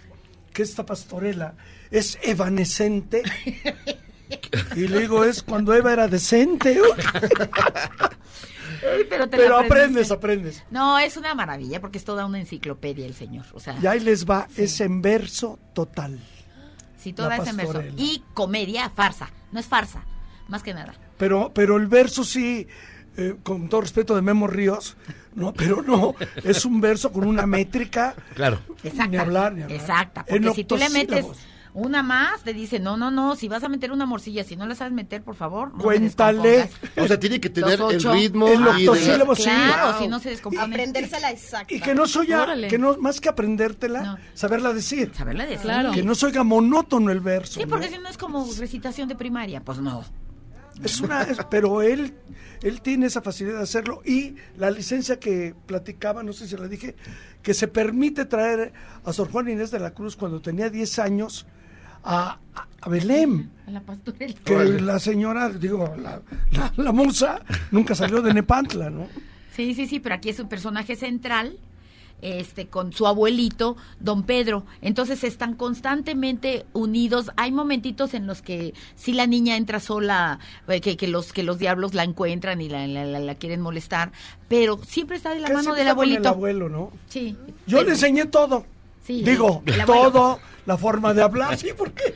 Que 0.53 0.63
esta 0.63 0.85
pastorela 0.85 1.55
es 1.91 2.17
evanescente. 2.23 3.23
y 4.75 4.87
le 4.87 5.01
digo, 5.01 5.23
es 5.23 5.43
cuando 5.43 5.73
Eva 5.73 5.93
era 5.93 6.07
decente. 6.07 6.79
Pero 9.09 9.27
te 9.29 9.47
aprendes, 9.47 10.11
aprendes. 10.11 10.63
No, 10.69 10.97
es 10.99 11.17
una 11.17 11.33
maravilla 11.35 11.79
porque 11.81 11.97
es 11.97 12.05
toda 12.05 12.25
una 12.25 12.39
enciclopedia 12.39 13.05
el 13.05 13.13
señor. 13.13 13.45
O 13.53 13.59
sea, 13.59 13.77
Y 13.81 13.87
ahí 13.87 13.99
les 13.99 14.25
va, 14.25 14.47
es 14.55 14.79
en 14.81 15.01
verso 15.01 15.59
total. 15.73 16.19
sí, 16.97 17.13
toda 17.13 17.37
esa 17.37 17.49
en 17.51 17.57
verso. 17.57 17.83
Y 17.97 18.23
comedia, 18.33 18.89
farsa. 18.89 19.29
No 19.51 19.59
es 19.59 19.65
farsa, 19.65 20.03
más 20.47 20.63
que 20.63 20.73
nada. 20.73 20.93
Pero, 21.17 21.51
pero 21.53 21.77
el 21.77 21.87
verso 21.87 22.23
sí, 22.23 22.67
eh, 23.17 23.35
con 23.43 23.69
todo 23.69 23.81
respeto 23.81 24.15
de 24.15 24.21
Memo 24.21 24.47
Ríos, 24.47 24.97
no, 25.35 25.53
pero 25.53 25.81
no, 25.81 26.15
es 26.43 26.65
un 26.65 26.81
verso 26.81 27.11
con 27.11 27.25
una 27.25 27.45
métrica. 27.45 28.15
Claro. 28.35 28.59
Exacta. 28.83 29.07
Ni 29.07 29.17
hablar, 29.17 29.53
ni 29.53 29.63
hablar. 29.63 29.79
Exacta. 29.79 30.25
En 30.27 30.43
Porque 30.43 30.55
si 30.55 30.63
tú 30.65 30.77
le 30.77 30.89
metes. 30.89 31.25
Una 31.79 32.01
más, 32.01 32.41
te 32.41 32.53
dice, 32.53 32.79
no, 32.79 32.97
no, 32.97 33.11
no, 33.11 33.35
si 33.35 33.47
vas 33.47 33.63
a 33.63 33.69
meter 33.69 33.91
una 33.91 34.07
morcilla, 34.07 34.43
si 34.43 34.55
no 34.55 34.65
la 34.65 34.73
sabes 34.73 34.93
meter, 34.93 35.21
por 35.21 35.35
favor, 35.35 35.71
no 35.75 35.83
Cuéntale. 35.83 36.69
O 36.97 37.05
sea, 37.07 37.19
tiene 37.19 37.39
que 37.39 37.51
tener 37.51 37.79
el 37.79 38.01
ritmo. 38.01 38.47
El 38.47 38.67
octosílabo, 38.67 39.35
sí. 39.35 39.43
Claro, 39.43 39.91
Wow. 39.91 40.01
si 40.01 40.07
no 40.07 40.19
se 40.19 40.29
descompone. 40.31 40.63
Aprendérsela 40.73 41.29
exacta. 41.29 41.71
Y 41.73 41.79
que 41.79 41.93
no 41.93 42.07
soy 42.07 42.27
que 42.67 42.79
no, 42.79 42.97
más 42.97 43.21
que 43.21 43.29
aprendértela, 43.29 44.17
saberla 44.33 44.73
decir. 44.73 45.11
Saberla 45.15 45.43
decir. 45.45 45.61
Claro. 45.61 45.91
Que 45.91 46.01
no 46.01 46.15
se 46.15 46.25
oiga 46.25 46.43
monótono 46.43 47.11
el 47.11 47.19
verso. 47.19 47.53
Sí, 47.59 47.61
¿no? 47.61 47.67
porque 47.69 47.89
si 47.89 47.97
no 47.99 48.09
es 48.09 48.17
como 48.17 48.47
recitación 48.57 49.07
de 49.07 49.15
primaria, 49.15 49.61
pues 49.61 49.77
no. 49.77 50.03
Es 50.83 50.99
una, 51.01 51.21
es- 51.23 51.37
pero 51.49 51.81
él, 51.83 52.13
él 52.63 52.81
tiene 52.81 53.05
esa 53.05 53.21
facilidad 53.21 53.57
de 53.57 53.63
hacerlo 53.63 54.01
y 54.05 54.35
la 54.57 54.71
licencia 54.71 55.19
que 55.19 55.53
platicaba, 55.67 56.23
no 56.23 56.33
sé 56.33 56.47
si 56.47 56.55
la 56.57 56.67
dije, 56.67 56.95
que 57.43 57.53
se 57.53 57.67
permite 57.67 58.25
traer 58.25 58.73
a 59.05 59.13
Sor 59.13 59.31
Juan 59.31 59.47
Inés 59.49 59.69
de 59.71 59.79
la 59.79 59.91
Cruz 59.91 60.15
cuando 60.15 60.41
tenía 60.41 60.69
10 60.69 60.99
años 60.99 61.45
a, 62.03 62.37
a- 62.81 62.89
Belén. 62.89 63.51
La. 63.67 63.81
Que 64.45 64.55
la 64.81 64.97
señora, 64.99 65.49
digo, 65.49 65.93
la, 66.01 66.21
la, 66.51 66.71
la 66.77 66.91
musa 66.93 67.41
nunca 67.71 67.95
salió 67.95 68.21
de 68.21 68.33
Nepantla, 68.33 68.89
¿no? 68.89 69.07
Sí, 69.53 69.73
sí, 69.75 69.87
sí, 69.87 69.99
pero 69.99 70.15
aquí 70.15 70.29
es 70.29 70.39
un 70.39 70.47
personaje 70.47 70.95
central, 70.95 71.57
este, 72.21 72.67
con 72.67 72.93
su 72.93 73.05
abuelito, 73.07 73.75
don 73.99 74.23
Pedro. 74.23 74.65
Entonces 74.81 75.23
están 75.25 75.55
constantemente 75.55 76.65
unidos. 76.73 77.31
Hay 77.35 77.51
momentitos 77.51 78.13
en 78.13 78.25
los 78.25 78.41
que 78.41 78.73
si 78.95 79.11
la 79.13 79.27
niña 79.27 79.57
entra 79.57 79.79
sola, 79.81 80.39
eh, 80.69 80.79
que, 80.79 80.95
que 80.95 81.07
los 81.07 81.33
que 81.33 81.43
los 81.43 81.59
diablos 81.59 81.93
la 81.93 82.03
encuentran 82.03 82.61
y 82.61 82.69
la, 82.69 82.87
la, 82.87 83.03
la- 83.05 83.19
la 83.19 83.35
quieren 83.35 83.59
molestar, 83.61 84.11
pero 84.47 84.79
siempre 84.83 85.17
está 85.17 85.31
de 85.33 85.41
la 85.41 85.49
mano 85.49 85.73
del 85.75 85.83
con 85.85 85.91
abuelito. 85.91 86.21
El 86.21 86.27
abuelo, 86.27 86.69
¿no? 86.69 86.91
Sí. 87.09 87.35
Yo 87.65 87.83
le 87.83 87.91
enseñé 87.91 88.25
todo. 88.25 88.65
Sí, 89.07 89.23
Digo, 89.23 89.63
todo, 89.85 90.39
la 90.65 90.77
forma 90.77 91.13
de 91.13 91.23
hablar, 91.23 91.57
sí, 91.57 91.69
porque 91.77 92.13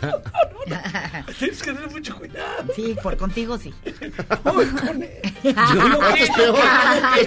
tienes 1.38 1.62
que 1.62 1.72
tener 1.72 1.88
mucho 1.88 2.16
cuidado. 2.16 2.64
Sí, 2.74 2.96
por 3.00 3.16
contigo 3.16 3.56
sí. 3.56 3.72
Este 3.84 4.06
es 4.06 4.12
peor, 4.12 5.04
es 6.18 6.30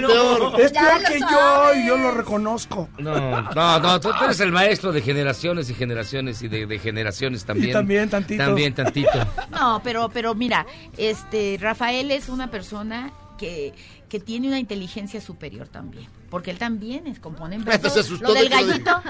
peor. 0.01 0.59
Es 0.59 0.73
peor 0.73 1.03
que 1.07 1.19
yo 1.21 1.73
y 1.75 1.87
yo 1.87 1.95
lo 1.95 2.11
reconozco. 2.11 2.89
No, 2.97 3.41
no, 3.53 3.79
no, 3.79 4.01
tú, 4.01 4.09
tú 4.19 4.25
eres 4.25 4.41
el 4.41 4.51
maestro 4.51 4.91
de 4.91 5.01
generaciones 5.01 5.69
y 5.69 5.75
generaciones 5.75 6.41
y 6.41 6.49
de, 6.49 6.65
de 6.65 6.77
generaciones 6.77 7.45
también. 7.45 7.69
Y 7.69 7.73
también 7.73 8.09
tantito. 8.09 8.43
También 8.43 8.73
tantito. 8.73 9.25
No, 9.49 9.79
pero, 9.81 10.09
pero 10.09 10.35
mira, 10.35 10.65
este 10.97 11.57
Rafael 11.57 12.11
es 12.11 12.27
una 12.27 12.51
persona 12.51 13.13
que, 13.37 13.73
que 14.09 14.19
tiene 14.19 14.47
una 14.47 14.59
inteligencia 14.59 15.21
superior 15.21 15.67
también, 15.67 16.07
porque 16.29 16.51
él 16.51 16.57
también 16.57 17.07
es 17.07 17.19
compone. 17.19 17.57
Asustó 17.71 18.27
Lo 18.27 18.33
del 18.33 18.49
de 18.49 18.49
que 18.49 18.61
lo 18.61 18.67
gallito, 18.67 19.01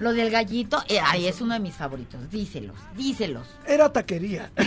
lo 0.00 0.12
del 0.12 0.30
gallito, 0.30 0.82
eh, 0.88 1.00
ay, 1.02 1.26
es 1.26 1.40
uno 1.40 1.54
de 1.54 1.60
mis 1.60 1.74
favoritos. 1.74 2.30
Díselos, 2.30 2.76
díselos. 2.96 3.46
Era 3.66 3.92
taquería. 3.92 4.50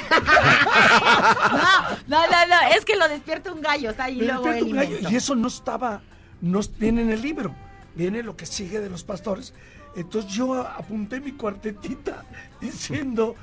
No, 2.07 2.21
no, 2.21 2.27
no, 2.27 2.47
no, 2.47 2.75
es 2.75 2.85
que 2.85 2.95
lo 2.95 3.07
despierta 3.07 3.51
un 3.51 3.61
gallo, 3.61 3.91
está 3.91 4.05
ahí 4.05 4.17
Me 4.17 4.25
luego 4.25 4.51
él 4.51 4.63
un 4.63 4.71
gallo, 4.71 4.97
y 5.09 5.15
eso 5.15 5.35
no 5.35 5.47
estaba, 5.47 6.01
no 6.41 6.59
viene 6.77 7.01
en 7.01 7.11
el 7.11 7.21
libro, 7.21 7.53
viene 7.95 8.23
lo 8.23 8.35
que 8.35 8.45
sigue 8.45 8.79
de 8.79 8.89
los 8.89 9.03
pastores. 9.03 9.53
Entonces 9.95 10.31
yo 10.31 10.55
apunté 10.61 11.19
mi 11.19 11.33
cuartetita 11.33 12.23
diciendo, 12.61 13.35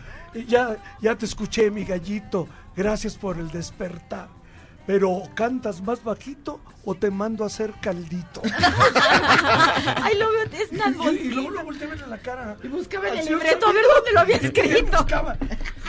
ya, 0.46 0.76
ya 1.00 1.16
te 1.16 1.26
escuché 1.26 1.70
mi 1.70 1.84
gallito, 1.84 2.48
gracias 2.76 3.16
por 3.16 3.38
el 3.38 3.50
despertar. 3.50 4.28
Pero 4.88 5.22
cantas 5.34 5.82
más 5.82 6.02
bajito 6.02 6.60
o 6.82 6.94
te 6.94 7.10
mando 7.10 7.44
a 7.44 7.48
hacer 7.48 7.74
caldito. 7.80 8.40
Ay, 10.02 10.16
lo 10.16 10.32
veo, 10.32 10.44
es 10.44 10.70
tan 10.70 10.94
Y, 10.94 10.96
y 10.96 10.98
bonito. 10.98 11.34
luego 11.34 11.50
lo 11.50 11.64
volteé 11.64 11.86
a 11.86 11.90
ver 11.90 12.00
en 12.02 12.10
la 12.10 12.18
cara. 12.18 12.56
Y 12.62 12.68
buscaba 12.68 13.08
en 13.10 13.18
el 13.18 13.26
libreto 13.26 13.66
a 13.68 13.72
ver 13.74 13.84
dónde 13.94 14.12
lo 14.12 14.20
había 14.20 14.36
escrito. 14.36 14.96
Buscaba, 14.96 15.36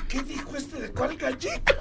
¿Qué 0.10 0.22
dijo 0.24 0.54
este 0.58 0.82
de 0.82 0.92
cuál 0.92 1.16
gallito? 1.16 1.74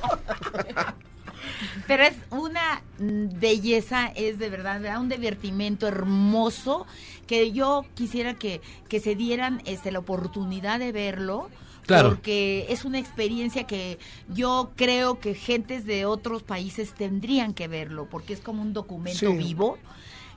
Pero 1.89 2.05
es 2.05 2.15
una 2.31 2.83
mm, 3.01 3.41
belleza, 3.41 4.13
es 4.15 4.39
de 4.39 4.49
verdad, 4.51 4.81
da 4.81 5.01
un 5.01 5.09
divertimento 5.09 5.89
hermoso 5.89 6.87
que 7.27 7.51
yo 7.51 7.85
quisiera 7.95 8.35
que, 8.35 8.61
que 8.89 9.01
se 9.01 9.17
dieran 9.17 9.61
este, 9.65 9.91
la 9.91 9.99
oportunidad 9.99 10.79
de 10.79 10.93
verlo. 10.93 11.51
Claro. 11.89 12.11
Porque 12.11 12.67
es 12.69 12.85
una 12.85 12.99
experiencia 13.01 13.65
que 13.67 13.99
yo 14.33 14.71
creo 14.77 15.19
que 15.19 15.35
gentes 15.35 15.85
de 15.87 16.05
otros 16.07 16.45
países 16.45 16.95
tendrían 16.95 17.53
que 17.55 17.67
verlo, 17.67 18.07
porque 18.09 18.33
es 18.35 18.41
como 18.41 18.63
un 18.63 18.73
documento 18.73 19.19
Sí. 19.31 19.37
vivo. 19.37 19.77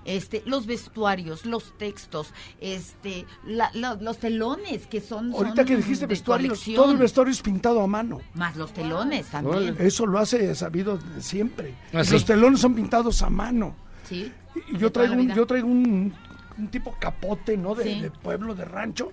Este, 0.03 0.41
los 0.47 0.65
vestuarios, 0.65 1.45
los 1.45 1.77
textos, 1.77 2.33
este, 2.59 3.27
la- 3.45 3.69
la- 3.75 3.93
los 3.93 4.17
telones 4.17 4.87
que 4.87 4.99
son, 4.99 5.31
Ahorita 5.31 5.57
son 5.57 5.65
que 5.65 5.77
dijiste 5.77 6.07
de 6.07 6.07
vestuario, 6.07 6.47
colección. 6.47 6.75
todo 6.75 6.91
el 6.91 6.97
vestuario 6.97 7.31
es 7.31 7.41
pintado 7.43 7.81
a 7.81 7.85
mano. 7.87 8.19
más 8.33 8.55
los 8.55 8.73
telones 8.73 9.27
también. 9.27 9.75
Eso 9.77 10.07
lo 10.07 10.17
hace 10.17 10.55
sabido 10.55 10.97
siempre. 11.19 11.75
Ah, 11.93 12.03
sí. 12.03 12.13
Los 12.13 12.25
telones 12.25 12.61
son 12.61 12.73
pintados 12.73 13.21
a 13.21 13.29
mano. 13.29 13.75
Sí. 14.09 14.31
Y 14.73 14.77
yo 14.79 14.91
traigo, 14.91 15.13
un, 15.13 15.35
yo 15.35 15.45
traigo 15.45 15.67
un, 15.67 16.11
un 16.57 16.67
tipo 16.69 16.95
capote, 16.99 17.55
¿no? 17.55 17.75
De, 17.75 17.83
Sí. 17.83 18.01
de 18.01 18.09
pueblo, 18.09 18.55
de 18.55 18.65
rancho, 18.65 19.11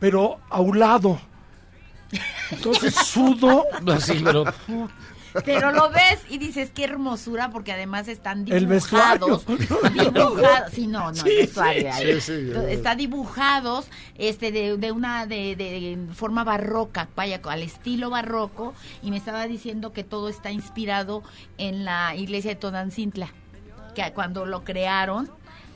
pero 0.00 0.38
aulado. 0.48 1.20
Entonces 2.50 2.94
sudo. 2.94 3.64
Pero 4.24 4.44
Pero 5.46 5.72
lo 5.72 5.88
ves 5.88 6.20
y 6.28 6.36
dices 6.36 6.70
qué 6.74 6.84
hermosura 6.84 7.50
porque 7.50 7.72
además 7.72 8.06
están 8.08 8.40
El 8.52 8.68
dibujados. 8.68 9.46
dibujados. 9.94 10.72
Sí, 10.72 10.86
no, 10.86 11.10
no, 11.10 11.14
Sí, 11.14 11.30
el 11.30 11.36
vestuario. 11.46 11.80
sí, 11.82 11.86
ahí. 11.88 12.20
sí, 12.20 12.50
sí. 12.50 12.52
Está 12.68 12.94
dibujados 12.96 13.86
este 14.18 14.52
de, 14.52 14.76
de 14.76 14.92
una 14.92 15.24
de, 15.26 15.56
de 15.56 15.98
forma 16.14 16.44
barroca, 16.44 17.08
vaya, 17.16 17.40
al 17.44 17.62
estilo 17.62 18.10
barroco 18.10 18.74
y 19.02 19.10
me 19.10 19.16
estaba 19.16 19.46
diciendo 19.46 19.94
que 19.94 20.04
todo 20.04 20.28
está 20.28 20.50
inspirado 20.50 21.22
en 21.56 21.86
la 21.86 22.14
iglesia 22.14 22.50
de 22.50 22.56
Tonancintla, 22.56 23.30
que 23.94 24.12
cuando 24.12 24.44
lo 24.44 24.64
crearon 24.64 25.30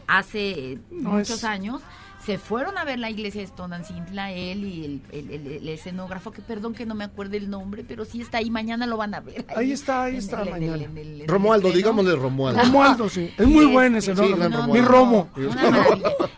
hace 0.07 0.79
No, 0.91 1.13
muchos 1.13 1.39
es- 1.39 1.45
años 1.45 1.81
se 2.27 2.39
fueron 2.39 2.77
a 2.77 2.85
ver 2.85 2.99
la 2.99 3.09
iglesia 3.09 3.41
de 3.41 3.47
Tonancintla, 3.47 4.33
él 4.33 4.65
y 4.65 4.85
el, 4.85 5.03
el- 5.13 5.31
el- 5.31 5.47
el 5.59 5.69
escenógrafo, 5.69 6.33
que 6.33 6.43
perdón 6.43 6.75
que 6.75 6.85
no 6.85 6.95
me 6.97 7.05
acuerde 7.05 7.37
el 7.37 7.49
nombre, 7.49 7.85
pero 7.87 8.05
sí 8.05 8.21
está 8.21 8.39
ahí, 8.39 8.51
mañana 8.51 8.85
lo 8.87 8.97
van 8.97 9.15
a 9.15 9.21
ver. 9.21 9.47
Ahí 9.57 9.71
está, 9.73 10.03
ahí 10.05 10.17
está 10.17 10.43
el- 10.43 10.49
en 10.49 10.55
el- 10.65 10.71
mañana. 10.91 11.25
Romualdo, 11.29 11.71
digámosle 11.71 12.17
Romualdo. 12.17 12.61
Romualdo, 12.63 13.09
sí. 13.09 13.33
Es 13.39 13.47
muy 13.47 13.65
este, 13.97 14.13
ese, 14.13 14.15
¿no? 14.15 14.67
Mi 14.67 14.81
Romualdo. 14.81 14.83
romo. 14.89 15.29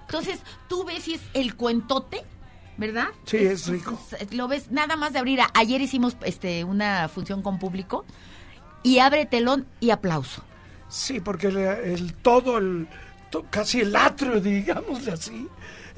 Entonces, 0.07 0.41
tú 0.69 0.85
ves 0.85 1.05
si 1.05 1.15
es 1.15 1.23
el 1.35 1.55
cuentote, 1.57 2.23
¿verdad? 2.77 3.09
Sí, 3.25 3.39
es 3.39 3.67
rico. 3.69 3.99
es- 4.21 4.33
Lo 4.35 4.49
ves 4.49 4.71
nada 4.71 4.97
más 4.97 5.13
de 5.13 5.19
abrir. 5.19 5.41
a- 5.41 5.51
Ayer 5.55 5.81
hicimos 5.81 6.17
este 6.25 6.65
una 6.65 7.09
función 7.09 7.43
con 7.43 7.59
público 7.59 8.05
y 8.83 8.99
abre 8.99 9.27
telón 9.27 9.67
y 9.81 9.91
aplauso. 9.91 10.43
Sí, 10.89 11.21
porque 11.21 11.49
el, 11.49 11.57
el 11.59 12.15
todo, 12.15 12.59
el, 12.59 12.89
to- 13.31 13.45
casi 13.51 13.81
el 13.81 13.95
atrio, 13.97 14.41
digámosle 14.41 15.13
así, 15.13 15.49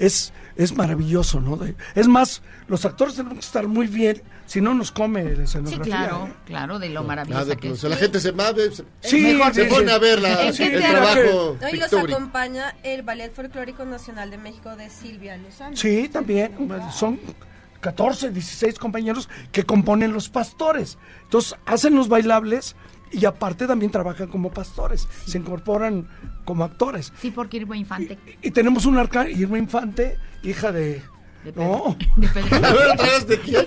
es, 0.00 0.32
es 0.56 0.74
maravilloso, 0.76 1.40
¿no? 1.40 1.56
De- 1.56 1.76
es 1.94 2.08
más, 2.08 2.42
los 2.66 2.84
actores 2.84 3.14
tenemos 3.14 3.34
que 3.38 3.44
estar 3.44 3.68
muy 3.68 3.86
bien, 3.86 4.20
si 4.46 4.60
no 4.60 4.74
nos 4.74 4.90
come 4.90 5.22
la 5.22 5.36
Sí, 5.36 5.42
escenografía. 5.42 5.84
claro, 5.84 6.26
¿eh? 6.26 6.32
claro, 6.46 6.78
de 6.80 6.88
lo 6.88 6.94
Nada, 7.02 7.06
maravillosa 7.06 7.54
que 7.56 7.68
pues, 7.68 7.72
es. 7.72 7.78
o 7.78 7.80
sea, 7.82 7.90
la 7.90 7.96
gente 7.96 8.18
se 8.20 8.32
mueve, 8.32 8.70
se, 8.72 8.84
Sí, 9.00 9.20
mejor 9.20 9.54
se 9.54 9.64
sí, 9.64 9.70
pone 9.70 9.86
sí. 9.86 9.92
a 9.92 9.98
ver 9.98 10.20
la- 10.22 10.42
¿En 10.48 10.56
qué 10.56 10.64
el 10.74 10.80
trabajo 10.82 11.56
No, 11.60 11.68
y 11.68 11.76
los 11.76 11.92
acompaña 11.92 12.74
el 12.82 13.02
Ballet 13.02 13.32
Folclórico 13.32 13.84
Nacional 13.84 14.30
de 14.30 14.38
México 14.38 14.74
de 14.74 14.90
Silvia 14.90 15.36
Lozano. 15.36 15.76
Sí, 15.76 16.08
también. 16.08 16.52
Son 16.92 17.20
14, 17.80 18.30
16 18.30 18.78
compañeros 18.78 19.28
que 19.52 19.64
componen 19.64 20.12
los 20.12 20.28
pastores. 20.28 20.98
Entonces, 21.22 21.56
hacen 21.66 21.94
los 21.94 22.08
bailables 22.08 22.74
y 23.12 23.24
aparte 23.24 23.66
también 23.66 23.90
trabajan 23.90 24.28
como 24.28 24.50
pastores. 24.50 25.08
Se 25.26 25.38
incorporan 25.38 26.08
como 26.44 26.64
actores. 26.64 27.12
Sí, 27.20 27.30
porque 27.30 27.58
Irma 27.58 27.76
Infante. 27.76 28.18
Y 28.42 28.50
tenemos 28.50 28.86
un 28.86 28.98
arca, 28.98 29.28
Irma 29.28 29.58
Infante, 29.58 30.18
hija 30.42 30.72
de... 30.72 31.02
De 31.44 31.52
no, 31.52 31.96
De 32.16 32.28
Pedro. 32.28 32.56
A 32.56 32.72
ver, 32.72 32.90
otra 32.92 33.06
vez, 33.06 33.26
¿de 33.26 33.40
quién? 33.40 33.66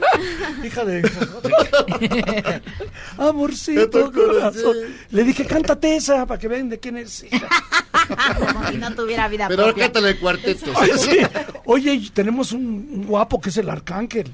hija 0.64 0.86
de... 0.86 1.02
Amorcito 3.18 4.12
corazón. 4.12 4.76
Le 5.10 5.24
dije, 5.24 5.46
cántate 5.46 5.96
esa 5.96 6.26
para 6.28 6.40
que 6.40 6.48
vean 6.48 6.70
de 6.70 6.80
quién 6.80 6.98
es 6.98 7.24
hija. 7.24 7.48
Como 8.38 8.68
si 8.68 8.78
no 8.78 8.94
tuviera 8.94 9.28
vida 9.28 9.48
Pero 9.48 9.64
ahora 9.64 9.76
cántale 9.76 10.10
el 10.12 10.20
cuarteto. 10.20 10.72
Sí. 10.98 11.18
Oye, 11.66 12.12
tenemos 12.14 12.52
un, 12.52 12.66
un 12.92 13.06
guapo 13.08 13.42
que 13.42 13.50
es 13.50 13.58
el 13.58 13.70
arcángel, 13.70 14.32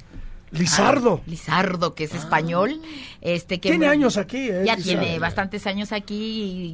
Lizardo. 0.51 1.21
Lizardo, 1.25 1.93
que 1.95 2.05
es 2.05 2.13
español, 2.15 2.81
este 3.21 3.59
que 3.59 3.69
Tiene 3.69 3.87
años 3.87 4.17
aquí, 4.17 4.37
¿eh? 4.49 4.63
ya 4.65 4.75
Lizardo. 4.75 5.01
tiene 5.01 5.19
bastantes 5.19 5.67
años 5.67 5.91
aquí, 5.91 6.15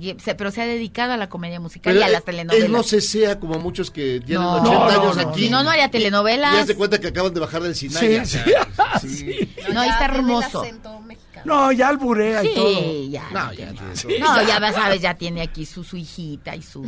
y- 0.02 0.10
y- 0.12 0.20
se- 0.20 0.36
pero 0.36 0.52
se 0.52 0.62
ha 0.62 0.66
dedicado 0.66 1.14
a 1.14 1.18
la 1.18 1.30
comedia 1.30 1.60
musical 1.60 1.94
Pero 1.94 2.06
y 2.06 2.10
a 2.10 2.12
las 2.12 2.24
telenovelas. 2.24 2.66
Él 2.66 2.72
no 2.72 2.84
se 2.84 3.02
sea 3.02 3.40
como 3.40 3.60
muchos 3.60 3.92
que 3.92 4.22
tienen 4.26 4.44
No, 4.44 4.62
80 4.62 4.70
no, 4.74 4.86
años 5.02 5.18
no, 5.18 5.30
aquí. 5.30 5.44
Si 5.46 5.50
no, 5.50 5.64
no 5.64 5.70
haría 5.70 5.90
telenovelas. 5.92 6.56
Y 6.56 6.58
haz 6.60 6.68
de 6.68 6.76
cuenta 6.76 7.00
que 7.00 7.08
acaban 7.08 7.34
de 7.34 7.40
bajar 7.40 7.62
del 7.64 7.76
Sí, 7.76 7.90
Sinai. 7.90 8.26
sí. 8.26 8.40
sí. 9.08 9.54
No, 9.74 9.82
ahí 9.82 9.90
está 9.90 10.06
hermoso. 10.06 10.64
No, 11.46 11.72
ya 11.72 11.90
alburea 11.90 12.44
y 12.44 12.54
todo. 12.56 12.80
Sí, 12.80 13.10
ya. 13.12 13.30
No, 13.32 13.54
ya, 13.54 13.72
ya. 13.72 14.20
No, 14.20 14.42
ya 14.48 14.74
sabes, 14.74 15.02
ya 15.02 15.14
tiene 15.16 15.42
aquí 15.42 15.66
su, 15.66 15.84
su 15.84 15.96
hijita 15.98 16.56
y 16.56 16.62
su 16.62 16.84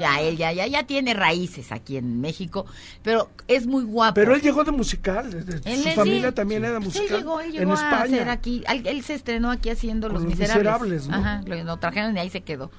ya 0.00 0.20
él 0.20 0.36
ya, 0.36 0.52
ya 0.52 0.66
ya 0.66 0.82
tiene 0.84 1.14
raíces 1.14 1.70
aquí 1.72 1.96
en 1.96 2.20
México, 2.20 2.66
pero 3.02 3.30
es 3.46 3.66
muy 3.66 3.84
guapo. 3.84 4.14
Pero 4.14 4.34
él 4.34 4.40
llegó 4.42 4.64
de 4.64 4.72
musical, 4.72 5.30
de- 5.30 5.42
de- 5.44 5.60
Él 5.72 5.82
su 5.82 5.90
familia 5.90 6.28
sí. 6.28 6.34
también 6.34 6.64
era 6.64 6.78
Sí, 6.78 6.84
musical 6.84 7.06
él 7.10 7.16
llegó, 7.18 7.40
él 7.40 7.46
en 7.46 7.52
llegó 7.52 7.72
a 7.72 7.74
hacer 8.00 8.14
España. 8.14 8.32
aquí, 8.32 8.64
él, 8.68 8.86
él 8.86 9.02
se 9.04 9.14
estrenó 9.14 9.50
aquí 9.50 9.68
haciendo 9.70 10.08
Los, 10.08 10.22
Los 10.22 10.30
Miserables. 10.38 10.56
Miserables, 11.02 11.08
¿no? 11.08 11.16
Ajá, 11.16 11.42
lo, 11.46 11.62
lo 11.64 11.76
trajeron 11.76 12.16
y 12.16 12.20
ahí 12.20 12.30
se 12.30 12.40
quedó. 12.40 12.70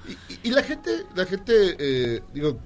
Y, 0.42 0.48
y 0.48 0.50
la 0.52 0.62
gente, 0.62 0.90
la 1.14 1.24
gente, 1.26 1.52
eh, 1.78 2.22
digo, 2.32 2.58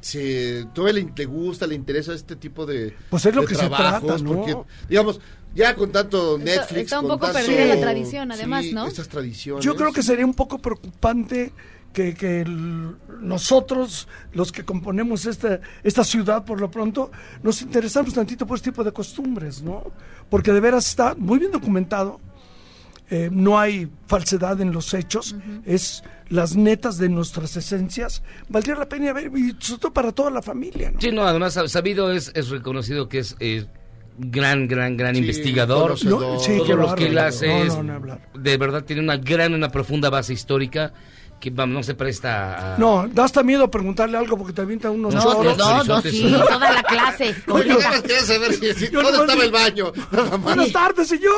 se, 0.00 0.66
todavía 0.74 1.02
le, 1.02 1.12
le 1.16 1.24
gusta, 1.24 1.66
le 1.66 1.74
interesa 1.74 2.12
este 2.12 2.36
tipo 2.36 2.66
de, 2.66 2.94
Pues 3.10 3.26
es 3.26 3.34
lo 3.34 3.44
que 3.44 3.54
se 3.54 3.68
trata, 3.68 4.18
¿no? 4.18 4.32
porque, 4.34 4.56
digamos, 4.88 5.20
ya 5.56 5.74
con 5.74 5.90
tanto 5.90 6.38
Netflix, 6.38 6.82
está 6.84 7.00
un 7.00 7.08
con 7.08 7.18
poco 7.18 7.32
tanto- 7.32 7.46
perdida 7.48 7.74
la 7.74 7.80
tradición, 7.80 8.30
además, 8.30 8.64
sí, 8.66 8.72
¿no? 8.72 8.86
Estas 8.86 9.08
tradiciones. 9.08 9.64
Yo 9.64 9.74
creo 9.74 9.92
que 9.92 10.02
sería 10.02 10.24
un 10.24 10.34
poco 10.34 10.58
preocupante 10.58 11.52
que, 11.92 12.14
que 12.14 12.42
el- 12.42 12.94
nosotros, 13.20 14.06
los 14.34 14.52
que 14.52 14.64
componemos 14.64 15.24
esta, 15.26 15.60
esta 15.82 16.04
ciudad 16.04 16.44
por 16.44 16.60
lo 16.60 16.70
pronto, 16.70 17.10
nos 17.42 17.62
interesamos 17.62 18.12
tantito 18.14 18.46
por 18.46 18.58
este 18.58 18.70
tipo 18.70 18.84
de 18.84 18.92
costumbres, 18.92 19.62
¿no? 19.62 19.82
Porque 20.28 20.52
de 20.52 20.60
veras 20.60 20.86
está 20.86 21.14
muy 21.16 21.38
bien 21.38 21.50
documentado, 21.52 22.20
eh, 23.08 23.30
no 23.32 23.58
hay 23.58 23.88
falsedad 24.08 24.60
en 24.60 24.72
los 24.72 24.92
hechos, 24.92 25.36
es 25.64 26.02
las 26.28 26.56
netas 26.56 26.98
de 26.98 27.08
nuestras 27.08 27.56
esencias. 27.56 28.22
Valdría 28.48 28.74
la 28.74 28.88
pena 28.88 29.12
ver, 29.12 29.30
y 29.36 29.56
sobre 29.60 29.80
todo 29.80 29.92
para 29.94 30.12
toda 30.12 30.30
la 30.30 30.42
familia, 30.42 30.90
¿no? 30.90 31.00
Sí, 31.00 31.12
no, 31.12 31.22
además 31.22 31.58
sabido 31.68 32.10
es, 32.12 32.32
es 32.34 32.50
reconocido 32.50 33.08
que 33.08 33.20
es 33.20 33.36
eh, 33.38 33.64
gran, 34.18 34.66
gran, 34.68 34.96
gran 34.96 35.14
Sí, 35.14 35.20
investigador. 35.20 35.90
No, 36.04 36.38
sí, 36.38 36.58
Todo 36.58 36.76
lo 36.76 36.94
que 36.94 37.06
él 37.08 37.18
hace 37.18 37.46
No, 37.48 37.62
es, 37.64 37.74
no, 37.76 37.82
no 37.82 37.92
hablar. 37.94 38.20
de 38.34 38.56
verdad 38.56 38.84
tiene 38.84 39.02
una 39.02 39.16
gran, 39.16 39.54
una 39.54 39.70
profunda 39.70 40.10
base 40.10 40.32
histórica 40.32 40.92
que 41.40 41.50
vamos, 41.50 41.74
no 41.74 41.82
se 41.82 41.94
presta 41.94 42.76
a... 42.76 42.78
No, 42.78 43.06
da 43.08 43.24
hasta 43.24 43.42
miedo 43.42 43.70
preguntarle 43.70 44.16
algo 44.16 44.38
porque 44.38 44.54
te 44.54 44.62
avientan 44.62 44.92
unos 44.92 45.14
No, 45.14 45.20
choros. 45.22 45.58
no, 45.58 45.84
no, 45.84 46.00
sí, 46.00 46.22
toda 46.48 46.72
la 46.72 46.82
clase. 46.82 47.34
Saber 48.24 48.54
si, 48.54 48.72
si- 48.72 48.90
nomás 48.92 49.12
estaba 49.12 49.44
el 49.44 49.50
baño. 49.50 49.92
Buenas 50.40 50.72
tardes, 50.72 51.08
señor. 51.08 51.34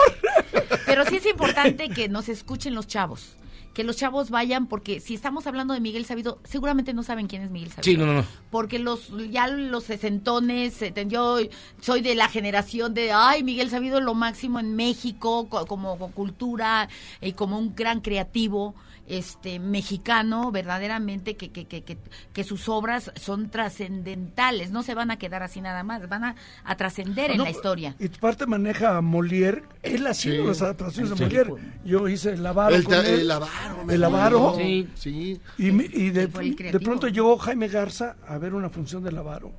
Pero 0.87 1.05
sí 1.05 1.17
es 1.17 1.27
importante 1.27 1.89
que 1.89 2.09
nos 2.09 2.29
escuchen 2.29 2.75
los 2.75 2.87
chavos. 2.87 3.33
Que 3.79 3.85
los 3.85 3.95
chavos 3.97 4.31
vayan, 4.31 4.67
porque 4.67 4.99
si 4.99 5.15
estamos 5.15 5.47
hablando 5.47 5.73
de 5.73 5.79
Miguel 5.79 6.05
Sabido, 6.05 6.41
seguramente 6.43 6.93
no 6.95 7.05
saben 7.05 7.29
quién 7.29 7.43
es 7.43 7.51
Miguel 7.53 7.71
Sabido. 7.71 7.85
Sí, 7.85 7.97
no, 7.97 8.07
no, 8.07 8.13
no. 8.13 8.25
Porque 8.51 8.81
los 8.81 9.13
ya 9.31 9.47
los 9.47 9.85
sesentones, 9.85 10.83
eh, 10.83 10.93
yo 11.07 11.39
soy 11.81 12.01
de 12.01 12.17
la 12.17 12.29
generación 12.29 12.93
de, 12.93 13.13
ay, 13.13 13.45
Miguel 13.45 13.71
Sabido 13.71 14.01
lo 14.01 14.15
máximo 14.15 14.59
en 14.59 14.75
México, 14.75 15.47
co- 15.49 15.65
como, 15.67 15.97
co- 15.97 16.09
cultura 16.09 16.89
y 17.21 17.35
como 17.35 17.57
un 17.57 17.77
gran 17.77 18.01
creativo 18.01 18.75
este 19.09 19.59
mexicano 19.59 20.51
verdaderamente 20.53 21.37
que, 21.37 21.51
que, 21.51 21.67
que, 21.67 21.83
que, 21.83 21.99
que 22.33 22.45
sus 22.45 22.69
obras 22.69 23.11
son 23.17 23.51
trascendentales 23.51 24.71
no 24.71 24.83
se 24.83 24.95
van 24.95 25.11
a 25.11 25.19
quedar 25.19 25.43
así 25.43 25.61
nada 25.61 25.83
más 25.83 26.09
van 26.09 26.25
a, 26.25 26.37
a 26.65 26.77
trascender 26.77 27.31
en 27.31 27.39
No, 27.39 27.45
la 27.45 27.51
historia 27.51 27.95
Y 27.99 28.09
parte 28.09 28.47
maneja 28.47 28.97
a 28.97 29.01
Molière. 29.01 29.63
Él 29.83 30.07
ha 30.07 30.15
sido 30.15 30.43
Sí. 30.43 30.49
las 30.49 30.63
adaptaciones 30.63 31.13
Sí. 31.17 31.25
de 31.25 31.31
Molière. 31.45 31.55
Yo 31.85 32.09
hice 32.09 32.33
el 32.33 32.47
avaro. 32.47 32.75
El, 32.77 32.85
con 32.85 32.95
él. 32.95 33.07
el 33.21 33.31
avaro. 33.31 33.85
me 33.85 33.95
El 33.95 34.05
avaro. 34.05 34.55
Sí, 34.57 34.89
sí. 34.95 35.41
Y, 35.59 35.71
mi- 35.73 35.85
y 35.93 36.11
de, 36.11 36.27
de 36.27 36.81
pronto 36.81 37.09
llegó 37.09 37.37
Jaime 37.39 37.69
Garza 37.69 38.17
a 38.27 38.39
ver 38.39 38.55
una 38.55 38.69
función 38.69 39.03
del 39.03 39.17
avaro. 39.19 39.53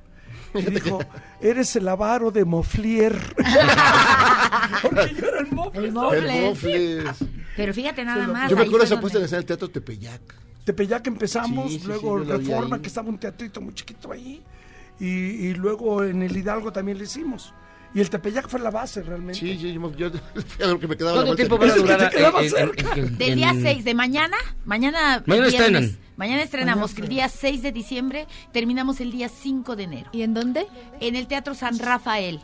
Y 0.54 0.62
dijo, 0.70 0.98
eres 1.40 1.74
el 1.76 1.86
avaro 1.88 2.30
de 2.30 2.44
Moflier. 2.44 3.14
Porque 4.82 5.14
yo 5.14 5.26
era 5.28 5.40
el 5.40 5.52
Moflier. 5.52 5.84
El 5.86 5.92
Mofles. 5.92 6.24
El 6.24 6.42
Mofles. 7.04 7.24
Pero 7.56 7.74
fíjate 7.74 8.04
nada 8.04 8.26
más 8.26 8.50
Yo 8.50 8.56
me 8.56 8.62
acuerdo 8.62 8.78
de 8.80 8.84
esa 8.86 9.00
puesta 9.00 9.18
en 9.18 9.22
donde- 9.22 9.26
escena 9.26 9.38
del 9.38 9.46
Teatro 9.46 9.68
Tepeyac. 9.68 10.20
Tepeyac 10.64 11.06
empezamos, 11.06 11.70
Sí, 11.72 11.78
sí, 11.80 11.86
luego 11.86 12.22
sí, 12.22 12.30
Reforma, 12.30 12.80
que 12.80 12.88
estaba 12.88 13.08
un 13.08 13.18
teatrito 13.18 13.60
muy 13.60 13.74
chiquito 13.74 14.12
ahí. 14.12 14.42
Y, 14.98 15.06
y 15.06 15.54
luego 15.54 16.04
en 16.04 16.22
el 16.22 16.36
Hidalgo 16.36 16.72
también 16.72 16.98
lo 16.98 17.04
hicimos. 17.04 17.54
Y 17.92 18.00
el 18.00 18.08
Tepeyac 18.08 18.48
fue 18.48 18.60
la 18.60 18.70
base 18.70 19.02
realmente. 19.02 19.40
Sí, 19.40 19.58
sí, 19.58 19.72
yo, 19.72 19.90
yo 19.96 20.10
fui 20.46 20.64
a 20.64 20.68
ver 20.68 20.78
que 20.78 20.86
me 20.86 20.96
quedaba 20.96 21.16
la 21.16 21.22
¿Cuánto 21.24 21.36
tiempo 21.36 21.58
durar? 21.58 22.12
Del 23.18 23.34
día 23.34 23.52
6 23.60 23.84
de 23.84 23.94
mañana, 23.94 24.36
mañana, 24.64 25.24
Mañana 25.26 25.48
estrenan. 25.48 25.98
Mañana 26.16 26.42
estrenamos 26.42 26.92
Mañana 26.92 27.04
el 27.04 27.08
día 27.08 27.28
6 27.28 27.62
de 27.62 27.72
diciembre, 27.72 28.26
terminamos 28.52 29.00
el 29.00 29.10
día 29.10 29.28
5 29.28 29.74
de 29.74 29.82
enero. 29.84 30.10
¿Y 30.12 30.22
en 30.22 30.34
dónde? 30.34 30.66
En 31.00 31.16
el 31.16 31.26
Teatro 31.26 31.54
San 31.54 31.78
Rafael. 31.78 32.40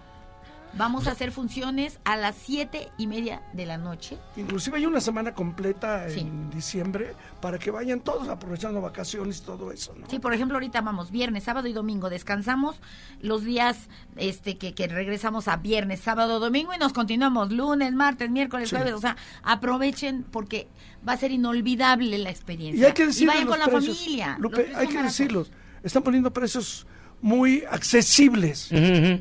Vamos 0.77 1.07
a 1.07 1.13
hacer 1.13 1.33
funciones 1.33 1.99
a 2.05 2.17
las 2.17 2.35
siete 2.37 2.89
y 2.99 3.07
media 3.07 3.43
de 3.55 3.65
la 3.65 3.79
noche. 3.79 4.19
Inclusive 4.37 4.77
hay 4.77 4.85
una 4.87 5.01
semana 5.01 5.33
completa 5.33 6.09
Sí. 6.11 6.21
en 6.21 6.51
diciembre 6.51 7.15
para 7.41 7.59
que 7.59 7.71
vayan 7.71 8.01
todos 8.01 8.29
aprovechando 8.29 8.81
vacaciones 8.83 9.39
y 9.39 9.43
todo 9.43 9.73
eso, 9.73 9.95
¿no? 9.99 10.07
Sí, 10.11 10.19
por 10.19 10.35
ejemplo, 10.35 10.57
ahorita 10.57 10.83
vamos 10.83 11.11
viernes, 11.11 11.45
sábado 11.45 11.67
y 11.67 11.73
domingo. 11.73 12.11
Descansamos 12.11 12.77
los 13.23 13.43
días 13.43 13.89
este 14.17 14.59
que, 14.59 14.75
que 14.75 14.87
regresamos 14.87 15.49
a 15.49 15.57
viernes, 15.57 16.01
sábado, 16.01 16.41
domingo 16.41 16.75
y 16.75 16.79
nos 16.79 16.93
continuamos 16.93 17.51
lunes, 17.53 17.95
martes, 17.95 18.31
miércoles, 18.31 18.69
Sí. 18.69 18.77
jueves. 18.77 18.93
O 18.93 18.99
sea, 19.01 19.17
aprovechen 19.43 20.25
porque 20.31 20.69
va 21.09 21.15
a 21.15 21.17
ser 21.17 21.31
inolvidable 21.31 22.19
la 22.19 22.29
experiencia. 22.31 22.83
Y 22.83 22.85
hay 22.85 22.93
que 22.93 23.07
decirlo. 23.07 23.33
vayan 23.33 23.47
con 23.49 23.59
la 23.59 23.69
familia. 23.69 24.37
Lupe, 24.39 24.71
hay 24.75 24.89
que 24.89 25.03
decirlos. 25.03 25.51
Están 25.83 26.03
poniendo 26.03 26.33
precios 26.33 26.87
muy 27.21 27.65
accesibles. 27.71 28.71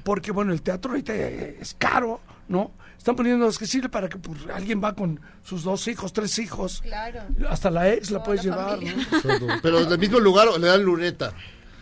Porque, 0.04 0.32
bueno, 0.32 0.54
el 0.54 0.62
teatro 0.62 0.92
ahorita 0.92 1.14
es 1.16 1.76
caro, 1.78 2.22
¿no? 2.48 2.72
Están 2.98 3.16
poniendo 3.16 3.46
accesible 3.46 3.88
para 3.90 4.10
que 4.10 4.18
pues, 4.18 4.40
alguien 4.54 4.82
va 4.84 4.94
con 4.96 5.20
sus 5.44 5.64
dos 5.64 5.88
hijos, 5.88 6.12
tres 6.12 6.40
hijos. 6.40 6.82
Claro. 6.82 7.22
Hasta 7.50 7.70
la 7.70 7.90
ex 7.94 8.10
la 8.10 8.24
puedes 8.24 8.44
la 8.46 8.78
llevar. 8.78 8.80
¿no? 8.84 9.60
Pero 9.62 9.86
del 9.86 10.00
mismo 10.00 10.20
lugar 10.20 10.48
le 10.60 10.68
dan 10.68 10.84
luneta. 10.84 11.32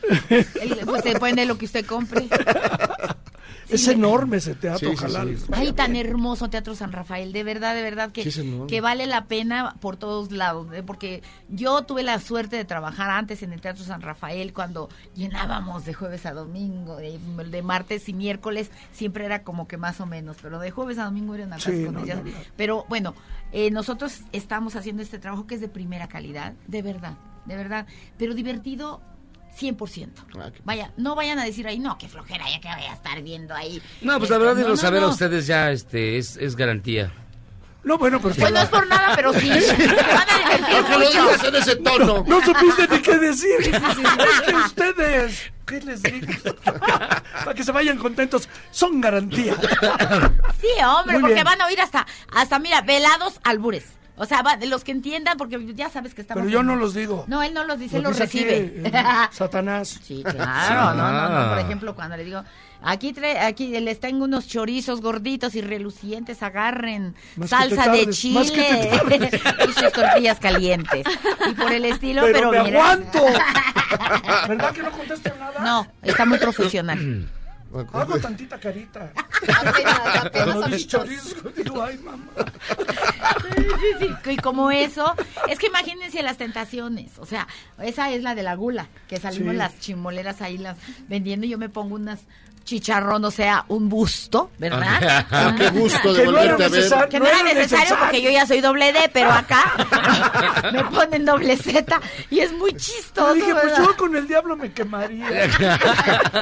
El- 0.30 0.78
Pues 0.86 1.04
depende 1.04 1.44
de 1.44 1.48
lo 1.48 1.58
que 1.58 1.64
usted 1.66 1.86
compre. 1.86 2.28
Es 3.70 3.88
enorme 3.88 4.38
ese 4.38 4.56
teatro, 4.56 4.90
Sí, 4.90 4.96
ojalá. 4.98 5.26
sí. 5.26 5.38
Ay, 5.52 5.74
tan 5.74 5.96
hermoso 5.96 6.50
Teatro 6.50 6.76
San 6.76 6.92
Rafael, 6.92 7.32
de 7.34 7.44
verdad, 7.44 7.74
de 7.76 7.82
verdad 7.82 8.12
que, 8.12 8.24
que 8.68 8.82
vale 8.82 9.06
la 9.08 9.26
pena 9.26 9.76
por 9.80 9.98
todos 9.98 10.32
lados, 10.32 10.68
¿eh? 10.74 10.84
porque 10.84 11.24
yo 11.50 11.84
tuve 11.84 12.04
la 12.04 12.20
suerte 12.20 12.56
de 12.56 12.66
trabajar 12.66 13.10
antes 13.10 13.42
en 13.44 13.54
el 13.54 13.62
Teatro 13.62 13.84
San 13.84 14.02
Rafael 14.02 14.54
cuando 14.54 14.90
llenábamos 15.16 15.86
de 15.86 15.94
jueves 15.94 16.26
a 16.26 16.34
domingo, 16.34 16.98
de, 16.98 17.18
de 17.50 17.62
martes 17.62 18.10
y 18.10 18.14
miércoles 18.14 18.70
siempre 18.92 19.26
era 19.26 19.44
como 19.44 19.68
que 19.68 19.78
más 19.78 20.02
o 20.02 20.06
menos, 20.06 20.38
pero 20.42 20.60
de 20.60 20.72
jueves 20.72 20.98
a 20.98 21.06
domingo 21.06 21.36
era 21.36 21.46
una 21.46 21.60
Sí, 21.60 21.72
atasco, 21.72 21.92
no, 21.92 22.06
ya- 22.06 22.16
no, 22.16 22.24
no. 22.24 22.32
Pero 22.58 22.86
bueno, 22.90 23.14
eh, 23.52 23.72
nosotros 23.72 24.22
estamos 24.32 24.76
haciendo 24.76 25.02
este 25.04 25.20
trabajo 25.20 25.48
que 25.48 25.56
es 25.56 25.62
de 25.62 25.70
primera 25.70 26.08
calidad, 26.08 26.54
de 26.68 26.82
verdad, 26.82 27.14
de 27.46 27.56
verdad, 27.56 27.88
pero 28.18 28.34
divertido 28.34 29.02
100%. 29.60 30.10
Ah, 30.40 30.50
qué- 30.54 30.62
Vaya, 30.64 30.92
no 30.98 31.16
vayan 31.16 31.40
a 31.40 31.44
decir 31.46 31.68
ahí, 31.68 31.80
no, 31.80 31.98
qué 31.98 32.08
flojera, 32.10 32.46
ya 32.50 32.60
que 32.60 32.68
voy 32.68 32.86
a 32.90 32.94
estar 32.94 33.22
viendo 33.22 33.54
ahí. 33.54 33.82
No, 34.02 34.18
pues 34.18 34.30
la 34.30 34.36
Este, 34.38 34.46
verdad, 34.46 34.62
no, 34.62 34.64
de 34.68 34.70
no, 34.72 34.78
saber 34.78 35.00
a 35.04 35.06
no. 35.08 35.12
ustedes 35.12 35.48
ya 35.48 35.72
este, 35.72 36.18
es, 36.18 36.38
es 36.38 36.56
garantía. 36.56 37.12
No, 37.84 37.98
bueno, 37.98 38.22
pero 38.22 38.34
Pues 38.34 38.52
no 38.54 38.60
es 38.62 38.70
por 38.70 38.88
nada, 38.88 39.14
pero 39.14 39.34
sí. 39.34 39.50
Se 39.62 39.76
van 39.88 40.30
a 40.30 40.38
divertir 40.38 40.76
Aunque 40.78 40.98
lo 40.98 41.10
digas 41.10 41.44
en 41.44 41.56
ese 41.56 41.76
tono. 41.76 42.24
No 42.26 42.42
supiste 42.42 42.88
ni 42.90 43.02
qué 43.02 43.18
decir. 43.20 43.60
Es 43.60 44.42
que 44.46 44.56
ustedes, 44.56 45.52
¿qué 45.68 45.82
les 45.82 46.02
digo? 46.02 46.28
Para 46.64 47.54
que 47.54 47.62
se 47.64 47.74
vayan 47.74 47.98
contentos, 47.98 48.48
son 48.72 49.02
garantía. 49.02 49.56
Sí, 50.62 50.68
hombre, 50.82 51.14
Muy 51.16 51.22
porque 51.24 51.34
bien. 51.34 51.46
van 51.46 51.62
a 51.62 51.66
oír 51.66 51.82
hasta, 51.82 52.08
hasta 52.34 52.58
mira, 52.58 52.80
velados 52.82 53.42
albures. 53.44 53.84
O 54.16 54.26
sea, 54.26 54.44
va- 54.44 54.58
de 54.58 54.68
los 54.68 54.84
que 54.84 54.92
entiendan, 54.92 55.38
porque 55.38 55.74
ya 55.74 55.90
sabes 55.90 56.14
que 56.14 56.22
estamos... 56.22 56.42
Pero 56.44 56.52
yo 56.52 56.60
en- 56.60 56.68
no 56.68 56.76
los 56.76 56.94
digo. 56.94 57.26
No, 57.28 57.42
él 57.42 57.54
no 57.54 57.64
los 57.64 57.80
dice, 57.80 57.98
él 57.98 58.04
Los 58.04 58.20
los 58.20 58.30
dice 58.30 58.46
aquí, 58.46 58.48
recibe. 58.50 58.90
eh, 58.90 59.04
Satanás. 59.32 60.00
Sí, 60.04 60.24
claro, 60.24 60.94
no, 60.96 61.12
no, 61.12 61.22
no. 61.30 61.50
Por 61.50 61.58
Ah. 61.58 61.62
ejemplo, 61.62 61.96
cuando 61.96 62.16
le 62.18 62.24
digo, 62.24 62.44
aquí 62.84 63.12
trae, 63.12 63.40
aquí 63.40 63.80
les 63.80 64.00
tengo 64.00 64.26
unos 64.26 64.48
chorizos 64.48 65.02
gorditos 65.02 65.56
y 65.56 65.62
relucientes, 65.62 66.44
agarren 66.44 67.16
Más 67.38 67.50
que 67.50 67.56
salsa 67.56 67.92
de 67.92 68.00
tardes, 68.06 68.26
más 68.26 68.52
que 68.52 68.62
te 68.62 69.30
chile 69.30 69.32
y 69.70 69.74
sus 69.74 69.92
tortillas 69.92 70.40
calientes. 70.40 71.06
Y 71.50 71.54
por 71.56 71.72
el 71.72 71.86
estilo, 71.86 72.22
Pero, 72.22 72.52
pero, 72.52 72.52
me 72.52 72.64
mira. 72.70 72.84
aguanto. 72.92 73.20
¿Verdad 74.48 74.72
que 74.74 74.84
no 74.84 74.92
contesto 74.92 75.32
nada? 75.40 75.60
No, 75.64 75.88
está 76.04 76.26
muy 76.26 76.38
profesional. 76.38 77.28
Hago 77.94 78.20
tantita 78.20 78.60
carita. 78.60 79.12
Apenas, 79.62 80.26
apenas 80.26 80.88
chorizos, 80.88 81.56
digo, 81.56 81.82
ay, 81.82 81.98
mamá. 81.98 82.28
Sí, 83.56 83.64
sí, 83.64 84.08
sí. 84.24 84.32
Y 84.32 84.38
como 84.38 84.70
eso, 84.72 85.14
es 85.50 85.58
que 85.60 85.68
imagínense 85.68 86.22
las 86.24 86.38
tentaciones. 86.38 87.18
O 87.18 87.26
sea, 87.26 87.48
esa 87.80 88.12
es 88.12 88.22
la 88.24 88.36
de 88.36 88.44
la 88.44 88.56
gula, 88.56 88.88
que 89.08 89.18
salimos 89.18 89.52
Sí. 89.54 89.58
las 89.58 89.80
chimoleras 89.80 90.42
ahí 90.42 90.58
las 90.58 90.78
vendiendo 91.08 91.46
y 91.46 91.50
yo 91.50 91.58
me 91.58 91.70
pongo 91.70 91.96
unas 91.96 92.22
chicharrón, 92.64 93.24
o 93.26 93.32
sea, 93.32 93.66
un 93.68 93.90
busto, 93.90 94.50
¿verdad? 94.58 95.26
Ah, 95.32 95.54
qué 95.58 95.70
gusto 95.70 96.14
de 96.14 96.26
no 96.26 96.32
volverte 96.32 96.64
a 96.66 96.68
ver. 96.70 97.10
Que 97.10 97.20
no, 97.20 97.26
No 97.26 97.32
era 97.32 97.44
necesario 97.44 97.98
porque 98.00 98.22
yo 98.22 98.30
ya 98.30 98.46
soy 98.46 98.62
doble 98.62 98.94
D, 98.94 99.10
pero 99.14 99.32
acá 99.32 99.64
me 100.74 100.84
ponen 100.86 101.26
doble 101.26 101.58
Z 101.58 102.00
y 102.30 102.40
es 102.40 102.52
muy 102.54 102.72
Yo 102.72 102.78
chistoso. 102.78 103.34
dije, 103.34 103.54
pues 103.54 103.78
yo 103.78 103.98
con 103.98 104.16
el 104.16 104.28
diablo 104.28 104.56
me 104.56 104.72
quemaría. 104.72 105.28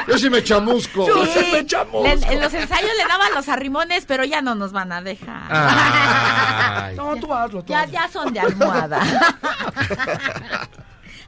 Yo 0.08 0.18
sí 0.18 0.30
me 0.30 0.44
chamusco. 0.44 1.08
Yo 1.08 1.26
Sí, 1.26 1.32
sí 1.40 1.50
me 1.54 1.66
chamusco. 1.66 2.04
le- 2.04 2.34
en 2.34 2.40
los 2.42 2.54
ensayos 2.54 2.92
le 2.98 3.06
daban 3.08 3.34
los 3.34 3.48
arrimones, 3.50 4.06
pero 4.06 4.24
ya 4.24 4.42
no 4.42 4.56
nos 4.56 4.72
van 4.72 4.92
a 4.92 5.02
dejar. 5.02 5.44
Ay. 5.50 6.96
No, 6.96 7.16
tú 7.18 7.34
hazlo. 7.34 7.64
tú 7.64 7.72
Ya, 7.74 7.82
hazlo. 7.82 7.94
ya 7.94 8.10
son 8.10 8.34
de 8.34 8.40
almohada. 8.40 9.00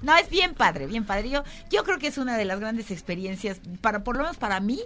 No, 0.03 0.15
es 0.17 0.29
bien 0.29 0.53
padre, 0.53 0.85
bien 0.85 1.05
padre. 1.05 1.29
Yo, 1.29 1.43
yo 1.71 1.83
creo 1.83 1.97
que 1.97 2.07
es 2.07 2.17
una 2.19 2.37
de 2.37 2.45
las 2.45 2.59
grandes 2.59 2.91
experiencias, 2.91 3.59
para, 3.81 4.03
por 4.03 4.15
lo 4.17 4.23
menos 4.23 4.37
para 4.37 4.59
mí, 4.59 4.79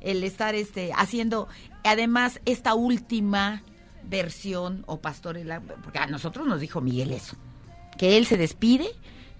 el 0.00 0.24
estar 0.24 0.54
este, 0.56 0.90
haciendo, 0.96 1.46
además, 1.84 2.40
esta 2.46 2.74
última 2.74 3.62
versión 4.02 4.82
o 4.86 5.00
pastorela, 5.00 5.60
porque 5.82 5.98
a 5.98 6.06
nosotros 6.06 6.46
nos 6.46 6.60
dijo 6.60 6.80
Miguel 6.80 7.12
eso, 7.12 7.36
que 7.96 8.16
él 8.16 8.26
se 8.26 8.36
despide 8.36 8.86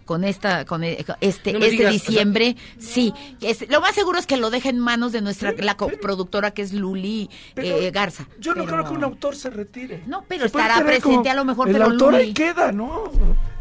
con 0.07 0.22
esta 0.22 0.66
con 0.66 0.85
e- 0.85 1.03
este 1.22 1.53
No 1.55 1.61
este 1.61 1.70
digas, 1.70 1.95
o 1.95 1.99
sea- 1.99 2.09
diciembre 2.09 2.57
sí 2.79 3.14
es- 3.41 3.66
lo 3.70 3.81
más 3.81 3.95
seguro 3.95 4.18
es 4.18 4.27
que 4.27 4.37
lo 4.37 4.51
deje 4.51 4.68
en 4.68 4.79
manos 4.79 5.12
de 5.12 5.22
nuestra 5.22 5.53
la 5.57 5.79
coproductora 5.79 6.51
que 6.51 6.61
es 6.61 6.75
Luli 6.75 7.31
Pero 7.55 7.79
eh, 7.79 7.91
Garza 7.91 8.29
Yo 8.39 8.55
no 8.55 8.66
creo 8.66 8.85
que 8.85 8.91
un 8.93 9.03
autor 9.05 9.35
se 9.35 9.49
retire. 9.49 10.03
no 10.07 10.22
pero 10.29 10.43
Se 10.43 10.47
estará 10.49 10.77
presente 10.85 11.01
como 11.16 11.31
a 11.31 11.35
lo 11.35 11.45
mejor 11.47 11.68
El 11.68 11.72
pero 11.75 11.85
autor 11.87 12.12
Luli 12.12 12.25
ahí 12.25 12.35
queda, 12.35 12.70
¿no? 12.70 13.11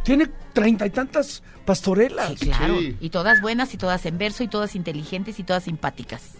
Tiene 0.04 0.30
treinta 0.54 0.86
y 0.86 0.90
tantas 0.90 1.44
pastorelas. 1.66 2.34
Sí, 2.38 2.48
claro. 2.48 2.80
Sí. 2.80 2.98
Y 3.00 3.10
todas 3.10 3.42
buenas 3.42 3.74
y 3.74 3.78
todas 3.78 4.06
en 4.06 4.18
verso 4.18 4.44
y 4.44 4.48
todas 4.48 4.76
inteligentes 4.76 5.40
y 5.40 5.44
todas 5.44 5.64
simpáticas. 5.64 6.34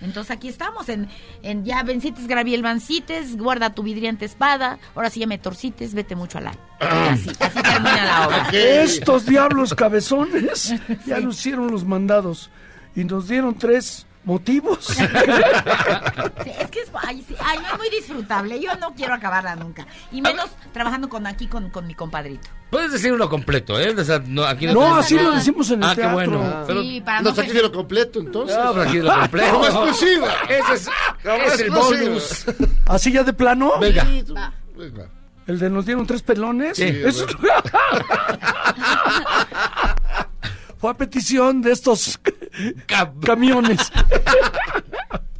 Entonces 0.00 0.30
aquí 0.30 0.48
estamos 0.48 0.88
en, 0.88 1.08
en 1.42 1.64
ya 1.64 1.82
vencites, 1.82 2.26
Graviel 2.26 2.62
Vancites, 2.62 3.36
guarda 3.36 3.74
tu 3.74 3.82
vidriante 3.82 4.24
espada, 4.24 4.78
ahora 4.94 5.10
sí 5.10 5.20
ya 5.20 5.26
me 5.26 5.36
torcites, 5.36 5.94
vete 5.94 6.16
mucho 6.16 6.38
al 6.38 6.48
ar. 6.48 6.58
Y 6.80 7.08
así, 7.08 7.30
así 7.38 7.62
termina 7.62 8.04
la 8.04 8.26
obra. 8.26 8.48
Estos 8.50 9.26
diablos 9.26 9.74
cabezones 9.74 10.74
ya 11.06 11.20
nos 11.20 11.38
hicieron 11.38 11.70
los 11.70 11.84
mandados 11.84 12.50
y 12.96 13.04
nos 13.04 13.28
dieron 13.28 13.54
tres 13.56 14.06
¿Motivos? 14.22 14.84
Sí, 14.84 15.02
es 15.02 16.70
que 16.70 16.80
es, 16.80 16.90
ay, 16.94 17.24
sí, 17.26 17.34
ay, 17.42 17.58
no 17.58 17.68
es 17.68 17.78
muy 17.78 17.88
disfrutable. 17.90 18.60
Yo 18.60 18.74
no 18.76 18.94
quiero 18.94 19.14
acabarla 19.14 19.56
nunca. 19.56 19.86
Y 20.12 20.20
menos 20.20 20.50
trabajando 20.72 21.08
con 21.08 21.26
aquí 21.26 21.46
con, 21.46 21.70
con 21.70 21.86
mi 21.86 21.94
compadrito. 21.94 22.48
Puedes 22.70 22.92
decir 22.92 23.12
uno 23.14 23.28
completo, 23.30 23.80
¿eh? 23.80 23.94
O 23.96 24.04
sea, 24.04 24.22
no, 24.24 24.44
aquí 24.44 24.66
no, 24.66 24.74
No, 24.74 24.80
tenemos 24.80 25.04
así 25.04 25.14
lo 25.18 25.32
decimos 25.32 25.70
en 25.70 25.82
el 25.82 25.88
ah, 25.88 25.94
qué 25.96 26.06
bueno. 26.06 26.42
Ah. 26.44 26.64
Pero- 26.66 26.82
Sí, 26.82 27.00
para 27.00 27.22
No, 27.22 27.32
no 27.32 27.40
aquí 27.40 27.50
ser- 27.50 27.62
lo 27.62 27.72
completo, 27.72 28.20
entonces. 28.20 28.56
No, 28.56 28.72
pero 28.74 28.82
aquí 28.88 28.98
lo 28.98 29.12
completo. 29.20 29.52
Como 29.52 29.64
exclusiva. 29.64 30.28
Ese 30.48 30.74
es, 30.74 30.88
es 31.46 31.60
el 31.60 31.70
bonus. 31.70 32.44
¿Así 32.86 33.12
ya 33.12 33.24
de 33.24 33.32
plano? 33.32 33.78
Venga. 33.80 34.04
Sí, 34.04 34.22
tú- 34.22 34.34
venga. 34.76 35.06
¿El 35.46 35.58
de 35.58 35.70
nos 35.70 35.86
dieron 35.86 36.06
tres 36.06 36.22
pelones? 36.22 36.76
Sí. 36.76 36.84
Eso- 36.84 37.26
Fue 40.80 40.90
a 40.90 40.94
petición 40.94 41.62
de 41.62 41.72
estos 41.72 42.18
camiones. 43.22 43.78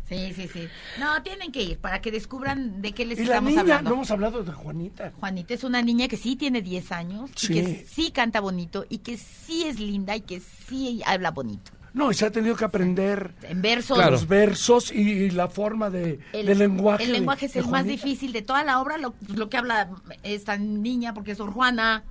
Sí, 0.09 0.33
sí, 0.35 0.49
sí. 0.53 0.67
No, 0.99 1.23
tienen 1.23 1.53
que 1.53 1.63
ir 1.63 1.79
para 1.79 2.01
que 2.01 2.11
descubran 2.11 2.83
de 2.83 2.91
qué 2.91 3.05
les 3.07 3.17
Y 3.17 3.23
la 3.27 3.27
estamos 3.37 3.51
niña, 3.51 3.61
hablando. 3.61 3.91
no 3.91 3.95
hemos 3.95 4.11
hablado 4.11 4.43
de 4.43 4.51
Juanita. 4.51 5.13
Juanita 5.21 5.55
es 5.55 5.63
una 5.63 5.83
niña 5.83 6.09
que 6.09 6.17
sí 6.17 6.35
tiene 6.35 6.63
10 6.63 6.91
años 6.91 7.31
Sí. 7.37 7.53
y 7.53 7.55
que 7.63 7.87
sí 7.89 8.11
canta 8.11 8.41
bonito 8.41 8.85
y 8.89 8.99
que 8.99 9.17
sí 9.17 9.67
es 9.67 9.79
linda 9.79 10.17
y 10.17 10.23
que 10.23 10.41
sí 10.41 11.01
habla 11.07 11.31
bonito. 11.31 11.71
No, 11.95 12.11
y 12.11 12.15
se 12.15 12.27
ha 12.27 12.33
tenido 12.33 12.57
que 12.57 12.65
aprender 12.65 13.35
En 13.43 13.63
versos. 13.63 13.99
los 13.99 14.27
versos 14.27 14.91
y, 14.91 14.99
y 15.13 15.31
la 15.31 15.47
forma 15.47 15.91
de, 15.91 16.19
El, 16.33 16.47
del 16.47 16.59
lenguaje. 16.59 17.05
el 17.05 17.11
de- 17.13 17.19
lenguaje 17.19 17.47
es 17.47 17.55
el 17.55 17.69
más 17.69 17.85
difícil 17.85 18.33
de 18.33 18.43
toda 18.43 18.65
la 18.65 18.81
obra, 18.81 18.97
lo, 18.99 19.15
lo 19.29 19.49
que 19.49 19.59
habla 19.59 19.91
esta 20.25 20.57
niña, 20.57 21.15
porque 21.15 21.31
es 21.33 21.39
Sor 21.39 21.53
Juana. 21.53 22.03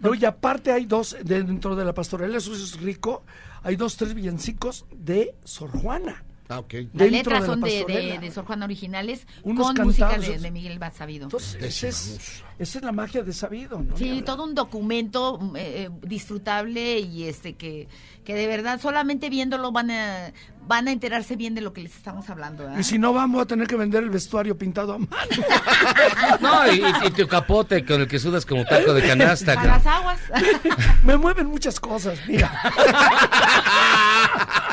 No, 0.00 0.14
y 0.14 0.24
aparte 0.24 0.72
hay 0.72 0.86
dos, 0.86 1.16
de- 1.22 1.42
dentro 1.42 1.76
de 1.76 1.84
la 1.84 1.92
pastorela, 1.94 2.38
eso 2.38 2.52
es 2.52 2.80
rico, 2.80 3.22
hay 3.62 3.76
dos, 3.76 3.96
tres 3.96 4.14
villancicos 4.14 4.84
de 4.92 5.34
Sor 5.44 5.70
Juana. 5.70 6.24
Ah, 6.48 6.58
ok. 6.58 6.74
Las 6.92 7.10
letras 7.10 7.40
de 7.42 7.46
la 7.48 7.52
son 7.52 7.60
de, 7.62 7.70
de, 7.70 7.76
pastorela. 7.84 8.20
de 8.20 8.30
Sor 8.30 8.44
Juana 8.44 8.64
originales 8.66 9.26
Unos 9.42 9.72
con 9.74 9.86
música 9.86 10.08
cantados. 10.10 10.34
de, 10.34 10.38
de 10.38 10.50
Miguel 10.50 10.78
Sabido. 10.94 11.24
Entonces, 11.24 11.62
ese 11.62 11.88
es- 11.88 12.42
esa 12.58 12.78
es 12.78 12.84
la 12.84 12.92
magia 12.92 13.22
de 13.22 13.32
Sabido, 13.32 13.80
¿no? 13.82 13.96
Sí, 13.96 14.22
todo 14.24 14.44
un 14.44 14.54
documento 14.54 15.40
eh, 15.56 15.88
eh, 15.88 15.90
disfrutable 16.02 17.00
y 17.00 17.24
este 17.24 17.54
que, 17.54 17.88
que 18.24 18.34
de 18.34 18.46
verdad 18.46 18.80
solamente 18.80 19.30
viéndolo 19.30 19.72
van 19.72 19.90
a 19.90 20.32
van 20.68 20.86
a 20.86 20.92
enterarse 20.92 21.34
bien 21.34 21.56
de 21.56 21.60
lo 21.60 21.72
que 21.72 21.82
les 21.82 21.96
estamos 21.96 22.28
hablando. 22.30 22.62
¿verdad? 22.64 22.78
Y 22.78 22.84
si 22.84 22.96
no, 22.98 23.12
vamos 23.12 23.42
a 23.42 23.46
tener 23.46 23.66
que 23.66 23.74
vender 23.74 24.04
el 24.04 24.10
vestuario 24.10 24.56
pintado 24.56 24.92
a 24.92 24.98
mano. 24.98 25.10
No, 26.40 26.72
y, 26.72 26.80
y- 26.80 27.06
y 27.06 27.10
tu 27.10 27.26
capote 27.26 27.84
con 27.84 28.00
el 28.02 28.08
que 28.08 28.18
sudas 28.18 28.46
como 28.46 28.64
taco 28.64 28.94
de 28.94 29.02
canasta. 29.06 29.52
A 29.60 29.64
las 29.64 29.86
aguas. 29.86 30.20
Me 31.04 31.16
mueven 31.16 31.46
muchas 31.46 31.80
cosas, 31.80 32.18
mira. 32.28 32.52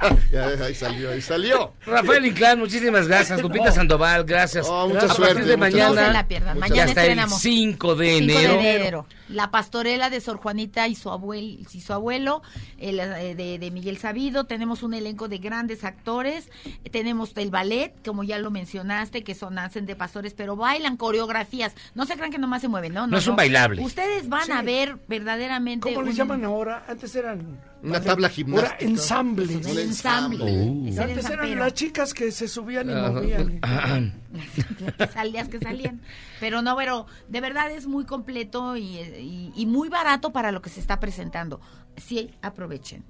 Ya, 0.32 0.46
ahí 0.46 0.74
salió, 0.74 1.10
ahí 1.10 1.20
salió. 1.20 1.72
Rafael 1.86 2.24
Inclán, 2.26 2.58
muchísimas 2.58 3.08
gracias. 3.08 3.40
Lupita 3.42 3.72
Sandoval, 3.72 4.24
gracias. 4.24 4.66
Oh, 4.68 4.88
mucha 4.88 5.06
a 5.06 5.08
suerte, 5.08 5.34
partir 5.34 5.50
de 5.50 5.56
mucha 5.56 5.70
mañana. 5.70 6.00
No 6.00 6.06
se 6.06 6.12
la 6.12 6.28
pierdan. 6.28 6.58
Mañana 6.58 6.84
hasta 6.84 7.04
el 7.04 7.08
estrenamos. 7.10 7.40
5 7.40 7.94
de 7.96 8.06
5 8.06 8.18
enero. 8.18 8.52
de 8.52 8.76
enero. 8.76 9.06
La 9.28 9.50
pastorela 9.50 10.10
de 10.10 10.20
Sor 10.20 10.38
Juanita 10.38 10.88
y 10.88 10.94
su 10.94 11.10
abuelo, 11.10 11.58
y 11.72 11.80
su 11.80 11.92
abuelo 11.92 12.42
el, 12.78 12.98
eh, 13.00 13.34
de, 13.34 13.58
de 13.58 13.70
Miguel 13.70 13.98
Sabido. 13.98 14.44
Tenemos 14.44 14.82
un 14.82 14.94
elenco 14.94 15.28
de 15.28 15.38
grandes 15.38 15.84
actores. 15.84 16.50
Tenemos 16.90 17.32
el 17.36 17.50
ballet, 17.50 17.94
como 18.04 18.24
ya 18.24 18.38
lo 18.38 18.50
mencionaste, 18.50 19.22
que 19.24 19.34
son 19.34 19.58
hacen 19.58 19.86
de 19.86 19.96
pastores, 19.96 20.34
pero 20.34 20.56
bailan 20.56 20.96
coreografías. 20.96 21.74
No 21.94 22.06
se 22.06 22.14
crean 22.14 22.30
que 22.30 22.38
nomás 22.38 22.62
se 22.62 22.68
mueven, 22.68 22.94
¿no? 22.94 23.06
No 23.06 23.18
es 23.18 23.26
un 23.26 23.36
bailable. 23.36 23.82
Ustedes 23.82 24.28
van 24.28 24.46
Sí. 24.46 24.52
a 24.52 24.62
ver 24.62 24.98
verdaderamente. 25.08 25.88
¿Cómo 25.92 26.02
le 26.02 26.10
un- 26.10 26.16
llaman 26.16 26.44
ahora? 26.44 26.84
Antes 26.88 27.14
eran... 27.14 27.60
Una 27.80 28.00
tabla 28.00 28.28
gimnástica. 28.28 28.72
Ahora 28.74 28.84
ensambles. 28.90 29.64
Un 29.66 29.78
ensamble. 29.78 30.44
Uh. 30.44 30.88
El 30.88 30.98
Antes 31.00 31.30
eran 31.30 31.58
las 31.60 31.74
chicas 31.74 32.12
que 32.12 32.32
se 32.32 32.48
subían 32.48 32.90
y 32.90 32.92
Ah, 32.92 33.10
movían. 33.12 34.20
que 34.98 35.06
salías 35.08 35.48
que 35.48 35.58
salían. 35.58 36.00
Pero 36.40 36.62
no, 36.62 36.76
pero 36.76 37.06
de 37.28 37.40
verdad 37.40 37.70
es 37.70 37.86
muy 37.86 38.04
completo 38.04 38.76
y, 38.76 38.98
y- 38.98 39.52
y 39.56 39.66
muy 39.66 39.88
barato 39.88 40.32
para 40.32 40.52
lo 40.52 40.62
que 40.62 40.70
se 40.70 40.80
está 40.80 41.00
presentando. 41.00 41.60
Sí, 41.96 42.30
aprovechen. 42.42 43.04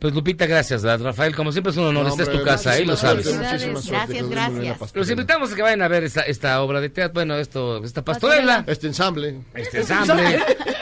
Pues 0.00 0.14
Lupita, 0.14 0.46
gracias, 0.46 0.82
¿verdad? 0.82 1.04
Rafael. 1.04 1.36
Como 1.36 1.52
siempre 1.52 1.72
es 1.72 1.76
un 1.76 1.84
honor, 1.84 2.04
No, 2.04 2.08
esta 2.08 2.22
es 2.22 2.30
tu 2.32 2.42
casa, 2.42 2.78
¿eh? 2.78 2.86
Lo 2.86 2.96
sabes. 2.96 3.26
Gracias, 3.36 3.84
que 4.08 4.22
gracias. 4.28 4.78
pastorela. 4.78 4.90
Los 4.94 5.10
invitamos 5.10 5.52
a 5.52 5.56
que 5.56 5.62
vayan 5.62 5.82
a 5.82 5.88
ver 5.88 6.04
esta, 6.04 6.22
esta 6.22 6.62
obra 6.62 6.80
de 6.80 6.88
teatro, 6.88 7.12
bueno, 7.14 7.34
esto, 7.36 7.84
esta 7.84 8.02
pastorela, 8.02 8.64
Este 8.66 8.86
ensamble. 8.86 9.42
este 9.54 9.80
ensamble. 9.80 10.36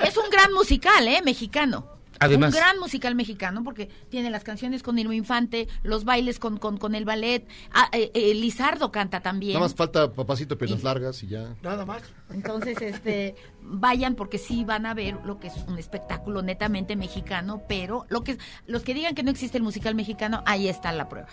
Es 0.05 0.16
un 0.16 0.30
gran 0.30 0.52
musical, 0.52 1.09
¿eh? 1.09 1.20
Mexicano. 1.24 1.97
Además. 2.20 2.55
Un 2.55 2.61
gran 2.61 2.78
musical 2.78 3.15
mexicano 3.15 3.62
porque 3.65 3.89
tiene 4.09 4.31
las 4.31 4.45
canciones 4.45 4.82
con 4.82 4.99
Irma 4.99 5.15
Infante, 5.15 5.69
los 5.82 6.05
bailes 6.05 6.39
con, 6.39 6.59
con, 6.59 6.77
con 6.78 6.95
el 6.95 7.05
ballet. 7.05 7.47
Ah, 7.73 7.89
eh, 7.93 8.11
eh, 8.15 8.35
Lizardo 8.35 8.90
canta 8.90 9.20
también. 9.20 9.55
Nada 9.55 9.65
más 9.66 9.74
falta 9.74 10.12
papacito 10.12 10.59
piernas 10.59 10.82
largas 10.82 11.23
y 11.23 11.28
ya. 11.28 11.55
Nada 11.62 11.85
más. 11.85 12.03
Entonces, 12.31 12.81
este, 12.81 13.35
vayan 13.62 14.15
porque 14.15 14.39
sí 14.39 14.65
van 14.65 14.86
a 14.86 14.95
ver 14.95 15.19
lo 15.24 15.39
que 15.39 15.49
es 15.49 15.55
un 15.66 15.78
espectáculo 15.78 16.43
netamente 16.43 16.97
mexicano, 16.97 17.62
pero 17.69 18.07
lo 18.09 18.23
que 18.24 18.39
los 18.66 18.82
que 18.82 18.95
digan 18.95 19.15
que 19.15 19.23
no 19.23 19.31
existe 19.31 19.59
el 19.59 19.65
musical 19.65 19.95
mexicano, 19.95 20.43
ahí 20.47 20.69
está 20.69 20.93
la 20.93 21.09
prueba. 21.09 21.28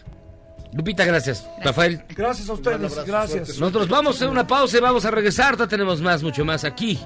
Lupita, 0.74 1.06
gracias. 1.06 1.48
Rafael, 1.64 2.03
Gracias 2.10 2.49
a 2.49 2.53
ustedes, 2.53 2.76
abrazo, 2.76 3.06
gracias. 3.06 3.48
suerte, 3.48 3.60
nosotros 3.62 3.88
vamos 3.88 4.16
a 4.16 4.18
hacer 4.18 4.30
una 4.30 4.45
pausa 4.45 4.78
y 4.78 4.82
vamos 4.82 5.06
a 5.06 5.12
regresar. 5.12 5.57
Ya 5.57 5.68
tenemos 5.68 6.02
más, 6.02 6.22
mucho 6.22 6.44
más 6.44 6.64
aquí 6.66 6.99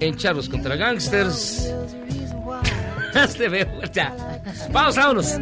en 0.00 0.16
Charlos 0.16 0.48
contra 0.48 0.76
Gangsters. 0.76 1.72
Te 3.38 3.48
veo, 3.48 3.66
ya. 3.92 4.14
Pausa, 4.72 5.00
vámonos. 5.00 5.38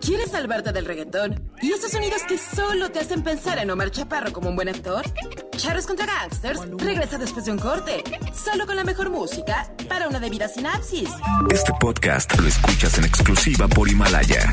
¿Quieres 0.00 0.30
salvarte 0.30 0.72
del 0.72 0.86
reggaetón? 0.86 1.50
¿Y 1.62 1.72
esos 1.72 1.92
sonidos 1.92 2.22
que 2.26 2.36
solo 2.36 2.90
te 2.90 2.98
hacen 2.98 3.22
pensar 3.22 3.58
en 3.58 3.70
Omar 3.70 3.90
Chaparro 3.90 4.32
como 4.32 4.48
un 4.48 4.56
buen 4.56 4.68
actor? 4.68 5.04
Charros 5.56 5.86
contra 5.86 6.06
Gangsters 6.06 6.60
regresa 6.78 7.16
después 7.16 7.44
de 7.44 7.52
un 7.52 7.58
corte, 7.58 8.02
solo 8.34 8.66
con 8.66 8.76
la 8.76 8.84
mejor 8.84 9.10
música 9.10 9.70
para 9.88 10.08
una 10.08 10.18
debida 10.18 10.48
sinapsis. 10.48 11.10
Este 11.50 11.72
podcast 11.78 12.36
lo 12.38 12.48
escuchas 12.48 12.98
en 12.98 13.04
exclusiva 13.04 13.68
por 13.68 13.88
Himalaya. 13.88 14.52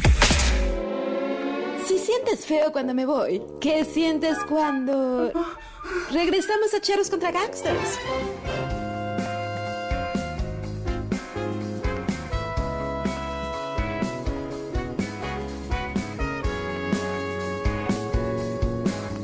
Si 2.08 2.14
sientes 2.14 2.46
feo 2.46 2.72
cuando 2.72 2.94
me 2.94 3.06
voy, 3.06 3.42
¿qué 3.60 3.84
sientes 3.84 4.38
cuando... 4.48 5.30
Regresamos 6.10 6.74
a 6.74 6.80
Charros 6.80 7.10
contra 7.10 7.34
Gangsters? 7.34 8.00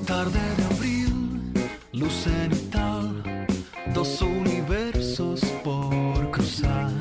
Tarde 0.05 0.39
de 0.57 0.63
abril, 0.75 1.53
luz 1.93 2.13
cenital, 2.13 3.47
dos 3.93 4.21
universos 4.21 5.39
por 5.63 6.31
cruzar. 6.31 6.91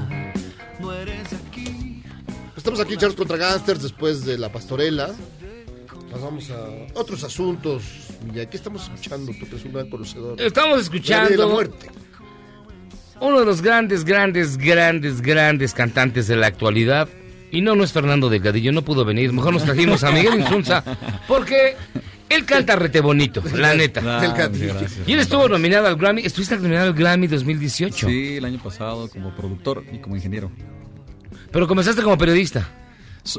No 0.78 0.92
eres 0.92 1.28
de 1.30 1.36
aquí. 1.38 2.04
Estamos 2.56 2.78
aquí 2.78 2.92
en 2.92 3.00
Charlos 3.00 3.16
contra 3.16 3.36
Gangsters 3.36 3.82
después 3.82 4.24
de 4.24 4.38
la 4.38 4.52
pastorela. 4.52 5.12
Pasamos 6.23 6.51
a 6.53 7.01
otros 7.01 7.24
asuntos. 7.24 7.82
Mira, 8.32 8.49
¿qué 8.49 8.57
estamos 8.57 8.85
escuchando? 8.85 9.32
Tú 9.32 9.40
que 9.40 9.57
eres 9.57 9.65
un 9.65 9.73
gran 9.73 9.90
conocedor. 9.90 10.40
Estamos 10.40 10.82
escuchando 10.82 11.36
la 11.36 11.53
muerte. 11.53 11.89
uno 13.20 13.40
de 13.40 13.44
los 13.44 13.61
grandes, 13.61 14.05
grandes, 14.05 14.57
grandes, 14.57 15.20
grandes 15.20 15.74
cantantes 15.74 16.28
de 16.28 16.36
la 16.36 16.47
actualidad. 16.47 17.09
Y 17.51 17.61
no, 17.61 17.74
no 17.74 17.82
es 17.82 17.90
Fernando 17.90 18.31
Delgadillo, 18.31 18.70
no 18.70 18.82
pudo 18.82 19.05
venir. 19.05 19.32
Mejor 19.32 19.53
nos 19.53 19.65
trajimos 19.65 20.05
a 20.05 20.12
Miguel 20.12 20.39
Insunza 20.39 20.85
porque 21.27 21.74
él 22.28 22.44
canta 22.44 22.77
rete 22.77 23.01
bonito, 23.01 23.43
la 23.57 23.74
neta. 23.74 24.01
Y 25.05 25.15
él 25.15 25.19
estuvo 25.19 25.49
nominado 25.49 25.89
al 25.89 25.97
Grammy. 25.97 26.23
¿Estuviste 26.23 26.55
nominado 26.55 26.86
al 26.86 26.94
Grammy 26.94 27.27
2018? 27.27 28.07
Sí, 28.07 28.36
el 28.36 28.44
año 28.44 28.62
pasado 28.62 29.11
como 29.11 29.35
productor 29.35 29.82
y 29.93 29.99
como 29.99 30.15
ingeniero. 30.15 30.53
Pero 31.51 31.66
comenzaste 31.66 32.01
como 32.01 32.16
periodista. 32.16 32.69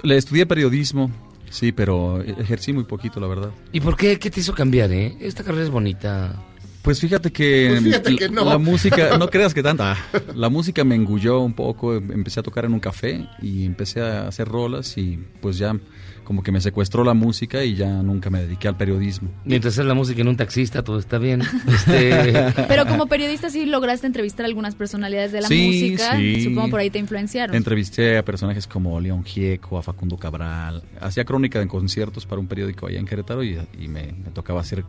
Le 0.03 0.17
estudié 0.17 0.45
periodismo, 0.45 1.11
sí, 1.53 1.71
pero 1.71 2.21
ejercí 2.21 2.73
muy 2.73 2.83
poquito, 2.83 3.19
la 3.19 3.27
verdad. 3.27 3.51
¿Y 3.71 3.79
por 3.79 3.95
qué? 3.95 4.17
¿Qué 4.19 4.29
te 4.29 4.39
hizo 4.39 4.53
cambiar, 4.53 4.91
eh? 4.91 5.15
Esta 5.21 5.43
carrera 5.43 5.63
es 5.63 5.69
bonita. 5.69 6.35
Pues 6.81 6.99
fíjate 6.99 7.31
que, 7.31 7.67
Pues 7.69 7.83
fíjate 7.83 8.15
que 8.17 8.27
no. 8.29 8.43
la 8.43 8.57
música, 8.57 9.17
no 9.17 9.27
creas 9.29 9.53
que 9.53 9.63
tanta, 9.63 9.95
la 10.35 10.49
música 10.49 10.83
me 10.83 10.95
engulló 10.95 11.39
un 11.39 11.53
poco, 11.53 11.95
em- 11.95 12.11
empecé 12.11 12.41
a 12.41 12.43
tocar 12.43 12.65
en 12.65 12.73
un 12.73 12.81
café 12.81 13.25
y 13.41 13.65
empecé 13.65 14.01
a 14.01 14.27
hacer 14.27 14.49
rolas 14.49 14.97
y 14.97 15.17
pues 15.41 15.57
ya 15.57 15.77
como 16.23 16.41
que 16.43 16.51
me 16.51 16.61
secuestró 16.61 17.03
la 17.03 17.13
música 17.13 17.63
y 17.63 17.75
ya 17.75 18.01
nunca 18.01 18.29
me 18.29 18.41
dediqué 18.41 18.67
al 18.67 18.77
periodismo. 18.77 19.29
Mientras 19.45 19.77
es 19.77 19.85
la 19.85 19.93
música 19.93 20.21
en 20.21 20.27
un 20.27 20.37
taxista, 20.37 20.83
todo 20.83 20.99
está 20.99 21.17
bien. 21.17 21.41
Este, 21.67 22.53
Pero 22.67 22.85
como 22.85 23.07
periodista 23.07 23.49
sí 23.49 23.65
lograste 23.65 24.07
entrevistar 24.07 24.45
a 24.45 24.47
algunas 24.47 24.75
personalidades 24.75 25.31
de 25.31 25.41
la 25.41 25.47
Sí, 25.47 25.65
música. 25.67 26.15
sí. 26.17 26.43
Supongo 26.45 26.69
por 26.69 26.79
ahí 26.79 26.89
te 26.89 26.99
influenciaron. 26.99 27.55
Entrevisté 27.55 28.17
a 28.17 28.23
personajes 28.25 28.67
como 28.67 28.99
León 28.99 29.23
Gieco, 29.23 29.77
a 29.77 29.83
Facundo 29.83 30.17
Cabral, 30.17 30.83
hacía 31.01 31.25
crónica 31.25 31.59
de 31.59 31.67
conciertos 31.67 32.25
para 32.25 32.39
un 32.39 32.47
periódico 32.47 32.87
allá 32.87 32.99
en 32.99 33.05
Querétaro 33.05 33.43
y, 33.43 33.57
y 33.79 33.87
me, 33.87 34.13
me 34.13 34.31
tocaba 34.33 34.61
hacer 34.61 34.85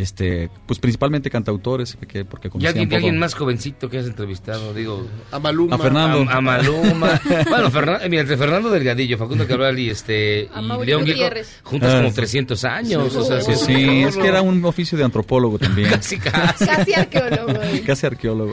este, 0.00 0.50
pues 0.66 0.78
principalmente 0.78 1.30
cantautores, 1.30 1.96
porque, 1.96 2.24
porque 2.24 2.48
¿Y 2.58 2.66
alguien, 2.66 2.88
poco- 2.88 2.96
alguien 2.96 3.18
más 3.18 3.34
jovencito 3.34 3.88
que 3.90 3.98
has 3.98 4.06
entrevistado? 4.06 4.72
Digo, 4.74 5.06
a 5.30 5.38
Maluma. 5.38 5.76
A 5.76 5.78
Fernando. 5.78 6.30
A, 6.30 6.34
a 6.36 6.40
Maluma. 6.40 7.20
bueno, 7.48 7.70
Fernan- 7.70 8.08
mira, 8.08 8.22
entre 8.22 8.36
Fernando 8.36 8.70
Delgadillo, 8.70 9.18
Facundo 9.18 9.46
Cabral 9.46 9.78
y 9.78 9.90
este 9.90 10.48
A 10.54 10.60
y 10.60 10.86
León 10.86 11.04
Gutiérrez. 11.04 11.60
juntas 11.62 11.92
Ah, 11.94 11.96
como 11.98 12.08
sí. 12.10 12.16
300 12.16 12.64
años. 12.64 13.12
Sí, 13.12 13.18
o 13.18 13.24
sea, 13.24 13.40
sí, 13.40 13.54
sí, 13.54 14.02
es 14.02 14.16
que 14.16 14.26
era 14.26 14.42
un 14.42 14.64
oficio 14.64 14.96
de 14.98 15.04
antropólogo 15.04 15.58
también. 15.58 15.88
Casi, 15.90 16.18
casi. 16.18 16.64
Casi 16.66 16.94
arqueólogo. 16.94 17.52
Casi 17.86 18.06
arqueólogo. 18.06 18.52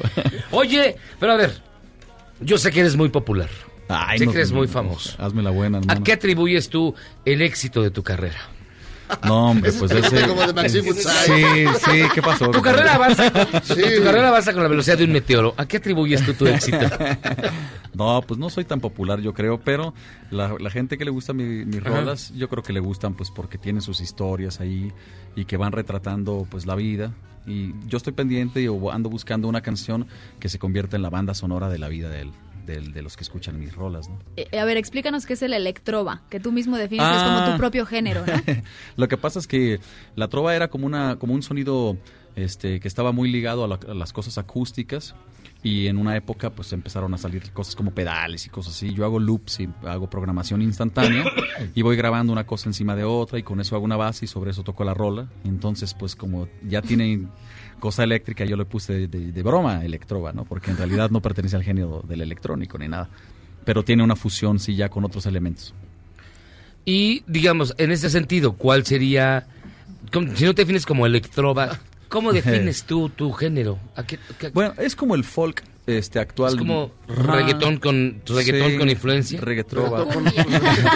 Oye, 0.52 0.96
pero 1.20 1.34
a 1.34 1.38
ver, 1.38 1.62
yo 2.42 2.58
sé 2.58 2.72
que 2.72 2.82
eres 2.82 2.96
muy 2.96 3.10
popular. 3.10 3.50
Ay, 3.90 4.20
sé 4.20 4.26
no, 4.26 4.32
que 4.34 4.38
eres 4.40 4.52
no, 4.52 4.58
muy 4.58 4.68
famoso. 4.68 5.16
Hazme 5.18 5.42
la 5.42 5.50
buena, 5.50 5.78
¿A 5.78 5.82
hermano. 5.82 6.04
qué 6.04 6.12
atribuyes 6.14 6.68
tú 6.70 6.94
el 7.24 7.42
éxito 7.42 7.82
de 7.82 7.90
tu 7.90 8.04
carrera? 8.04 8.38
No, 9.24 9.52
hombre, 9.52 9.72
pues 9.72 9.92
es 9.92 10.06
ese... 10.12 10.28
como 10.28 10.42
de. 10.52 10.70
Sí, 10.70 10.82
sí, 10.82 12.02
¿qué 12.14 12.22
pasó? 12.22 12.50
Tu 12.52 12.62
carrera 12.62 12.96
avanza, 12.96 13.30
Sí. 13.64 13.76
tu 13.98 14.04
carrera 14.04 14.30
avanza 14.30 14.54
con 14.54 14.64
la 14.64 14.70
velocidad 14.70 14.98
de 14.98 15.06
un 15.06 15.12
meteoro. 15.12 15.54
¿A 15.58 15.66
qué 15.66 15.78
atribuyes 15.78 16.26
tú 16.26 16.34
tu 16.34 16.48
éxito? 16.48 16.78
No, 17.94 18.22
pues 18.22 18.40
no 18.40 18.50
soy 18.52 18.64
tan 18.64 18.80
popular, 18.80 19.22
yo 19.22 19.34
creo, 19.34 19.60
pero 19.60 19.92
la, 20.30 20.56
la 20.60 20.70
gente 20.70 21.00
que 21.00 21.06
le 21.06 21.10
gusta 21.10 21.34
mi- 21.34 21.66
mis 21.66 21.82
Ajá. 21.82 21.90
rolas, 21.90 22.32
yo 22.36 22.48
creo 22.48 22.62
que 22.62 22.72
le 22.72 22.80
gustan 22.80 23.16
pues 23.16 23.32
porque 23.32 23.58
tienen 23.58 23.82
sus 23.82 24.02
historias 24.02 24.60
ahí 24.60 24.92
y 25.36 25.46
que 25.46 25.58
van 25.58 25.72
retratando 25.72 26.46
pues 26.50 26.68
la 26.68 26.76
vida. 26.76 27.14
Y 27.48 27.74
yo 27.88 27.98
estoy 27.98 28.14
pendiente 28.14 28.62
y 28.62 28.68
ando 28.92 29.10
buscando 29.10 29.48
una 29.48 29.62
canción 29.62 30.06
que 30.40 30.48
se 30.50 30.60
convierta 30.60 30.96
en 30.96 31.02
la 31.02 31.10
banda 31.10 31.34
sonora 31.34 31.70
de 31.70 31.80
la 31.80 31.88
vida 31.88 32.10
del- 32.10 32.34
del- 32.47 32.47
de 32.68 33.02
los 33.02 33.16
que 33.16 33.24
escuchan 33.24 33.60
mis 33.60 33.74
rolas, 33.74 34.10
¿no? 34.10 34.20
Eh, 34.36 34.60
a 34.60 34.66
ver, 34.66 34.78
explícanos 34.78 35.26
qué 35.26 35.34
es 35.34 35.42
el 35.42 35.54
electrova, 35.54 36.22
que 36.30 36.40
tú 36.40 36.52
mismo 36.52 36.78
defines 36.78 37.06
Ah. 37.10 37.40
como 37.42 37.52
tu 37.54 37.58
propio 37.58 37.86
género, 37.86 38.26
¿no? 38.26 38.34
Lo 38.98 39.08
que 39.08 39.18
pasa 39.18 39.40
es 39.40 39.48
que 39.48 39.80
la 40.16 40.28
trova 40.28 40.56
era 40.56 40.68
como 40.70 40.86
una 40.86 41.16
como 41.18 41.34
un 41.34 41.42
sonido 41.44 41.98
este 42.36 42.80
que 42.80 42.88
estaba 42.88 43.12
muy 43.12 43.32
ligado 43.32 43.64
a, 43.64 43.68
la- 43.68 43.80
a 43.90 43.94
las 43.96 44.14
cosas 44.14 44.38
acústicas 44.38 45.16
y 45.64 45.88
en 45.88 45.98
una 45.98 46.16
época 46.16 46.52
pues 46.52 46.72
empezaron 46.72 47.12
a 47.16 47.18
salir 47.18 47.52
cosas 47.52 47.76
como 47.76 47.92
pedales 47.92 48.46
y 48.46 48.50
cosas 48.50 48.76
así. 48.76 48.94
Yo 48.94 49.06
hago 49.06 49.20
loops 49.20 49.60
y 49.62 49.70
hago 49.86 50.08
programación 50.10 50.62
instantánea 50.62 51.26
y 51.76 51.82
voy 51.82 51.96
grabando 51.96 52.32
una 52.32 52.46
cosa 52.46 52.70
encima 52.70 52.96
de 52.96 53.04
otra 53.06 53.40
y 53.40 53.44
con 53.44 53.60
eso 53.60 53.76
hago 53.76 53.84
una 53.86 53.98
base 53.98 54.26
y 54.26 54.28
sobre 54.28 54.52
eso 54.52 54.64
toco 54.64 54.84
la 54.84 54.94
rola. 54.94 55.28
Entonces 55.46 55.94
pues 55.96 56.16
como 56.16 56.48
ya 56.68 56.82
tiene 56.84 57.28
cosa 57.80 58.04
eléctrica 58.04 58.46
yo 58.46 58.56
le 58.58 58.66
puse 58.66 58.94
de, 58.94 59.08
de- 59.08 59.32
de 59.32 59.44
broma 59.44 59.84
electrova, 59.86 60.34
¿no? 60.34 60.46
Porque 60.46 60.72
en 60.72 60.78
realidad 60.78 61.10
no 61.10 61.22
pertenece 61.22 61.56
al 61.56 61.64
género 61.64 62.04
del 62.08 62.22
electrónico 62.22 62.78
ni 62.78 62.88
nada. 62.88 63.10
Pero 63.66 63.84
tiene 63.84 64.04
una 64.04 64.16
fusión 64.16 64.60
sí 64.60 64.76
ya 64.76 64.90
con 64.90 65.04
otros 65.06 65.26
elementos. 65.26 65.74
Y 66.86 67.24
digamos, 67.28 67.76
en 67.78 67.92
ese 67.92 68.10
sentido, 68.10 68.54
¿cuál 68.54 68.86
sería, 68.86 69.46
si 70.36 70.46
no 70.46 70.56
te 70.56 70.62
defines 70.62 70.86
como 70.86 71.06
electrova, 71.06 71.78
¿cómo 72.08 72.32
defines 72.34 72.84
tú 72.86 73.10
tu 73.10 73.32
género? 73.34 73.78
¿A 73.96 74.04
qué- 74.06 74.20
qué- 74.40 74.50
Bueno, 74.50 74.74
es 74.78 74.96
como 74.96 75.16
el 75.16 75.24
folk 75.26 75.64
este 75.88 76.20
actual. 76.20 76.52
Es 76.54 76.60
como 76.60 76.92
reggaetón 77.08 77.78
con 77.78 78.22
reggaetón 78.28 78.72
Sí, 78.72 78.78
con 78.78 78.90
influencia. 78.90 79.40
Reggaetrova. 79.42 80.06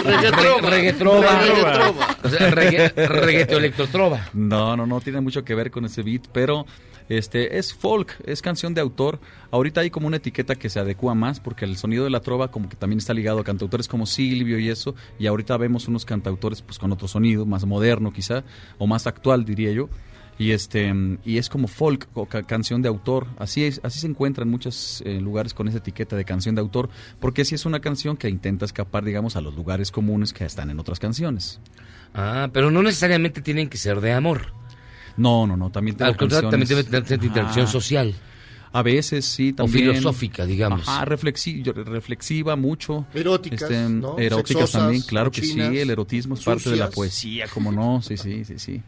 Reggaetrova. 0.04 0.70
Reggaetrova. 0.70 2.16
O 2.22 2.28
sea, 2.28 2.50
regga- 2.50 2.92
reggaeto 2.94 3.56
electrotrova. 3.58 4.28
No, 4.32 4.76
no, 4.76 4.86
no 4.86 5.00
tiene 5.00 5.20
mucho 5.20 5.44
que 5.44 5.54
ver 5.54 5.70
con 5.70 5.84
ese 5.84 6.02
beat, 6.02 6.26
pero 6.32 6.66
este 7.08 7.58
es 7.58 7.74
folk, 7.74 8.14
es 8.26 8.42
canción 8.42 8.74
de 8.74 8.80
autor. 8.80 9.18
Ahorita 9.50 9.80
hay 9.80 9.90
como 9.90 10.06
una 10.06 10.16
etiqueta 10.18 10.54
que 10.54 10.70
se 10.70 10.78
adecua 10.78 11.14
más 11.14 11.40
porque 11.40 11.64
el 11.64 11.76
sonido 11.76 12.04
de 12.04 12.10
la 12.10 12.20
trova 12.20 12.50
como 12.50 12.68
que 12.68 12.76
también 12.76 12.98
está 12.98 13.12
ligado 13.14 13.40
a 13.40 13.44
cantautores 13.44 13.88
como 13.88 14.06
Silvio 14.06 14.58
y 14.58 14.68
eso, 14.68 14.94
y 15.18 15.26
ahorita 15.26 15.56
vemos 15.56 15.88
unos 15.88 16.04
cantautores 16.04 16.62
pues 16.62 16.78
con 16.78 16.92
otro 16.92 17.08
sonido, 17.08 17.44
más 17.44 17.64
moderno 17.64 18.12
quizá 18.12 18.44
o 18.78 18.86
más 18.86 19.06
actual 19.06 19.44
diría 19.44 19.72
yo. 19.72 19.88
Y 20.42 20.50
este 20.50 20.92
y 21.24 21.38
es 21.38 21.48
como 21.48 21.68
folk 21.68 22.08
o 22.14 22.26
ca- 22.26 22.42
canción 22.42 22.82
de 22.82 22.88
autor, 22.88 23.28
así 23.38 23.64
es, 23.64 23.80
así 23.84 24.00
se 24.00 24.08
encuentra 24.08 24.42
en 24.42 24.50
muchos 24.50 25.00
eh, 25.06 25.20
lugares 25.20 25.54
con 25.54 25.68
esa 25.68 25.78
etiqueta 25.78 26.16
de 26.16 26.24
canción 26.24 26.56
de 26.56 26.60
autor, 26.60 26.88
porque 27.20 27.44
sí 27.44 27.54
es 27.54 27.64
una 27.64 27.78
canción 27.78 28.16
que 28.16 28.28
intenta 28.28 28.64
escapar, 28.64 29.04
digamos, 29.04 29.36
a 29.36 29.40
los 29.40 29.54
lugares 29.54 29.92
comunes 29.92 30.32
que 30.32 30.44
están 30.44 30.68
en 30.70 30.80
otras 30.80 30.98
canciones. 30.98 31.60
Ah, 32.12 32.48
pero 32.52 32.72
no 32.72 32.82
necesariamente 32.82 33.40
tienen 33.40 33.68
que 33.68 33.78
ser 33.78 34.00
de 34.00 34.12
amor. 34.12 34.52
No, 35.16 35.46
no, 35.46 35.56
no, 35.56 35.70
también 35.70 36.02
Al 36.02 36.16
contrario, 36.16 36.48
también 36.50 36.68
debe 36.68 36.82
tener 36.82 37.22
interacción 37.24 37.64
Ajá. 37.64 37.72
social. 37.72 38.14
A 38.74 38.82
veces 38.82 39.26
sí, 39.26 39.50
O 39.52 39.54
también. 39.56 39.90
filosófica, 39.90 40.46
digamos. 40.46 40.88
Ajá, 40.88 41.04
reflexi- 41.04 41.62
reflexiva 41.74 42.56
mucho. 42.56 43.04
Eróticas, 43.12 43.70
¿no? 43.70 44.18
Eróticas 44.18 44.48
Sexosas, 44.70 44.82
también, 44.82 45.02
claro 45.02 45.30
que 45.30 45.42
sí. 45.42 45.60
El 45.60 45.90
erotismo 45.90 46.34
es 46.34 46.42
parte 46.42 46.70
de 46.70 46.76
la 46.76 46.88
poesía, 46.90 47.46
como 47.48 47.70
no, 47.70 48.00
sí, 48.00 48.16
sí, 48.16 48.44
sí, 48.46 48.58
sí. 48.58 48.82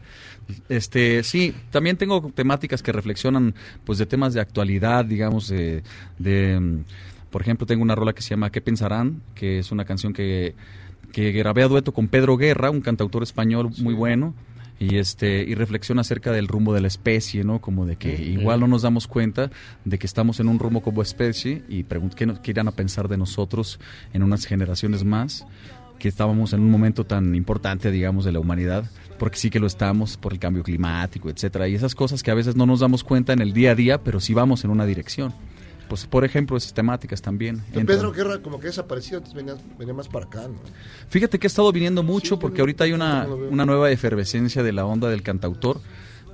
Este, 0.69 1.23
sí, 1.23 1.53
también 1.71 1.97
tengo 1.97 2.31
temáticas 2.33 2.81
que 2.83 2.91
reflexionan, 2.91 3.53
pues, 3.83 3.97
de 3.99 4.05
temas 4.05 4.33
de 4.33 4.41
actualidad, 4.41 5.05
digamos, 5.05 5.47
de, 5.49 5.83
de, 6.19 6.79
por 7.29 7.41
ejemplo, 7.41 7.65
tengo 7.67 7.83
una 7.83 7.95
rola 7.95 8.13
que 8.13 8.21
se 8.21 8.29
llama 8.31 8.51
¿Qué 8.51 8.61
pensarán? 8.61 9.21
Que 9.35 9.59
es 9.59 9.71
una 9.71 9.85
canción 9.85 10.13
que, 10.13 10.55
que 11.11 11.31
grabé 11.31 11.63
a 11.63 11.67
dueto 11.67 11.93
con 11.93 12.07
Pedro 12.07 12.37
Guerra, 12.37 12.71
un 12.71 12.81
cantautor 12.81 13.23
español 13.23 13.69
muy 13.79 13.93
bueno 13.93 14.33
y 14.79 14.97
este 14.97 15.43
y 15.43 15.55
reflexiona 15.55 16.01
acerca 16.01 16.31
del 16.31 16.47
rumbo 16.47 16.73
de 16.73 16.81
la 16.81 16.87
especie, 16.87 17.43
¿no? 17.43 17.61
Como 17.61 17.85
de 17.85 17.95
que 17.95 18.21
igual 18.21 18.59
no 18.59 18.67
nos 18.67 18.81
damos 18.81 19.07
cuenta 19.07 19.51
de 19.85 19.97
que 19.97 20.07
estamos 20.07 20.39
en 20.39 20.47
un 20.47 20.59
rumbo 20.59 20.81
como 20.81 21.01
especie 21.01 21.63
y 21.69 21.83
qué, 21.83 22.33
qué 22.41 22.51
irán 22.51 22.67
a 22.67 22.71
pensar 22.71 23.07
de 23.07 23.17
nosotros 23.17 23.79
en 24.13 24.23
unas 24.23 24.45
generaciones 24.45 25.03
más 25.03 25.45
que 25.99 26.09
estábamos 26.09 26.53
en 26.53 26.59
un 26.61 26.71
momento 26.71 27.05
tan 27.05 27.35
importante, 27.35 27.89
digamos, 27.89 28.25
de 28.25 28.31
la 28.31 28.39
humanidad, 28.39 28.85
porque 29.17 29.37
sí 29.37 29.49
que 29.49 29.59
lo 29.59 29.67
estamos 29.67 30.17
por 30.17 30.33
el 30.33 30.39
cambio 30.39 30.61
climático, 30.61 31.29
etcétera, 31.29 31.67
y 31.67 31.75
esas 31.75 31.95
cosas 31.95 32.21
que 32.21 32.31
a 32.31 32.35
veces 32.35 32.55
no 32.55 32.65
nos 32.65 32.81
damos 32.81 33.03
cuenta 33.03 33.33
en 33.33 33.41
el 33.41 33.53
día 33.53 33.71
a 33.71 33.75
día, 33.75 34.03
pero 34.03 34.19
sí 34.19 34.33
vamos 34.33 34.63
en 34.65 34.71
una 34.71 34.85
dirección. 34.85 35.33
Pues, 35.87 36.05
por 36.05 36.25
ejemplo, 36.25 36.57
esas 36.57 36.73
temáticas 36.73 37.21
también. 37.21 37.61
Pero. 37.73 37.85
Pedro 37.85 38.11
Guerra 38.11 38.41
como 38.41 38.59
que 38.59 38.67
desapareció, 38.67 39.17
antes 39.17 39.33
venía, 39.33 39.55
venía 39.77 39.93
más 39.93 40.07
para 40.07 40.25
acá, 40.25 40.47
¿no? 40.47 40.55
Fíjate 41.09 41.39
que 41.39 41.47
ha 41.47 41.49
estado 41.49 41.71
viniendo 41.71 42.03
mucho 42.03 42.39
porque 42.39 42.61
ahorita 42.61 42.83
hay 42.83 42.93
una, 42.93 43.27
una 43.27 43.65
nueva 43.65 43.91
efervescencia 43.91 44.63
de 44.63 44.71
la 44.71 44.85
onda 44.85 45.09
del 45.09 45.21
cantautor 45.21 45.79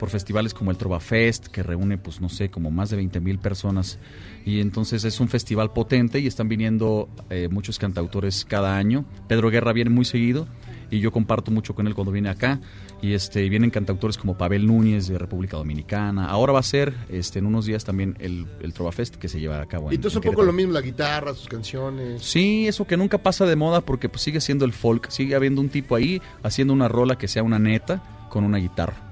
por 0.01 0.09
festivales 0.09 0.55
como 0.55 0.71
el 0.71 0.77
Trova 0.77 0.99
Fest, 0.99 1.45
que 1.49 1.61
reúne, 1.61 1.99
pues 1.99 2.21
no 2.21 2.27
sé, 2.27 2.49
como 2.49 2.71
más 2.71 2.89
de 2.89 2.95
20 2.95 3.19
mil 3.19 3.37
personas. 3.37 3.99
Y 4.45 4.59
entonces 4.59 5.03
es 5.03 5.19
un 5.19 5.29
festival 5.29 5.73
potente 5.73 6.19
y 6.19 6.25
están 6.25 6.49
viniendo 6.49 7.07
eh, 7.29 7.49
muchos 7.51 7.77
cantautores 7.77 8.43
cada 8.43 8.77
año. 8.77 9.05
Pedro 9.27 9.51
Guerra 9.51 9.73
viene 9.73 9.91
muy 9.91 10.05
seguido 10.05 10.47
y 10.91 10.99
yo 10.99 11.11
comparto 11.11 11.49
mucho 11.49 11.73
con 11.73 11.87
él 11.87 11.95
cuando 11.95 12.11
viene 12.11 12.29
acá. 12.29 12.59
Y 13.01 13.13
este 13.13 13.49
vienen 13.49 13.71
cantautores 13.71 14.17
como 14.17 14.37
Pavel 14.37 14.67
Núñez 14.67 15.07
de 15.07 15.17
República 15.17 15.57
Dominicana. 15.57 16.27
Ahora 16.27 16.53
va 16.53 16.59
a 16.59 16.63
ser 16.63 16.93
este, 17.09 17.39
en 17.39 17.47
unos 17.47 17.65
días 17.65 17.83
también 17.83 18.15
el, 18.19 18.45
el 18.61 18.73
Trova 18.73 18.91
Fest 18.91 19.15
que 19.15 19.27
se 19.27 19.39
lleva 19.39 19.59
a 19.59 19.65
cabo. 19.65 19.85
Y 19.91 19.95
en- 19.95 19.95
entonces 19.95 20.21
en 20.21 20.29
un 20.29 20.35
poco 20.35 20.45
lo 20.45 20.53
mismo, 20.53 20.73
la 20.73 20.81
guitarra, 20.81 21.33
sus 21.33 21.47
canciones. 21.47 22.21
Sí, 22.21 22.67
eso 22.67 22.85
que 22.85 22.97
nunca 22.97 23.17
pasa 23.17 23.45
de 23.47 23.55
moda 23.55 23.81
porque 23.81 24.09
pues 24.09 24.21
sigue 24.21 24.39
siendo 24.41 24.65
el 24.65 24.73
folk, 24.73 25.09
sigue 25.09 25.33
habiendo 25.33 25.61
un 25.61 25.69
tipo 25.69 25.95
ahí 25.95 26.21
haciendo 26.43 26.73
una 26.73 26.87
rola 26.87 27.17
que 27.17 27.27
sea 27.27 27.41
una 27.41 27.57
neta 27.57 28.27
con 28.29 28.43
una 28.43 28.57
guitarra. 28.59 29.10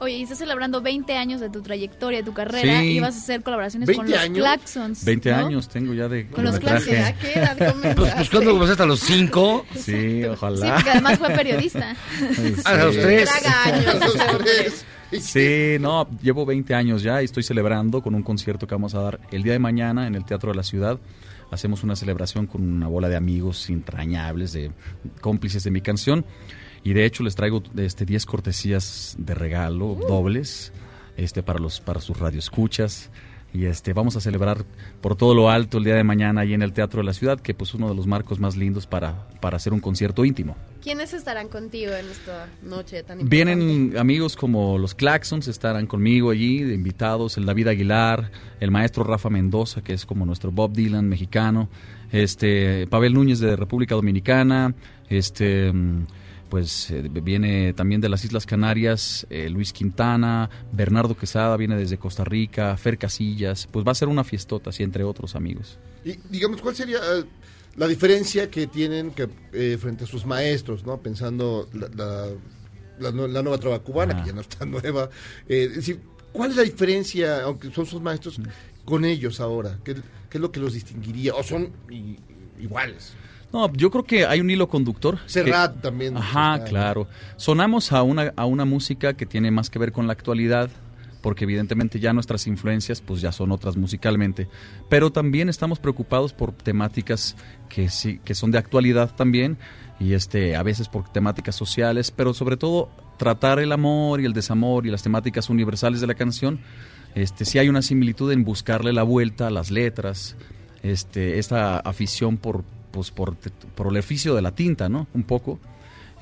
Oye, 0.00 0.16
y 0.16 0.22
estás 0.22 0.38
celebrando 0.38 0.80
20 0.80 1.14
años 1.16 1.40
de 1.40 1.50
tu 1.50 1.60
trayectoria, 1.62 2.18
de 2.20 2.24
tu 2.24 2.32
carrera, 2.32 2.80
Sí. 2.80 2.86
y 2.86 3.00
vas 3.00 3.14
a 3.14 3.18
hacer 3.18 3.42
colaboraciones 3.42 3.86
20 3.86 4.02
con 4.02 4.10
los 4.10 4.20
años. 4.20 4.38
Claxons. 4.38 5.04
20 5.04 5.30
¿no? 5.30 5.36
años 5.36 5.68
tengo 5.68 5.92
ya 5.94 6.08
de 6.08 6.26
Con 6.28 6.44
los. 6.44 6.58
Claxons. 6.58 6.98
¿A 6.98 7.12
qué 7.18 7.32
edad 7.34 7.56
Pues, 7.96 8.14
pues 8.14 8.30
cuando 8.30 8.52
comenzaste 8.52 8.82
a 8.82 8.86
los 8.86 9.00
cinco. 9.00 9.66
Sí, 9.74 9.80
Sí, 9.82 10.24
ojalá. 10.24 10.74
porque 10.76 10.90
además 10.90 11.18
fue 11.18 11.28
periodista. 11.30 11.94
Sí. 12.18 12.54
A 12.64 12.74
los 12.76 12.96
tres. 12.96 13.28
Traga 13.40 13.64
años, 13.64 13.94
ese 14.14 14.30
hombre. 14.30 14.52
Sí, 15.20 15.76
no, 15.80 16.08
llevo 16.22 16.46
20 16.46 16.72
años 16.74 17.02
ya 17.02 17.20
y 17.20 17.24
estoy 17.24 17.42
celebrando 17.42 18.00
con 18.00 18.14
un 18.14 18.22
concierto 18.22 18.66
que 18.66 18.74
vamos 18.74 18.94
a 18.94 19.00
dar 19.02 19.20
el 19.32 19.42
día 19.42 19.52
de 19.52 19.58
mañana 19.58 20.06
en 20.06 20.14
el 20.14 20.24
Teatro 20.24 20.50
de 20.52 20.56
la 20.56 20.62
Ciudad. 20.62 20.98
Hacemos 21.50 21.82
una 21.82 21.96
celebración 21.96 22.46
con 22.46 22.62
una 22.62 22.86
bola 22.86 23.08
de 23.08 23.16
amigos 23.16 23.68
entrañables, 23.70 24.52
de 24.52 24.70
cómplices 25.20 25.64
de 25.64 25.70
mi 25.72 25.80
canción. 25.80 26.24
Y 26.82 26.92
de 26.92 27.04
hecho 27.04 27.22
les 27.22 27.34
traigo 27.34 27.62
este 27.76 28.04
10 28.04 28.26
cortesías 28.26 29.14
de 29.18 29.34
regalo, 29.34 29.96
dobles, 30.08 30.72
este 31.16 31.42
para 31.42 31.58
los 31.58 31.80
para 31.80 32.00
sus 32.00 32.18
radioescuchas. 32.18 33.10
Y 33.52 33.64
este 33.64 33.92
vamos 33.92 34.14
a 34.14 34.20
celebrar 34.20 34.64
por 35.00 35.16
todo 35.16 35.34
lo 35.34 35.50
alto 35.50 35.78
el 35.78 35.84
día 35.84 35.96
de 35.96 36.04
mañana 36.04 36.42
ahí 36.42 36.54
en 36.54 36.62
el 36.62 36.72
Teatro 36.72 37.00
de 37.00 37.06
la 37.06 37.12
Ciudad, 37.12 37.40
que 37.40 37.52
pues 37.52 37.74
uno 37.74 37.88
de 37.88 37.96
los 37.96 38.06
marcos 38.06 38.38
más 38.38 38.56
lindos 38.56 38.86
para, 38.86 39.28
para 39.40 39.56
hacer 39.56 39.72
un 39.72 39.80
concierto 39.80 40.24
íntimo. 40.24 40.56
¿Quiénes 40.80 41.12
estarán 41.12 41.48
contigo 41.48 41.92
en 41.92 42.08
esta 42.08 42.48
noche 42.62 43.02
tan 43.02 43.20
importante? 43.20 43.28
Vienen 43.28 43.98
amigos 43.98 44.36
como 44.36 44.78
los 44.78 44.94
Claxons, 44.94 45.48
estarán 45.48 45.86
conmigo 45.86 46.30
allí, 46.30 46.62
de 46.62 46.74
invitados, 46.74 47.38
el 47.38 47.44
David 47.44 47.68
Aguilar, 47.68 48.30
el 48.60 48.70
maestro 48.70 49.02
Rafa 49.02 49.30
Mendoza, 49.30 49.82
que 49.82 49.94
es 49.94 50.06
como 50.06 50.24
nuestro 50.24 50.52
Bob 50.52 50.72
Dylan 50.72 51.08
mexicano, 51.08 51.68
este 52.12 52.86
Pavel 52.86 53.14
Núñez 53.14 53.40
de 53.40 53.56
República 53.56 53.96
Dominicana, 53.96 54.74
este 55.08 55.72
pues 56.50 56.90
eh, 56.90 57.00
viene 57.22 57.72
también 57.72 58.00
de 58.02 58.08
las 58.10 58.24
Islas 58.24 58.44
Canarias, 58.44 59.26
eh, 59.30 59.48
Luis 59.48 59.72
Quintana, 59.72 60.50
Bernardo 60.72 61.16
Quesada 61.16 61.56
viene 61.56 61.76
desde 61.76 61.96
Costa 61.96 62.24
Rica, 62.24 62.76
Fer 62.76 62.98
Casillas, 62.98 63.66
pues 63.70 63.86
va 63.86 63.92
a 63.92 63.94
ser 63.94 64.08
una 64.08 64.24
fiestota, 64.24 64.70
así 64.70 64.82
entre 64.82 65.04
otros 65.04 65.34
amigos. 65.36 65.78
Y 66.04 66.16
digamos, 66.28 66.60
¿cuál 66.60 66.74
sería 66.76 66.98
eh, 66.98 67.24
la 67.76 67.86
diferencia 67.86 68.50
que 68.50 68.66
tienen 68.66 69.12
que, 69.12 69.28
eh, 69.52 69.78
frente 69.80 70.04
a 70.04 70.06
sus 70.06 70.26
maestros, 70.26 70.84
¿no? 70.84 70.98
Pensando 70.98 71.68
la, 71.72 71.88
la- 71.96 72.28
la, 72.98 73.10
nue- 73.12 73.28
la 73.28 73.40
nueva 73.42 73.56
trova 73.56 73.78
cubana, 73.78 74.20
que 74.20 74.26
ya 74.28 74.34
no 74.34 74.42
está 74.42 74.66
nueva. 74.66 75.08
Eh, 75.48 75.68
es 75.70 75.76
decir, 75.76 76.00
¿cuál 76.32 76.50
es 76.50 76.56
la 76.58 76.64
diferencia, 76.64 77.42
aunque 77.44 77.70
son 77.70 77.86
sus 77.86 78.02
maestros, 78.02 78.38
con 78.84 79.04
ellos 79.06 79.40
ahora? 79.40 79.78
¿Qué, 79.84 79.94
qué 80.28 80.36
es 80.36 80.40
lo 80.40 80.52
que 80.52 80.60
los 80.60 80.74
distinguiría? 80.74 81.34
¿O 81.34 81.42
son 81.42 81.70
i- 81.90 82.18
iguales? 82.60 83.14
No, 83.52 83.72
yo 83.72 83.90
creo 83.90 84.04
que 84.04 84.26
hay 84.26 84.40
un 84.40 84.48
hilo 84.50 84.68
conductor. 84.68 85.18
Serrat 85.26 85.74
que- 85.76 85.80
también. 85.82 86.16
Ajá, 86.16 86.56
está- 86.56 86.68
claro. 86.68 87.08
Sonamos 87.36 87.92
a 87.92 88.02
una, 88.02 88.32
a 88.36 88.46
una 88.46 88.64
música 88.64 89.14
que 89.14 89.26
tiene 89.26 89.50
más 89.50 89.70
que 89.70 89.78
ver 89.78 89.90
con 89.92 90.06
la 90.06 90.12
actualidad, 90.12 90.70
porque 91.20 91.44
evidentemente 91.44 91.98
ya 92.00 92.12
nuestras 92.12 92.46
influencias 92.46 93.00
pues 93.00 93.20
ya 93.20 93.32
son 93.32 93.52
otras 93.52 93.76
musicalmente. 93.76 94.48
Pero 94.88 95.10
también 95.10 95.48
estamos 95.48 95.78
preocupados 95.78 96.32
por 96.32 96.52
temáticas 96.52 97.36
que 97.68 97.88
sí, 97.90 98.20
que 98.24 98.34
son 98.34 98.50
de 98.52 98.58
actualidad 98.58 99.14
también, 99.16 99.58
y 99.98 100.14
este, 100.14 100.56
a 100.56 100.62
veces 100.62 100.88
por 100.88 101.10
temáticas 101.12 101.56
sociales, 101.56 102.10
pero 102.10 102.32
sobre 102.32 102.56
todo 102.56 102.88
tratar 103.18 103.58
el 103.58 103.72
amor 103.72 104.20
y 104.20 104.24
el 104.24 104.32
desamor 104.32 104.86
y 104.86 104.90
las 104.90 105.02
temáticas 105.02 105.50
universales 105.50 106.00
de 106.00 106.06
la 106.06 106.14
canción. 106.14 106.60
Este, 107.14 107.44
sí 107.44 107.58
hay 107.58 107.68
una 107.68 107.82
similitud 107.82 108.30
en 108.32 108.44
buscarle 108.44 108.92
la 108.94 109.02
vuelta 109.02 109.48
a 109.48 109.50
las 109.50 109.70
letras, 109.70 110.36
este, 110.82 111.38
esta 111.38 111.78
afición 111.80 112.38
por, 112.38 112.64
pues, 112.90 113.10
por, 113.10 113.36
por 113.36 113.88
el 113.88 113.96
oficio 113.96 114.34
de 114.34 114.42
la 114.42 114.54
tinta, 114.54 114.88
¿no? 114.88 115.06
Un 115.14 115.24
poco. 115.24 115.58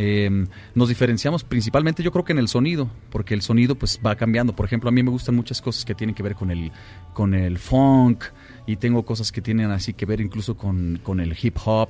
Eh, 0.00 0.46
nos 0.76 0.88
diferenciamos 0.88 1.42
principalmente 1.42 2.04
yo 2.04 2.12
creo 2.12 2.24
que 2.24 2.32
en 2.32 2.38
el 2.38 2.46
sonido, 2.46 2.88
porque 3.10 3.34
el 3.34 3.42
sonido 3.42 3.74
pues 3.74 4.00
va 4.04 4.14
cambiando. 4.14 4.54
Por 4.54 4.66
ejemplo, 4.66 4.88
a 4.88 4.92
mí 4.92 5.02
me 5.02 5.10
gustan 5.10 5.34
muchas 5.34 5.60
cosas 5.60 5.84
que 5.84 5.94
tienen 5.94 6.14
que 6.14 6.22
ver 6.22 6.34
con 6.34 6.50
el, 6.50 6.70
con 7.14 7.34
el 7.34 7.58
funk 7.58 8.24
y 8.66 8.76
tengo 8.76 9.04
cosas 9.04 9.32
que 9.32 9.40
tienen 9.40 9.70
así 9.70 9.94
que 9.94 10.06
ver 10.06 10.20
incluso 10.20 10.56
con, 10.56 11.00
con 11.02 11.20
el 11.20 11.36
hip 11.40 11.56
hop, 11.64 11.88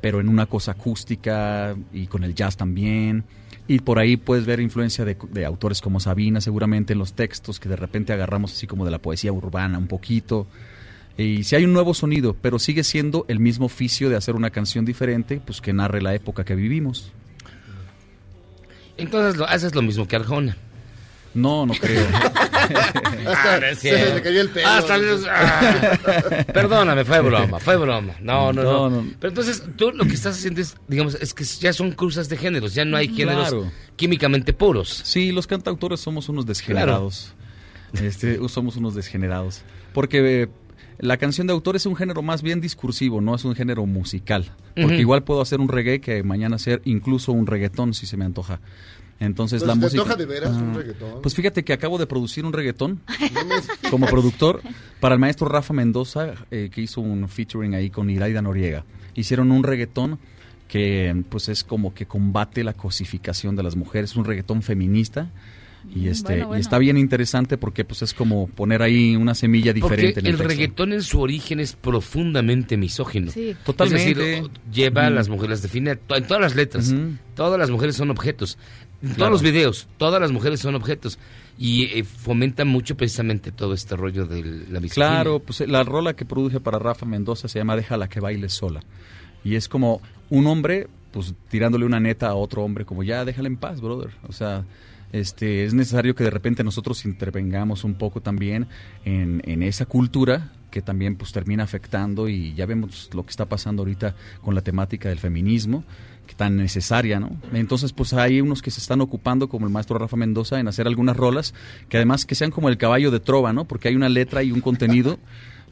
pero 0.00 0.20
en 0.20 0.28
una 0.28 0.46
cosa 0.46 0.72
acústica 0.72 1.76
y 1.92 2.08
con 2.08 2.24
el 2.24 2.34
jazz 2.34 2.56
también. 2.56 3.24
Y 3.66 3.78
por 3.78 3.98
ahí 3.98 4.16
puedes 4.16 4.44
ver 4.44 4.60
influencia 4.60 5.04
de, 5.04 5.16
de 5.30 5.44
autores 5.46 5.80
como 5.80 6.00
Sabina 6.00 6.40
seguramente 6.40 6.92
en 6.92 6.98
los 6.98 7.14
textos 7.14 7.60
que 7.60 7.68
de 7.68 7.76
repente 7.76 8.12
agarramos 8.12 8.52
así 8.52 8.66
como 8.66 8.84
de 8.84 8.90
la 8.90 8.98
poesía 8.98 9.32
urbana 9.32 9.78
un 9.78 9.86
poquito. 9.86 10.46
Y 11.16 11.44
si 11.44 11.54
hay 11.54 11.64
un 11.64 11.72
nuevo 11.72 11.94
sonido, 11.94 12.34
pero 12.40 12.58
sigue 12.58 12.82
siendo 12.82 13.24
el 13.28 13.38
mismo 13.38 13.66
oficio 13.66 14.08
de 14.10 14.16
hacer 14.16 14.34
una 14.34 14.50
canción 14.50 14.84
diferente, 14.84 15.40
pues 15.44 15.60
que 15.60 15.72
narre 15.72 16.02
la 16.02 16.14
época 16.14 16.44
que 16.44 16.54
vivimos. 16.54 17.12
Entonces 18.96 19.36
lo, 19.36 19.46
haces 19.46 19.74
lo 19.74 19.82
mismo 19.82 20.06
que 20.06 20.16
Arjona. 20.16 20.56
No, 21.34 21.66
no 21.66 21.74
creo. 21.74 22.06
Ah, 23.26 23.58
no 23.60 23.66
es 23.66 23.78
se 23.80 24.14
le 24.14 24.22
cayó 24.22 24.40
el 24.40 24.48
pelo. 24.48 24.66
Hasta 24.68 24.94
el- 24.96 25.26
ah. 25.28 26.44
Perdóname, 26.52 27.04
fue 27.04 27.20
broma, 27.20 27.58
fue 27.58 27.76
broma. 27.76 28.14
No, 28.20 28.52
no, 28.54 28.62
no, 28.62 28.72
No, 28.90 29.02
no. 29.02 29.10
Pero 29.20 29.30
entonces 29.30 29.62
tú 29.76 29.90
lo 29.92 30.04
que 30.06 30.14
estás 30.14 30.36
haciendo 30.38 30.62
es, 30.62 30.74
digamos, 30.88 31.14
es 31.16 31.34
que 31.34 31.44
ya 31.44 31.74
son 31.74 31.92
cruzas 31.92 32.30
de 32.30 32.38
géneros, 32.38 32.72
ya 32.74 32.86
no 32.86 32.96
hay 32.96 33.08
géneros 33.08 33.48
Claro. 33.50 33.70
químicamente 33.96 34.54
puros. 34.54 35.02
Sí, 35.04 35.30
los 35.32 35.46
cantautores 35.46 36.00
somos 36.00 36.28
unos 36.30 36.46
desgenerados. 36.46 37.34
Este, 37.92 38.38
somos 38.48 38.76
unos 38.76 38.94
desgenerados. 38.94 39.62
Porque 39.92 40.42
eh, 40.44 40.48
la 40.98 41.16
canción 41.16 41.46
de 41.46 41.52
autor 41.52 41.76
es 41.76 41.86
un 41.86 41.96
género 41.96 42.22
más 42.22 42.42
bien 42.42 42.60
discursivo, 42.60 43.20
no 43.20 43.34
es 43.34 43.44
un 43.44 43.54
género 43.54 43.86
musical. 43.86 44.50
Porque 44.74 44.98
igual 44.98 45.22
puedo 45.24 45.40
hacer 45.40 45.60
un 45.60 45.68
reggae 45.68 46.00
que 46.00 46.22
mañana 46.22 46.56
hacer 46.56 46.82
incluso 46.84 47.32
un 47.32 47.46
reggaetón 47.46 47.94
si 47.94 48.06
se 48.06 48.16
me 48.16 48.24
antoja. 48.24 48.60
Entonces 49.20 49.62
Pues, 49.62 49.68
la 49.68 49.74
¿te 49.74 49.78
música. 49.80 50.02
antoja 50.02 50.16
de 50.18 50.26
veras 50.26 50.56
un 50.56 50.70
Ah, 50.70 50.74
reggaetón? 50.78 51.22
Pues 51.22 51.34
fíjate 51.34 51.64
que 51.64 51.72
acabo 51.72 51.98
de 51.98 52.06
producir 52.06 52.44
un 52.44 52.52
reggaetón 52.52 53.00
como 53.90 54.06
productor 54.06 54.60
para 55.00 55.14
el 55.14 55.20
maestro 55.20 55.48
Rafa 55.48 55.72
Mendoza, 55.72 56.34
eh, 56.50 56.68
que 56.72 56.80
hizo 56.80 57.00
un 57.00 57.28
featuring 57.28 57.74
ahí 57.74 57.90
con 57.90 58.10
Iraida 58.10 58.42
Noriega. 58.42 58.84
Hicieron 59.14 59.52
un 59.52 59.62
reggaetón 59.62 60.18
que 60.66 61.22
pues 61.28 61.48
es 61.48 61.62
como 61.62 61.94
que 61.94 62.06
combate 62.06 62.64
la 62.64 62.72
cosificación 62.72 63.54
de 63.54 63.62
las 63.62 63.76
mujeres, 63.76 64.16
un 64.16 64.24
reggaetón 64.24 64.62
feminista. 64.62 65.30
Y 65.94 66.08
este 66.08 66.32
bueno, 66.32 66.46
bueno. 66.48 66.58
y 66.58 66.60
está 66.60 66.78
bien 66.78 66.96
interesante 66.96 67.56
porque 67.58 67.84
pues 67.84 68.02
es 68.02 68.14
como 68.14 68.46
poner 68.48 68.82
ahí 68.82 69.16
una 69.16 69.34
semilla 69.34 69.72
diferente 69.72 70.14
Porque 70.14 70.20
en 70.20 70.26
el, 70.26 70.40
el 70.40 70.48
reggaetón 70.48 70.92
en 70.92 71.02
su 71.02 71.20
origen 71.20 71.60
es 71.60 71.74
profundamente 71.74 72.76
misógino. 72.76 73.30
Sí. 73.30 73.56
Totalmente. 73.64 74.10
Es 74.10 74.16
decir, 74.16 74.50
lleva 74.72 75.06
a 75.06 75.10
las 75.10 75.28
mujeres, 75.28 75.62
define 75.62 75.92
en 75.92 76.26
todas 76.26 76.40
las 76.40 76.54
letras. 76.54 76.94
Todas 77.34 77.58
las 77.58 77.70
mujeres 77.70 77.96
son 77.96 78.10
objetos. 78.10 78.58
En 79.02 79.14
todos 79.16 79.30
los 79.30 79.42
videos, 79.42 79.86
todas 79.98 80.20
las 80.20 80.32
mujeres 80.32 80.60
son 80.60 80.74
objetos. 80.74 81.18
Y 81.58 81.84
eh, 81.84 82.04
fomenta 82.04 82.64
mucho 82.64 82.96
precisamente 82.96 83.52
todo 83.52 83.74
este 83.74 83.96
rollo 83.96 84.26
de 84.26 84.42
la 84.42 84.80
misoginia. 84.80 84.94
Claro, 84.94 85.40
pues 85.40 85.60
eh, 85.60 85.66
la 85.66 85.84
rola 85.84 86.14
que 86.16 86.24
produje 86.24 86.58
para 86.58 86.78
Rafa 86.78 87.04
Mendoza 87.04 87.46
se 87.48 87.58
llama 87.58 87.76
Déjala 87.76 88.08
que 88.08 88.20
baile 88.20 88.48
sola. 88.48 88.80
Y 89.44 89.56
es 89.56 89.68
como 89.68 90.00
un 90.30 90.46
hombre, 90.46 90.88
pues 91.12 91.34
tirándole 91.48 91.84
una 91.84 92.00
neta 92.00 92.28
a 92.28 92.34
otro 92.34 92.64
hombre, 92.64 92.84
como 92.84 93.02
ya 93.02 93.24
déjala 93.24 93.48
en 93.48 93.56
paz, 93.56 93.80
brother. 93.80 94.10
O 94.26 94.32
sea, 94.32 94.64
este, 95.14 95.64
es 95.64 95.74
necesario 95.74 96.16
que 96.16 96.24
de 96.24 96.30
repente 96.30 96.64
nosotros 96.64 97.04
intervengamos 97.04 97.84
un 97.84 97.94
poco 97.94 98.20
también 98.20 98.66
en, 99.04 99.42
en 99.44 99.62
esa 99.62 99.86
cultura 99.86 100.50
que 100.72 100.82
también 100.82 101.14
pues 101.14 101.30
termina 101.30 101.62
afectando 101.62 102.28
y 102.28 102.52
ya 102.54 102.66
vemos 102.66 103.10
lo 103.14 103.24
que 103.24 103.30
está 103.30 103.44
pasando 103.46 103.82
ahorita 103.82 104.16
con 104.42 104.56
la 104.56 104.60
temática 104.62 105.08
del 105.08 105.20
feminismo 105.20 105.84
que 106.26 106.34
tan 106.34 106.56
necesaria, 106.56 107.20
¿no? 107.20 107.30
Entonces, 107.52 107.92
pues 107.92 108.12
hay 108.12 108.40
unos 108.40 108.60
que 108.60 108.70
se 108.72 108.80
están 108.80 109.00
ocupando, 109.02 109.48
como 109.48 109.66
el 109.66 109.72
maestro 109.72 109.98
Rafa 109.98 110.16
Mendoza, 110.16 110.58
en 110.58 110.66
hacer 110.66 110.86
algunas 110.88 111.16
rolas 111.16 111.54
que 111.88 111.98
además 111.98 112.24
que 112.24 112.34
sean 112.34 112.50
como 112.50 112.68
el 112.68 112.78
caballo 112.78 113.10
de 113.10 113.20
trova, 113.20 113.52
¿no? 113.52 113.66
Porque 113.66 113.88
hay 113.88 113.94
una 113.94 114.08
letra 114.08 114.42
y 114.42 114.50
un 114.50 114.62
contenido 114.62 115.18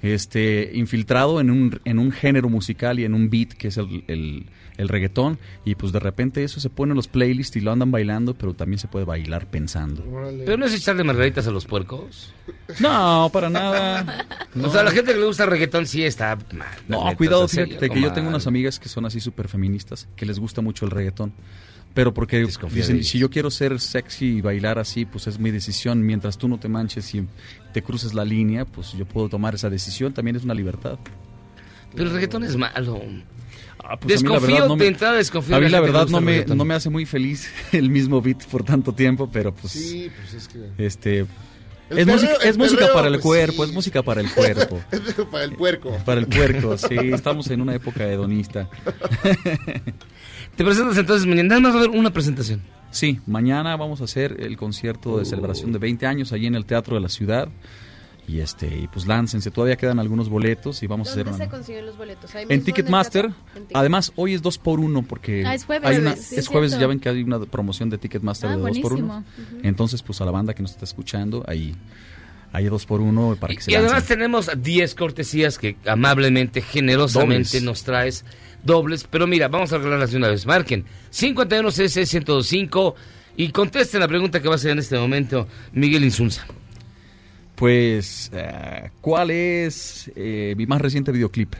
este 0.02 0.70
infiltrado 0.74 1.40
en 1.40 1.50
un, 1.50 1.80
en 1.84 1.98
un 1.98 2.10
género 2.10 2.48
musical 2.48 2.98
y 2.98 3.04
en 3.04 3.14
un 3.14 3.30
beat 3.30 3.52
que 3.52 3.68
es 3.68 3.76
el, 3.76 4.04
el, 4.08 4.46
el 4.76 4.88
reggaetón. 4.88 5.38
Y 5.64 5.76
pues 5.76 5.92
de 5.92 6.00
repente 6.00 6.42
eso 6.44 6.60
se 6.60 6.70
pone 6.70 6.90
en 6.92 6.96
los 6.96 7.08
playlists 7.08 7.56
y 7.56 7.60
lo 7.60 7.72
andan 7.72 7.90
bailando 7.90 8.34
pero 8.34 8.54
también 8.54 8.78
se 8.78 8.88
puede 8.88 9.04
bailar 9.04 9.46
pensando. 9.50 10.04
Pero 10.44 10.56
no 10.56 10.66
es 10.66 10.74
echarle 10.74 11.04
margaritas 11.04 11.46
a 11.46 11.50
los 11.50 11.66
puercos. 11.66 12.34
no 12.80 13.30
para 13.32 13.48
nada. 13.48 14.26
O 14.62 14.68
sea, 14.68 14.82
la 14.82 14.90
gente 14.90 15.14
que 15.14 15.18
le 15.18 15.24
gusta 15.24 15.44
el 15.44 15.50
reggaetón 15.50 15.86
sí 15.86 16.04
está 16.04 16.36
mal. 16.52 16.68
no 16.86 17.04
neta, 17.04 17.16
cuidado 17.16 17.48
fíjate 17.48 17.88
que 17.88 18.00
yo 18.02 18.12
tengo 18.12 18.28
unas 18.28 18.46
amigas 18.46 18.78
que 18.78 18.90
son 18.90 19.06
así 19.06 19.18
súper 19.18 19.48
feministas 19.48 20.08
que 20.14 20.26
les 20.26 20.38
gusta 20.38 20.60
mucho 20.60 20.84
el 20.84 20.90
reggaetón 20.90 21.32
pero 21.94 22.14
porque 22.14 22.46
dicen, 22.72 23.04
si 23.04 23.18
yo 23.18 23.28
quiero 23.30 23.50
ser 23.50 23.78
sexy 23.80 24.36
y 24.36 24.40
bailar 24.40 24.78
así, 24.78 25.04
pues 25.04 25.26
es 25.26 25.38
mi 25.38 25.50
decisión. 25.50 26.02
Mientras 26.02 26.38
tú 26.38 26.48
no 26.48 26.58
te 26.58 26.68
manches 26.68 27.14
y 27.14 27.26
te 27.72 27.82
cruces 27.82 28.14
la 28.14 28.24
línea, 28.24 28.64
pues 28.64 28.92
yo 28.92 29.04
puedo 29.04 29.28
tomar 29.28 29.54
esa 29.54 29.68
decisión. 29.68 30.12
También 30.14 30.36
es 30.36 30.44
una 30.44 30.54
libertad. 30.54 30.98
Pero 31.94 32.04
el 32.08 32.14
reggaetón 32.14 32.44
es 32.44 32.56
malo. 32.56 33.00
Ah, 33.84 33.96
pues 33.98 34.20
a 34.20 34.24
mí 34.24 34.28
la 34.28 34.34
desconfío, 34.38 34.54
verdad 34.54 34.68
no 34.68 34.76
me- 34.76 34.84
de 34.84 34.88
entrada 34.88 35.14
desconfío. 35.16 35.56
A 35.56 35.60
mí 35.60 35.68
la 35.68 35.80
verdad 35.80 36.06
no 36.08 36.20
me, 36.20 36.44
no 36.46 36.64
me 36.64 36.74
hace 36.74 36.88
muy 36.88 37.04
feliz 37.04 37.50
el 37.72 37.90
mismo 37.90 38.22
beat 38.22 38.44
por 38.46 38.62
tanto 38.64 38.92
tiempo, 38.94 39.28
pero 39.30 39.52
pues... 39.52 39.72
Sí, 39.72 40.10
pues 40.16 40.34
es 40.34 40.48
que... 40.48 40.58
Este... 40.78 41.26
El 41.90 41.98
es 41.98 42.06
perreo- 42.06 42.56
música, 42.56 42.86
para 42.94 43.08
el 43.08 43.14
pues, 43.14 43.22
cuerpo, 43.22 43.64
sí. 43.64 43.68
es 43.68 43.74
música 43.74 44.02
para 44.02 44.22
el 44.22 44.30
cuerpo. 44.32 44.80
Para 45.30 45.44
el 45.44 45.52
puerco. 45.52 45.94
Para 46.06 46.20
el 46.20 46.26
puerco, 46.26 46.78
sí, 46.78 46.94
estamos 47.12 47.50
en 47.50 47.60
una 47.60 47.74
época 47.74 48.08
hedonista. 48.08 48.66
¿Te 50.56 50.64
presentas 50.64 50.96
entonces 50.98 51.26
mañana? 51.26 51.48
Nada 51.48 51.60
más 51.60 51.72
va 51.74 51.80
a 51.80 51.84
haber 51.84 51.98
una 51.98 52.12
presentación. 52.12 52.62
Sí, 52.90 53.20
mañana 53.26 53.74
vamos 53.76 54.00
a 54.02 54.04
hacer 54.04 54.36
el 54.40 54.56
concierto 54.56 55.18
de 55.18 55.24
celebración 55.24 55.72
de 55.72 55.78
20 55.78 56.06
años 56.06 56.32
allí 56.32 56.46
en 56.46 56.54
el 56.54 56.66
Teatro 56.66 56.94
de 56.94 57.00
la 57.00 57.08
Ciudad. 57.08 57.48
Y 58.28 58.38
este, 58.38 58.68
y 58.68 58.86
pues 58.86 59.06
láncense, 59.06 59.50
todavía 59.50 59.76
quedan 59.76 59.98
algunos 59.98 60.28
boletos 60.28 60.82
y 60.84 60.86
vamos 60.86 61.08
a 61.08 61.10
hacer 61.12 61.24
¿Dónde 61.24 61.36
una... 61.38 61.44
se 61.46 61.50
consiguen 61.50 61.86
los 61.86 61.96
boletos? 61.96 62.30
En 62.48 62.62
Ticketmaster, 62.62 63.30
además 63.74 64.12
hoy 64.14 64.34
es 64.34 64.42
2 64.42 64.58
por 64.58 64.78
1 64.78 65.02
porque 65.02 65.44
Ah, 65.44 65.54
es 65.56 65.64
jueves, 65.64 65.88
hay 65.90 65.96
una, 65.96 66.14
sí, 66.14 66.34
es 66.36 66.38
es 66.42 66.48
jueves, 66.48 66.78
ya 66.78 66.86
ven 66.86 67.00
que 67.00 67.08
hay 67.08 67.22
una 67.22 67.40
promoción 67.40 67.90
de 67.90 67.98
Ticketmaster 67.98 68.50
Ah, 68.50 68.56
de 68.56 68.62
2 68.62 68.78
por 68.78 68.92
1 68.92 69.06
buenísimo. 69.06 69.56
Ujú. 69.58 69.66
Entonces, 69.66 70.02
pues 70.04 70.20
a 70.20 70.24
la 70.24 70.30
banda 70.30 70.54
que 70.54 70.62
nos 70.62 70.70
está 70.70 70.84
escuchando, 70.84 71.44
ahí 71.48 71.74
hay 72.52 72.66
2 72.66 72.86
por 72.86 73.00
1 73.00 73.36
para 73.40 73.54
que 73.54 73.60
se 73.60 73.72
Y 73.72 73.74
además 73.74 74.04
tenemos 74.04 74.48
10 74.56 74.94
cortesías 74.94 75.58
que 75.58 75.76
amablemente, 75.84 76.60
generosamente 76.60 77.48
Dobles. 77.48 77.62
nos 77.64 77.82
traes 77.82 78.24
dobles. 78.62 79.06
Pero 79.10 79.26
mira, 79.26 79.48
vamos 79.48 79.72
a 79.72 79.78
regalarlas 79.78 80.10
de 80.12 80.16
una 80.18 80.28
vez. 80.28 80.46
Marquen 80.46 80.84
51cc1025 81.12 82.94
y 83.36 83.48
contesten 83.50 84.00
la 84.00 84.08
pregunta 84.08 84.40
que 84.40 84.48
va 84.48 84.54
a 84.54 84.56
hacer 84.56 84.72
en 84.72 84.78
este 84.78 84.98
momento 84.98 85.46
Miguel 85.72 86.04
Insunza. 86.04 86.46
Pues, 87.54 88.30
eh, 88.34 88.90
¿cuál 89.00 89.30
es 89.30 90.10
eh, 90.16 90.54
mi 90.56 90.66
más 90.66 90.80
reciente 90.80 91.12
videoclip? 91.12 91.54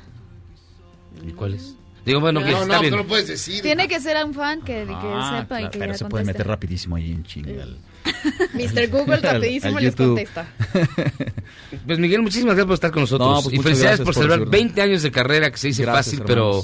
¿Y 1.26 1.32
cuál 1.32 1.54
es? 1.54 1.76
Digo, 2.04 2.18
bueno, 2.18 2.40
que 2.42 2.50
No, 2.50 2.62
está 2.62 2.74
no, 2.74 2.80
bien. 2.80 2.90
no 2.90 2.96
lo 2.98 3.06
puedes 3.06 3.28
decir. 3.28 3.62
Tiene 3.62 3.86
que 3.86 4.00
ser 4.00 4.16
un 4.24 4.34
fan 4.34 4.60
que, 4.62 4.84
que 4.84 4.92
Ah, 4.92 5.38
sepa 5.42 5.60
y 5.62 5.70
que 5.70 5.78
pero 5.78 5.92
ya 5.92 5.98
se 5.98 6.04
puede 6.06 6.24
meter 6.24 6.48
rapidísimo 6.48 6.96
ahí 6.96 7.12
en 7.12 7.22
chinga. 7.22 7.62
al- 7.62 7.78
Mr. 8.54 8.88
Google 8.90 9.18
rapidísimo 9.18 9.78
al 9.78 9.84
les 9.84 9.94
contesta. 9.94 10.48
Pues 11.86 11.98
Miguel, 12.00 12.22
muchísimas 12.22 12.56
gracias 12.56 12.66
por 12.66 12.74
estar 12.74 12.90
con 12.90 13.02
nosotros. 13.02 13.28
No, 13.28 13.42
pues 13.42 13.54
y 13.54 13.62
felicidades 13.62 13.98
gracias 14.00 14.04
por 14.04 14.14
celebrar 14.14 14.40
su- 14.40 14.50
20 14.50 14.82
años 14.82 15.02
de 15.02 15.10
carrera, 15.12 15.50
que 15.52 15.58
se 15.58 15.68
dice 15.68 15.82
Gracias, 15.82 16.06
fácil, 16.06 16.22
pero... 16.26 16.62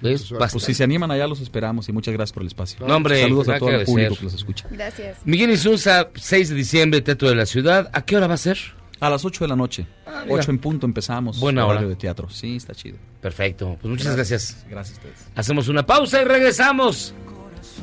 Pues 0.00 0.30
si 0.64 0.74
se 0.74 0.84
animan 0.84 1.10
allá 1.10 1.26
los 1.26 1.40
esperamos 1.40 1.88
y 1.88 1.92
muchas 1.92 2.14
gracias 2.14 2.32
por 2.32 2.42
el 2.42 2.48
espacio. 2.48 2.86
No, 2.86 2.96
hombre, 2.96 3.22
Saludos 3.22 3.48
a 3.48 3.58
todo 3.58 3.70
el 3.70 3.84
público 3.84 4.16
que 4.16 4.24
los 4.24 4.34
escucha. 4.34 4.66
Gracias. 4.70 5.18
Miguel 5.24 5.50
Insunza, 5.50 6.08
6 6.14 6.50
de 6.50 6.54
diciembre, 6.54 7.00
Teatro 7.00 7.28
de 7.28 7.34
la 7.34 7.46
Ciudad. 7.46 7.90
¿A 7.92 8.02
qué 8.02 8.16
hora 8.16 8.26
va 8.26 8.34
a 8.34 8.38
ser? 8.38 8.58
A 9.00 9.10
las 9.10 9.24
8 9.24 9.44
de 9.44 9.48
la 9.48 9.56
noche. 9.56 9.86
Ah, 10.06 10.22
mira. 10.24 10.40
8 10.40 10.50
en 10.50 10.58
punto 10.58 10.86
empezamos. 10.86 11.38
Buena 11.38 11.66
hora. 11.66 11.82
de 11.82 11.94
teatro. 11.94 12.28
Sí, 12.30 12.56
está 12.56 12.74
chido. 12.74 12.96
Perfecto. 13.20 13.76
Pues 13.80 13.90
muchas 13.90 14.14
gracias. 14.16 14.64
Gracias 14.68 14.98
a 14.98 15.00
ustedes. 15.00 15.26
Hacemos 15.36 15.68
una 15.68 15.86
pausa 15.86 16.20
y 16.20 16.24
regresamos. 16.24 17.14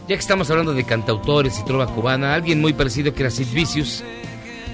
Ya 0.02 0.16
que 0.16 0.22
estamos 0.22 0.50
hablando 0.52 0.74
de 0.74 0.84
cantautores 0.84 1.58
y 1.60 1.66
trova 1.66 1.88
cubana, 1.88 2.34
alguien 2.34 2.60
muy 2.60 2.74
parecido 2.74 3.14
que 3.14 3.24
era 3.24 3.30
Sid 3.30 3.48
Vicious. 3.54 4.04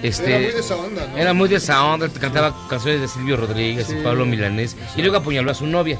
Este, 0.01 0.33
Era 0.33 0.39
muy 0.39 0.51
de 0.51 0.59
esa 0.59 0.75
onda, 0.77 1.07
¿no? 1.07 1.17
Era 1.17 1.33
muy 1.33 1.49
de 1.49 1.55
esa 1.57 1.85
onda, 1.85 2.09
cantaba 2.09 2.67
canciones 2.67 3.01
de 3.01 3.07
Silvio 3.07 3.37
Rodríguez 3.37 3.87
y 3.91 4.03
Pablo 4.03 4.25
Milanés. 4.25 4.75
Y 4.97 5.01
luego 5.01 5.17
apuñaló 5.17 5.51
a 5.51 5.53
su 5.53 5.67
novia. 5.67 5.99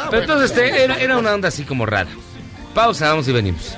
Ah, 0.00 0.06
Pero 0.10 0.22
bueno. 0.26 0.34
entonces 0.44 0.56
este, 0.56 0.84
era, 0.84 0.94
era 0.96 1.18
una 1.18 1.32
onda 1.34 1.48
así 1.48 1.64
como 1.64 1.84
rara. 1.84 2.08
Pausa, 2.72 3.08
vamos 3.08 3.26
y 3.26 3.32
venimos. 3.32 3.76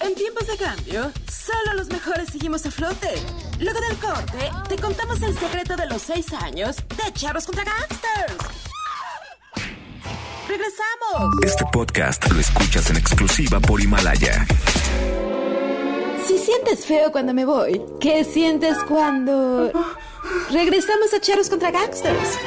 En 0.00 0.14
tiempos 0.14 0.46
de 0.46 0.56
cambio, 0.56 1.12
solo 1.30 1.74
los 1.76 1.88
mejores 1.88 2.28
seguimos 2.30 2.64
a 2.66 2.70
flote. 2.70 3.10
Luego 3.58 3.80
del 3.80 3.96
corte, 3.98 4.50
te 4.68 4.76
contamos 4.76 5.20
el 5.22 5.36
secreto 5.38 5.76
de 5.76 5.86
los 5.86 6.00
seis 6.02 6.32
años 6.32 6.76
de 6.76 7.12
Charros 7.12 7.44
contra 7.46 7.64
Gangsters. 7.64 8.36
¡Regresamos! 10.48 11.34
Este 11.44 11.64
podcast 11.72 12.30
lo 12.30 12.40
escuchas 12.40 12.90
en 12.90 12.96
exclusiva 12.96 13.60
por 13.60 13.80
Himalaya. 13.80 14.46
Si 16.26 16.38
sientes 16.38 16.86
feo 16.86 17.12
cuando 17.12 17.34
me 17.34 17.44
voy, 17.44 17.80
¿qué 18.00 18.24
sientes 18.24 18.76
cuando... 18.88 19.70
Regresamos 20.50 21.12
a 21.14 21.20
Charros 21.20 21.48
contra 21.48 21.70
Gangsters? 21.70 22.38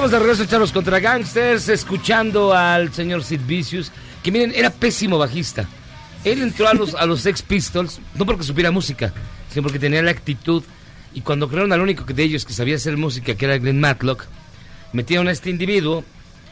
Estamos 0.00 0.12
de 0.12 0.18
regreso, 0.18 0.46
Charlos 0.46 0.72
contra 0.72 0.98
Gangsters, 0.98 1.68
escuchando 1.68 2.54
al 2.54 2.90
señor 2.90 3.22
Sid 3.22 3.40
Vicious, 3.46 3.92
que 4.22 4.32
miren, 4.32 4.50
era 4.56 4.70
pésimo 4.70 5.18
bajista. 5.18 5.68
Él 6.24 6.40
entró 6.40 6.68
a 6.68 6.72
los, 6.72 6.94
a 6.94 7.04
los 7.04 7.20
Sex 7.20 7.42
Pistols, 7.42 8.00
no 8.14 8.24
porque 8.24 8.42
supiera 8.42 8.70
música, 8.70 9.12
sino 9.50 9.62
porque 9.62 9.78
tenía 9.78 10.00
la 10.00 10.10
actitud. 10.10 10.62
Y 11.12 11.20
cuando 11.20 11.50
crearon 11.50 11.70
al 11.74 11.82
único 11.82 12.04
de 12.04 12.22
ellos 12.22 12.46
que 12.46 12.54
sabía 12.54 12.76
hacer 12.76 12.96
música, 12.96 13.34
que 13.34 13.44
era 13.44 13.58
Glenn 13.58 13.78
Matlock, 13.78 14.24
metieron 14.94 15.28
a 15.28 15.32
este 15.32 15.50
individuo 15.50 16.02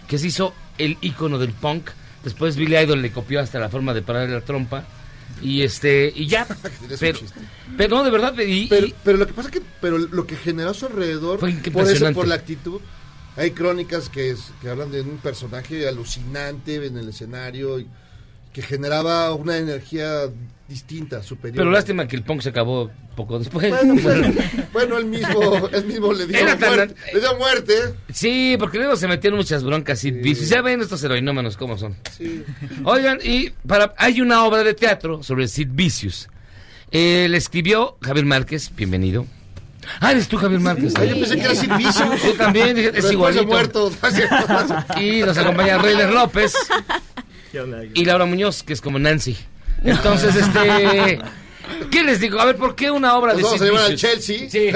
que 0.07 0.19
se 0.19 0.27
hizo 0.27 0.53
el 0.77 0.99
ícono 1.01 1.39
del 1.39 1.53
punk. 1.55 1.89
Después 2.25 2.55
Billy 2.55 2.77
Idol 2.77 3.01
le 3.01 3.13
copió 3.13 3.41
hasta 3.41 3.59
la 3.59 3.71
forma 3.71 3.95
de 3.95 4.03
parar 4.03 4.29
la 4.29 4.43
trompa. 4.43 4.85
Y 5.41 5.63
este, 5.63 6.13
y 6.15 6.27
ya. 6.27 6.47
pero, 7.01 7.19
pero 7.79 7.97
no, 7.97 8.05
de 8.05 8.11
verdad. 8.11 8.35
y- 8.41 8.67
Pero, 8.67 8.87
y- 8.89 8.95
pero 9.03 9.17
lo 9.17 9.27
que 9.27 9.33
pasa 9.33 9.51
que 9.51 9.63
pero 9.81 9.97
lo 9.97 10.27
que 10.27 10.37
generó 10.37 10.69
a 10.71 10.75
su 10.75 10.85
alrededor 10.85 11.41
Fue 11.41 11.53
por 11.73 11.89
eso 11.89 12.13
por 12.13 12.29
la 12.29 12.35
actitud 12.35 12.83
hay 13.39 13.53
crónicas 13.53 14.09
que, 14.11 14.31
es- 14.33 14.51
que 14.61 14.69
hablan 14.69 14.91
de 14.91 15.01
un 15.01 15.17
personaje 15.19 15.89
alucinante 15.89 16.85
en 16.85 16.99
el 16.99 17.09
escenario 17.09 17.79
y 17.81 17.87
que 18.53 18.63
generaba 18.63 19.33
una 19.35 19.57
energía 19.57 20.23
distinta 20.67 21.23
superior 21.23 21.57
pero 21.57 21.71
lástima 21.71 22.07
que 22.07 22.15
el 22.17 22.23
punk 22.25 22.43
se 22.43 22.51
acabó 22.51 22.91
poco 23.17 23.39
después. 23.39 23.71
bueno, 23.71 23.95
bueno, 24.03 24.35
bueno, 24.73 24.99
él 24.99 25.07
mismo 25.07 25.69
él 25.73 25.85
mismo 25.87 26.13
le 26.13 26.27
dio 26.27 26.45
muerte, 26.45 26.95
le 27.15 27.21
dio 27.21 27.37
muerte 27.39 27.73
Sí, 28.13 28.57
porque 28.59 28.79
luego 28.79 28.97
se 28.97 29.09
metieron 29.09 29.39
muchas 29.39 29.63
broncas 29.65 30.03
y 30.05 30.11
vicios. 30.11 30.49
Ya 30.51 30.61
ven 30.61 30.81
estos 30.83 31.03
heroinómanos 31.05 31.57
cómo 31.57 31.79
son. 31.79 31.97
Sí. 32.17 32.43
Oigan, 32.85 33.19
y 33.23 33.51
para, 33.67 33.95
hay 33.97 34.21
una 34.21 34.45
obra 34.45 34.63
de 34.63 34.75
teatro 34.75 35.23
sobre 35.23 35.49
Sid 35.49 35.69
Vicious. 35.71 36.29
Eh, 36.91 37.29
le 37.31 37.37
escribió 37.39 37.97
Javier 38.03 38.27
Márquez, 38.27 38.71
bienvenido. 38.75 39.27
Ah, 40.01 40.13
eres 40.13 40.29
tú, 40.29 40.37
Javier 40.37 40.61
Márquez. 40.61 40.95
Ah, 40.97 41.05
yo 41.05 41.15
pensé 41.15 41.37
que 41.37 41.43
era 41.45 41.55
Sid 41.55 41.73
Vicious. 41.77 42.23
Yo 42.25 42.35
también, 42.35 42.75
Pero 42.77 42.97
es 42.97 43.11
igualito. 43.13 43.47
muerto. 43.47 43.91
y 45.01 45.21
nos 45.23 45.37
acompaña 45.39 45.79
Reyes 45.79 46.11
López 46.11 46.55
y 47.95 48.05
Laura 48.05 48.25
Muñoz, 48.27 48.63
que 48.63 48.73
es 48.73 48.81
como 48.81 48.99
Nancy. 48.99 49.37
Entonces, 49.83 50.35
este... 50.37 51.21
¿Qué 51.91 52.03
les 52.03 52.19
digo? 52.21 52.41
A 52.41 52.45
ver, 52.47 52.57
¿por 52.57 52.75
qué 52.75 52.91
una 52.91 53.15
obra 53.17 53.35
Nos 53.35 53.39
de 53.39 53.43
vamos 53.45 53.59
Sid 53.59 53.63
a 53.63 53.67
llevar 53.67 53.85
al 53.85 53.93
Vicious? 53.93 54.13
Chelsea. 54.27 54.51
Sí. 54.51 54.71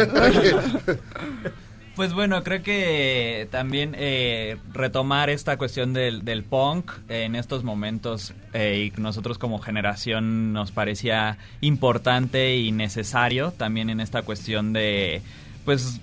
Pues 1.95 2.15
bueno, 2.15 2.43
creo 2.43 2.63
que 2.63 3.49
también 3.51 3.95
eh, 3.99 4.57
retomar 4.73 5.29
esta 5.29 5.59
cuestión 5.59 5.93
del, 5.93 6.25
del 6.25 6.43
punk 6.43 6.91
en 7.11 7.35
estos 7.35 7.65
momentos 7.65 8.33
eh, 8.55 8.91
y 8.97 9.01
nosotros 9.01 9.37
como 9.37 9.59
generación 9.59 10.55
nos 10.55 10.73
parecía 10.73 11.37
importante 11.61 12.57
y 12.57 12.73
necesario 12.73 13.51
también 13.53 13.91
en 13.91 14.01
esta 14.01 14.23
cuestión 14.23 14.73
de, 14.73 15.21
pues 15.67 16.01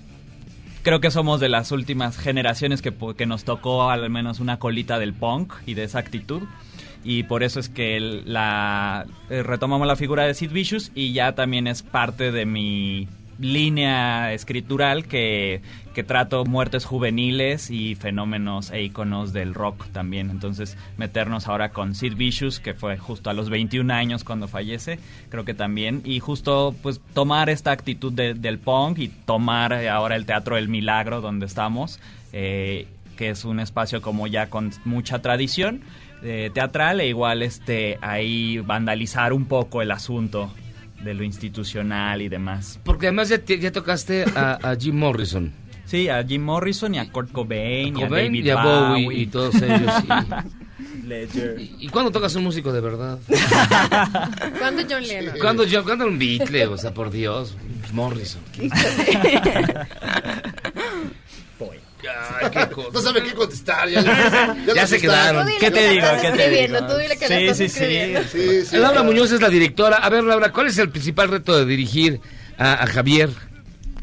creo 0.84 1.00
que 1.00 1.10
somos 1.10 1.40
de 1.40 1.48
las 1.48 1.72
últimas 1.72 2.16
generaciones 2.16 2.82
que, 2.82 2.94
que 3.16 3.26
nos 3.26 3.42
tocó 3.42 3.90
al 3.90 4.08
menos 4.10 4.38
una 4.38 4.60
colita 4.60 5.00
del 5.00 5.12
punk 5.12 5.52
y 5.66 5.74
de 5.74 5.84
esa 5.84 5.98
actitud. 5.98 6.42
Y 7.02 7.22
por 7.22 7.42
eso 7.42 7.58
es 7.58 7.68
que 7.68 7.98
la 7.98 9.06
eh, 9.30 9.42
retomamos 9.42 9.86
la 9.86 9.96
figura 9.96 10.24
de 10.24 10.34
Sid 10.34 10.52
Vicious 10.52 10.92
y 10.94 11.12
ya 11.14 11.34
también 11.34 11.66
es 11.66 11.82
parte 11.82 12.30
de 12.30 12.44
mi 12.44 13.08
línea 13.40 14.32
escritural 14.32 15.06
que, 15.06 15.62
que 15.94 16.04
trato 16.04 16.44
muertes 16.44 16.84
juveniles 16.84 17.70
y 17.70 17.94
fenómenos 17.94 18.70
e 18.70 18.82
iconos 18.82 19.32
del 19.32 19.54
rock 19.54 19.86
también. 19.92 20.30
Entonces, 20.30 20.76
meternos 20.96 21.48
ahora 21.48 21.70
con 21.70 21.94
Sid 21.94 22.14
Vicious, 22.16 22.60
que 22.60 22.74
fue 22.74 22.98
justo 22.98 23.30
a 23.30 23.32
los 23.32 23.50
21 23.50 23.92
años 23.92 24.24
cuando 24.24 24.46
fallece, 24.48 24.98
creo 25.30 25.44
que 25.44 25.54
también. 25.54 26.02
Y 26.04 26.20
justo, 26.20 26.74
pues, 26.82 27.00
tomar 27.14 27.50
esta 27.50 27.72
actitud 27.72 28.12
de- 28.12 28.34
del 28.34 28.58
punk 28.58 28.98
y 28.98 29.08
tomar 29.08 29.72
ahora 29.72 30.16
el 30.16 30.26
Teatro 30.26 30.56
del 30.56 30.68
Milagro, 30.68 31.20
donde 31.20 31.46
estamos, 31.46 31.98
eh, 32.32 32.86
que 33.16 33.30
es 33.30 33.44
un 33.44 33.60
espacio 33.60 34.00
como 34.02 34.26
ya 34.26 34.48
con 34.48 34.70
mucha 34.84 35.20
tradición 35.20 35.80
eh, 36.22 36.50
teatral, 36.52 37.00
e 37.00 37.08
igual 37.08 37.42
este 37.42 37.96
ahí 38.02 38.58
vandalizar 38.58 39.32
un 39.32 39.46
poco 39.46 39.80
el 39.80 39.90
asunto 39.90 40.52
de 41.04 41.14
lo 41.14 41.22
institucional 41.24 42.20
y 42.22 42.28
demás. 42.28 42.78
Porque 42.84 43.06
además 43.06 43.28
ya, 43.28 43.38
te- 43.38 43.58
ya 43.58 43.72
tocaste 43.72 44.24
a, 44.34 44.58
a 44.70 44.76
Jim 44.76 44.96
Morrison. 44.96 45.52
Sí, 45.86 46.08
a 46.08 46.22
Jim 46.24 46.42
Morrison 46.42 46.94
y 46.94 46.98
a 46.98 47.10
Kurt 47.10 47.32
Cobain, 47.32 47.96
y 47.96 48.02
a 48.04 48.08
David 48.08 48.44
y 48.44 48.50
a 48.50 48.62
Bowie. 48.62 49.04
Bowie 49.04 49.18
y 49.22 49.26
todos 49.26 49.54
ellos. 49.60 49.92
Ledger. 51.06 51.58
¿Y, 51.60 51.76
y 51.80 51.88
cuándo 51.88 52.10
tocas 52.12 52.34
un 52.36 52.44
músico 52.44 52.72
de 52.72 52.80
verdad? 52.80 53.18
¿Cuándo 54.58 54.82
John 54.88 55.02
Lennon? 55.02 55.34
¿Cuándo, 55.40 55.64
yo, 55.64 55.82
cuándo 55.84 56.06
un 56.06 56.18
Beatle? 56.18 56.66
O 56.66 56.76
sea, 56.78 56.92
por 56.94 57.10
Dios, 57.10 57.56
Morrison. 57.92 58.40
Ay, 62.08 62.50
qué 62.50 62.74
cosa. 62.74 62.88
no 62.92 63.00
sabe 63.00 63.22
qué 63.22 63.34
contestar 63.34 63.88
ya, 63.88 64.86
se 64.86 65.00
quedaron. 65.00 65.48
¿Qué 65.58 65.70
te 65.70 65.88
digo? 65.90 66.06
estás 66.06 66.22
¿Qué 66.22 66.30
te 66.30 66.42
escribiendo, 66.44 66.80
digo? 66.80 66.92
Tú 66.92 66.98
dile 66.98 67.16
que 67.18 67.28
la 67.28 67.36
Sí, 67.36 67.48
sí, 67.48 67.54
sí. 67.54 67.64
escribiendo. 67.64 68.22
Sí, 68.24 68.66
sí. 68.66 68.76
Laura 68.76 69.02
Muñoz 69.02 69.32
es 69.32 69.40
la 69.40 69.48
directora. 69.48 69.96
A 69.96 70.08
ver, 70.08 70.24
Laura, 70.24 70.52
¿cuál 70.52 70.68
es 70.68 70.78
el 70.78 70.90
principal 70.90 71.28
reto 71.28 71.56
de 71.58 71.66
dirigir 71.66 72.20
a, 72.58 72.82
a 72.82 72.86
Javier 72.86 73.30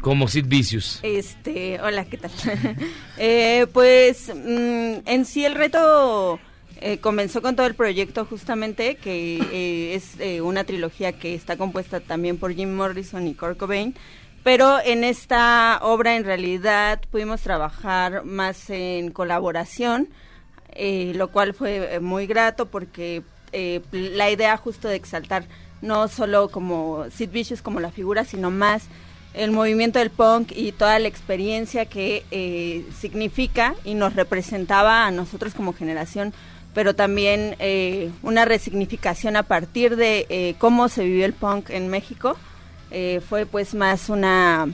como 0.00 0.28
Sid 0.28 0.46
Vicious? 0.46 1.00
Este, 1.02 1.80
hola, 1.80 2.04
¿qué 2.04 2.16
tal? 2.16 2.30
Eh, 3.20 3.66
pues 3.72 4.28
mm, 4.32 4.98
en 5.04 5.24
sí 5.24 5.44
el 5.44 5.56
reto 5.56 6.38
eh, 6.80 6.98
comenzó 6.98 7.42
con 7.42 7.56
todo 7.56 7.66
el 7.66 7.74
proyecto 7.74 8.24
justamente, 8.24 8.94
que 8.94 9.38
eh, 9.52 9.94
es 9.96 10.20
eh, 10.20 10.40
una 10.40 10.62
trilogía 10.62 11.10
que 11.12 11.34
está 11.34 11.56
compuesta 11.56 11.98
también 11.98 12.36
por 12.38 12.54
Jim 12.54 12.72
Morrison 12.72 13.26
y 13.26 13.34
Kurt 13.34 13.58
Cobain, 13.58 13.96
pero 14.42 14.78
en 14.84 15.04
esta 15.04 15.80
obra 15.82 16.16
en 16.16 16.24
realidad 16.24 17.00
pudimos 17.10 17.40
trabajar 17.40 18.24
más 18.24 18.70
en 18.70 19.10
colaboración, 19.10 20.08
eh, 20.70 21.12
lo 21.14 21.28
cual 21.28 21.54
fue 21.54 21.94
eh, 21.94 22.00
muy 22.00 22.26
grato 22.26 22.66
porque 22.66 23.22
eh, 23.52 23.80
la 23.92 24.30
idea 24.30 24.56
justo 24.56 24.88
de 24.88 24.96
exaltar 24.96 25.44
no 25.80 26.08
solo 26.08 26.48
como 26.48 27.06
Sid 27.10 27.30
Vicious 27.30 27.62
como 27.62 27.80
la 27.80 27.90
figura, 27.90 28.24
sino 28.24 28.50
más 28.50 28.84
el 29.34 29.52
movimiento 29.52 29.98
del 29.98 30.10
punk 30.10 30.52
y 30.54 30.72
toda 30.72 30.98
la 30.98 31.08
experiencia 31.08 31.86
que 31.86 32.24
eh, 32.30 32.84
significa 32.98 33.74
y 33.84 33.94
nos 33.94 34.14
representaba 34.14 35.06
a 35.06 35.10
nosotros 35.10 35.54
como 35.54 35.72
generación, 35.72 36.32
pero 36.74 36.94
también 36.94 37.54
eh, 37.58 38.10
una 38.22 38.44
resignificación 38.44 39.36
a 39.36 39.44
partir 39.44 39.96
de 39.96 40.56
cómo 40.58 40.88
se 40.88 41.04
vivió 41.04 41.24
el 41.24 41.32
punk 41.32 41.70
en 41.70 41.88
México. 41.88 42.36
Eh, 42.90 43.20
fue 43.28 43.46
pues 43.46 43.74
más 43.74 44.08
una 44.08 44.68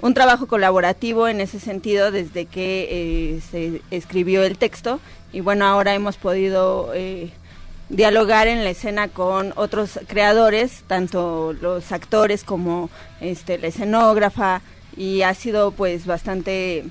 un 0.00 0.14
trabajo 0.14 0.46
colaborativo 0.46 1.28
en 1.28 1.40
ese 1.40 1.58
sentido 1.58 2.10
desde 2.10 2.46
que 2.46 2.88
eh, 2.90 3.40
se 3.40 3.82
escribió 3.90 4.42
el 4.42 4.56
texto 4.56 5.00
y 5.32 5.40
bueno 5.40 5.66
ahora 5.66 5.94
hemos 5.94 6.16
podido 6.16 6.92
eh, 6.94 7.30
dialogar 7.88 8.46
en 8.48 8.64
la 8.64 8.70
escena 8.70 9.08
con 9.08 9.52
otros 9.56 9.98
creadores, 10.06 10.84
tanto 10.86 11.52
los 11.60 11.92
actores 11.92 12.44
como 12.44 12.90
este 13.20 13.58
la 13.58 13.66
escenógrafa 13.66 14.62
y 14.96 15.22
ha 15.22 15.34
sido 15.34 15.72
pues 15.72 16.06
bastante 16.06 16.84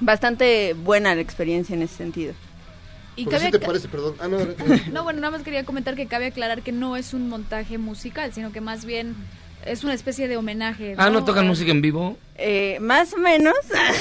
bastante 0.00 0.74
buena 0.74 1.14
la 1.14 1.20
experiencia 1.20 1.74
en 1.74 1.82
ese 1.82 1.96
sentido. 1.96 2.34
Y 3.16 3.26
cabe 3.26 3.46
sí 3.46 3.50
te 3.50 3.58
parece, 3.58 3.88
perdón. 3.88 4.14
Ah, 4.20 4.28
no, 4.28 4.38
no, 4.38 4.54
No, 4.92 5.02
bueno, 5.02 5.20
nada 5.20 5.32
más 5.32 5.42
quería 5.42 5.64
comentar 5.64 5.96
que 5.96 6.06
cabe 6.06 6.26
aclarar 6.26 6.62
que 6.62 6.70
no 6.70 6.96
es 6.96 7.14
un 7.14 7.28
montaje 7.28 7.76
musical, 7.76 8.32
sino 8.32 8.52
que 8.52 8.60
más 8.60 8.84
bien 8.84 9.16
es 9.64 9.84
una 9.84 9.94
especie 9.94 10.28
de 10.28 10.36
homenaje. 10.36 10.94
Ah, 10.98 11.10
¿no 11.10 11.24
tocan 11.24 11.46
música 11.46 11.70
en 11.70 11.82
vivo? 11.82 12.16
Eh, 12.36 12.78
más 12.80 13.12
o 13.14 13.18
menos. 13.18 13.54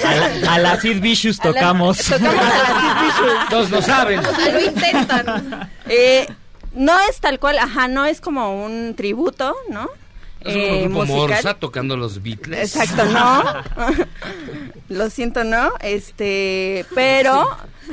A 0.05 0.15
la, 0.15 0.53
a 0.53 0.59
la 0.59 0.79
Sid 0.79 0.99
Vicious 1.01 1.39
A 1.41 1.47
la- 1.47 1.53
tocamos. 1.53 2.11
a 2.11 2.17
la 2.19 2.29
Sid 2.29 3.05
Vicious. 3.05 3.49
Todos 3.49 3.69
lo 3.71 3.81
saben. 3.81 4.19
O 4.19 4.35
sea, 4.35 4.51
lo 4.53 4.61
intentan. 4.61 5.69
Eh, 5.89 6.27
no 6.73 6.93
es 7.09 7.19
tal 7.19 7.39
cual, 7.39 7.57
ajá, 7.59 7.87
no 7.87 8.05
es 8.05 8.21
como 8.21 8.63
un 8.65 8.93
tributo, 8.95 9.55
¿no? 9.69 9.89
Es 10.41 10.53
como 10.53 10.65
Eh, 10.65 10.83
un 10.85 10.93
grupo. 10.93 11.05
Morsa 11.07 11.53
tocando 11.55 11.97
los 11.97 12.21
Beatles. 12.21 12.75
Exacto, 12.75 13.05
no. 13.05 13.43
Lo 14.89 15.09
siento, 15.09 15.43
no. 15.43 15.71
Este, 15.81 16.85
pero 16.95 17.49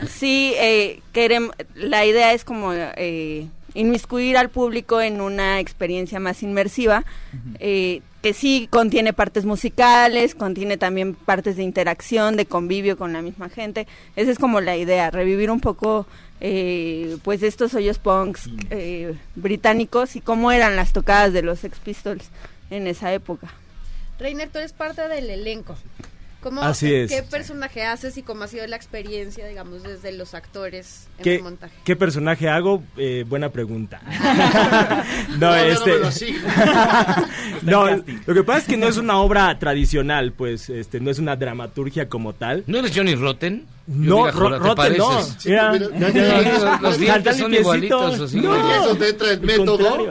sí 0.09 0.53
eh, 0.59 1.01
queremos. 1.13 1.57
La 1.75 2.05
idea 2.05 2.33
es 2.33 2.45
como 2.45 2.73
eh, 2.75 3.49
inmiscuir 3.75 4.37
al 4.37 4.51
público 4.51 5.01
en 5.01 5.21
una 5.21 5.61
experiencia 5.61 6.21
más 6.21 6.43
inmersiva. 6.43 7.05
eh, 7.59 8.01
que 8.25 8.33
sí 8.33 8.69
contiene 8.71 9.13
partes 9.13 9.45
musicales, 9.45 10.35
contiene 10.35 10.79
también 10.79 11.13
partes 11.15 11.57
de 11.59 11.63
interacción, 11.63 12.39
de 12.39 12.47
convivio 12.47 12.97
con 12.97 13.13
la 13.13 13.21
misma 13.21 13.51
gente. 13.51 13.87
Esa 14.17 14.31
es 14.31 14.39
como 14.39 14.63
la 14.63 14.79
idea, 14.79 15.11
revivir 15.11 15.51
un 15.51 15.61
poco 15.61 16.07
eh, 16.41 17.19
pues 17.23 17.43
estos 17.43 17.75
hoyos 17.75 17.99
punks 17.99 18.49
eh, 18.71 19.15
británicos 19.35 20.17
y 20.17 20.23
cómo 20.23 20.53
eran 20.53 20.75
las 20.75 20.95
tocadas 20.95 21.35
de 21.35 21.43
los 21.43 21.59
Sex 21.59 21.79
Pistols 21.81 22.31
en 22.71 22.87
esa 22.87 23.13
época. 23.13 23.49
Reiner, 24.19 24.49
tú 24.49 24.57
eres 24.57 24.73
parte 24.73 25.07
del 25.07 25.29
elenco. 25.29 25.77
¿Cómo, 26.45 26.61
Así 26.61 26.93
es. 26.93 27.11
¿Qué 27.11 27.23
personaje 27.23 27.85
haces 27.85 28.19
y 28.19 28.23
cómo 28.23 28.45
ha 28.45 28.49
sido 28.49 28.67
la 28.67 28.77
experiencia, 28.77 29.49
digamos, 29.49 29.83
desde 29.83 30.13
los 30.13 30.35
actores 30.35 31.09
en 31.17 31.25
¿Qué, 31.25 31.37
el 31.37 31.43
montaje? 31.43 31.75
qué 31.85 31.97
personaje 31.97 32.51
hago? 32.51 32.83
Eh, 32.99 33.25
buena 33.27 33.49
pregunta. 33.49 34.03
no, 35.39 35.49
No, 35.49 35.55
este. 35.55 35.93
no 37.63 37.87
no, 37.97 38.05
lo 38.27 38.35
que 38.35 38.45
pasa 38.45 38.59
es 38.59 38.67
que 38.67 38.77
no 38.77 38.89
es 38.89 38.99
una 38.99 39.17
obra 39.21 39.59
tradicional, 39.59 40.33
pues, 40.35 40.69
este, 40.69 41.01
no 41.01 41.11
es 41.11 41.19
una 41.19 41.35
dramaturgia 41.35 42.11
como 42.11 42.35
tal. 42.35 42.63
¿No 42.67 42.77
eres 42.77 42.93
Johnny 42.95 43.15
Rotten? 43.15 43.65
No, 43.87 44.25
¿te 44.25 44.31
Rotten 44.33 44.97
no. 44.97 45.21
Mira, 45.45 45.73
los 46.81 46.99
dientes 46.99 47.37
son 47.37 47.53
igualitos, 47.55 48.21
así. 48.21 48.41
No, 48.41 48.57
Y 48.57 48.73
es 48.79 48.85
donde 48.85 49.09
entra 49.11 49.31
el 49.33 49.41
método. 49.43 50.07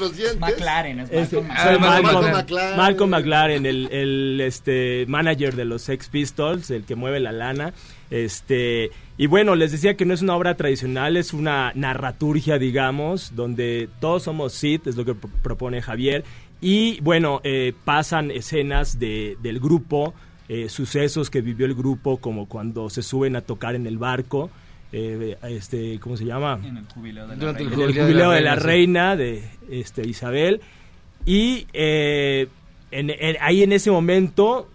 los 0.00 0.16
dientes. 0.16 0.38
McLaren, 0.38 1.00
es 1.10 1.32
Malcolm 1.32 2.32
McLaren. 2.32 2.76
Malcolm 2.76 3.10
McLaren, 3.10 3.66
el, 3.66 3.88
el, 3.90 4.40
este 4.40 5.04
manager 5.08 5.56
de 5.56 5.64
los 5.64 5.82
Sex 5.82 6.08
Pistols, 6.08 6.70
el 6.70 6.84
que 6.84 6.94
mueve 6.96 7.20
la 7.20 7.32
lana. 7.32 7.72
Este, 8.10 8.90
y 9.16 9.26
bueno, 9.26 9.54
les 9.54 9.72
decía 9.72 9.96
que 9.96 10.04
no 10.04 10.14
es 10.14 10.22
una 10.22 10.34
obra 10.36 10.54
tradicional, 10.56 11.16
es 11.16 11.32
una 11.32 11.72
narraturgia, 11.74 12.58
digamos, 12.58 13.34
donde 13.36 13.88
todos 14.00 14.22
somos 14.24 14.52
Sid, 14.54 14.82
es 14.86 14.96
lo 14.96 15.04
que 15.04 15.14
pro- 15.14 15.30
propone 15.42 15.82
Javier. 15.82 16.24
Y 16.60 17.00
bueno, 17.00 17.40
eh, 17.44 17.72
pasan 17.84 18.30
escenas 18.30 18.98
de, 18.98 19.36
del 19.42 19.60
grupo, 19.60 20.14
eh, 20.48 20.68
sucesos 20.68 21.30
que 21.30 21.40
vivió 21.40 21.66
el 21.66 21.74
grupo, 21.74 22.16
como 22.18 22.46
cuando 22.48 22.88
se 22.90 23.02
suben 23.02 23.36
a 23.36 23.40
tocar 23.42 23.74
en 23.74 23.86
el 23.86 23.98
barco. 23.98 24.50
eh, 24.90 25.36
este, 25.42 26.00
¿cómo 26.00 26.16
se 26.16 26.24
llama? 26.24 26.58
En 26.64 26.78
el 26.78 26.86
jubileo 26.86 27.26
de 27.26 27.34
la 27.34 27.40
Durante 27.40 27.62
el 27.62 27.68
en 27.72 27.78
reina. 27.78 27.84
el 27.92 28.02
jubileo 28.06 28.30
de 28.30 28.40
la 28.40 28.54
reina 28.54 29.16
de 29.16 29.44
este 29.70 30.08
Isabel 30.08 30.62
y 31.26 31.66
eh, 31.74 32.48
en- 32.90 33.10
en- 33.10 33.36
ahí 33.42 33.62
en 33.62 33.72
ese 33.72 33.90
momento 33.90 34.66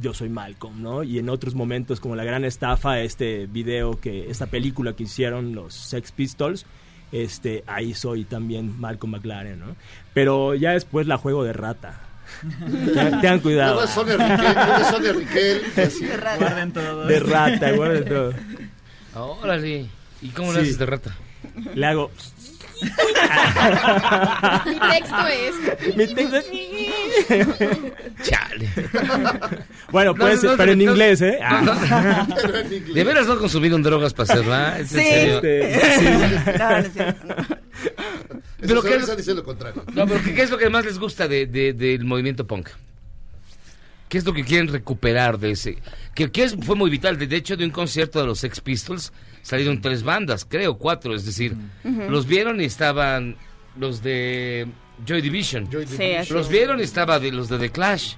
yo 0.00 0.12
soy 0.12 0.28
Malcolm, 0.28 0.82
¿no? 0.82 1.02
Y 1.02 1.18
en 1.18 1.28
otros 1.30 1.54
momentos 1.54 2.00
como 2.00 2.16
la 2.16 2.24
gran 2.24 2.44
estafa, 2.44 3.00
este 3.00 3.46
video 3.46 3.98
que 3.98 4.28
esta 4.30 4.46
película 4.46 4.92
que 4.94 5.04
hicieron 5.04 5.54
los 5.54 5.72
Sex 5.72 6.12
Pistols, 6.12 6.66
este 7.10 7.64
ahí 7.66 7.94
soy 7.94 8.24
también 8.24 8.78
Malcolm 8.78 9.12
McLaren, 9.12 9.58
¿no? 9.60 9.76
Pero 10.12 10.54
ya 10.54 10.72
después 10.72 11.06
la 11.06 11.16
juego 11.16 11.44
de 11.44 11.52
rata. 11.54 11.98
Tengan 13.20 13.40
cuidado. 13.40 13.74
Luego 13.74 13.84
es 13.88 13.90
Sonia 13.90 14.16
Riquel, 14.16 14.54
luego 14.54 14.76
es 14.82 14.86
Sonia 14.88 15.12
Riquel. 15.12 15.62
así. 15.76 16.06
Guarden 16.38 16.72
todo. 16.72 17.06
De 17.06 17.20
rata, 17.20 17.72
guarden 17.72 18.04
todo. 18.04 18.34
Órale. 19.14 19.86
¿Y 20.20 20.28
cómo 20.30 20.50
Sí. 20.52 20.56
le 20.58 20.62
haces 20.62 20.78
de 20.78 20.86
rata? 20.86 21.16
Le 21.74 21.86
hago 21.86 22.10
Mi 24.66 24.78
texto 24.90 25.26
es... 25.28 25.96
mi 25.96 26.06
texto 26.14 26.36
es 26.36 26.46
Chale. 28.22 28.68
Bueno, 29.92 30.12
No, 30.12 30.16
puede 30.18 30.34
no, 30.36 30.40
ser, 30.40 30.50
no, 30.52 30.56
pero 30.56 30.72
en 30.72 30.78
no, 30.78 30.84
inglés, 30.90 31.20
¿eh? 31.20 31.38
en. 31.38 32.94
¿De 32.94 33.04
veras 33.04 33.26
no 33.26 33.38
consumieron 33.38 33.82
drogas 33.82 34.14
para 34.14 34.32
hacerla? 34.32 34.78
¿Es 34.78 34.92
en 34.94 34.98
Sí. 35.00 35.04
serio? 35.04 35.36
Este, 35.42 35.98
sí. 35.98 36.06
No, 36.58 36.68
no 36.70 36.76
es. 36.78 36.90
Pero 38.60 38.82
¿qué- 38.82 38.98
diciendo 39.16 39.42
lo 39.42 39.44
contrario. 39.44 39.84
No, 39.92 40.06
pero 40.06 40.22
¿qué, 40.22 40.34
qué 40.34 40.42
es 40.42 40.50
lo 40.50 40.56
que 40.58 40.70
más 40.70 40.84
les 40.84 40.98
gusta 40.98 41.26
de, 41.28 41.46
de- 41.46 41.72
del 41.74 42.04
movimiento 42.04 42.46
punk? 42.46 42.68
¿Qué 44.08 44.18
es 44.18 44.24
lo 44.24 44.32
que 44.32 44.44
quieren 44.44 44.68
recuperar 44.68 45.38
de 45.38 45.50
ese? 45.52 45.78
Que, 46.14 46.30
que 46.30 46.44
es- 46.44 46.56
fue 46.60 46.76
muy 46.76 46.88
vital. 46.90 47.18
De 47.18 47.26
de 47.26 47.36
hecho, 47.36 47.56
de 47.56 47.64
un 47.64 47.70
concierto 47.70 48.20
de 48.20 48.26
los 48.26 48.38
Sex 48.38 48.60
Pistols 48.60 49.12
salieron 49.42 49.80
tres 49.80 50.02
bandas, 50.02 50.44
creo, 50.48 50.78
cuatro. 50.78 51.14
Es 51.14 51.24
decir, 51.26 51.54
los 51.84 52.26
vieron 52.26 52.60
y 52.60 52.64
estaban 52.64 53.36
los 53.76 54.02
de 54.02 54.66
Joy 55.06 55.20
Division. 55.20 55.68
Joy 55.70 55.86
Sí, 55.86 55.92
Division. 55.96 56.20
así 56.20 56.32
Los 56.32 56.46
es. 56.46 56.52
vieron 56.52 56.80
y 56.80 56.82
estaba 56.84 57.18
de 57.18 57.32
los 57.32 57.48
de 57.48 57.58
The 57.58 57.70
Clash. 57.70 58.14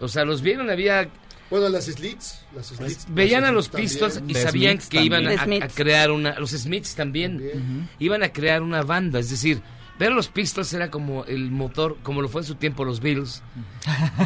O 0.00 0.08
sea, 0.08 0.24
los 0.24 0.42
vieron, 0.42 0.70
había 0.70 1.08
Bueno, 1.50 1.68
las 1.68 1.84
Slits. 1.86 2.40
Las 2.54 2.66
Slits 2.68 3.06
veían 3.08 3.42
las 3.42 3.50
a 3.50 3.52
los 3.52 3.68
Pistols 3.68 4.14
también. 4.14 4.30
y 4.30 4.34
The 4.34 4.42
sabían 4.42 4.72
Smiths 4.80 4.88
que 4.88 5.02
iban 5.02 5.26
a, 5.62 5.68
crear 5.68 6.10
una 6.10 6.38
los 6.38 6.50
Smiths 6.50 6.94
también 6.94 7.88
iban 7.98 8.22
a 8.22 8.30
crear 8.32 8.62
una 8.62 8.82
banda 8.82 9.18
es 9.18 9.28
decir 9.30 9.60
ver 9.98 10.12
a 10.12 10.14
los 10.14 10.28
Pistols 10.28 10.72
era 10.72 10.90
como 10.90 11.24
el 11.26 11.50
motor 11.50 11.96
como 12.02 12.22
lo 12.22 12.28
fue 12.28 12.40
en 12.40 12.46
su 12.46 12.54
tiempo 12.56 12.84
los 12.84 13.00
Beatles 13.00 13.42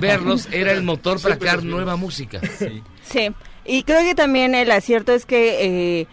verlos 0.00 0.48
era 0.52 0.72
el 0.72 0.82
motor 0.82 1.20
para 1.20 1.34
Siempre 1.34 1.48
crear 1.48 1.64
nueva 1.64 1.96
música 1.96 2.40
Sí. 2.58 2.82
Sí, 3.02 3.28
y 3.64 3.82
creo 3.82 4.00
que 4.02 4.14
también 4.14 4.54
el 4.54 4.70
acierto 4.70 5.12
es 5.12 5.26
que 5.26 6.00
eh, 6.00 6.06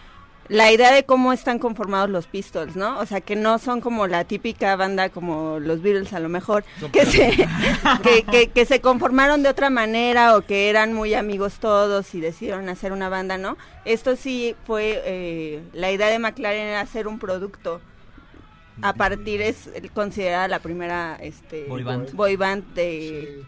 la 0.49 0.71
idea 0.71 0.91
de 0.91 1.05
cómo 1.05 1.31
están 1.33 1.57
conformados 1.57 2.09
los 2.09 2.27
Pistols, 2.27 2.75
¿no? 2.75 2.99
O 2.99 3.05
sea, 3.05 3.21
que 3.21 3.35
no 3.35 3.59
son 3.59 3.79
como 3.81 4.07
la 4.07 4.25
típica 4.25 4.75
banda 4.75 5.09
como 5.09 5.59
los 5.59 5.81
Beatles 5.81 6.11
a 6.13 6.19
lo 6.19 6.27
mejor, 6.29 6.63
que 6.91 7.05
se, 7.05 7.47
que, 8.03 8.23
que- 8.23 8.47
que 8.49 8.65
se 8.65 8.81
conformaron 8.81 9.41
de 9.43 9.49
otra 9.49 9.69
manera 9.69 10.35
o 10.35 10.41
que 10.41 10.69
eran 10.69 10.93
muy 10.93 11.13
amigos 11.13 11.55
todos 11.59 12.13
y 12.13 12.19
decidieron 12.19 12.67
hacer 12.69 12.91
una 12.91 13.09
banda, 13.09 13.37
¿no? 13.37 13.57
Esto 13.85 14.15
sí 14.15 14.55
fue, 14.67 15.01
eh, 15.05 15.63
la 15.73 15.91
idea 15.91 16.07
de 16.07 16.19
McLaren 16.19 16.67
era 16.67 16.81
hacer 16.81 17.07
un 17.07 17.19
producto. 17.19 17.79
A 18.81 18.93
partir 18.93 19.39
es 19.41 19.69
considerada 19.93 20.47
la 20.47 20.57
primera 20.59 21.15
este, 21.21 21.65
Boy 21.67 21.83
band. 21.83 22.11
boy 22.13 22.35
band 22.35 22.73
de... 22.73 23.43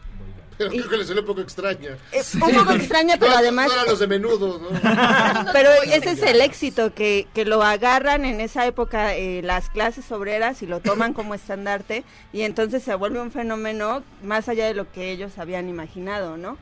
Pero 0.58 0.70
creo 0.70 0.90
que 0.90 0.98
le 0.98 1.06
salió 1.06 1.22
un 1.22 1.28
poco 1.28 1.42
extraña. 1.42 1.98
Eh, 2.12 2.22
un 2.36 2.56
poco 2.56 2.72
extraña, 2.74 3.18
pero 3.20 3.32
No, 3.32 3.38
además... 3.38 3.68
No 3.68 3.74
eran 3.74 3.86
los 3.88 4.00
de 4.00 4.08
menudo, 4.08 4.60
¿no? 4.60 4.70
Pero 5.54 5.70
ese 5.84 6.12
es 6.12 6.22
el 6.22 6.42
éxito, 6.42 6.94
que, 6.94 7.28
que 7.34 7.46
lo 7.46 7.62
agarran 7.62 8.24
en 8.26 8.40
esa 8.40 8.66
época 8.66 9.16
eh, 9.16 9.42
las 9.44 9.70
clases 9.70 10.12
obreras 10.12 10.62
y 10.62 10.68
lo 10.68 10.80
toman 10.80 11.14
como 11.14 11.36
estandarte 11.36 12.04
y 12.32 12.42
entonces 12.42 12.84
se 12.84 12.96
vuelve 12.96 13.20
un 13.20 13.32
fenómeno 13.32 14.04
más 14.24 14.48
allá 14.48 14.66
de 14.68 14.74
lo 14.74 14.92
que 14.92 15.12
ellos 15.12 15.38
habían 15.38 15.68
imaginado, 15.68 16.38
¿no? 16.38 16.58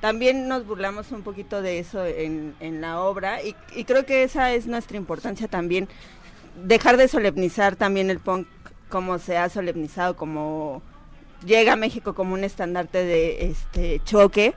También 0.00 0.48
nos 0.48 0.66
burlamos 0.66 1.10
un 1.10 1.22
poquito 1.22 1.62
de 1.62 1.80
eso 1.80 2.04
en, 2.06 2.54
en 2.60 2.80
la 2.80 3.00
obra 3.00 3.42
y, 3.42 3.56
y 3.74 3.84
creo 3.84 4.06
que 4.06 4.22
esa 4.22 4.52
es 4.52 4.66
nuestra 4.66 4.96
importancia 4.96 5.48
también, 5.48 5.88
dejar 6.64 6.96
de 6.96 7.08
solemnizar 7.08 7.76
también 7.76 8.10
el 8.10 8.20
punk 8.20 8.46
como 8.88 9.18
se 9.18 9.36
ha 9.36 9.48
solemnizado, 9.48 10.16
como 10.16 10.82
llega 11.44 11.74
a 11.74 11.76
México 11.76 12.14
como 12.14 12.34
un 12.34 12.44
estandarte 12.44 13.04
de 13.04 13.50
este 13.50 14.00
choque 14.04 14.54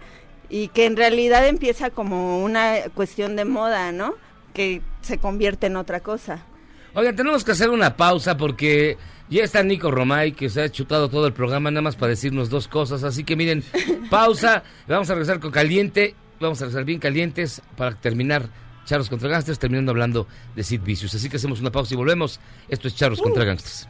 y 0.49 0.67
que 0.69 0.85
en 0.85 0.97
realidad 0.97 1.47
empieza 1.47 1.89
como 1.89 2.43
una 2.43 2.75
cuestión 2.93 3.35
de 3.35 3.45
moda, 3.45 3.91
¿no? 3.91 4.15
Que 4.53 4.81
se 5.01 5.17
convierte 5.17 5.67
en 5.67 5.77
otra 5.77 6.01
cosa. 6.01 6.45
oigan 6.93 7.15
tenemos 7.15 7.43
que 7.43 7.53
hacer 7.53 7.69
una 7.69 7.95
pausa 7.95 8.35
porque 8.35 8.97
ya 9.29 9.43
está 9.43 9.63
Nico 9.63 9.91
Romay 9.91 10.33
que 10.33 10.49
se 10.49 10.61
ha 10.61 10.69
chutado 10.69 11.09
todo 11.09 11.25
el 11.25 11.33
programa 11.33 11.71
nada 11.71 11.81
más 11.81 11.95
para 11.95 12.09
decirnos 12.09 12.49
dos 12.49 12.67
cosas. 12.67 13.03
Así 13.03 13.23
que 13.23 13.35
miren 13.35 13.63
pausa 14.09 14.63
vamos 14.87 15.09
a 15.09 15.13
regresar 15.13 15.39
con 15.39 15.51
caliente 15.51 16.15
vamos 16.39 16.61
a 16.61 16.65
regresar 16.65 16.85
bien 16.85 16.99
calientes 16.99 17.61
para 17.77 17.95
terminar 17.95 18.49
Charros 18.83 19.09
contra 19.09 19.29
Gangsters 19.29 19.59
terminando 19.59 19.91
hablando 19.91 20.27
de 20.55 20.63
Sid 20.63 20.81
Vicious. 20.81 21.13
Así 21.13 21.29
que 21.29 21.37
hacemos 21.37 21.61
una 21.61 21.71
pausa 21.71 21.93
y 21.93 21.97
volvemos. 21.97 22.39
Esto 22.67 22.87
es 22.87 22.95
Charros 22.95 23.21
contra 23.21 23.45
Gangsters 23.45 23.87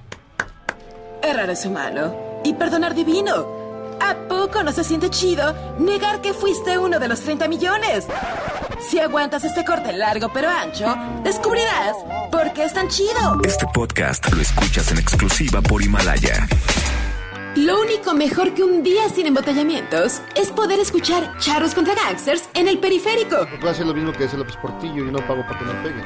Errar 1.23 1.49
es 1.51 1.65
humano 1.65 2.15
y 2.43 2.53
perdonar 2.53 2.95
divino. 2.95 3.45
¿A 4.01 4.15
poco 4.27 4.63
no 4.63 4.71
se 4.71 4.83
siente 4.83 5.09
chido 5.11 5.53
negar 5.77 6.21
que 6.21 6.33
fuiste 6.33 6.77
uno 6.79 6.99
de 6.99 7.07
los 7.07 7.21
30 7.21 7.47
millones? 7.47 8.07
Si 8.79 8.99
aguantas 8.99 9.43
este 9.43 9.63
corte 9.63 9.93
largo 9.93 10.31
pero 10.33 10.49
ancho, 10.49 10.95
descubrirás 11.23 11.95
por 12.31 12.51
qué 12.53 12.63
es 12.63 12.73
tan 12.73 12.87
chido. 12.87 13.39
Este 13.43 13.67
podcast 13.71 14.31
lo 14.33 14.41
escuchas 14.41 14.91
en 14.91 14.97
exclusiva 14.97 15.61
por 15.61 15.83
Himalaya. 15.83 16.47
Lo 17.55 17.81
único 17.81 18.13
mejor 18.15 18.53
que 18.55 18.63
un 18.63 18.81
día 18.81 19.07
sin 19.09 19.27
embotellamientos 19.27 20.21
es 20.35 20.49
poder 20.49 20.79
escuchar 20.79 21.37
charros 21.37 21.75
contra 21.75 21.93
gangsters 21.93 22.49
en 22.55 22.67
el 22.67 22.79
periférico. 22.79 23.45
Voy 23.59 23.67
a 23.67 23.71
hacer 23.71 23.85
lo 23.85 23.93
mismo 23.93 24.11
que 24.13 24.23
hace 24.23 24.37
López 24.37 24.55
Portillo 24.57 25.05
y 25.05 25.11
no 25.11 25.19
pago 25.27 25.43
para 25.45 25.59
que 25.59 25.65
me 25.65 25.73
peguen. 25.83 26.03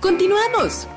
Continuamos. 0.00 0.88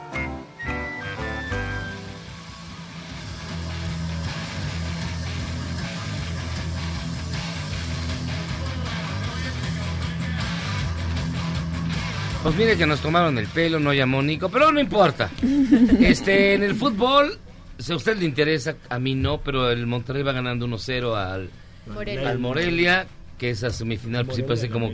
Pues 12.44 12.56
mire 12.56 12.78
que 12.78 12.88
nos 12.88 13.02
tomaron 13.02 13.38
el 13.38 13.48
pelo, 13.48 13.80
no 13.80 13.94
llamó 13.94 14.22
Nico, 14.22 14.50
pero 14.50 14.72
no 14.72 14.80
importa. 14.80 15.30
Este, 16.00 16.54
en 16.54 16.64
el 16.64 16.76
fútbol, 16.76 17.38
si 17.78 17.92
a 17.92 17.96
usted 17.96 18.18
le 18.18 18.26
interesa, 18.26 18.76
a 18.90 18.98
mí 18.98 19.14
no, 19.14 19.42
pero 19.42 19.70
el 19.70 19.86
Monterrey 19.86 20.24
va 20.24 20.32
ganando 20.32 20.66
1-0 20.66 21.16
al 21.16 21.50
Morelia. 21.86 22.30
al 22.30 22.40
Morelia, 22.40 23.08
que 23.38 23.50
esa 23.50 23.70
semifinal 23.72 24.26
pues, 24.26 24.38
sí 24.38 24.44
parece 24.44 24.70
como, 24.70 24.92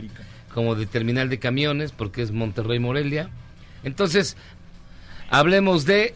como 0.52 0.74
de 0.74 0.86
terminal 0.86 1.28
de 1.28 1.38
camiones, 1.38 1.92
porque 1.92 2.22
es 2.22 2.32
Monterrey-Morelia. 2.32 3.30
Entonces, 3.84 4.36
hablemos 5.30 5.86
de 5.86 6.14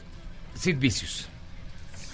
Sid 0.55 0.78
Vicious. 0.78 1.30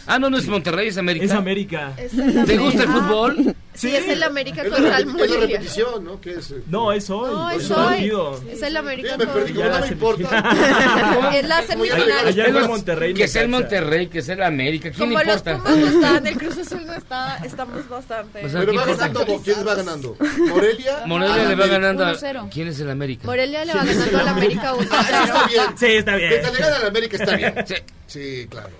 Ah, 0.06 0.18
no, 0.18 0.30
no 0.30 0.38
es 0.38 0.46
Monterrey, 0.46 0.88
es 0.88 0.98
América. 0.98 1.24
Es 1.24 1.32
América. 1.32 1.92
Es 1.96 2.12
¿Te 2.46 2.56
gusta 2.58 2.82
el 2.84 2.88
fútbol? 2.88 3.54
Sí, 3.74 3.94
es 3.94 4.08
el 4.08 4.22
América 4.22 4.62
Es 4.62 4.70
contra 4.72 4.96
el 4.98 5.06
repeti- 5.06 5.06
es 5.06 5.06
la 5.06 5.12
Morelia. 5.36 5.40
repetición, 5.58 6.04
¿no? 6.04 6.18
¿Qué 6.20 6.30
es? 6.34 6.54
No, 6.68 6.92
es 6.92 7.10
hoy. 7.10 7.30
No, 7.30 7.50
es 7.50 7.70
hoy. 7.70 8.12
Es 8.50 8.62
el 8.62 8.76
América 8.76 9.08
Ya 9.10 9.16
me 9.18 9.26
perdí, 9.26 9.52
contra- 9.52 9.68
como 9.68 9.78
no 9.80 9.86
me 9.86 9.92
importa. 9.92 11.30
Es 11.36 11.46
la 11.48 11.62
semifinal. 11.62 12.26
Ayer 12.28 12.52
fue 12.52 12.68
Monterrey. 12.68 13.12
Que 13.14 13.28
sea 13.28 13.42
el. 13.42 13.48
Monterrey, 13.50 14.06
que 14.06 14.22
sea 14.22 14.34
el 14.36 14.42
América. 14.44 14.90
¿Quién 14.90 15.08
Como 15.10 15.18
le 15.18 15.26
los 15.26 15.36
importa? 15.36 15.58
Pumas 15.58 15.78
no 15.78 15.86
están, 15.88 16.26
el 16.26 16.38
Cruz 16.38 16.58
Azul 16.58 16.86
no 16.86 16.94
está, 16.94 17.36
estamos 17.44 17.88
bastante. 17.88 18.46
O 18.46 18.48
sea, 18.48 18.60
Pero 18.60 18.72
¿qué 18.72 18.78
va 18.78 18.84
importa? 18.84 19.08
ganando, 19.08 19.42
¿quién 19.42 19.66
va 19.66 19.74
ganando? 19.74 20.16
¿Morelia? 20.48 21.02
Morelia 21.06 21.44
le 21.48 21.54
va 21.56 21.66
ganando 21.66 22.04
a... 22.06 22.14
1-0. 22.14 22.48
¿Quién 22.50 22.68
es 22.68 22.80
el 22.80 22.90
América? 22.90 23.26
Morelia 23.26 23.64
le 23.64 23.74
va 23.74 23.84
ganando 23.84 24.18
al 24.18 24.28
América 24.28 24.72
1 24.74 24.88
Ah, 24.90 25.06
eso 25.10 25.24
está 25.24 25.46
bien. 25.48 25.62
Sí, 25.78 25.86
está 25.86 26.16
bien. 26.16 26.30
Mientras 26.30 26.52
le 26.54 26.60
gana 26.60 26.76
a 26.76 26.78
la 26.80 26.86
América 26.86 27.16
está 27.18 27.36
bien. 27.36 27.54
Sí. 27.66 27.74
Sí, 28.06 28.46
claro. 28.48 28.70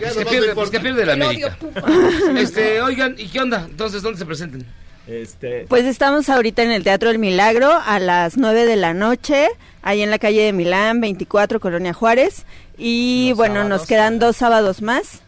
Ya 0.00 0.08
Es 0.08 0.16
que 0.16 0.24
pierde, 0.24 0.48
importa. 0.50 0.54
pues 0.54 0.70
que 0.70 0.80
pierde 0.80 1.02
odio, 1.02 1.12
América. 1.12 1.56
Este, 2.38 2.80
oigan, 2.80 3.14
¿y 3.18 3.28
qué 3.28 3.40
onda? 3.40 3.66
Entonces, 3.68 4.02
¿dónde 4.02 4.18
se 4.18 4.26
presentan? 4.26 4.64
Este, 5.06 5.66
Pues 5.68 5.84
estamos 5.84 6.28
ahorita 6.28 6.62
en 6.62 6.70
el 6.70 6.84
Teatro 6.84 7.08
del 7.08 7.18
Milagro 7.18 7.72
a 7.84 7.98
las 7.98 8.36
9 8.36 8.66
de 8.66 8.76
la 8.76 8.94
noche, 8.94 9.48
ahí 9.82 10.00
en 10.00 10.10
la 10.10 10.18
calle 10.18 10.42
de 10.42 10.52
Milán, 10.52 11.00
24, 11.00 11.58
Colonia 11.60 11.92
Juárez. 11.92 12.44
Y 12.78 13.26
Los 13.30 13.38
bueno, 13.38 13.64
nos 13.64 13.86
quedan 13.86 14.18
dos 14.18 14.36
sábados 14.36 14.80
más. 14.82 15.20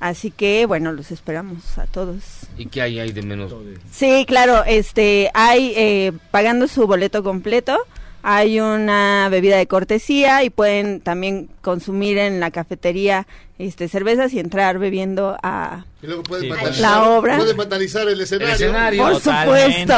Así 0.00 0.30
que 0.30 0.66
bueno, 0.66 0.92
los 0.92 1.10
esperamos 1.12 1.78
a 1.78 1.86
todos. 1.86 2.22
¿Y 2.58 2.66
qué 2.66 2.82
hay 2.82 2.98
ahí 2.98 3.12
de 3.12 3.22
menos? 3.22 3.54
Sí, 3.90 4.24
claro, 4.26 4.64
este, 4.66 5.30
hay, 5.32 5.72
eh, 5.76 6.12
pagando 6.30 6.66
su 6.68 6.86
boleto 6.86 7.22
completo, 7.22 7.78
hay 8.22 8.60
una 8.60 9.28
bebida 9.30 9.56
de 9.56 9.66
cortesía 9.66 10.44
y 10.44 10.50
pueden 10.50 11.00
también 11.00 11.48
consumir 11.60 12.18
en 12.18 12.38
la 12.40 12.50
cafetería 12.50 13.26
este, 13.58 13.88
cervezas 13.88 14.32
y 14.32 14.38
entrar 14.40 14.78
bebiendo 14.78 15.36
a... 15.42 15.84
Y 16.02 16.06
luego 16.06 16.22
pueden 16.24 16.44
Sí. 16.44 16.50
vandalizar, 16.50 16.80
La 16.80 17.10
obra. 17.10 17.36
pueden 17.36 17.56
vandalizar 17.56 18.08
el 18.08 18.20
escenario. 18.20 18.48
El 18.48 18.54
escenario. 18.62 19.02
Por 19.04 19.12
Totalmente. 19.14 19.80
supuesto. 19.80 19.94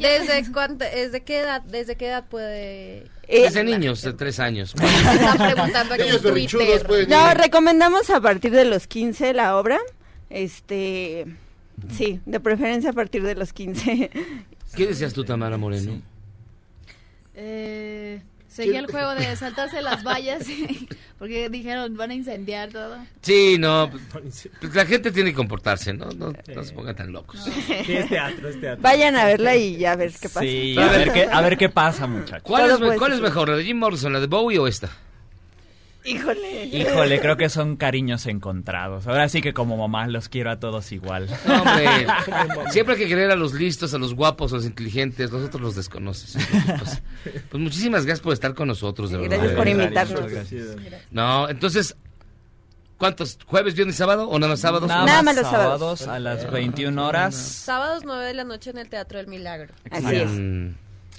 ¿desde, 0.00 0.52
cuánto- 0.52 0.84
desde, 0.84 1.20
qué 1.22 1.38
edad, 1.40 1.62
¿Desde 1.62 1.96
qué 1.96 2.06
edad 2.08 2.24
puede...? 2.28 3.06
Eh, 3.26 3.42
Desde 3.44 3.64
niños, 3.64 4.02
de 4.02 4.12
tres 4.12 4.38
años. 4.38 4.74
Están 4.74 5.38
preguntando 5.38 5.94
pueden 6.84 7.08
No, 7.08 7.30
ir. 7.30 7.38
recomendamos 7.38 8.10
a 8.10 8.20
partir 8.20 8.50
de 8.52 8.66
los 8.66 8.86
15 8.86 9.32
la 9.32 9.56
obra. 9.56 9.78
Este, 10.30 11.26
sí, 11.96 12.20
de 12.26 12.40
preferencia 12.40 12.90
a 12.90 12.92
partir 12.92 13.22
de 13.22 13.34
los 13.34 13.52
15. 13.54 14.10
¿Qué 14.76 14.86
decías 14.86 15.12
tú, 15.14 15.24
Tamara 15.24 15.56
Moreno? 15.56 16.02
Eh, 17.34 18.20
seguía 18.48 18.78
el 18.78 18.86
juego 18.86 19.14
de 19.14 19.34
saltarse 19.34 19.82
las 19.82 20.04
vallas 20.04 20.46
porque 21.18 21.48
dijeron 21.48 21.96
van 21.96 22.10
a 22.10 22.14
incendiar 22.14 22.70
todo. 22.70 22.96
Sí, 23.20 23.56
no, 23.58 23.90
pues 24.12 24.74
la 24.74 24.86
gente 24.86 25.10
tiene 25.10 25.30
que 25.30 25.36
comportarse, 25.36 25.92
¿no? 25.92 26.06
No, 26.10 26.32
no 26.54 26.64
se 26.64 26.72
pongan 26.72 26.94
tan 26.94 27.12
locos. 27.12 27.42
sí, 27.42 27.92
es 27.94 28.08
teatro, 28.08 28.48
es 28.48 28.60
teatro. 28.60 28.82
Vayan 28.82 29.16
a 29.16 29.24
verla 29.24 29.56
y 29.56 29.76
ya 29.76 29.92
a 29.92 29.96
ver 29.96 30.12
qué 30.12 30.28
pasa. 30.28 30.40
Sí, 30.40 30.76
a 30.78 30.86
ver 30.86 31.12
qué, 31.12 31.24
a 31.24 31.40
ver 31.40 31.56
qué 31.56 31.68
pasa, 31.68 32.06
muchachos. 32.06 32.42
¿Cuál, 32.44 32.70
es, 32.70 32.98
cuál 32.98 33.12
es 33.12 33.20
mejor, 33.20 33.48
la 33.48 33.56
de 33.56 33.64
Jim 33.64 33.78
Morrison, 33.78 34.12
la 34.12 34.20
de 34.20 34.26
Bowie 34.26 34.58
o 34.58 34.66
esta? 34.68 34.90
Híjole. 36.04 36.64
Híjole, 36.66 37.18
creo 37.20 37.36
que 37.36 37.48
son 37.48 37.76
cariños 37.76 38.26
encontrados. 38.26 39.06
Ahora 39.06 39.28
sí 39.28 39.40
que 39.40 39.54
como 39.54 39.76
mamá 39.76 40.06
los 40.06 40.28
quiero 40.28 40.50
a 40.50 40.60
todos 40.60 40.92
igual. 40.92 41.28
No, 41.46 41.62
hombre, 41.62 42.06
siempre 42.70 42.94
hay 42.94 43.00
que 43.00 43.08
querer 43.08 43.30
a 43.30 43.36
los 43.36 43.54
listos, 43.54 43.94
a 43.94 43.98
los 43.98 44.14
guapos, 44.14 44.52
a 44.52 44.56
los 44.56 44.66
inteligentes, 44.66 45.32
nosotros 45.32 45.62
los 45.62 45.74
desconoces. 45.76 46.36
Pues, 46.78 47.02
pues 47.50 47.62
muchísimas 47.62 48.04
gracias 48.04 48.20
por 48.22 48.32
estar 48.34 48.54
con 48.54 48.68
nosotros, 48.68 49.10
de 49.10 49.16
verdad. 49.18 49.36
Gracias 49.38 49.56
por 49.56 49.68
invitarnos. 49.68 50.30
gracias. 50.30 50.66
No, 51.10 51.48
entonces, 51.48 51.96
¿cuántos? 52.98 53.38
¿Jueves, 53.46 53.74
viernes, 53.74 53.96
sábado 53.96 54.28
o 54.28 54.38
nada 54.38 54.52
más 54.52 54.60
sábados? 54.60 54.88
Nada, 54.88 55.06
Nada 55.06 55.22
más 55.22 55.34
más 55.34 55.42
los 55.42 55.50
sábados, 55.50 56.00
sábados. 56.00 56.08
a 56.16 56.18
las 56.20 56.50
21 56.50 57.06
horas. 57.06 57.34
Sábados 57.34 58.02
9 58.04 58.26
de 58.26 58.34
la 58.34 58.44
noche 58.44 58.70
en 58.70 58.78
el 58.78 58.88
Teatro 58.90 59.18
del 59.18 59.26
Milagro. 59.28 59.72
Así 59.90 60.16
es. 60.16 60.30
Mm, 60.30 60.68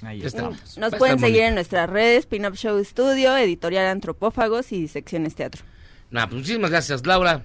Ahí 0.02 0.20
ya 0.20 0.26
estamos. 0.26 0.56
estamos. 0.56 0.78
Nos 0.78 0.94
pueden 0.96 1.18
seguir 1.18 1.36
bonito. 1.36 1.48
en 1.48 1.54
nuestras 1.54 1.90
redes, 1.90 2.26
Pinup 2.26 2.54
Show 2.54 2.82
Studio, 2.84 3.36
Editorial 3.36 3.86
Antropófagos 3.86 4.72
y 4.72 4.88
Secciones 4.88 5.34
Teatro. 5.34 5.62
Nah, 6.10 6.26
pues 6.26 6.40
muchísimas 6.40 6.70
gracias, 6.70 7.04
Laura. 7.06 7.42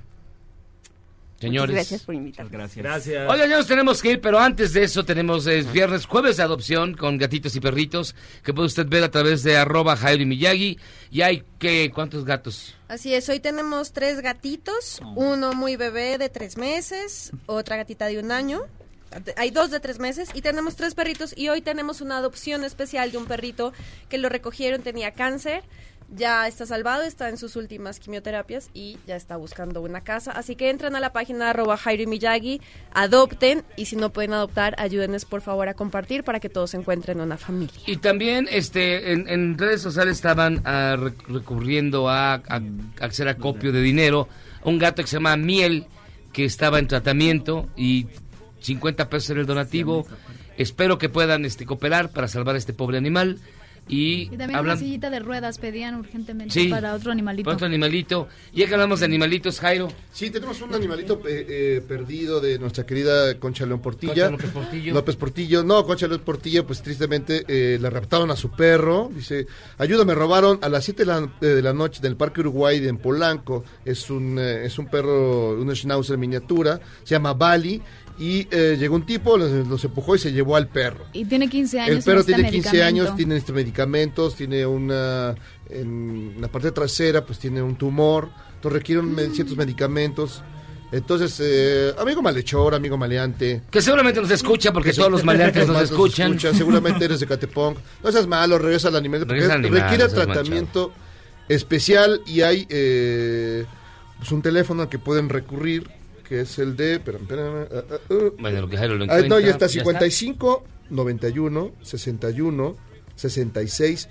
Señores. 1.42 1.72
Muchas 1.72 1.90
gracias 1.90 2.04
por 2.04 2.14
invitarnos. 2.14 2.52
Gracias. 2.52 2.84
Gracias. 2.84 3.30
Oigan, 3.32 3.50
ya 3.50 3.58
nos 3.58 3.66
tenemos 3.66 4.02
que 4.02 4.12
ir, 4.12 4.22
pero 4.22 4.38
antes 4.38 4.74
de 4.74 4.84
eso 4.84 5.04
tenemos 5.04 5.48
eh, 5.48 5.66
viernes, 5.74 6.06
jueves 6.06 6.38
de 6.38 6.44
adopción 6.44 6.94
con 6.94 7.18
gatitos 7.18 7.56
y 7.56 7.60
perritos 7.60 8.16
que 8.44 8.54
puede 8.54 8.68
usted 8.68 8.86
ver 8.86 9.04
a 9.04 9.10
través 9.10 9.42
de 9.42 9.58
arroba 9.58 9.96
Jairo 9.96 10.24
Miyagi. 10.28 10.78
Y 11.10 11.22
hay 11.22 11.44
que, 11.58 11.92
¿cuántos 11.92 12.26
gatos? 12.26 12.76
Así 12.88 13.16
es, 13.16 13.28
hoy 13.28 13.40
tenemos 13.40 13.92
tres 13.92 14.22
gatitos, 14.22 15.02
uno 15.16 15.54
muy 15.54 15.78
bebé 15.78 16.20
de 16.20 16.30
tres 16.30 16.58
meses, 16.58 17.32
otra 17.48 17.76
gatita 17.76 18.06
de 18.06 18.20
un 18.20 18.32
año. 18.32 18.62
Hay 19.38 19.52
dos 19.52 19.72
de 19.72 19.80
tres 19.80 20.00
meses 20.00 20.30
y 20.34 20.42
tenemos 20.42 20.76
tres 20.76 20.96
perritos 20.96 21.34
y 21.38 21.50
hoy 21.50 21.62
tenemos 21.62 22.02
una 22.02 22.18
adopción 22.18 22.64
especial 22.64 23.12
de 23.12 23.18
un 23.18 23.26
perrito 23.26 23.74
que 24.10 24.18
lo 24.18 24.30
recogieron, 24.30 24.82
tenía 24.82 25.12
cáncer, 25.12 25.64
ya 26.14 26.46
está 26.48 26.66
salvado, 26.66 27.04
está 27.04 27.30
en 27.30 27.38
sus 27.38 27.56
últimas 27.56 28.00
quimioterapias 28.00 28.70
y 28.74 28.98
ya 29.08 29.16
está 29.16 29.38
buscando 29.38 29.82
una 29.82 30.02
casa. 30.02 30.32
Así 30.32 30.56
que 30.58 30.70
entran 30.70 30.96
a 30.96 31.00
la 31.00 31.14
página 31.14 31.50
arroba 31.50 31.78
Jairo 31.78 32.10
Miyagi, 32.10 32.60
adopten 32.94 33.64
y 33.78 33.86
si 33.86 33.96
no 33.96 34.12
pueden 34.12 34.34
adoptar, 34.34 34.76
ayúdenles 34.78 35.24
por 35.26 35.42
favor 35.42 35.70
a 35.70 35.74
compartir 35.74 36.24
para 36.24 36.40
que 36.42 36.50
todos 36.50 36.74
encuentren 36.74 37.22
una 37.22 37.38
familia. 37.38 37.80
Y 37.88 37.98
también 37.98 38.48
este 38.52 39.14
en, 39.14 39.58
redes 39.58 39.82
sociales 39.82 40.18
estaban 40.18 40.62
ah, 40.66 40.96
rec- 40.98 41.26
recurriendo 41.28 42.10
a, 42.10 42.34
a- 42.36 42.42
a 43.00 43.06
hacer 43.06 43.28
acopio 43.30 43.72
de 43.72 43.82
dinero 43.82 44.28
a 44.64 44.70
un 44.70 44.78
gato 44.80 45.02
que 45.02 45.08
se 45.08 45.16
llama 45.16 45.38
Miel, 45.38 45.86
que 46.34 46.44
estaba 46.46 46.80
en 46.80 46.88
tratamiento 46.88 47.70
y 47.78 48.08
50 48.62 49.10
pesos 49.10 49.32
en 49.32 49.38
el 49.40 49.46
donativo. 49.46 50.06
Espero 50.58 50.98
que 50.98 51.10
puedan 51.10 51.46
este, 51.46 51.66
cooperar 51.66 52.12
para 52.12 52.28
salvar 52.28 52.56
a 52.56 52.58
este 52.58 52.74
pobre 52.74 52.98
animal. 52.98 53.40
Y, 53.88 54.22
Y 54.34 54.38
también 54.38 54.52
hablan- 54.56 54.78
una 54.78 54.78
sillita 54.78 55.10
de 55.10 55.20
ruedas 55.20 55.58
pedían 55.58 55.96
urgentemente 55.96 56.54
Sí. 56.54 56.68
para 56.70 56.94
otro 56.94 57.12
animalito. 57.12 57.50
Otro 57.50 57.66
animalito. 57.66 58.28
Ya 58.54 58.68
que 58.68 58.74
hablamos 58.76 59.00
de 59.00 59.08
animalitos, 59.08 59.60
Jairo. 59.60 59.88
Sí, 60.14 60.30
tenemos 60.30 60.62
un 60.62 60.74
animalito 60.76 61.20
eh, 61.28 61.46
eh, 61.50 61.84
perdido 61.86 62.40
de 62.40 62.60
nuestra 62.60 62.86
querida 62.86 63.38
Concha 63.40 63.66
León 63.66 63.82
Portilla. 63.82 64.30
Concha 64.30 64.32
López 64.32 64.52
Portillo. 64.52 64.94
López 64.94 65.16
Portillo. 65.16 65.64
No, 65.64 65.84
Concha 65.86 66.08
León 66.08 66.22
Portilla, 66.24 66.64
pues 66.66 66.84
tristemente 66.84 67.44
eh, 67.48 67.80
le 67.82 67.90
raptaron 67.90 68.30
a 68.30 68.36
su 68.36 68.52
perro. 68.52 69.10
Dice, 69.14 69.48
ayúdame, 69.80 70.14
robaron 70.14 70.60
a 70.62 70.70
las 70.70 70.86
7 70.86 71.02
de 71.04 71.06
la, 71.08 71.30
eh, 71.42 71.46
de 71.48 71.62
la 71.64 71.74
noche 71.74 72.02
del 72.02 72.16
Parque 72.16 72.42
Uruguay 72.42 72.78
en 72.88 72.98
Polanco. 72.98 73.66
Es 73.84 74.10
un, 74.12 74.38
eh, 74.40 74.64
es 74.68 74.78
un 74.78 74.86
perro, 74.90 75.60
un 75.60 75.76
schnauzer 75.76 76.18
miniatura. 76.20 76.80
Se 77.04 77.16
llama 77.16 77.34
Bali. 77.34 77.82
Y 78.22 78.48
eh, 78.52 78.78
llegó 78.80 78.96
un 78.96 79.06
tipo, 79.06 79.36
los, 79.36 79.50
los 79.68 79.84
empujó 79.84 80.16
y 80.16 80.20
se 80.20 80.32
llevó 80.32 80.56
al 80.56 80.68
perro. 80.68 81.06
Y 81.12 81.26
tiene 81.26 81.50
15 81.50 81.80
años. 81.80 81.98
El 81.98 82.04
perro 82.04 82.18
necesita 82.20 82.36
tiene 82.38 82.52
15 82.52 82.84
años, 82.84 83.16
tiene 83.16 83.36
este 83.38 83.52
medicamentos, 83.52 84.36
tiene 84.36 84.64
una 84.66 85.34
en 85.70 86.36
la 86.40 86.48
parte 86.48 86.72
trasera, 86.72 87.26
pues 87.26 87.40
tiene 87.40 87.62
un 87.64 87.76
tumor, 87.78 88.30
entonces 88.56 88.74
requiere 88.80 89.02
un 89.02 89.16
med- 89.16 89.32
ciertos 89.34 89.58
medicamentos. 89.58 90.44
Entonces, 90.92 91.40
eh, 91.42 91.94
amigo 91.98 92.22
malhechor, 92.22 92.76
amigo 92.76 92.98
maleante. 92.98 93.62
Que 93.72 93.82
seguramente 93.82 94.22
nos 94.22 94.30
escucha 94.30 94.72
porque 94.74 94.90
que 94.92 94.98
todos 94.98 95.10
los 95.12 95.24
maleantes 95.24 95.66
nos 95.68 95.82
escuchan. 95.90 96.38
Seguramente 96.38 97.06
eres 97.06 97.22
de 97.22 97.28
Catepong. 97.28 97.76
No 98.04 98.12
seas 98.12 98.28
malo, 98.28 98.58
regresa 98.60 98.90
al 98.90 98.98
animal. 98.98 99.22
Porque 99.22 99.34
Regresa 99.36 99.54
al 99.54 99.60
animal, 99.62 99.82
requiere 99.82 100.04
no 100.04 100.10
tratamiento 100.14 100.92
especial 101.48 102.22
y 102.26 102.42
hay 102.42 102.68
eh, 102.70 103.66
pues 104.20 104.32
un 104.32 104.42
teléfono 104.42 104.84
al 104.84 104.90
que 104.90 105.00
pueden 105.00 105.30
recurrir, 105.30 105.90
que 106.32 106.40
es 106.42 106.58
el 106.60 106.78
de... 106.78 106.94
espérame, 106.94 107.24
espérame, 107.24 107.68
ah, 107.74 107.84
ah, 107.92 107.96
ah. 108.10 108.16
Bueno, 108.40 108.62
lo 108.62 108.70
que 108.70 108.78
Jairo 108.78 108.96
lo 108.96 109.02
Ah, 109.02 109.06
encuentra. 109.20 109.28
no, 109.28 109.40
ya 109.42 109.50
está, 109.52 109.66
¿Ya 109.68 109.74
55, 109.84 110.64
91, 110.90 111.72
61, 111.82 112.78
66, 113.18 114.08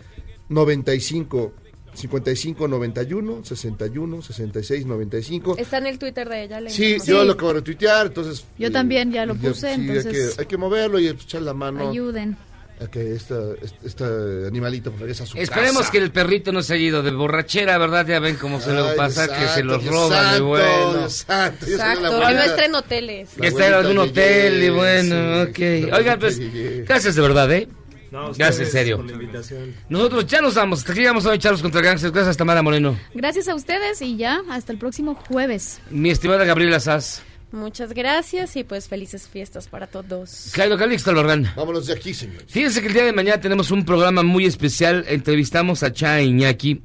95, 0.50 1.52
55 1.94 2.68
91 2.68 3.42
61 3.44 4.20
66 4.22 4.84
95. 4.86 5.56
Está 5.56 5.78
en 5.78 5.86
el 5.86 5.98
Twitter 5.98 6.28
de 6.28 6.42
ella. 6.44 6.60
la 6.60 6.68
Sí, 6.68 6.84
información. 6.92 7.16
yo 7.16 7.24
lo 7.24 7.32
acabo 7.32 7.48
de 7.48 7.54
retuitear, 7.54 8.06
entonces... 8.08 8.44
Yo 8.58 8.68
eh, 8.68 8.70
también 8.70 9.12
ya 9.12 9.24
lo 9.24 9.34
ya- 9.36 9.48
puse, 9.48 9.74
sí, 9.74 9.80
entonces- 9.80 10.06
Hay 10.06 10.12
que, 10.36 10.40
hay 10.42 10.46
que 10.46 10.56
moverlo 10.58 10.98
y 10.98 11.08
echar 11.08 11.40
la 11.40 11.54
mano 11.54 11.88
Ayuden. 11.88 12.36
A 12.82 12.86
que 12.90 13.14
esta, 13.14 13.34
este, 13.62 13.86
este 13.86 14.04
animalito 14.48 14.92
regrese 14.98 15.22
a 15.24 15.26
su 15.26 15.36
Esperemos 15.38 15.80
casa. 15.82 15.92
que 15.92 15.98
el 15.98 16.10
perrito 16.12 16.50
no 16.52 16.62
se 16.62 16.74
haya 16.74 16.84
ido 16.84 17.02
de 17.02 17.10
borrachera, 17.10 17.76
¿verdad? 17.78 18.06
Ya 18.06 18.18
ven 18.20 18.36
cómo 18.36 18.60
se 18.60 18.70
Ay, 18.70 18.76
lo 18.76 18.96
pasa, 18.96 19.26
Dios 19.26 19.36
que 19.38 19.42
se 19.48 19.54
santo, 19.54 19.64
los 19.66 19.84
roban 19.86 20.18
y 20.24 20.28
santo, 20.30 20.44
bueno. 20.46 21.10
Santo, 21.10 21.66
Exacto, 21.66 22.00
que 22.00 22.06
no 22.08 22.12
abuelita. 22.16 22.44
esté 22.46 22.64
en 22.64 22.74
hoteles. 22.74 23.28
Que 23.40 23.46
está 23.48 23.66
en 23.68 23.74
algún 23.74 23.98
abuelita 23.98 24.20
hotel 24.20 24.62
y 24.64 24.70
bueno, 24.70 25.44
sí, 25.54 25.84
ok. 25.88 25.94
Oigan, 25.98 26.18
pues, 26.18 26.40
gracias 26.86 27.14
de 27.14 27.20
verdad, 27.20 27.52
¿eh? 27.52 27.68
No, 28.10 28.32
gracias, 28.32 28.58
en 28.66 28.72
serio. 28.72 28.96
por 28.96 29.06
la 29.06 29.12
invitación. 29.12 29.72
Nosotros 29.88 30.26
ya 30.26 30.40
nos 30.40 30.54
vamos. 30.56 30.80
Hasta 30.80 30.90
aquí 30.92 31.00
llegamos 31.02 31.24
hoy, 31.26 31.38
Charlos 31.38 31.62
contra 31.62 31.80
Gangsters. 31.80 32.12
Gracias, 32.12 32.36
Tamara 32.36 32.60
Moreno. 32.60 32.98
Gracias 33.14 33.46
a 33.46 33.54
ustedes 33.54 34.02
y 34.02 34.16
ya 34.16 34.40
hasta 34.50 34.72
el 34.72 34.78
próximo 34.78 35.14
jueves. 35.14 35.80
Mi 35.90 36.10
estimada 36.10 36.44
Gabriela 36.44 36.80
Sass. 36.80 37.22
Muchas 37.52 37.92
gracias 37.94 38.54
y 38.56 38.62
pues 38.62 38.86
felices 38.88 39.28
fiestas 39.28 39.66
para 39.66 39.88
todos. 39.88 40.52
Jairo 40.54 40.78
Calixto 40.78 41.12
Lorran. 41.12 41.50
Vámonos 41.56 41.86
de 41.86 41.94
aquí, 41.94 42.14
señor. 42.14 42.44
Fíjense 42.46 42.80
que 42.80 42.86
el 42.88 42.94
día 42.94 43.04
de 43.04 43.12
mañana 43.12 43.40
tenemos 43.40 43.72
un 43.72 43.84
programa 43.84 44.22
muy 44.22 44.46
especial. 44.46 45.04
Entrevistamos 45.08 45.82
a 45.82 45.92
Cha 45.92 46.20
Iñaki 46.22 46.80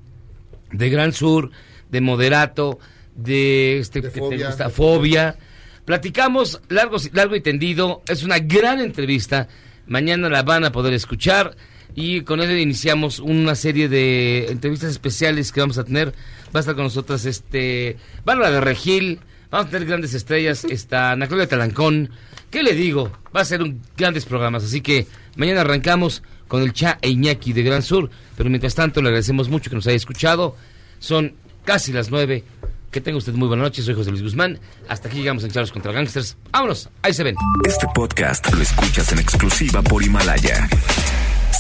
de 0.72 0.90
Gran 0.90 1.14
Sur, 1.14 1.52
de 1.92 2.02
Moderato, 2.02 2.80
de 3.16 3.78
este 3.80 4.02
que 4.02 4.10
te 4.10 4.20
Fobia. 4.20 4.48
gusta, 4.48 4.70
Fobia. 4.72 5.38
Platicamos 5.86 6.60
largo, 6.70 6.98
largo 7.14 7.36
y 7.36 7.42
tendido. 7.42 8.02
Es 8.08 8.24
una 8.24 8.40
gran 8.40 8.80
entrevista. 8.80 9.48
Mañana 9.86 10.30
la 10.30 10.42
van 10.42 10.66
a 10.66 10.72
poder 10.72 10.94
escuchar. 10.94 11.56
Y 11.94 12.22
con 12.22 12.42
él 12.42 12.60
iniciamos 12.60 13.20
una 13.20 13.54
serie 13.54 13.88
de 13.88 14.48
entrevistas 14.50 14.90
especiales 14.90 15.52
que 15.52 15.60
vamos 15.62 15.78
a 15.78 15.84
tener. 15.84 16.10
Va 16.54 16.56
a 16.56 16.60
estar 16.62 16.74
con 16.74 16.86
nosotras 16.86 17.24
este 17.26 17.98
Bárbara 18.26 18.50
de 18.50 18.62
Regil. 18.62 19.20
Vamos 19.56 19.70
a 19.70 19.72
tener 19.72 19.88
grandes 19.88 20.14
estrellas. 20.14 20.66
Está 20.66 21.12
Ana 21.12 21.28
Claudia 21.28 21.48
Talancón. 21.48 22.10
¿Qué 22.52 22.62
le 22.62 22.74
digo? 22.74 23.10
Va 23.34 23.40
a 23.40 23.46
ser 23.46 23.62
un 23.62 23.82
grandes 23.96 24.26
programas. 24.26 24.66
Así 24.66 24.82
que 24.82 25.08
mañana 25.38 25.62
arrancamos 25.62 26.24
con 26.50 26.62
el 26.62 26.74
Cha 26.74 26.98
e 27.02 27.08
Iñaki 27.08 27.54
de 27.54 27.64
Gran 27.64 27.82
Sur. 27.82 28.10
Pero 28.36 28.50
mientras 28.50 28.76
tanto 28.76 29.02
le 29.02 29.08
agradecemos 29.08 29.48
mucho 29.48 29.70
que 29.70 29.78
nos 29.78 29.88
haya 29.88 29.96
escuchado. 29.96 30.58
Son 31.00 31.36
casi 31.64 31.94
las 31.94 32.12
nueve. 32.12 32.44
Que 32.92 33.00
tenga 33.00 33.18
usted 33.18 33.32
muy 33.32 33.48
buena 33.48 33.64
noche. 33.64 33.82
Soy 33.82 33.94
José 33.94 34.12
Luis 34.12 34.24
Guzmán. 34.24 34.60
Hasta 34.90 35.08
aquí 35.08 35.20
llegamos 35.20 35.46
en 35.46 35.52
Charlos 35.52 35.72
contra 35.72 35.94
Gangsters. 35.94 36.36
Vámonos. 36.52 36.90
Ahí 37.02 37.14
se 37.14 37.24
ven. 37.24 37.38
Este 37.66 37.88
podcast 37.96 38.54
lo 38.54 38.62
escuchas 38.62 39.10
en 39.14 39.20
exclusiva 39.20 39.82
por 39.82 40.04
Himalaya. 40.04 40.68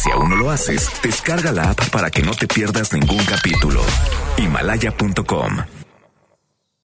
Si 0.03 0.11
aún 0.11 0.31
no 0.31 0.35
lo 0.35 0.51
haces, 0.51 0.91
descarga 1.01 1.53
la 1.53 1.69
app 1.69 1.89
para 1.91 2.11
que 2.11 2.23
no 2.23 2.31
te 2.31 2.45
pierdas 2.45 2.91
ningún 2.91 3.23
capítulo. 3.23 3.81
Himalaya.com 4.37 5.84